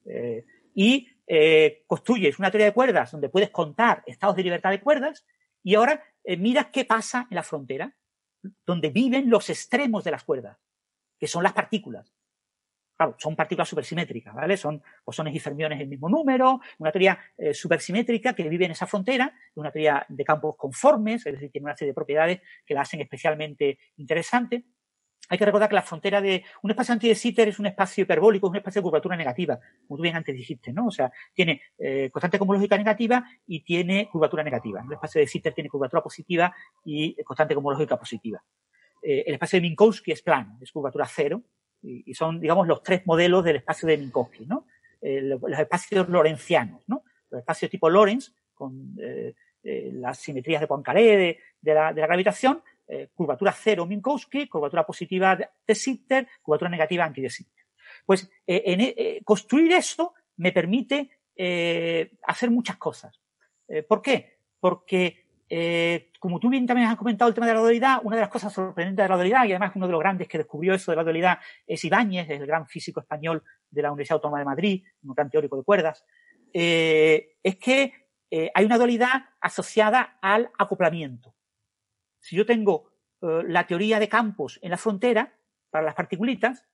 [0.05, 4.79] Eh, y eh, construyes una teoría de cuerdas donde puedes contar estados de libertad de
[4.79, 5.25] cuerdas
[5.63, 7.95] y ahora eh, miras qué pasa en la frontera,
[8.65, 10.57] donde viven los extremos de las cuerdas,
[11.19, 12.13] que son las partículas.
[12.97, 14.57] Claro, son partículas supersimétricas, ¿vale?
[14.57, 18.87] Son bosones y fermiones el mismo número, una teoría eh, supersimétrica que vive en esa
[18.87, 22.81] frontera, una teoría de campos conformes, es decir, tiene una serie de propiedades que la
[22.81, 24.65] hacen especialmente interesante.
[25.29, 28.01] Hay que recordar que la frontera de un espacio anti de Sitter es un espacio
[28.01, 30.87] hiperbólico, es un espacio de curvatura negativa, como tú bien antes dijiste, ¿no?
[30.87, 34.81] O sea, tiene eh, constante cosmológica negativa y tiene curvatura negativa.
[34.83, 36.51] El espacio de Sitter tiene curvatura positiva
[36.83, 38.41] y constante cosmológica positiva.
[39.03, 41.43] Eh, el espacio de Minkowski es plano, es curvatura cero,
[41.81, 44.67] y, son, digamos, los tres modelos del espacio de Minkowski, ¿no?
[45.01, 47.03] Eh, los, espacios lorencianos, ¿no?
[47.29, 52.61] Los espacios tipo Lorentz, con eh, eh, las simetrías de Poincaré de, la, gravitación,
[53.13, 57.65] curvatura cero Minkowski, curvatura positiva de Sitter, curvatura negativa anti de Sitter.
[58.05, 61.19] Pues en, construir esto me permite
[62.23, 63.19] hacer muchas cosas.
[63.89, 64.37] ¿Por qué?
[64.57, 68.21] Porque eh, como tú bien también has comentado el tema de la dualidad, una de
[68.21, 70.91] las cosas sorprendentes de la dualidad, y además uno de los grandes que descubrió eso
[70.91, 74.83] de la dualidad es Ibáñez, el gran físico español de la Universidad Autónoma de Madrid,
[75.03, 76.05] un gran teórico de cuerdas,
[76.53, 77.93] eh, es que
[78.29, 81.33] eh, hay una dualidad asociada al acoplamiento.
[82.19, 85.33] Si yo tengo la teoría de campos en la frontera,
[85.71, 86.67] para las particulitas,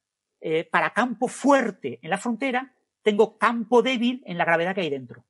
[0.72, 5.24] para campo fuerte en la frontera, tengo campo débil en la gravedad que hay dentro.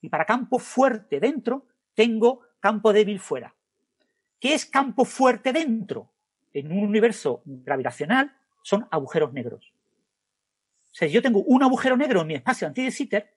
[0.00, 3.54] Y para campo fuerte dentro, tengo campo débil fuera.
[4.40, 6.10] ¿Qué es campo fuerte dentro?
[6.52, 9.72] En un universo gravitacional son agujeros negros.
[10.90, 13.32] O sea, yo tengo un agujero negro en mi espacio anti de Sitter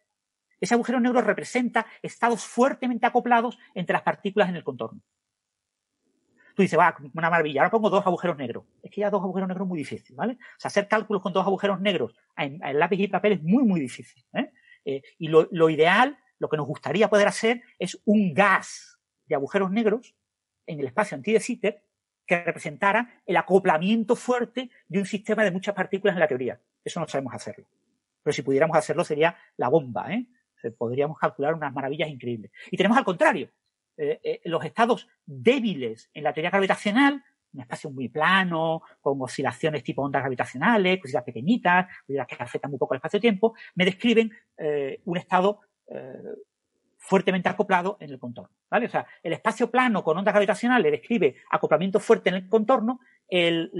[0.59, 4.99] Ese agujero negro representa estados fuertemente acoplados entre las partículas en el contorno.
[6.55, 8.65] Tú dices, va, una maravilla, ahora pongo dos agujeros negros.
[8.81, 10.33] Es que ya dos agujeros negros es muy difícil, ¿vale?
[10.33, 13.79] O sea, hacer cálculos con dos agujeros negros en, lápiz y papel es muy, muy
[13.79, 14.25] difícil.
[14.33, 14.51] ¿eh?
[14.85, 18.98] Eh, y lo ideal, lo que nos gustaría poder hacer es un gas
[19.29, 20.15] de agujeros negros
[20.65, 21.83] en el espacio anti de Sitter
[22.25, 26.59] que representara el acoplamiento fuerte de un sistema de muchas partículas en la teoría.
[26.83, 27.65] Eso no sabemos hacerlo.
[28.21, 30.27] Pero si pudiéramos hacerlo sería la bomba, ¿eh?
[30.77, 32.51] podríamos calcular unas maravillas increíbles.
[32.69, 33.49] Y tenemos al contrario,
[33.97, 39.83] eh, eh, los estados débiles en la teoría gravitacional, un espacio muy plano, con oscilaciones
[39.83, 45.01] tipo ondas gravitacionales, cositas pequeñitas, cositas que afectan muy poco al espacio-tiempo, me describen eh,
[45.05, 45.61] un estado
[47.09, 48.55] fuertemente acoplado en el contorno.
[48.69, 48.85] ¿vale?
[48.85, 53.71] O sea, el espacio plano con ondas gravitacionales describe acoplamiento fuerte en el contorno, el,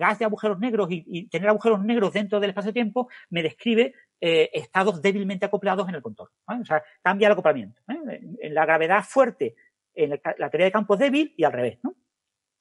[0.00, 5.02] gas de agujeros negros y, tener agujeros negros dentro del espacio-tiempo me describe eh, estados
[5.02, 6.34] débilmente acoplados en el contorno.
[6.46, 7.82] O sea, cambia el acoplamiento.
[7.88, 8.20] ¿eh?
[8.40, 9.54] En la gravedad fuerte,
[9.94, 11.78] en la teoría de campos débil y al revés.
[11.82, 11.94] ¿no?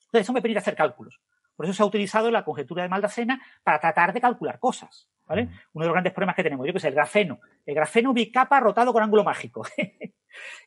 [0.08, 1.22] Entonces, eso me permite hacer cálculos.
[1.56, 5.08] Por eso se ha utilizado la conjetura de Maldacena para tratar de calcular cosas.
[5.28, 5.50] ¿Vale?
[5.74, 7.40] Uno de los grandes problemas que tenemos, yo que sé, el grafeno.
[7.66, 9.66] El grafeno bicapa rotado con ángulo mágico.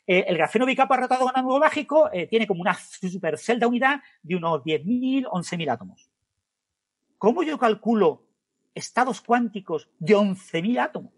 [0.05, 4.35] Eh, el grafeno bicapa rotado con ángulo mágico eh, tiene como una supercelda unidad de
[4.35, 6.11] unos 10.000, 11.000 átomos.
[7.17, 8.25] ¿Cómo yo calculo
[8.75, 11.13] estados cuánticos de 11.000 átomos?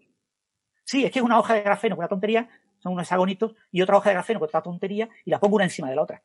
[0.84, 2.48] Sí, es que es una hoja de grafeno con una tontería,
[2.78, 5.64] son unos hexagonitos, y otra hoja de grafeno con otra tontería, y la pongo una
[5.64, 6.22] encima de la otra.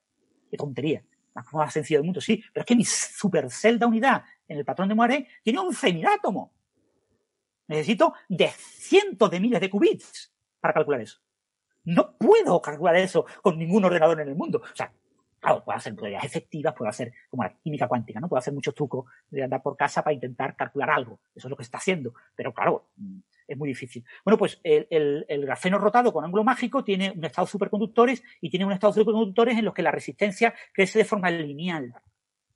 [0.51, 1.03] Qué tontería.
[1.33, 2.43] La más sencilla del mundo, sí.
[2.53, 6.51] Pero es que mi supercelda unidad en el patrón de Moiré tiene 11.000 átomos.
[7.69, 11.19] Necesito de cientos de miles de qubits para calcular eso.
[11.85, 14.59] No puedo calcular eso con ningún ordenador en el mundo.
[14.59, 14.91] O sea,
[15.39, 18.27] claro, puedo hacer probabilidades efectivas, puedo hacer como la química cuántica, ¿no?
[18.27, 21.19] Puedo hacer muchos trucos de andar por casa para intentar calcular algo.
[21.35, 22.13] Eso es lo que está haciendo.
[22.35, 22.89] Pero claro,
[23.47, 24.03] es muy difícil.
[24.25, 28.71] Bueno, pues el, grafeno rotado con ángulo mágico tiene un estado superconductores y tiene un
[28.71, 31.93] estado superconductores en los que la resistencia crece de forma lineal.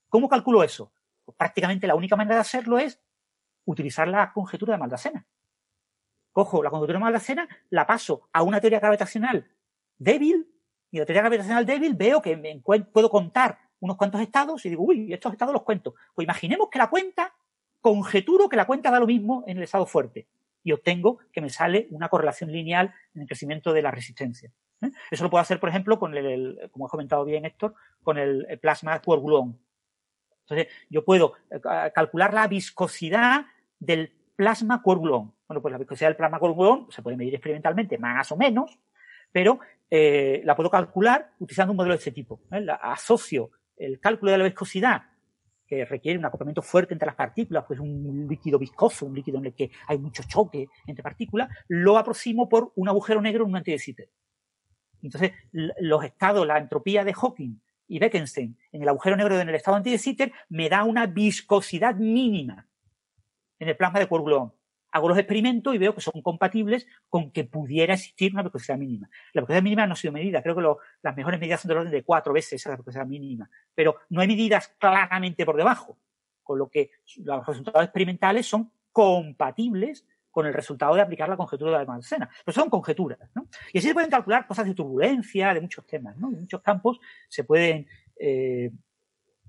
[0.10, 0.92] ¿Cómo calculo eso?
[1.24, 3.00] Pues prácticamente la única manera de hacerlo es
[3.66, 5.26] utilizar la conjetura de Maldacena
[6.34, 9.48] cojo la conductora de Maldacena, la paso a una teoría gravitacional
[9.98, 10.50] débil,
[10.92, 12.62] y la teoría gravitacional débil veo que
[12.92, 15.96] puedo contar unos cuantos estados y digo, uy, estos estados los cuento.
[16.14, 17.34] Pues imaginemos que la cuenta,
[17.80, 20.28] conjeturo que la cuenta da lo mismo en el estado fuerte
[20.64, 24.52] y obtengo que me sale una correlación lineal en el crecimiento de la resistencia.
[24.82, 24.92] ¿eh?
[25.12, 28.48] Eso lo puedo hacer, por ejemplo, con el, como he comentado bien Héctor, con el,
[28.62, 29.24] plasma quark
[30.42, 31.60] Entonces, yo puedo eh,
[31.94, 33.46] calcular la viscosidad
[33.86, 38.32] del plasma quark bueno, pues la viscosidad del plasma con se puede medir experimentalmente más
[38.32, 38.80] o menos,
[39.32, 42.42] pero eh, la puedo calcular utilizando un modelo de este tipo.
[42.52, 42.66] ¿eh?
[42.82, 45.04] asocio el cálculo de la viscosidad,
[45.68, 49.46] que requiere un acoplamiento fuerte entre las partículas, pues un líquido viscoso, un líquido en
[49.48, 53.58] el que hay mucho choque entre partículas, lo aproximo por un agujero negro en un
[53.58, 54.10] antidesíter.
[55.02, 59.56] Entonces, los estados, la entropía de Hawking y Bekenstein en el agujero negro en el
[59.56, 62.68] estado antidesíter me da una viscosidad mínima
[63.64, 64.54] en el plasma de quark
[64.94, 69.10] hago los experimentos y veo que son compatibles con que pudiera existir una viscosidad mínima.
[69.34, 70.62] La viscosidad mínima no ha sido medida, creo que
[71.02, 74.28] las mejores medidas son del orden de cuatro veces esa viscosidad mínima, pero no hay
[74.28, 75.98] medidas claramente por debajo,
[76.44, 81.80] con lo que los resultados experimentales son compatibles con el resultado de aplicar la conjetura
[81.80, 82.30] de la.
[82.46, 83.48] Pero son conjeturas, ¿no?
[83.72, 86.30] Y así se pueden calcular cosas de turbulencia, de muchos temas, ¿no?
[86.30, 87.88] En muchos campos se pueden
[88.20, 88.72] eh,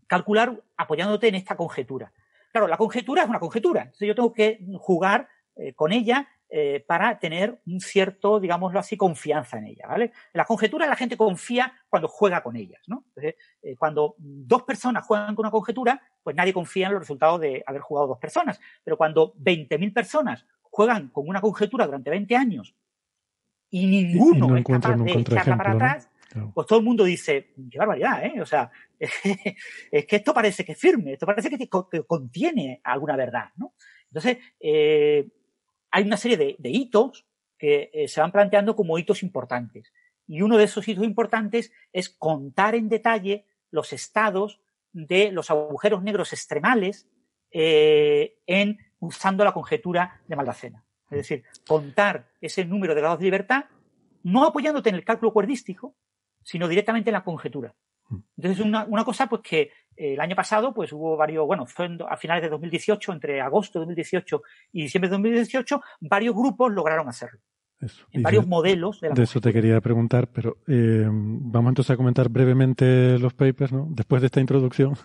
[0.07, 2.13] calcular apoyándote en esta conjetura.
[2.55, 3.83] Claro, la conjetura es una conjetura.
[3.83, 8.97] Entonces yo tengo que jugar eh, con ella eh, para tener un cierto, digámoslo así,
[8.97, 10.05] confianza en ella, ¿vale?
[10.05, 13.07] En las conjeturas la gente confía cuando juega con ellas, ¿no?
[13.09, 17.41] Entonces, eh, cuando dos personas juegan con una conjetura, pues nadie confía en los resultados
[17.41, 18.61] de haber jugado dos personas.
[18.85, 22.77] Pero cuando 20.000 personas juegan con una conjetura durante 20 años
[23.69, 26.09] y ninguno es capaz de echarla para atrás,
[26.53, 28.41] pues todo el mundo dice, qué barbaridad, ¿eh?
[28.41, 33.51] O sea, es que esto parece que es firme, esto parece que, contiene alguna verdad,
[33.57, 33.75] ¿no?
[34.09, 35.29] Entonces, eh,
[35.91, 39.93] hay una serie de, hitos que eh, se van planteando como hitos importantes.
[40.27, 44.61] Y uno de esos hitos importantes es contar en detalle los estados
[44.93, 47.09] de los agujeros negros extremales
[47.51, 50.85] eh, en, usando la conjetura de Maldacena.
[51.11, 53.67] Es decir, contar ese número de grados de libertad,
[54.25, 55.95] no apoyándote en el cálculo cuerdístico,
[56.45, 57.75] sino directamente en la conjetura.
[58.09, 58.17] Mm.
[58.37, 62.17] Entonces, una, una cosa pues que el año pasado, pues hubo varios, bueno, fue a
[62.17, 64.43] finales de 2018, entre agosto de 2018
[64.73, 67.41] y diciembre de 2018, varios grupos lograron hacerlo.
[68.13, 69.01] En varios modelos.
[69.01, 73.89] De, eso te quería preguntar, pero eh, vamos entonces a comentar brevemente los papers, ¿no?
[73.91, 74.97] Después de esta introducción.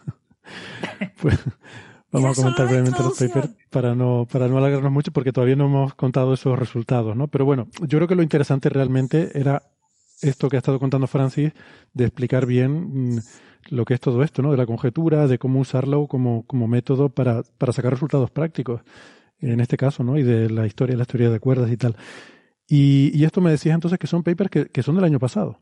[1.21, 1.43] pues,
[2.11, 5.65] Vamos a comentar brevemente los papers para no, para no alargarnos mucho porque todavía no
[5.65, 7.27] hemos contado esos resultados, ¿no?
[7.27, 9.61] Pero bueno, yo creo que lo interesante realmente era
[10.21, 11.51] esto que ha estado contando Francis,
[11.93, 13.19] de explicar bien mm,
[13.69, 14.51] lo que es todo esto, ¿no?
[14.51, 18.81] De la conjetura, de cómo usarlo como, como método para, para sacar resultados prácticos,
[19.39, 20.17] en este caso, ¿no?
[20.17, 21.95] Y de la historia, la historia de cuerdas y tal.
[22.67, 25.59] Y, y esto me decías entonces que son papers que, que son del año pasado.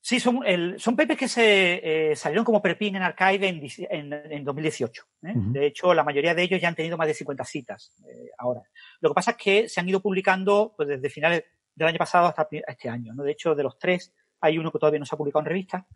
[0.00, 4.32] Sí, son, el, son papers que se eh, salieron como prepin en Archive en, en,
[4.32, 5.02] en 2018.
[5.02, 5.32] ¿eh?
[5.34, 5.52] Uh -huh.
[5.52, 8.62] De hecho, la mayoría de ellos ya han tenido más de 50 citas eh, ahora.
[9.00, 11.44] Lo que pasa es que se han ido publicando pues, desde finales
[11.78, 13.14] del año pasado hasta este año.
[13.14, 13.22] ¿no?
[13.22, 15.86] De hecho, de los tres, hay uno que todavía no se ha publicado en revista.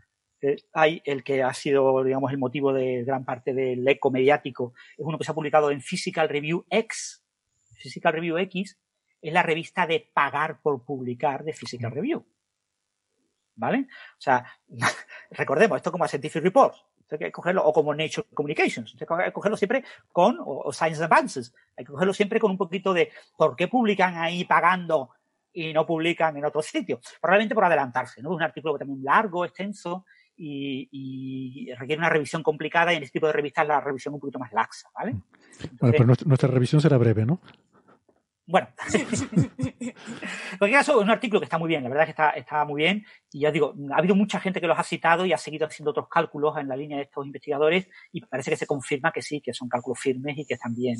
[0.40, 4.74] Eh, hay el que ha sido, digamos, el motivo de gran parte del eco mediático.
[4.96, 7.24] Es uno que se ha publicado en Physical Review X.
[7.76, 8.78] Physical Review X
[9.20, 12.24] es la revista de pagar por publicar de Physical Review.
[13.56, 13.86] ¿Vale?
[14.18, 14.46] O sea,
[15.30, 16.84] recordemos, esto como a Scientific Reports.
[17.10, 18.94] Hay que cogerlo, o como Nature Communications.
[18.94, 21.52] Hay que cogerlo siempre con, o, o Science Advances.
[21.76, 25.10] Hay que cogerlo siempre con un poquito de por qué publican ahí pagando
[25.52, 27.00] y no publican en otro sitio.
[27.20, 28.30] Probablemente por adelantarse, ¿no?
[28.30, 30.04] Es un artículo también largo, extenso
[30.36, 34.20] y, y, requiere una revisión complicada y en este tipo de revistas la revisión un
[34.20, 35.10] poquito más laxa, ¿vale?
[35.10, 37.40] Entonces, vale, pero nuestra, nuestra revisión será breve, ¿no?
[38.44, 39.94] Bueno, en
[40.58, 42.64] cualquier caso, es un artículo que está muy bien, la verdad es que está, está
[42.64, 43.04] muy bien.
[43.30, 45.90] Y ya digo, ha habido mucha gente que los ha citado y ha seguido haciendo
[45.92, 49.40] otros cálculos en la línea de estos investigadores y parece que se confirma que sí,
[49.40, 50.96] que son cálculos firmes y que están bien,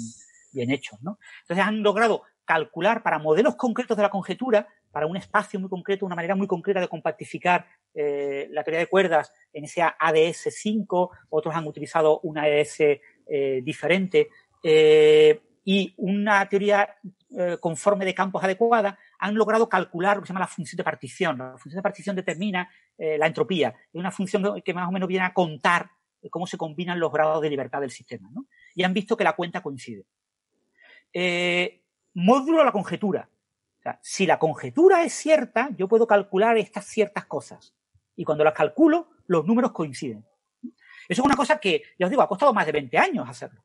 [0.53, 1.19] bien hechos, ¿no?
[1.43, 6.07] Entonces han logrado calcular para modelos concretos de la conjetura, para un espacio muy concreto,
[6.07, 11.55] una manera muy concreta de compactificar eh, la teoría de cuerdas en ese ADS5, otros
[11.55, 14.29] han utilizado una ADS eh, diferente,
[14.63, 16.97] eh, y una teoría
[17.39, 20.85] eh, conforme de campos adecuada, han logrado calcular lo que se llama la función de
[20.85, 21.39] partición.
[21.39, 22.69] La función de partición determina
[22.99, 23.69] eh, la entropía.
[23.69, 25.91] Es una función que más o menos viene a contar
[26.31, 28.29] cómo se combinan los grados de libertad del sistema.
[28.33, 28.47] ¿no?
[28.75, 30.05] Y han visto que la cuenta coincide.
[31.13, 31.83] Eh,
[32.15, 33.29] módulo la conjetura.
[33.79, 37.75] O sea, si la conjetura es cierta, yo puedo calcular estas ciertas cosas.
[38.15, 40.25] Y cuando las calculo, los números coinciden.
[41.09, 43.63] Eso es una cosa que, ya os digo, ha costado más de 20 años hacerlo.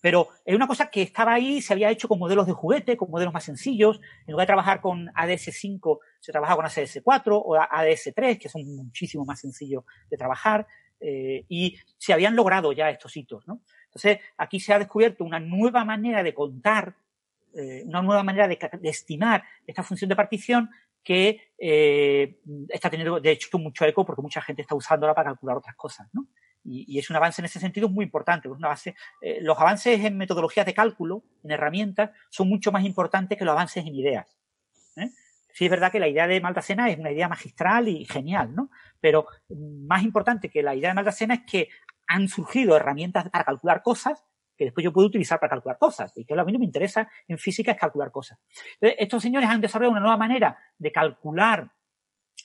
[0.00, 3.10] Pero es una cosa que estaba ahí, se había hecho con modelos de juguete, con
[3.10, 4.00] modelos más sencillos.
[4.26, 9.24] En lugar de trabajar con ADS5, se trabaja con ADS4 o ADS3, que son muchísimo
[9.24, 10.66] más sencillos de trabajar.
[11.00, 13.60] Eh, y se habían logrado ya estos hitos, ¿no?
[13.86, 16.94] Entonces, aquí se ha descubierto una nueva manera de contar,
[17.54, 20.70] eh, una nueva manera de, de, estimar esta función de partición
[21.02, 25.56] que eh, está teniendo, de hecho, mucho eco porque mucha gente está usándola para calcular
[25.56, 26.26] otras cosas, ¿no?
[26.68, 28.48] Y, es un avance en ese sentido muy importante.
[29.20, 33.52] Eh, los avances en metodologías de cálculo, en herramientas, son mucho más importantes que los
[33.52, 34.36] avances en ideas.
[34.96, 35.10] ¿eh?
[35.52, 38.70] Sí es verdad que la idea de Maldacena es una idea magistral y genial, ¿no?
[39.00, 41.68] Pero más importante que la idea de Maldacena es que
[42.08, 44.24] han surgido herramientas para calcular cosas
[44.56, 46.12] que después yo puedo utilizar para calcular cosas.
[46.16, 48.38] Y que a mí no me interesa en física es calcular cosas.
[48.80, 51.70] Estos señores han desarrollado una nueva manera de calcular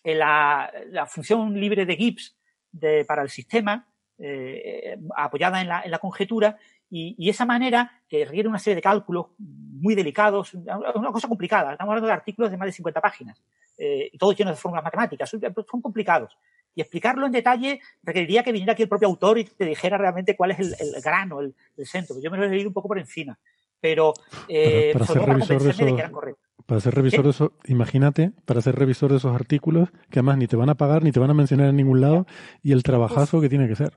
[0.03, 2.37] eh, la, la función libre de Gibbs
[2.71, 3.90] de, para el sistema
[4.21, 6.57] eh, apoyada en la, en la conjetura
[6.89, 11.71] y, y, esa manera que requiere una serie de cálculos muy delicados, una cosa complicada.
[11.71, 13.41] Estamos hablando de artículos de más de 50 páginas,
[13.77, 16.37] eh, y todos llenos de fórmulas matemáticas, son, son, complicados.
[16.75, 20.35] Y explicarlo en detalle requeriría que viniera aquí el propio autor y te dijera realmente
[20.35, 22.15] cuál es el, el grano, el, el, centro.
[22.21, 23.39] Yo me lo he leído un poco por encima,
[23.79, 24.13] pero
[24.47, 26.49] eh, para, para ser revisor de, esos, de que eran correctos.
[26.65, 30.47] Para ser revisor de eso, imagínate, para ser revisor de esos artículos, que además ni
[30.47, 32.27] te van a pagar, ni te van a mencionar en ningún lado,
[32.61, 33.93] y el trabajazo que tiene que ser.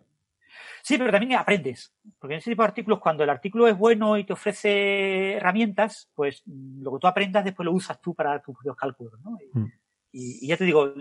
[0.84, 1.94] Sí, pero también aprendes.
[2.18, 6.10] Porque en ese tipo de artículos, cuando el artículo es bueno y te ofrece herramientas,
[6.14, 9.38] pues lo que tú aprendas después lo usas tú para tus propios cálculos, ¿no?
[9.40, 9.72] Y, mm.
[10.12, 10.92] y, y, ya te digo,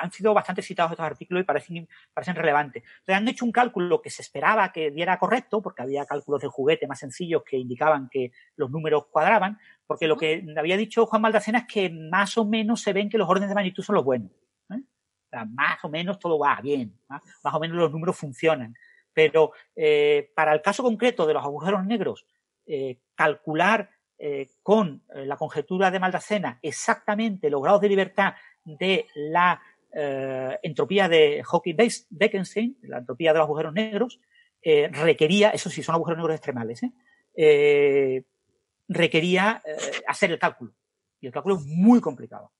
[0.00, 2.84] han sido bastante citados estos artículos y parecen, parecen relevantes.
[2.84, 6.46] Entonces han hecho un cálculo que se esperaba que diera correcto, porque había cálculos de
[6.46, 9.58] juguete más sencillos que indicaban que los números cuadraban,
[9.88, 13.18] porque lo que había dicho Juan Maldacena es que más o menos se ven que
[13.18, 14.30] los órdenes de magnitud son los buenos.
[14.70, 14.76] ¿eh?
[14.76, 18.72] O sea, más o menos todo va bien, más o menos los números funcionan.
[19.12, 22.26] Pero eh, para el caso concreto de los agujeros negros,
[22.66, 29.60] eh, calcular eh, con la conjetura de Maldacena exactamente los grados de libertad de la
[29.92, 34.20] entropía de Hawking-Bekenstein, la entropía de los agujeros negros,
[34.62, 36.82] requería, eso sí, son agujeros negros extremales,
[38.86, 39.60] requería
[40.06, 40.74] hacer el cálculo.
[41.20, 42.52] Y el cálculo es muy complicado.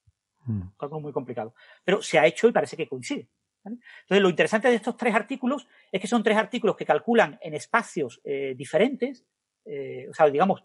[0.47, 0.63] Mm.
[0.63, 1.55] Un cálculo muy complicado.
[1.85, 3.29] Pero se ha hecho y parece que coincide.
[3.65, 7.55] Entonces, lo interesante de estos tres artículos es que son tres artículos que calculan en
[7.55, 9.25] espacios eh, diferentes,
[9.65, 10.65] eh, o sea, digamos,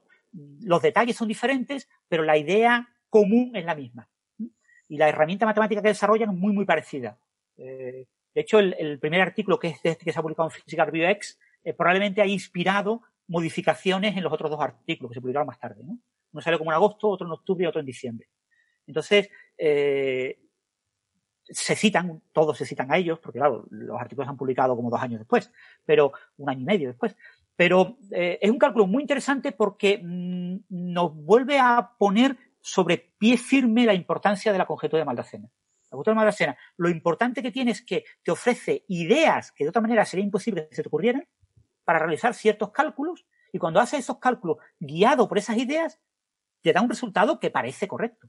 [0.62, 4.10] los detalles son diferentes, pero la idea común es la misma.
[4.88, 7.18] Y la herramienta matemática que desarrollan es muy, muy parecida.
[7.58, 11.10] Eh, de hecho, el, primer artículo, que es este se ha publicado en Physical Review
[11.12, 15.60] X, eh, probablemente ha inspirado modificaciones en los otros dos artículos que se publicaron más
[15.60, 15.84] tarde.
[15.84, 15.98] ¿no?
[16.32, 18.28] Uno salió como en agosto, otro en octubre y otro en diciembre.
[18.86, 19.30] Entonces,
[21.50, 24.90] se citan, todos se citan a ellos, porque claro, los artículos se han publicado como
[24.90, 25.52] dos años después,
[25.86, 27.16] pero un año y medio después.
[27.56, 33.38] Pero eh, es un cálculo muy interesante porque mm, nos vuelve a poner sobre pie
[33.38, 35.50] firme la importancia de la conjetura de Maldacena.
[35.86, 39.70] La conjetura de Maldacena, lo importante que tiene es que te ofrece ideas que de
[39.70, 41.28] otra manera sería imposible que se te ocurrieran
[41.84, 46.00] para realizar ciertos cálculos y cuando haces esos cálculos guiado por esas ideas,
[46.62, 48.28] te da un resultado que parece correcto.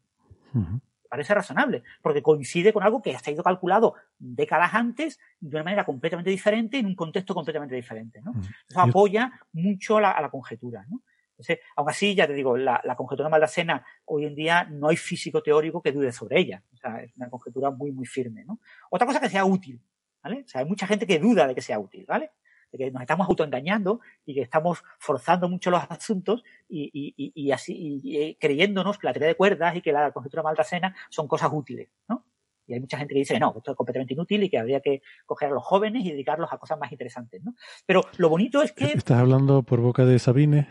[1.09, 5.85] Parece razonable, porque coincide con algo que ha sido calculado décadas antes de una manera
[5.85, 8.21] completamente diferente, en un contexto completamente diferente.
[8.23, 8.33] ¿no?
[8.69, 10.85] Eso apoya mucho a la conjetura.
[10.89, 11.03] ¿no?
[11.37, 14.97] Entonces, aún así, ya te digo, la, conjetura de Maldacena hoy en día no hay
[14.97, 16.63] físico teórico que dude sobre ella.
[16.73, 18.59] O sea, es una conjetura muy, muy firme, ¿no?
[18.91, 19.83] Otra cosa que sea útil,
[20.23, 20.45] ¿vale?
[20.47, 22.31] O sea, hay mucha gente que duda de que sea útil, ¿vale?
[22.73, 28.35] De que nos estamos autoengañando y que estamos forzando mucho los asuntos y, así, y,
[28.37, 31.89] creyéndonos que la teoría de cuerdas y que la conjetura de Maldacena son cosas útiles,
[32.09, 32.25] ¿no?
[32.67, 34.81] Y hay mucha gente que dice que no, esto es completamente inútil y que habría
[34.81, 37.55] que coger a los jóvenes y dedicarlos a cosas más interesantes, ¿no?
[37.87, 38.87] Pero lo bonito es que...
[38.87, 40.69] ¿Estás hablando por boca de Sabine?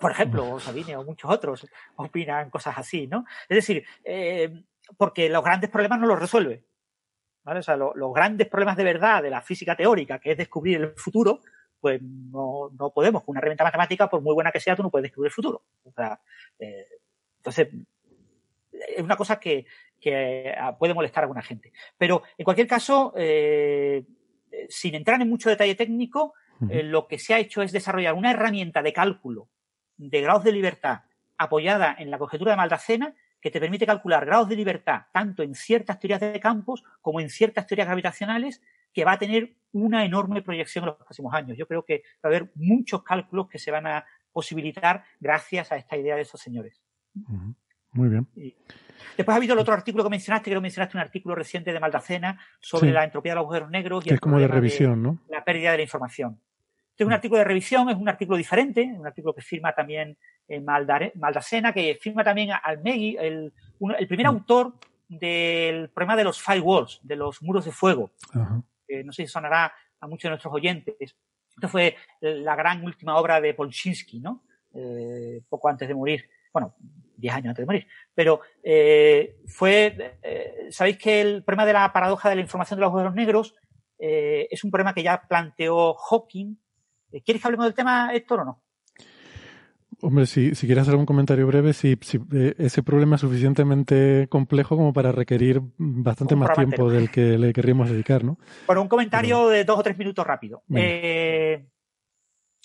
[0.00, 3.24] Por ejemplo, Sabine o muchos otros opinan cosas así, ¿no?
[3.48, 4.64] Es decir, eh,
[4.96, 6.64] porque los grandes problemas no los resuelve.
[7.46, 7.60] ¿Vale?
[7.60, 10.92] O sea, los grandes problemas de verdad de la física teórica, que es descubrir el
[10.96, 11.40] futuro,
[11.80, 13.22] pues no, no, podemos.
[13.22, 15.62] Con una herramienta matemática, por muy buena que sea, tú no puedes descubrir el futuro.
[15.84, 16.20] O sea,
[16.58, 16.88] eh,
[17.36, 17.68] entonces,
[18.72, 19.64] es una cosa que,
[20.00, 21.72] que, puede molestar a alguna gente.
[21.96, 24.04] Pero, en cualquier caso, eh,
[24.68, 28.82] sin entrar en mucho detalle técnico, lo que se ha hecho es desarrollar una herramienta
[28.82, 29.50] de cálculo
[29.98, 31.02] de grados de libertad
[31.36, 33.14] apoyada en la conjetura de Maldacena
[33.46, 37.30] que te permite calcular grados de libertad tanto en ciertas teorías de campos como en
[37.30, 38.60] ciertas teorías gravitacionales
[38.92, 41.56] que va a tener una enorme proyección en los próximos años.
[41.56, 45.76] Yo creo que va a haber muchos cálculos que se van a posibilitar gracias a
[45.76, 46.82] esta idea de esos señores.
[47.92, 48.26] Muy bien.
[49.16, 52.40] Después ha habido el otro artículo que mencionaste, que mencionaste un artículo reciente de Maldacena
[52.58, 55.20] sobre la entropía de los agujeros negros y que es como de revisión, ¿no?
[55.28, 56.40] La pérdida de la información.
[56.96, 60.16] Este es un artículo de revisión, es un artículo diferente, un artículo que firma también
[60.48, 63.52] eh, Maldacena, que firma también Almegui, el,
[63.98, 64.30] el primer mm.
[64.30, 64.72] autor
[65.06, 68.12] del problema de los firewalls, de los muros de fuego.
[68.32, 70.94] no sé si sonará a muchos de nuestros oyentes.
[70.98, 74.44] Esto fue la gran última obra de Polchinski, ¿no?
[74.72, 76.30] Eh, poco antes de morir.
[76.50, 76.76] Bueno,
[77.14, 77.86] diez años antes de morir.
[78.14, 80.16] Pero eh, fue,
[80.70, 83.54] sabéis que el problema de la paradoja de la información de los agujeros negros
[83.98, 86.56] es un problema que ya planteó Hawking
[87.24, 88.62] ¿Quieres que hablemos del tema, Héctor, o no?
[90.02, 91.98] Hombre, si, si quieres hacer un comentario breve, si,
[92.32, 97.52] eh, ese problema es suficientemente complejo como para requerir bastante más tiempo del que le
[97.54, 98.38] querríamos dedicar, ¿no?
[98.66, 100.62] Bueno, un comentario de dos o tres minutos rápido.
[100.74, 101.66] Eh,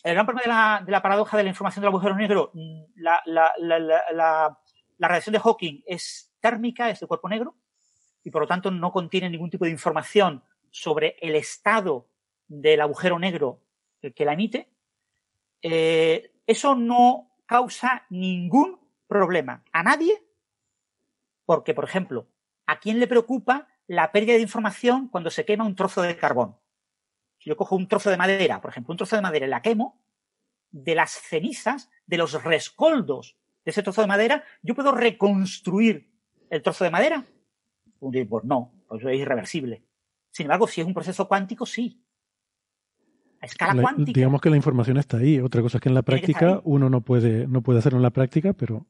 [0.04, 4.58] el gran problema de la, paradoja de la información del agujero negro, mm, la, la,
[5.00, 7.56] radiación de Hawking es térmica, es de cuerpo negro,
[8.24, 12.10] y por lo tanto no contiene ningún tipo de información sobre el estado
[12.48, 13.62] del agujero negro
[14.02, 14.70] que la emite,
[15.62, 20.26] eh, eso no causa ningún problema a nadie,
[21.46, 22.28] porque, por ejemplo,
[22.66, 26.58] ¿a quién le preocupa la pérdida de información cuando se quema un trozo de carbón?
[27.38, 29.62] Si yo cojo un trozo de madera, por ejemplo, un trozo de madera y la
[29.62, 30.02] quemo,
[30.72, 36.10] de las cenizas, de los rescoldos de ese trozo de madera, yo puedo reconstruir
[36.50, 37.26] el trozo de madera.
[38.00, 39.84] Pues no, pues es irreversible.
[40.32, 42.02] Sin embargo, si es un proceso cuántico, sí
[43.42, 44.18] a escala cuántica.
[44.18, 45.40] Digamos que la información está ahí.
[45.40, 48.12] Otra cosa es que en la práctica uno no puede, no puede hacerlo en la
[48.12, 48.86] práctica, pero,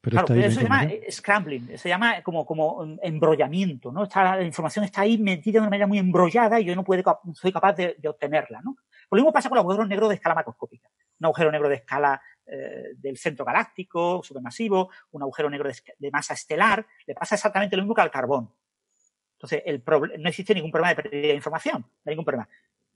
[0.00, 0.44] pero está ahí.
[0.44, 4.04] Eso se llama scrambling, se llama como, como embrollamiento, ¿no?
[4.04, 7.02] Está, la información está ahí metida de una manera muy embrollada y yo no puedo,
[7.34, 8.76] soy capaz de, obtenerla, ¿no?
[9.10, 10.88] Lo mismo pasa con los agujeros negros de escala macroscópica.
[11.18, 16.34] Un agujero negro de escala eh, del centro galáctico, supermasivo, un agujero negro de, masa
[16.34, 18.54] estelar, le pasa exactamente lo mismo que al carbón.
[19.32, 19.82] Entonces, el
[20.18, 22.48] no existe ningún problema de pérdida de información, no hay ningún problema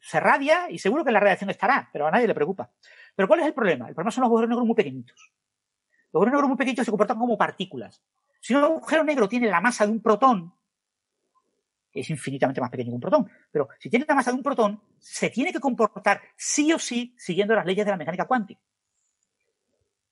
[0.05, 2.71] se radia y seguro que la radiación estará, pero a nadie le preocupa.
[3.17, 3.89] Pero ¿cuál es el problema?
[3.89, 5.33] El problema son los agujeros negros muy pequeñitos.
[6.13, 8.03] Los agujeros negros muy pequeñitos se comportan como partículas.
[8.39, 10.53] Si un agujero negro tiene la masa de un protón,
[11.91, 14.83] es infinitamente más pequeño que un protón, pero si tiene la masa de un protón,
[14.99, 18.61] se tiene que comportar sí o sí siguiendo las leyes de la mecánica cuántica.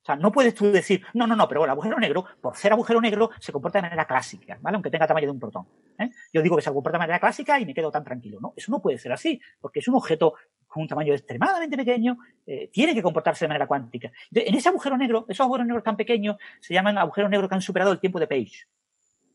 [0.03, 2.73] O sea, no puedes tú decir, no, no, no, pero el agujero negro, por ser
[2.73, 4.75] agujero negro, se comporta de manera clásica, ¿vale?
[4.75, 5.69] Aunque tenga tamaño de un protón.
[5.97, 6.11] ¿eh?
[6.33, 8.41] Yo digo que se comporta de manera clásica y me quedo tan tranquilo.
[8.41, 10.35] No, eso no puede ser así, porque es un objeto
[10.67, 14.11] con un tamaño extremadamente pequeño, eh, tiene que comportarse de manera cuántica.
[14.33, 17.63] en ese agujero negro, esos agujeros negros tan pequeños se llaman agujeros negros que han
[17.63, 18.67] superado el tiempo de Page.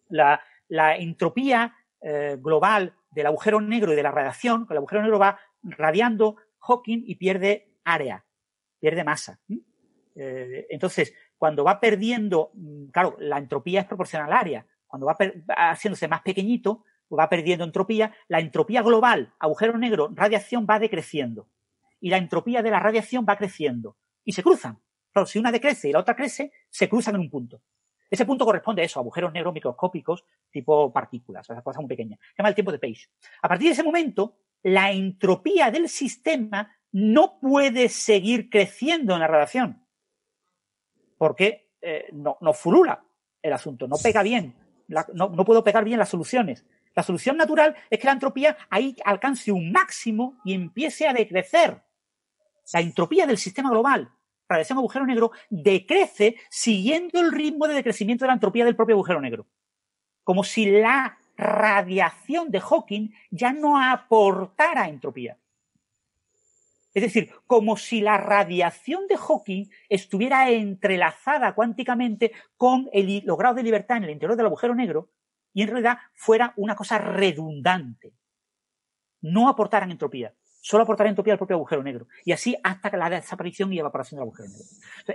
[0.10, 0.42] La,
[0.98, 5.40] entropía eh, global del agujero negro y de la radiación, que el agujero negro va
[5.62, 8.26] radiando Hawking y pierde área,
[8.80, 9.40] pierde masa.
[10.18, 14.66] Eh, entonces, cuando va perdiendo, mm, claro, la entropía es proporcional al área.
[14.88, 15.18] Cuando va,
[15.56, 21.50] haciéndose más pequeñito, va perdiendo entropía, la entropía global, agujero negro, radiación va decreciendo.
[22.00, 23.98] Y la entropía de la radiación va creciendo.
[24.24, 24.80] Y se cruzan.
[25.12, 27.62] Claro, si una decrece y la otra crece, se cruzan en un punto.
[28.10, 32.20] Ese punto corresponde a eso, agujeros negros microscópicos tipo partículas, o sea, cosas muy pequeñas.
[32.20, 33.10] Se llama el tiempo de Page.
[33.42, 39.28] A partir de ese momento, la entropía del sistema no puede seguir creciendo en la
[39.28, 39.87] radiación.
[41.18, 43.04] Porque eh, no, no fulula
[43.42, 44.56] el asunto, no pega bien.
[44.88, 46.66] no, no puedo pegar bien las soluciones.
[46.96, 51.84] La solución natural es que la entropía ahí alcance un máximo y empiece a decrecer.
[52.74, 54.12] La entropía del sistema global,
[54.50, 59.22] radiación agujero negro, decrece siguiendo el ritmo de decrecimiento de la entropía del propio agujero
[59.22, 59.46] negro.
[60.24, 65.38] Como si la radiación de Hawking ya no aportara entropía.
[66.98, 72.90] Es decir, como si la radiación de Hawking estuviera entrelazada cuánticamente con
[73.24, 75.12] los grados de libertad en el interior del agujero negro
[75.54, 78.16] y en realidad fuera una cosa redundante.
[79.22, 80.34] No aportaran entropía,
[80.68, 82.08] solo aportaran entropía al propio agujero negro.
[82.26, 84.66] Y así hasta la desaparición y evaporación del agujero negro.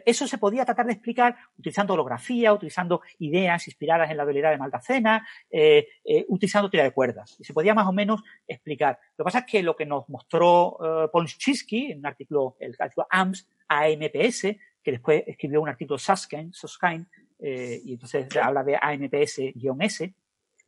[0.07, 4.57] eso se podía tratar de explicar utilizando holografía, utilizando ideas inspiradas en la dualidad de
[4.57, 7.37] Maldacena, eh, eh, utilizando teoría de cuerdas.
[7.39, 8.99] Y se podía más o menos explicar.
[9.19, 13.07] Lo que pasa es que lo que nos mostró eh, en un artículo, el artículo
[13.11, 17.07] AMS, AMPS, que después escribió un artículo Susskind, Susskind
[17.39, 20.15] eh, y entonces habla de AMPS-S,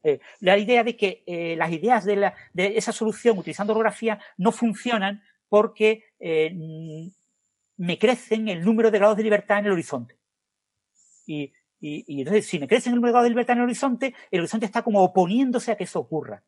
[0.05, 5.23] eh, la idea de que eh, las ideas de, esa solución utilizando holografía no funcionan
[5.49, 6.55] porque eh,
[7.79, 10.19] me crecen el número de grados de libertad en el horizonte.
[11.27, 14.41] Y, entonces, si me crecen el número de grados de libertad en el horizonte, el
[14.41, 16.45] horizonte está como oponiéndose a que eso ocurra.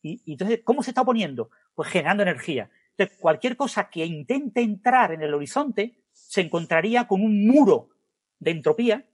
[0.00, 1.50] Y, y entonces, ¿cómo se está oponiendo?
[1.74, 2.70] Pues generando energía.
[2.96, 7.90] Entonces, cualquier cosa que intente entrar en el horizonte se encontraría con un muro
[8.38, 9.06] de entropía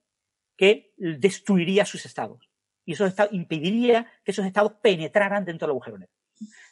[0.56, 2.53] que destruiría sus estados
[2.84, 6.14] y eso impediría que esos estados penetraran dentro del agujero negro.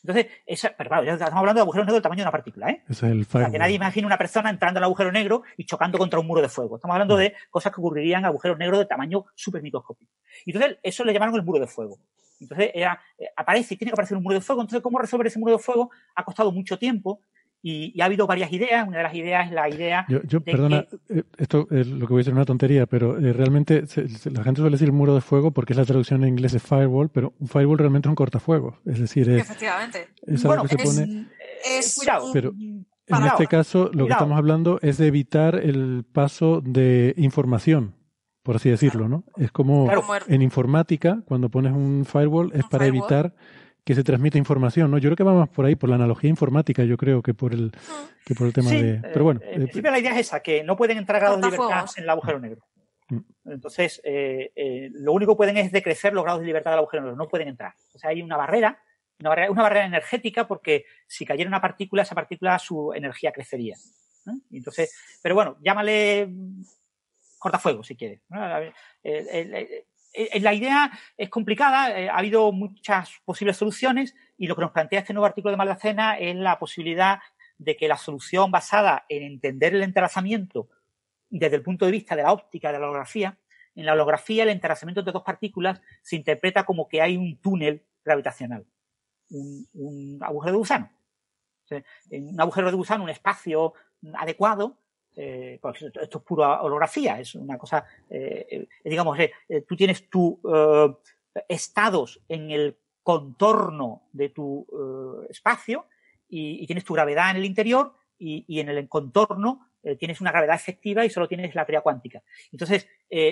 [0.02, 2.70] Entonces, esa, pero claro, ya estamos hablando de agujeros negros del tamaño de una partícula,
[2.70, 2.82] ¿eh?
[2.89, 6.26] es el que nadie imagine una persona entrando al agujero negro y chocando contra un
[6.26, 6.76] muro de fuego.
[6.76, 10.10] Estamos hablando de cosas que ocurrirían en agujeros negros de tamaño supermicroscópico.
[10.44, 11.99] Y entonces, eso le llamaron el muro de fuego.
[12.41, 14.62] Entonces, era, eh, aparece tiene que aparecer un muro de fuego.
[14.62, 15.91] Entonces, ¿cómo resolver ese muro de fuego?
[16.16, 17.20] Ha costado mucho tiempo
[17.62, 18.86] y, ha habido varias ideas.
[18.86, 20.05] Una de las ideas es la idea.
[20.08, 23.84] Yo, perdona, eh, esto es lo que voy a decir una tontería, pero eh, realmente
[24.24, 27.08] la gente suele decir muro de fuego porque es la traducción en inglés de firewall,
[27.08, 28.74] pero un firewall realmente es un cortafuegos.
[28.84, 30.08] Es decir, es, Efectivamente.
[30.26, 31.26] es algo que se pone.
[31.97, 32.31] cuidado.
[32.32, 37.94] Pero en este caso, lo que estamos hablando es de evitar el paso de información
[38.42, 39.24] por así decirlo, ¿no?
[39.36, 39.89] Es como
[40.26, 43.34] en informática, cuando pones un firewall, es para evitar
[43.84, 44.98] que se transmite información, ¿no?
[44.98, 47.52] Yo creo que va más por ahí, por la analogía informática, yo creo, que por
[47.52, 47.72] el,
[48.24, 49.00] que por el tema de...
[49.02, 49.40] Pero bueno.
[49.42, 52.04] En eh, principio la idea es esa, que no pueden entrar grados de libertad en
[52.04, 52.64] el agujero negro.
[53.08, 53.20] Mm.
[53.46, 57.02] Entonces, eh, eh, lo único que pueden es decrecer los grados de libertad del agujero
[57.02, 57.74] negro, no pueden entrar.
[57.92, 58.80] O sea, hay una barrera,
[59.18, 63.76] una barrera, una barrera energética porque si cayera una partícula, esa partícula su energía crecería.
[64.52, 66.28] Entonces, pero bueno, llámale
[67.38, 68.20] cortafuego si quieres.
[69.02, 69.84] Eh,
[70.41, 75.00] la idea es complicada, eh, ha habido muchas posibles soluciones y lo que nos plantea
[75.00, 77.20] este nuevo artículo de Maldacena es la posibilidad
[77.58, 80.68] de que la solución basada en entender el entrelazamiento
[81.31, 83.39] desde el punto de vista de la óptica de la holografía,
[83.74, 87.86] en la holografía el entrelazamiento entre dos partículas se interpreta como que hay un túnel
[88.05, 88.66] gravitacional,
[89.31, 90.91] un, agujero de gusano.
[92.10, 93.73] en un agujero de gusano, un espacio
[94.15, 94.76] adecuado,
[95.15, 99.18] eh, esto es pura holografía, es una cosa, eh, eh, digamos,
[99.66, 100.36] tú tienes tus
[101.49, 104.66] estados en el contorno de tu
[105.28, 105.86] espacio
[106.28, 109.68] y, tienes tu gravedad en el interior y, en el contorno
[109.99, 112.23] tienes una gravedad efectiva y solo tienes la teoría cuántica.
[112.52, 112.89] Entonces,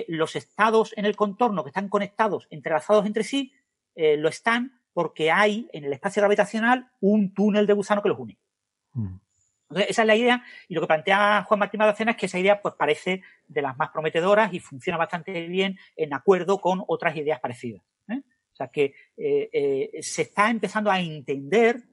[0.07, 3.53] los estados en el contorno que están conectados, entrelazados entre sí,
[3.95, 8.37] lo están porque hay en el espacio gravitacional un túnel de gusano que los une.
[8.93, 9.15] Mm
[9.75, 12.61] esa es la idea y lo que plantea Juan Martín Madacena es que esa idea
[12.61, 17.39] pues parece de las más prometedoras y funciona bastante bien en acuerdo con otras ideas
[17.39, 17.81] parecidas.
[18.09, 18.21] ¿eh?
[18.53, 21.83] O sea que eh, eh, se está empezando a entender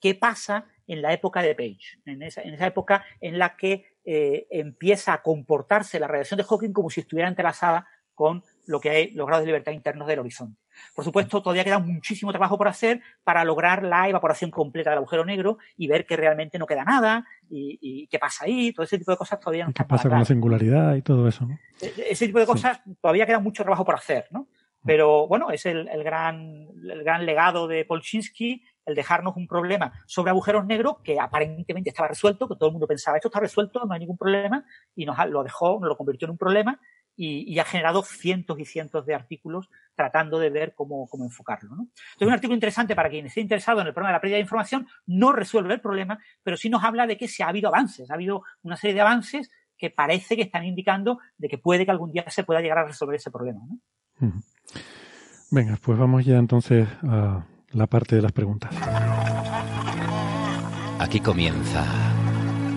[0.00, 3.96] qué pasa en la época de Page, en esa, en esa época en la que
[4.04, 9.10] empieza a comportarse la radiación de Hawking como si estuviera entrelazada con lo que hay
[9.10, 10.60] los grados de libertad internos del horizonte.
[10.94, 15.24] Por supuesto, todavía queda muchísimo trabajo por hacer para lograr la evaporación completa del agujero
[15.24, 19.10] negro y ver que realmente no queda nada y, qué pasa ahí, todo ese tipo
[19.10, 21.48] de cosas todavía no ¿Qué pasa con la singularidad y todo eso?
[21.80, 24.48] E, e, ese tipo de cosas todavía queda mucho trabajo por hacer, ¿no?
[24.84, 30.30] Pero bueno, es el, gran, el gran legado de Polchinski el dejarnos un problema sobre
[30.30, 33.92] agujeros negros que aparentemente estaba resuelto, que todo el mundo pensaba, esto está resuelto, no
[33.92, 34.64] hay ningún problema,
[34.94, 36.80] y nos lo dejó, nos lo convirtió en un problema
[37.16, 41.74] y, y ha generado cientos y cientos de artículos tratando de ver cómo, cómo enfocarlo.
[41.74, 41.82] ¿no?
[41.82, 44.42] Entonces, un artículo interesante para quien esté interesado en el problema de la pérdida de
[44.42, 48.10] información, no resuelve el problema, pero sí nos habla de que se ha habido avances,
[48.10, 51.90] ha habido una serie de avances que parece que están indicando de que puede que
[51.90, 53.60] algún día se pueda llegar a resolver ese problema.
[54.20, 54.32] ¿no?
[55.50, 58.74] Venga, pues vamos ya entonces a la parte de las preguntas.
[60.98, 62.15] Aquí comienza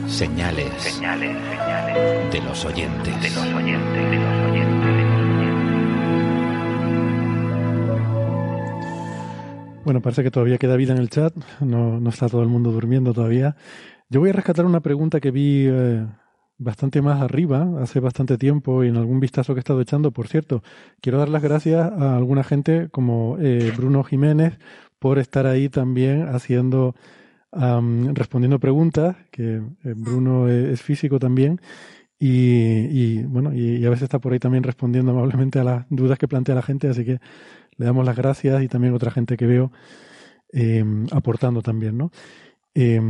[0.10, 3.22] señales, Señales, señales de los oyentes.
[3.22, 4.90] de los oyentes, de los oyentes,
[9.86, 12.72] Bueno, parece que todavía queda vida en el chat, no, no está todo el mundo
[12.72, 13.56] durmiendo todavía.
[14.10, 16.06] Yo voy a rescatar una pregunta que vi eh,
[16.60, 20.12] bastante más arriba, hace bastante tiempo, y en algún vistazo que he estado echando.
[20.12, 20.62] Por cierto,
[21.02, 24.60] quiero dar las gracias a alguna gente como eh, Bruno Jiménez
[25.00, 26.94] por estar ahí también haciendo,
[27.52, 31.60] respondiendo preguntas, que eh, Bruno es, físico también.
[32.22, 36.28] Y, bueno, y, a veces está por ahí también respondiendo amablemente a las dudas que
[36.28, 37.20] plantea la gente, así que
[37.78, 39.72] le damos las gracias y también otra gente que veo
[40.52, 42.12] eh, aportando también, ¿no?
[42.76, 43.02] Eh,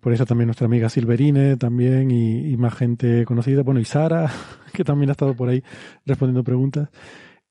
[0.00, 4.30] por eso también nuestra amiga Silverine también y, más gente conocida, bueno, y Sara,
[4.72, 5.62] que también ha estado por ahí
[6.06, 6.88] respondiendo preguntas.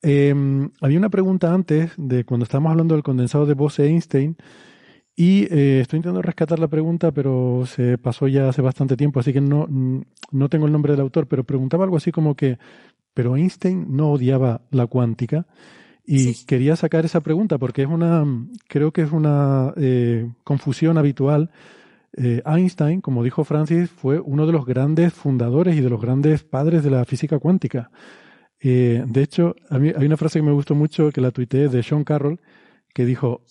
[0.01, 0.33] Eh,
[0.81, 4.37] había una pregunta antes de cuando estábamos hablando del condensado de Bose-Einstein
[5.15, 9.31] y eh, estoy intentando rescatar la pregunta, pero se pasó ya hace bastante tiempo, así
[9.31, 9.67] que no,
[10.31, 12.57] no tengo el nombre del autor, pero preguntaba algo así como que,
[13.13, 15.45] pero Einstein no odiaba la cuántica.
[16.05, 16.45] Y sí.
[16.45, 18.25] quería sacar esa pregunta porque es una,
[18.67, 21.51] creo que es una eh, confusión habitual.
[22.15, 26.43] Eh, Einstein, como dijo Francis, fue uno de los grandes fundadores y de los grandes
[26.43, 27.89] padres de la física cuántica.
[28.59, 31.69] Eh, de hecho, a mí hay una frase que me gustó mucho que la tuiteé
[31.69, 32.39] de Sean Carroll
[32.93, 33.41] que dijo,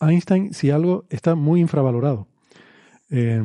[0.00, 2.28] Einstein, si algo, está muy infravalorado.
[3.10, 3.42] Eh,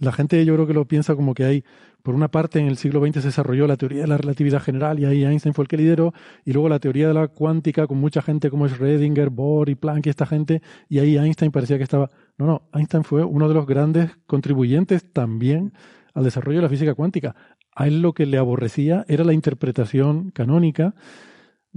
[0.00, 1.64] la gente yo creo que lo piensa como que hay
[2.06, 5.00] por una parte, en el siglo XX se desarrolló la teoría de la relatividad general
[5.00, 7.98] y ahí Einstein fue el que lideró, y luego la teoría de la cuántica con
[7.98, 11.82] mucha gente como Schrödinger, Bohr y Planck y esta gente, y ahí Einstein parecía que
[11.82, 12.08] estaba...
[12.38, 15.72] No, no, Einstein fue uno de los grandes contribuyentes también
[16.14, 17.34] al desarrollo de la física cuántica.
[17.74, 20.94] A él lo que le aborrecía era la interpretación canónica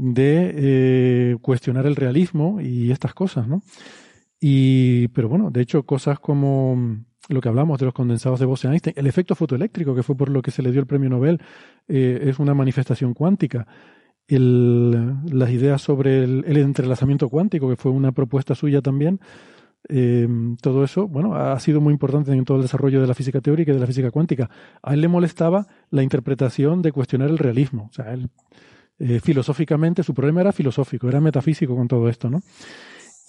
[0.01, 3.61] de eh, cuestionar el realismo y estas cosas, ¿no?
[4.39, 8.93] Y, pero bueno, de hecho, cosas como lo que hablamos de los condensados de Bose-Einstein,
[8.97, 11.41] el efecto fotoeléctrico, que fue por lo que se le dio el premio Nobel,
[11.89, 13.67] eh, es una manifestación cuántica.
[14.29, 19.19] Las ideas sobre el, el, entrelazamiento cuántico, que fue una propuesta suya también,
[19.89, 20.29] eh,
[20.61, 23.71] todo eso, bueno, ha sido muy importante en todo el desarrollo de la física teórica
[23.71, 24.49] y de la física cuántica.
[24.81, 27.89] A él le molestaba la interpretación de cuestionar el realismo.
[27.89, 28.29] O sea, él,
[28.99, 32.41] eh, filosóficamente, su problema era filosófico, era metafísico con todo esto, ¿no?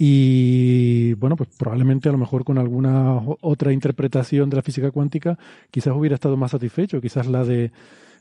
[0.02, 5.39] Y bueno, pues probablemente a lo mejor con alguna otra interpretación de la física cuántica
[5.70, 7.70] quizás hubiera estado más satisfecho, quizás la de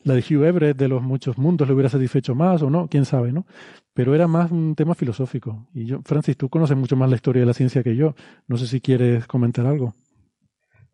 [0.03, 3.05] la de Hugh Everett de los muchos mundos le hubiera satisfecho más o no, quién
[3.05, 3.45] sabe, ¿no?
[3.93, 5.67] Pero era más un tema filosófico.
[5.73, 8.15] Y yo, Francis, tú conoces mucho más la historia de la ciencia que yo.
[8.47, 9.95] No sé si quieres comentar algo.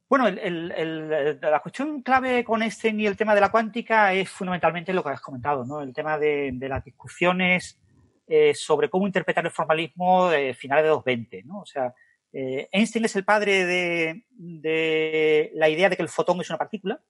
[0.08, 4.30] Bueno, el, el, la cuestión clave con este y el tema de la cuántica es
[4.30, 5.82] fundamentalmente lo que has comentado, ¿no?
[5.82, 7.80] El tema de, las discusiones
[8.28, 11.62] eh, sobre cómo interpretar el formalismo de finales de los 20, ¿no?
[11.62, 11.94] O sea,
[12.32, 17.02] eh, Einstein es el padre de, la idea de que el fotón es una partícula,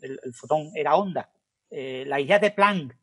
[0.00, 1.32] el, fotón era onda.
[1.70, 2.96] Eh, la idea de Planck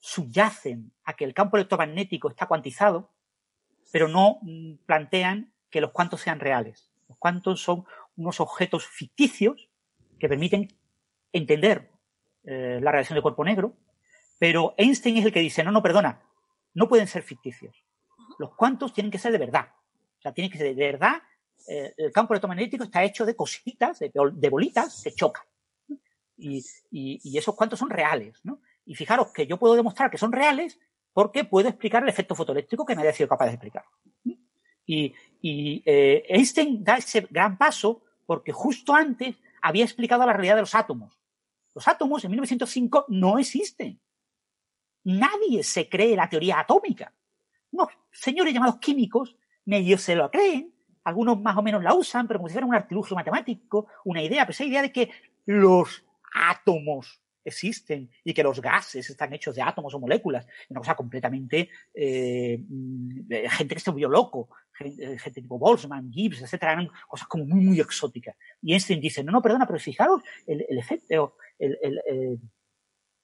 [0.00, 3.12] subyacen a que el campo electromagnético está cuantizado,
[3.92, 6.90] pero no mm, plantean que los cuantos sean reales.
[7.08, 7.84] Los cuantos son
[8.18, 9.70] unos objetos ficticios
[10.18, 10.68] que permiten
[11.32, 11.90] entender
[12.44, 13.76] eh, la radiación de cuerpo negro,
[14.38, 16.22] pero Einstein es el que dice, no, no, perdona,
[16.74, 17.84] no pueden ser ficticios.
[18.38, 19.68] Los cuantos tienen que ser de verdad.
[20.18, 21.22] O sea, tiene que ser de verdad.
[21.68, 25.44] Eh, el campo electromagnético está hecho de cositas, de, de bolitas que chocan.
[26.36, 28.40] Y, y, y, esos cuantos son reales.
[28.44, 28.60] ¿no?
[28.84, 30.78] Y fijaros que yo puedo demostrar que son reales
[31.12, 33.84] porque puedo explicar el efecto fotoeléctrico que nadie ha sido capaz de explicar.
[34.86, 40.56] Y, y eh, Einstein da ese gran paso porque justo antes había explicado la realidad
[40.56, 41.18] de los átomos.
[41.74, 43.98] Los átomos en 1905 no existen
[45.08, 47.12] nadie se cree la teoría atómica.
[47.70, 50.72] Unos señores llamados químicos medio se lo creen,
[51.04, 54.44] algunos más o menos la usan, pero como si fuera un artilugio matemático, una idea,
[54.44, 55.10] pero esa idea de que
[55.46, 60.94] los átomos existen y que los gases están hechos de átomos o moléculas, una cosa
[60.94, 62.60] completamente eh,
[63.50, 67.60] gente que se volvió loco, gente, gente, tipo Boltzmann, Gibbs, etcétera, eran cosas como muy,
[67.60, 68.36] muy exóticas.
[68.62, 72.40] Y Einstein dice, no, no, perdona, pero fijaros, el, el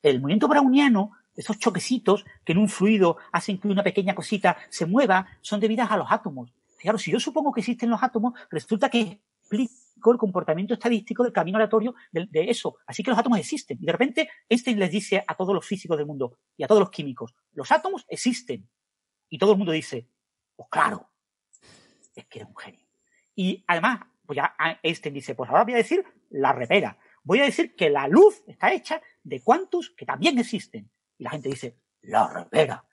[0.02, 4.86] el, movimiento browniano esos choquecitos que en un fluido hacen que una pequeña cosita se
[4.86, 6.52] mueva, son debidas a los átomos.
[6.78, 11.32] claro, si yo supongo que existen los átomos, resulta que explico el comportamiento estadístico del
[11.32, 12.76] camino aleatorio de, de eso.
[12.86, 13.78] Así que los átomos existen.
[13.80, 16.80] Y de repente Einstein les dice a todos los físicos del mundo y a todos
[16.80, 18.68] los químicos, los átomos existen.
[19.28, 20.08] Y todo el mundo dice,
[20.54, 21.10] pues claro,
[22.14, 22.86] es que eres un genio.
[23.34, 26.98] Y además, pues ya Einstein dice, pues ahora voy a decir la repera.
[27.22, 30.90] Voy a decir que la luz está hecha de cuantos que también existen.
[31.18, 32.84] Y la gente dice, la repera.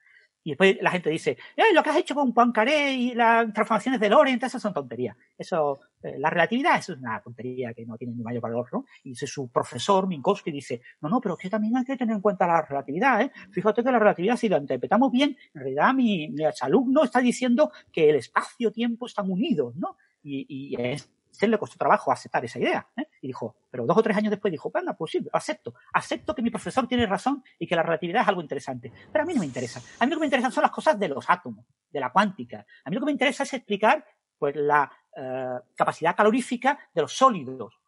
[0.43, 3.99] Y después la gente dice, eh, lo que has hecho con Poincaré y las transformaciones
[3.99, 5.15] de Lorentz, esas son tonterías.
[5.37, 8.85] Eso, eh, la relatividad, eso es una tontería que no tiene ni mayor valor, ¿no?
[9.03, 12.21] Y dice su profesor, Minkowski, dice, no, no, pero que también hay que tener en
[12.21, 13.31] cuenta la relatividad, ¿eh?
[13.51, 17.71] Fíjate que la relatividad, si la interpretamos bien, en realidad mi, mi alumno está diciendo
[17.91, 19.97] que el espacio-tiempo están unidos, ¿no?
[20.23, 21.09] Y, y es
[21.45, 22.87] él le costó trabajo aceptar esa idea.
[22.97, 23.07] ¿eh?
[23.21, 25.73] Y dijo, pero dos o tres años después dijo, venga, pues sí, acepto.
[25.93, 28.91] Acepto que mi profesor tiene razón y que la relatividad es algo interesante.
[29.11, 29.81] Pero a mí no me interesa.
[29.99, 32.65] A mí lo que me interesan son las cosas de los átomos, de la cuántica.
[32.83, 34.05] A mí lo que me interesa es explicar
[34.37, 37.79] pues, la eh, capacidad calorífica de los sólidos.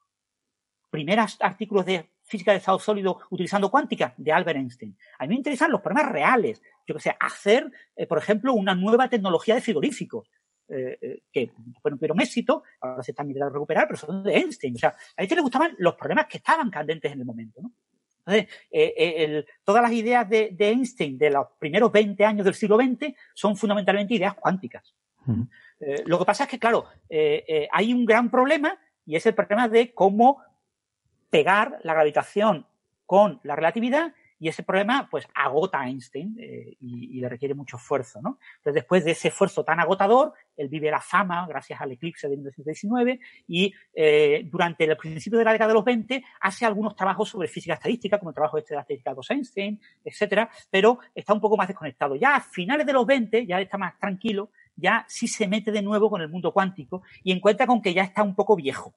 [0.90, 4.98] Primeros artículos de física de estado sólido utilizando cuántica de Albert Einstein.
[5.19, 6.61] A mí me interesan los problemas reales.
[6.85, 10.30] Yo que sé, hacer, eh, por ejemplo, una nueva tecnología de frigoríficos
[10.69, 11.51] eh, que
[11.82, 14.75] bueno, tuvieron éxito, ahora se están intentando recuperar, pero son de Einstein.
[14.75, 17.72] O sea, a Einstein le gustaban los problemas que estaban candentes en el momento, ¿no?
[18.25, 22.45] Entonces, eh, eh, el, todas las ideas de, de, Einstein de los primeros 20 años
[22.45, 24.95] del siglo XX son fundamentalmente ideas cuánticas.
[25.25, 25.50] Uh -huh.
[25.82, 26.85] eh, lo que pasa es que, claro,
[27.72, 30.42] hay un gran problema y es el problema de cómo
[31.30, 32.66] pegar la gravitación
[33.06, 37.77] con la relatividad y ese problema, pues, agota a Einstein eh, y, le requiere mucho
[37.77, 38.39] esfuerzo, ¿no?
[38.57, 42.35] Entonces, después de ese esfuerzo tan agotador, él vive la fama gracias al eclipse de
[42.35, 47.29] 1919 y eh, durante el principio de la década de los 20 hace algunos trabajos
[47.29, 51.33] sobre física estadística, como el trabajo este de la estadística de Einstein, etcétera, pero está
[51.33, 52.15] un poco más desconectado.
[52.15, 55.81] Ya a finales de los 20, ya está más tranquilo, ya sí se mete de
[55.81, 58.93] nuevo con el mundo cuántico y encuentra con que ya está un poco viejo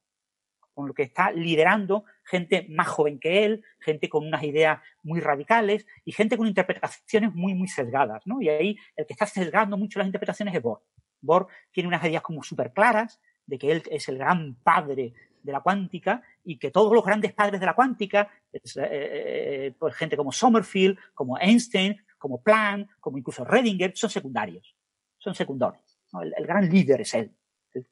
[0.77, 5.21] con lo que está liderando gente más joven que él, gente con unas ideas muy
[5.21, 8.43] radicales y gente con interpretaciones muy, muy sesgadas, ¿no?
[8.43, 10.83] Y ahí el que está sesgando mucho las interpretaciones es Bohr.
[11.23, 15.53] Bohr tiene unas ideas como súper claras de que él es el gran padre de
[15.53, 19.95] la cuántica y que todos los grandes padres de la cuántica, es, eh, eh, pues
[19.95, 24.77] gente como Sommerfield, como Einstein, como Planck, como incluso Redinger, son secundarios,
[25.17, 25.99] son secundarios.
[26.37, 27.35] el gran líder es él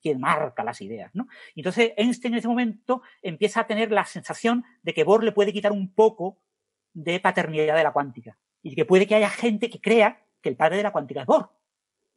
[0.01, 1.29] quien marca las ideas, ¿no?
[1.55, 5.33] Y entonces Einstein en ese momento empieza a tener la sensación de que Bohr le
[5.33, 6.39] puede quitar un poco
[6.93, 10.57] de paternidad de la cuántica y que puede que haya gente que crea que el
[10.57, 11.51] padre de la cuántica es Bohr.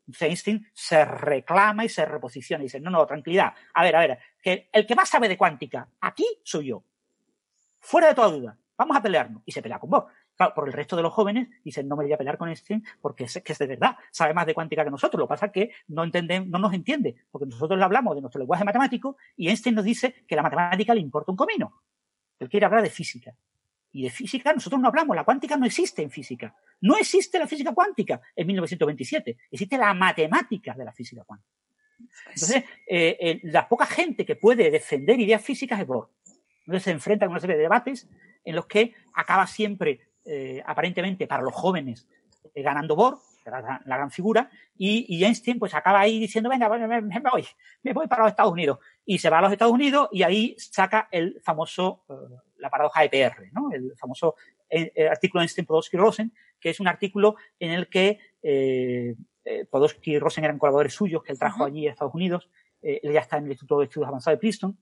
[0.08, 3.54] Entonces Einstein se reclama y se reposiciona y dice, no, no, tranquilidad.
[3.74, 6.84] A ver, a ver, que el que más sabe de cuántica aquí soy yo.
[7.80, 8.58] Fuera de toda duda.
[8.78, 9.44] Vamos a pelearnos.
[9.46, 10.08] Y se pelea con Bohr.
[10.38, 13.24] Por el resto de los jóvenes dicen, no me voy a pelear con Einstein porque
[13.24, 15.20] es que es de verdad, sabe más de cuántica que nosotros.
[15.20, 18.22] Lo que pasa es que no, entendemos, no nos entiende, porque nosotros le hablamos de
[18.22, 21.82] nuestro lenguaje matemático y Einstein nos dice que la matemática le importa un comino.
[22.40, 23.34] Él quiere hablar de física.
[23.92, 26.56] Y de física nosotros no hablamos, la cuántica no existe en física.
[26.82, 31.58] No existe la física cuántica en 1927, existe la matemática de la física cuántica.
[32.26, 36.12] Entonces, eh, eh, la poca gente que puede defender ideas físicas es Bohr.
[36.60, 38.08] Entonces se enfrenta a una serie de debates
[38.44, 42.08] en los que acaba siempre eh, aparentemente para los jóvenes
[42.54, 46.68] eh, ganando Bohr, la, la, gran figura, y, y, Einstein pues acaba ahí diciendo, venga,
[46.70, 47.46] me, voy,
[47.84, 48.80] me voy para los Estados Unidos.
[49.06, 53.04] Y se va a los Estados Unidos y ahí saca el famoso, uh, la paradoja
[53.04, 53.72] EPR, ¿no?
[53.72, 54.36] El famoso
[54.70, 59.16] eh, artículo de Einstein, Podolsky y Rosen, que es un artículo en el que eh,
[59.70, 61.70] Podolsky y Rosen eran colaboradores suyos que él trajo uh -huh.
[61.70, 62.50] allí a Estados Unidos,
[62.82, 64.78] él ya está en el Instituto de Estudios Avanzados de Princeton,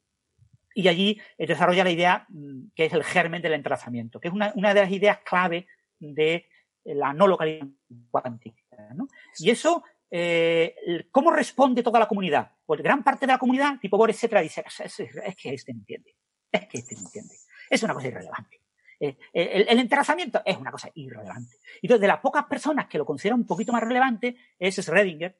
[0.75, 4.51] y allí desarrolla la idea mm, que es el germen del entrelazamiento, que es una,
[4.55, 5.67] una de las ideas clave
[5.99, 6.45] de
[6.83, 7.65] la no localidad
[8.11, 8.61] cuántica.
[8.93, 9.07] ¿no?
[9.39, 10.75] Y eso, eh,
[11.11, 12.51] ¿cómo responde toda la comunidad?
[12.65, 16.15] Pues gran parte de la comunidad, tipo Bohr, etcétera, dice, es, que este no entiende,
[16.51, 17.35] es que este no entiende,
[17.69, 18.61] es una cosa irrelevante.
[18.99, 21.57] Eh, el, el, entrelazamiento es una cosa irrelevante.
[21.81, 25.35] Entonces, de las pocas personas que lo consideran un poquito más relevante es Schrödinger,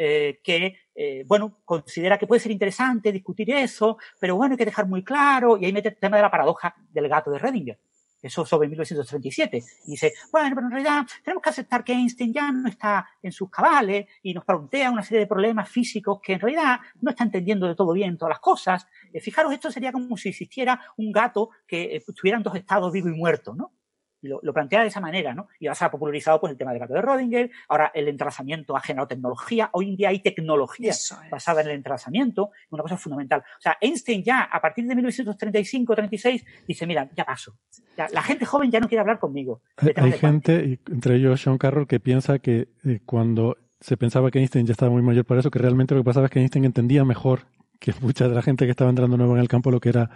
[0.00, 4.64] eh, que, eh, bueno, considera que puede ser interesante discutir eso, pero bueno, hay que
[4.64, 7.80] dejar muy claro, y ahí mete el tema de la paradoja del gato de Redinger,
[8.22, 12.52] eso sobre 1937, y dice, bueno, pero en realidad tenemos que aceptar que Einstein ya
[12.52, 16.40] no está en sus cabales y nos plantea una serie de problemas físicos que en
[16.40, 18.86] realidad no está entendiendo de todo bien todas las cosas.
[19.12, 22.92] Eh, fijaros, esto sería como si existiera un gato que eh, tuviera en dos estados
[22.92, 23.72] vivo y muerto, ¿no?
[24.22, 25.48] Lo, lo, plantea de esa manera, ¿no?
[25.58, 28.76] Y ahora se ha popularizado pues el tema del gato de Rodinger, ahora el entrelazamiento
[28.76, 30.92] ha generado tecnología, hoy en día hay tecnología
[31.30, 33.40] basada en el entrelazamiento, una cosa fundamental.
[33.40, 37.56] O sea, Einstein ya a partir de 1935-36 dice, mira, ya paso.
[37.96, 39.62] Ya, la gente joven ya no quiere hablar conmigo.
[39.96, 44.66] Hay, gente, entre ellos Sean Carroll, que piensa que eh, cuando se pensaba que Einstein
[44.66, 47.04] ya estaba muy mayor para eso, que realmente lo que pasaba es que Einstein entendía
[47.04, 47.46] mejor
[47.78, 50.10] que mucha de la gente que estaba entrando nuevo en el campo lo que era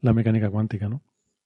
[0.00, 1.02] la mecánica cuántica, ¿no?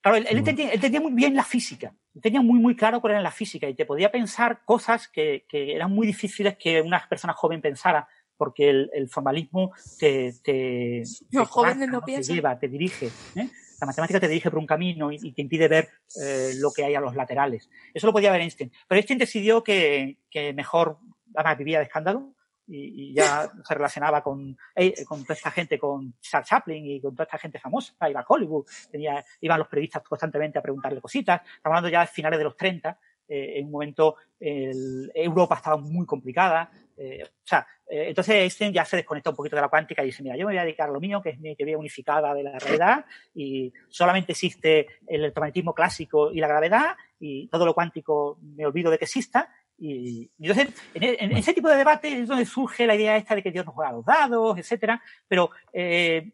[0.06, 3.14] Claro, él, él entendía, él entendía muy bien la física, tenía muy, muy claro cuál
[3.14, 7.04] era la física y te podía pensar cosas que, que eran muy difíciles que una
[7.08, 12.22] persona joven pensara, porque el, el formalismo te, te, te Los jóvenes marca, no te
[12.22, 13.06] lleva, te dirige.
[13.34, 13.48] ¿eh?
[13.80, 15.88] La matemática te dirige por un camino y, y te impide ver
[16.22, 17.68] eh, lo que hay a los laterales.
[17.92, 18.70] Eso lo podía ver Einstein.
[18.86, 20.98] Pero Einstein decidió que, que mejor,
[21.34, 22.32] además vivía de escándalo,
[22.68, 27.00] y, y ya se relacionaba con, eh, con toda esta gente, con Charles Chaplin y
[27.00, 31.00] con toda esta gente famosa, iba a Hollywood, tenía, iban los periodistas constantemente a preguntarle
[31.00, 35.76] cositas, hablando ya de finales de los 30, eh, en un momento el- Europa estaba
[35.76, 39.68] muy complicada, eh, o sea, eh, entonces Einstein ya se desconecta un poquito de la
[39.68, 41.54] cuántica y dice, mira, yo me voy a dedicar a lo mío, que es mi
[41.54, 43.04] teoría unificada de la realidad,
[43.34, 48.90] y solamente existe el electromagnetismo clásico y la gravedad, y todo lo cuántico me olvido
[48.90, 52.94] de que exista, y, entonces, en, en ese tipo de debate es donde surge la
[52.94, 56.30] idea esta de que Dios nos juega los dados, etcétera, pero eh,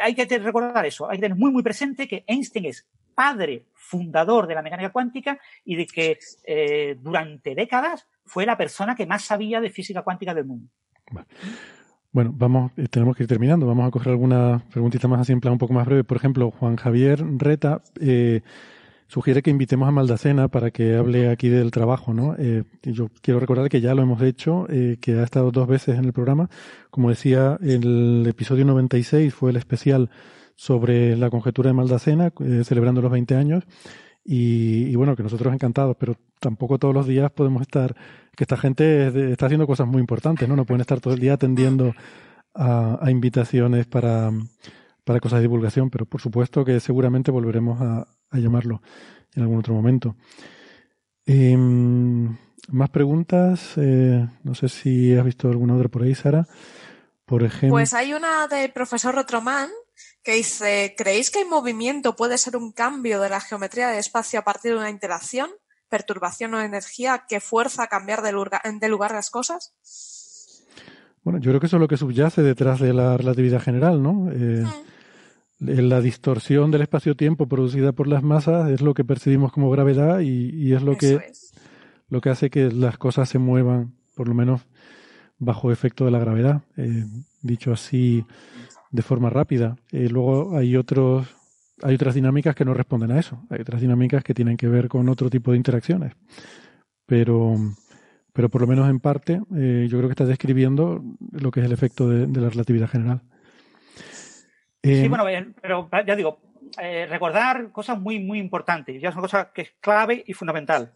[0.00, 4.46] hay que recordar eso, hay que tener muy, muy presente que Einstein es padre fundador
[4.46, 9.24] de la mecánica cuántica y de que eh, durante décadas fue la persona que más
[9.24, 10.70] sabía de física cuántica del mundo.
[12.12, 13.66] Bueno, vamos, eh, tenemos que ir terminando.
[13.66, 16.04] Vamos a coger alguna preguntita más así en plan un poco más breve.
[16.04, 17.82] Por ejemplo, Juan Javier Reta
[19.08, 22.36] sugiere que invitemos a Maldacena para que hable aquí del trabajo, ¿no?
[22.38, 25.98] Eh, yo quiero recordar que ya lo hemos hecho, eh, que ha estado dos veces
[25.98, 26.50] en el programa.
[26.90, 30.10] Como decía, el episodio 96 fue el especial
[30.56, 33.64] sobre la conjetura de Maldacena, eh, celebrando los 20 años.
[34.30, 37.96] Y, bueno, que nosotros encantados, pero tampoco todos los días podemos estar,
[38.36, 40.54] que esta gente está haciendo cosas muy importantes, ¿no?
[40.54, 41.94] No pueden estar todo el día atendiendo
[42.54, 44.30] a invitaciones para,
[45.08, 48.82] para cosas de divulgación, pero por supuesto que seguramente volveremos a, a llamarlo
[49.34, 50.16] en algún otro momento.
[51.24, 52.36] Em,
[52.68, 56.46] más preguntas, eh, no sé si has visto alguna otra por ahí, Sara.
[57.24, 59.70] Por ejemplo, Pues hay una del profesor Rotroman
[60.22, 64.38] que dice, ¿creéis que el movimiento puede ser un cambio de la geometría del espacio
[64.38, 65.48] a partir de una interacción,
[65.88, 69.72] perturbación o energía que fuerza a cambiar de lugar, de lugar las cosas?
[71.28, 74.30] bueno, yo creo que eso es lo que subyace detrás de la relatividad general, ¿no?
[74.32, 74.64] Eh,
[75.60, 80.50] la distorsión del espacio-tiempo producida por las masas es lo que percibimos como gravedad y,
[80.50, 81.52] y es lo que es.
[82.08, 84.62] lo que hace que las cosas se muevan, por lo menos
[85.38, 87.04] bajo efecto de la gravedad, eh,
[87.42, 88.24] dicho así
[88.90, 89.76] de forma rápida.
[89.92, 91.26] Eh, luego hay otros,
[91.82, 93.40] hay otras dinámicas que no responden a eso.
[93.50, 96.12] Hay otras dinámicas que tienen que ver con otro tipo de interacciones.
[97.06, 97.56] Pero,
[98.32, 101.66] pero por lo menos en parte, eh, yo creo que está describiendo lo que es
[101.66, 103.22] el efecto de, de la relatividad general.
[104.82, 106.40] Eh, Sí, bueno, eh, pero ya digo,
[106.80, 109.00] eh, recordar cosas muy, muy importantes.
[109.00, 110.92] Ya es una cosa que es clave y fundamental.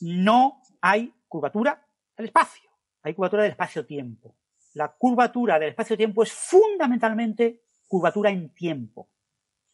[0.00, 1.82] No hay curvatura
[2.16, 2.70] del espacio.
[3.02, 4.34] Hay curvatura del espacio-tiempo.
[4.74, 9.08] La curvatura del espacio-tiempo es fundamentalmente curvatura en tiempo.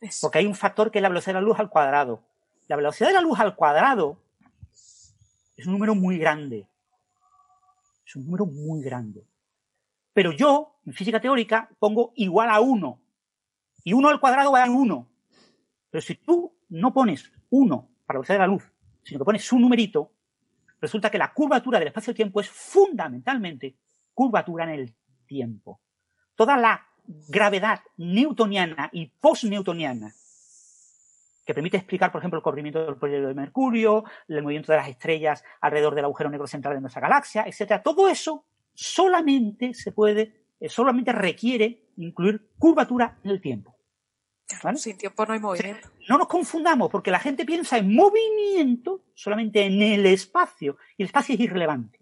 [0.00, 0.26] Eso.
[0.26, 2.22] Porque hay un factor que es la velocidad de la luz al cuadrado.
[2.68, 4.18] La velocidad de la luz al cuadrado
[5.56, 6.66] es un número muy grande.
[8.06, 9.24] Es un número muy grande.
[10.12, 13.00] Pero yo, en física teórica, pongo igual a 1.
[13.84, 15.08] Y 1 al cuadrado va a 1.
[15.90, 19.52] Pero si tú no pones 1 para la velocidad de la luz, sino que pones
[19.52, 20.12] un numerito,
[20.80, 23.76] resulta que la curvatura del espacio-tiempo es fundamentalmente
[24.14, 24.94] curvatura en el
[25.26, 25.80] tiempo.
[26.34, 26.86] Toda la
[27.28, 30.14] gravedad newtoniana y post-newtoniana
[31.44, 34.88] que permite explicar, por ejemplo, el corrimiento del polvo de Mercurio, el movimiento de las
[34.88, 37.82] estrellas alrededor del agujero negro central de nuestra galaxia, etcétera.
[37.82, 38.44] Todo eso
[38.74, 43.76] solamente se puede, eh, solamente requiere incluir curvatura en el tiempo.
[44.62, 44.78] ¿Vale?
[44.78, 45.88] Sin tiempo no hay movimiento.
[46.08, 51.06] No nos confundamos, porque la gente piensa en movimiento solamente en el espacio, y el
[51.06, 51.98] espacio es irrelevante.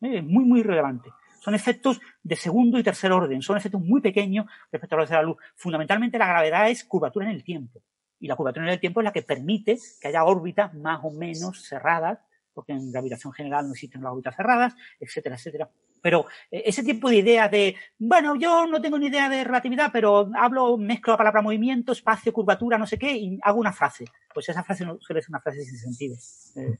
[0.00, 0.18] ¿Eh?
[0.18, 1.10] Es muy, muy irrelevante.
[1.40, 5.24] Son efectos de segundo y tercer orden, son efectos muy pequeños respecto a velocidad de
[5.24, 5.38] la luz.
[5.56, 7.82] Fundamentalmente la gravedad es curvatura en el tiempo.
[8.20, 11.10] Y la curvatura en el tiempo es la que permite que haya órbitas más o
[11.10, 12.20] menos cerradas,
[12.52, 15.70] porque en gravitación general no existen las órbitas cerradas, etcétera, etcétera.
[16.02, 19.90] Pero eh, ese tipo de ideas de, bueno, yo no tengo ni idea de relatividad,
[19.92, 24.04] pero hablo, mezclo la palabra movimiento, espacio, curvatura, no sé qué, y hago una frase.
[24.34, 26.16] Pues esa frase no suele ser una frase sin sentido.
[26.56, 26.78] Eh,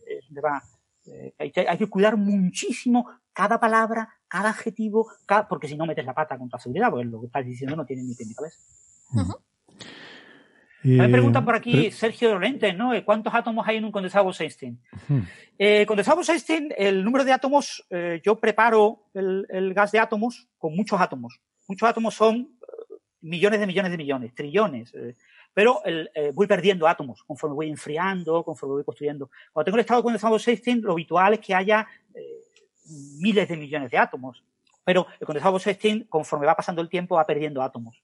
[1.06, 5.10] eh, hay, que, cuidar muchísimo cada palabra, cada adjetivo,
[5.48, 7.86] porque si no metes la pata con toda seguridad, pues lo que estás diciendo no
[7.86, 8.58] tiene ni pie ni cabeza.
[10.84, 12.92] Me preguntan por aquí Sergio Dolente, ¿no?
[13.04, 14.78] ¿Cuántos átomos hay en un condensado Bose-Einstein?
[15.08, 15.20] Hmm.
[15.58, 20.48] Eh, condensado Bose-Einstein, el número de átomos, eh, yo preparo el, el gas de átomos
[20.58, 21.40] con muchos átomos.
[21.68, 24.94] Muchos átomos son eh, millones de millones de millones, trillones.
[24.94, 25.14] eh,
[25.54, 29.30] pero el, eh, voy perdiendo átomos conforme voy enfriando, conforme voy construyendo.
[29.52, 32.40] Cuando tengo el estado de condensado Bose-Einstein, lo habitual es que haya eh,
[33.18, 34.42] miles de millones de átomos.
[34.84, 38.02] Pero el condensado Bose-Einstein, conforme va pasando el tiempo, va perdiendo átomos.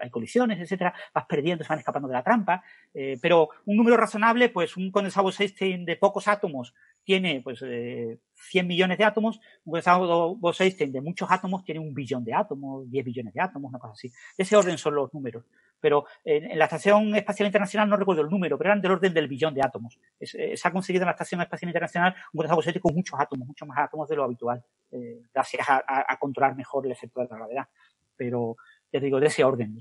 [0.00, 2.62] Hay colisiones, etcétera, vas perdiendo, se van escapando de la trampa.
[2.92, 6.74] eh, pero un número razonable, pues un condensado Bose-Einstein de pocos átomos
[7.04, 11.92] tiene pues eh, 100 millones de átomos, un condensado Bose-Einstein de muchos átomos tiene un
[11.94, 14.10] billón de átomos, 10 billones de átomos, una cosa así.
[14.38, 15.44] Ese orden son los números.
[15.80, 19.12] Pero en, en la Estación Espacial Internacional no recuerdo el número, pero eran del orden
[19.12, 19.98] del billón de átomos.
[20.18, 23.20] Es- eh, se ha conseguido en la Estación Espacial Internacional un condensado Bose-Einstein con muchos
[23.20, 26.92] átomos, muchos más átomos de lo habitual, eh, gracias a, a- a controlar mejor el
[26.92, 27.68] efecto de la gravedad.
[28.16, 28.56] Pero,
[28.94, 29.76] ya te digo, de ese orden,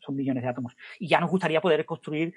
[0.00, 0.76] son millones de átomos.
[0.98, 2.34] Y ya nos gustaría poder construir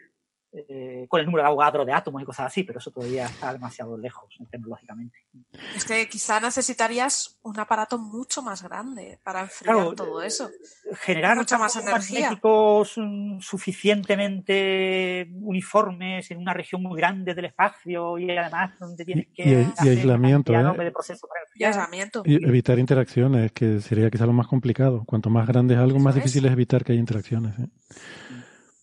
[0.69, 3.51] eh, con el número de Avogadro de átomos y cosas así, pero eso todavía está
[3.51, 5.17] demasiado lejos eh, tecnológicamente.
[5.75, 10.49] Es que quizá necesitarías un aparato mucho más grande para enfriar Claro, todo eso.
[11.01, 12.19] Generar Mucha más campos energía.
[12.21, 19.27] magnéticos mm, suficientemente uniformes en una región muy grande del espacio y además donde tienes
[19.33, 20.83] que Y- y- y hacer aislamiento, ¿eh?
[20.85, 22.21] de procesos para Y aislamiento.
[22.25, 25.03] Y evitar interacciones, que sería quizá lo más complicado.
[25.05, 26.23] Cuanto más grande es algo, más es.
[26.23, 27.57] difícil es evitar que haya interacciones.
[27.59, 27.67] ¿eh?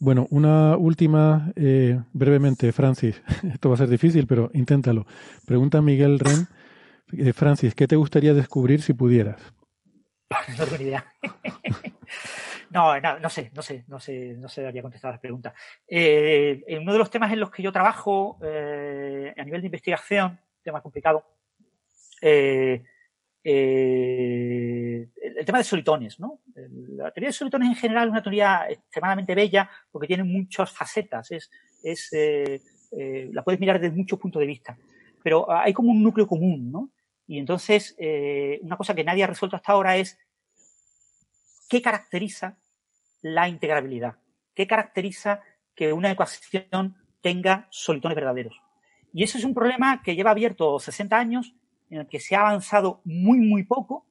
[0.03, 3.23] Bueno, una última, eh, brevemente, Francis.
[3.55, 5.07] Esto va a ser difícil, pero inténtalo.
[5.47, 6.49] Pregunta Miguel Ren.
[7.17, 9.41] eh, Francis, ¿qué te gustaría descubrir si pudieras?
[10.59, 11.07] No tengo ni idea.
[12.71, 15.55] no, no, no sé, no sé, no sé, no sé daría contestar a la pregunta.
[15.87, 20.81] Eh, uno de los temas en los que yo trabajo a nivel de investigación, tema
[20.81, 21.25] complicado,
[23.45, 26.41] eh, el, tema de solitones, ¿no?
[26.55, 31.31] La teoría de solitones en general es una teoría extremadamente bella porque tiene muchas facetas,
[31.33, 31.51] es,
[31.83, 32.61] es eh,
[32.93, 34.77] eh, la puedes mirar desde muchos puntos de vista,
[35.23, 36.91] pero hay como un núcleo común, ¿no?
[37.27, 40.19] Y entonces, eh, una cosa que nadie ha resuelto hasta ahora es
[41.71, 42.59] qué caracteriza
[43.23, 44.17] la integrabilidad,
[44.55, 45.41] qué caracteriza
[45.75, 48.61] que una ecuación tenga solitones verdaderos.
[49.15, 51.55] Y eso es un problema que lleva abierto 60 años,
[51.93, 54.07] en el que se ha avanzado muy, muy poco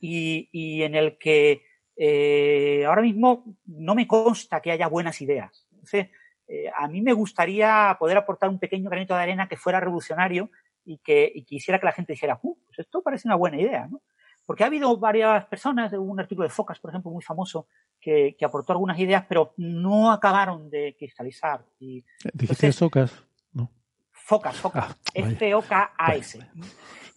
[0.00, 1.62] y, y en el que
[1.96, 5.66] eh, ahora mismo no me consta que haya buenas ideas.
[5.72, 6.08] Entonces,
[6.46, 10.50] eh, a mí me gustaría poder aportar un pequeño granito de arena que fuera revolucionario
[10.84, 13.86] y que y quisiera que la gente dijera, "Uh, pues esto parece una buena idea,
[13.90, 14.00] ¿no?
[14.46, 17.66] Porque ha habido varias personas, hubo un artículo de Focas, por ejemplo, muy famoso,
[18.00, 21.62] que, que aportó algunas ideas, pero no acabaron de cristalizar.
[21.78, 23.24] Y Eh, ¿Dijiste Entonces- Socas?
[23.52, 23.70] No.
[24.28, 24.96] Focas, Focas, Ah.
[25.14, 26.38] F-O-K-A-S.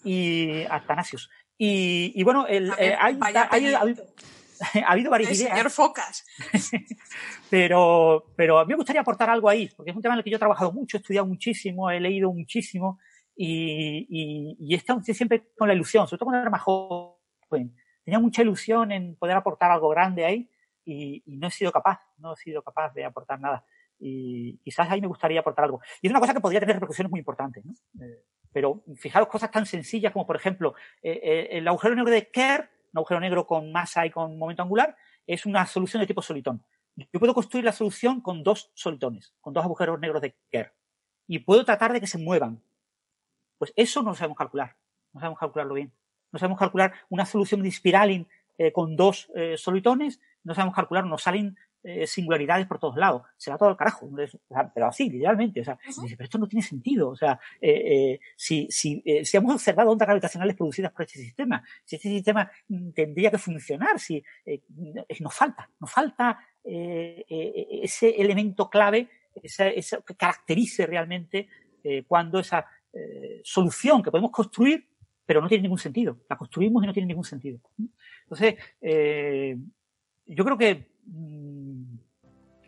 [0.05, 1.29] Y Atanasius.
[1.57, 4.03] Y, y bueno, el, eh, hay- vaya hay- ha, habido,
[4.87, 5.51] ha habido varias El ideas.
[5.51, 6.25] señor Focas.
[7.49, 10.23] pero, pero a mí me gustaría aportar algo ahí, porque es un tema en el
[10.23, 12.99] que yo he trabajado mucho, he estudiado muchísimo, he leído muchísimo,
[13.35, 17.75] y, y, y he estado siempre con la ilusión, sobre todo cuando era más joven,
[18.03, 20.49] tenía mucha ilusión en poder aportar algo grande ahí,
[20.85, 23.63] y, y no he sido capaz, no he sido capaz de aportar nada.
[24.03, 25.79] Y quizás ahí me gustaría aportar algo.
[26.01, 27.73] Y es una cosa que podría tener repercusiones muy importantes, ¿no?
[28.03, 30.73] Eh, pero fijaros cosas tan sencillas como, por ejemplo,
[31.03, 34.63] eh, eh, el agujero negro de Kerr, un agujero negro con masa y con momento
[34.63, 34.97] angular,
[35.27, 36.65] es una solución de tipo solitón.
[36.95, 40.73] Yo puedo construir la solución con dos solitones, con dos agujeros negros de Kerr.
[41.27, 42.61] Y puedo tratar de que se muevan.
[43.59, 44.75] Pues eso no lo sabemos calcular.
[45.13, 45.93] No sabemos calcularlo bien.
[46.31, 48.27] No sabemos calcular una solución de spiraling
[48.73, 50.19] con dos solitones.
[50.43, 53.23] No sabemos calcular, nos salen eh, singularidades por todos lados.
[53.37, 54.09] Se va todo al carajo.
[54.73, 55.61] Pero así, literalmente.
[55.61, 57.09] O sea, dice, pero esto no tiene sentido.
[57.09, 61.63] O sea, eh, eh, si, si, si hemos observado ondas gravitacionales producidas por este sistema,
[61.83, 64.23] si este sistema mm, tendría que funcionar, si
[65.19, 69.09] nos falta, nos falta ese elemento clave,
[69.41, 71.47] esa, esa que caracterice realmente
[72.07, 72.65] cuando esa
[73.43, 74.87] solución que podemos construir,
[75.25, 76.19] pero no tiene ningún sentido.
[76.29, 77.59] La construimos y no tiene ningún sentido.
[78.23, 79.57] Entonces, eh,
[80.25, 81.89] yo creo que eso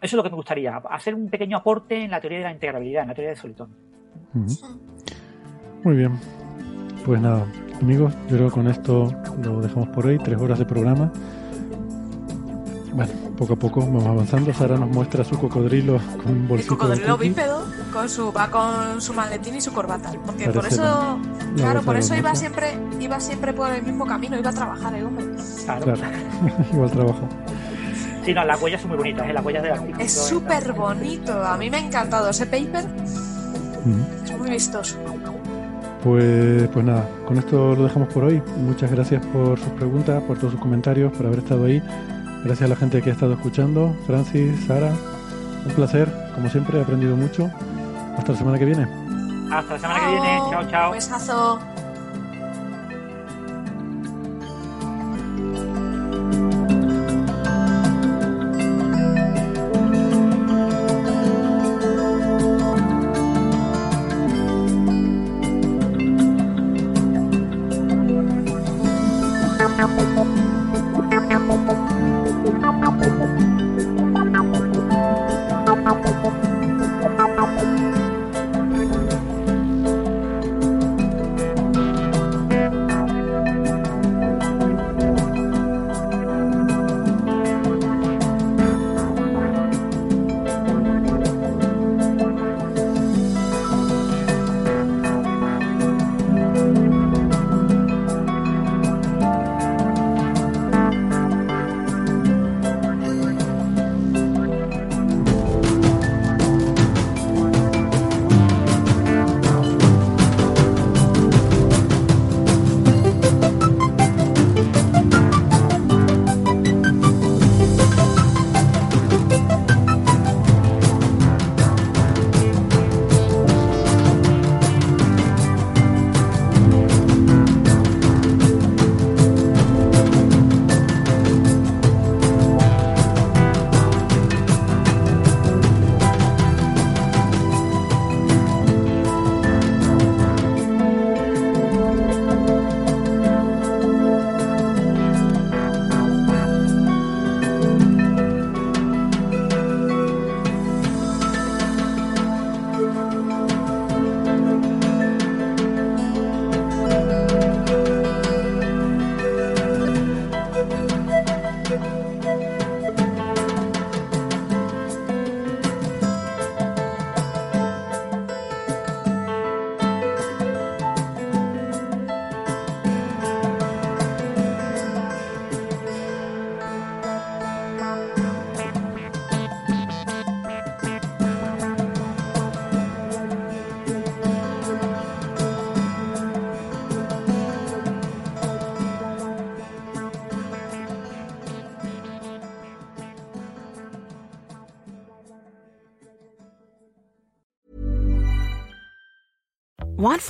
[0.02, 3.04] es lo que me gustaría, hacer un pequeño aporte en la teoría de la integrabilidad,
[3.04, 3.70] en la teoría de Solitón.
[5.84, 6.20] Muy bien.
[7.06, 7.46] Pues nada,
[7.82, 9.12] amigos, yo creo que con esto
[9.44, 10.18] lo dejamos por hoy.
[10.20, 11.12] Tres horas de programa.
[12.94, 14.54] Bueno, poco a poco vamos avanzando.
[14.54, 18.50] Sara nos muestra su cocodrilo con un El bolsito de cocodrilo bípedo con su, va
[18.50, 20.12] con su maletín y su corbata.
[20.26, 21.18] Porque por eso, la-
[21.50, 24.94] la claro, por eso iba siempre, iba siempre por el mismo camino, iba a trabajar
[24.96, 25.26] el hombre.
[25.66, 25.86] Claro.
[25.86, 26.02] Claro,
[26.74, 27.28] igual trabajo.
[28.26, 29.34] Sí, no, las huellas son muy bonitas, ¿eh?
[29.34, 30.04] las huellas del artículo.
[30.04, 34.24] Es súper bonito, a mí me ha encantado ese paper, Ujú.
[34.26, 34.98] es muy vistoso.
[36.04, 38.42] Pues, pues nada, con esto lo dejamos por hoy.
[38.58, 41.82] Muchas gracias por sus preguntas, por todos sus comentarios, por haber estado ahí.
[42.44, 43.96] Gracias a la gente que ha estado escuchando.
[44.06, 44.92] Francis, Sara,
[45.66, 46.12] un placer.
[46.36, 47.50] Como siempre, he aprendido mucho.
[48.18, 48.86] Hasta la semana que viene.
[49.50, 50.40] Hasta la semana que viene.
[50.52, 50.90] Chao, chao.
[50.90, 51.60] Un besazo.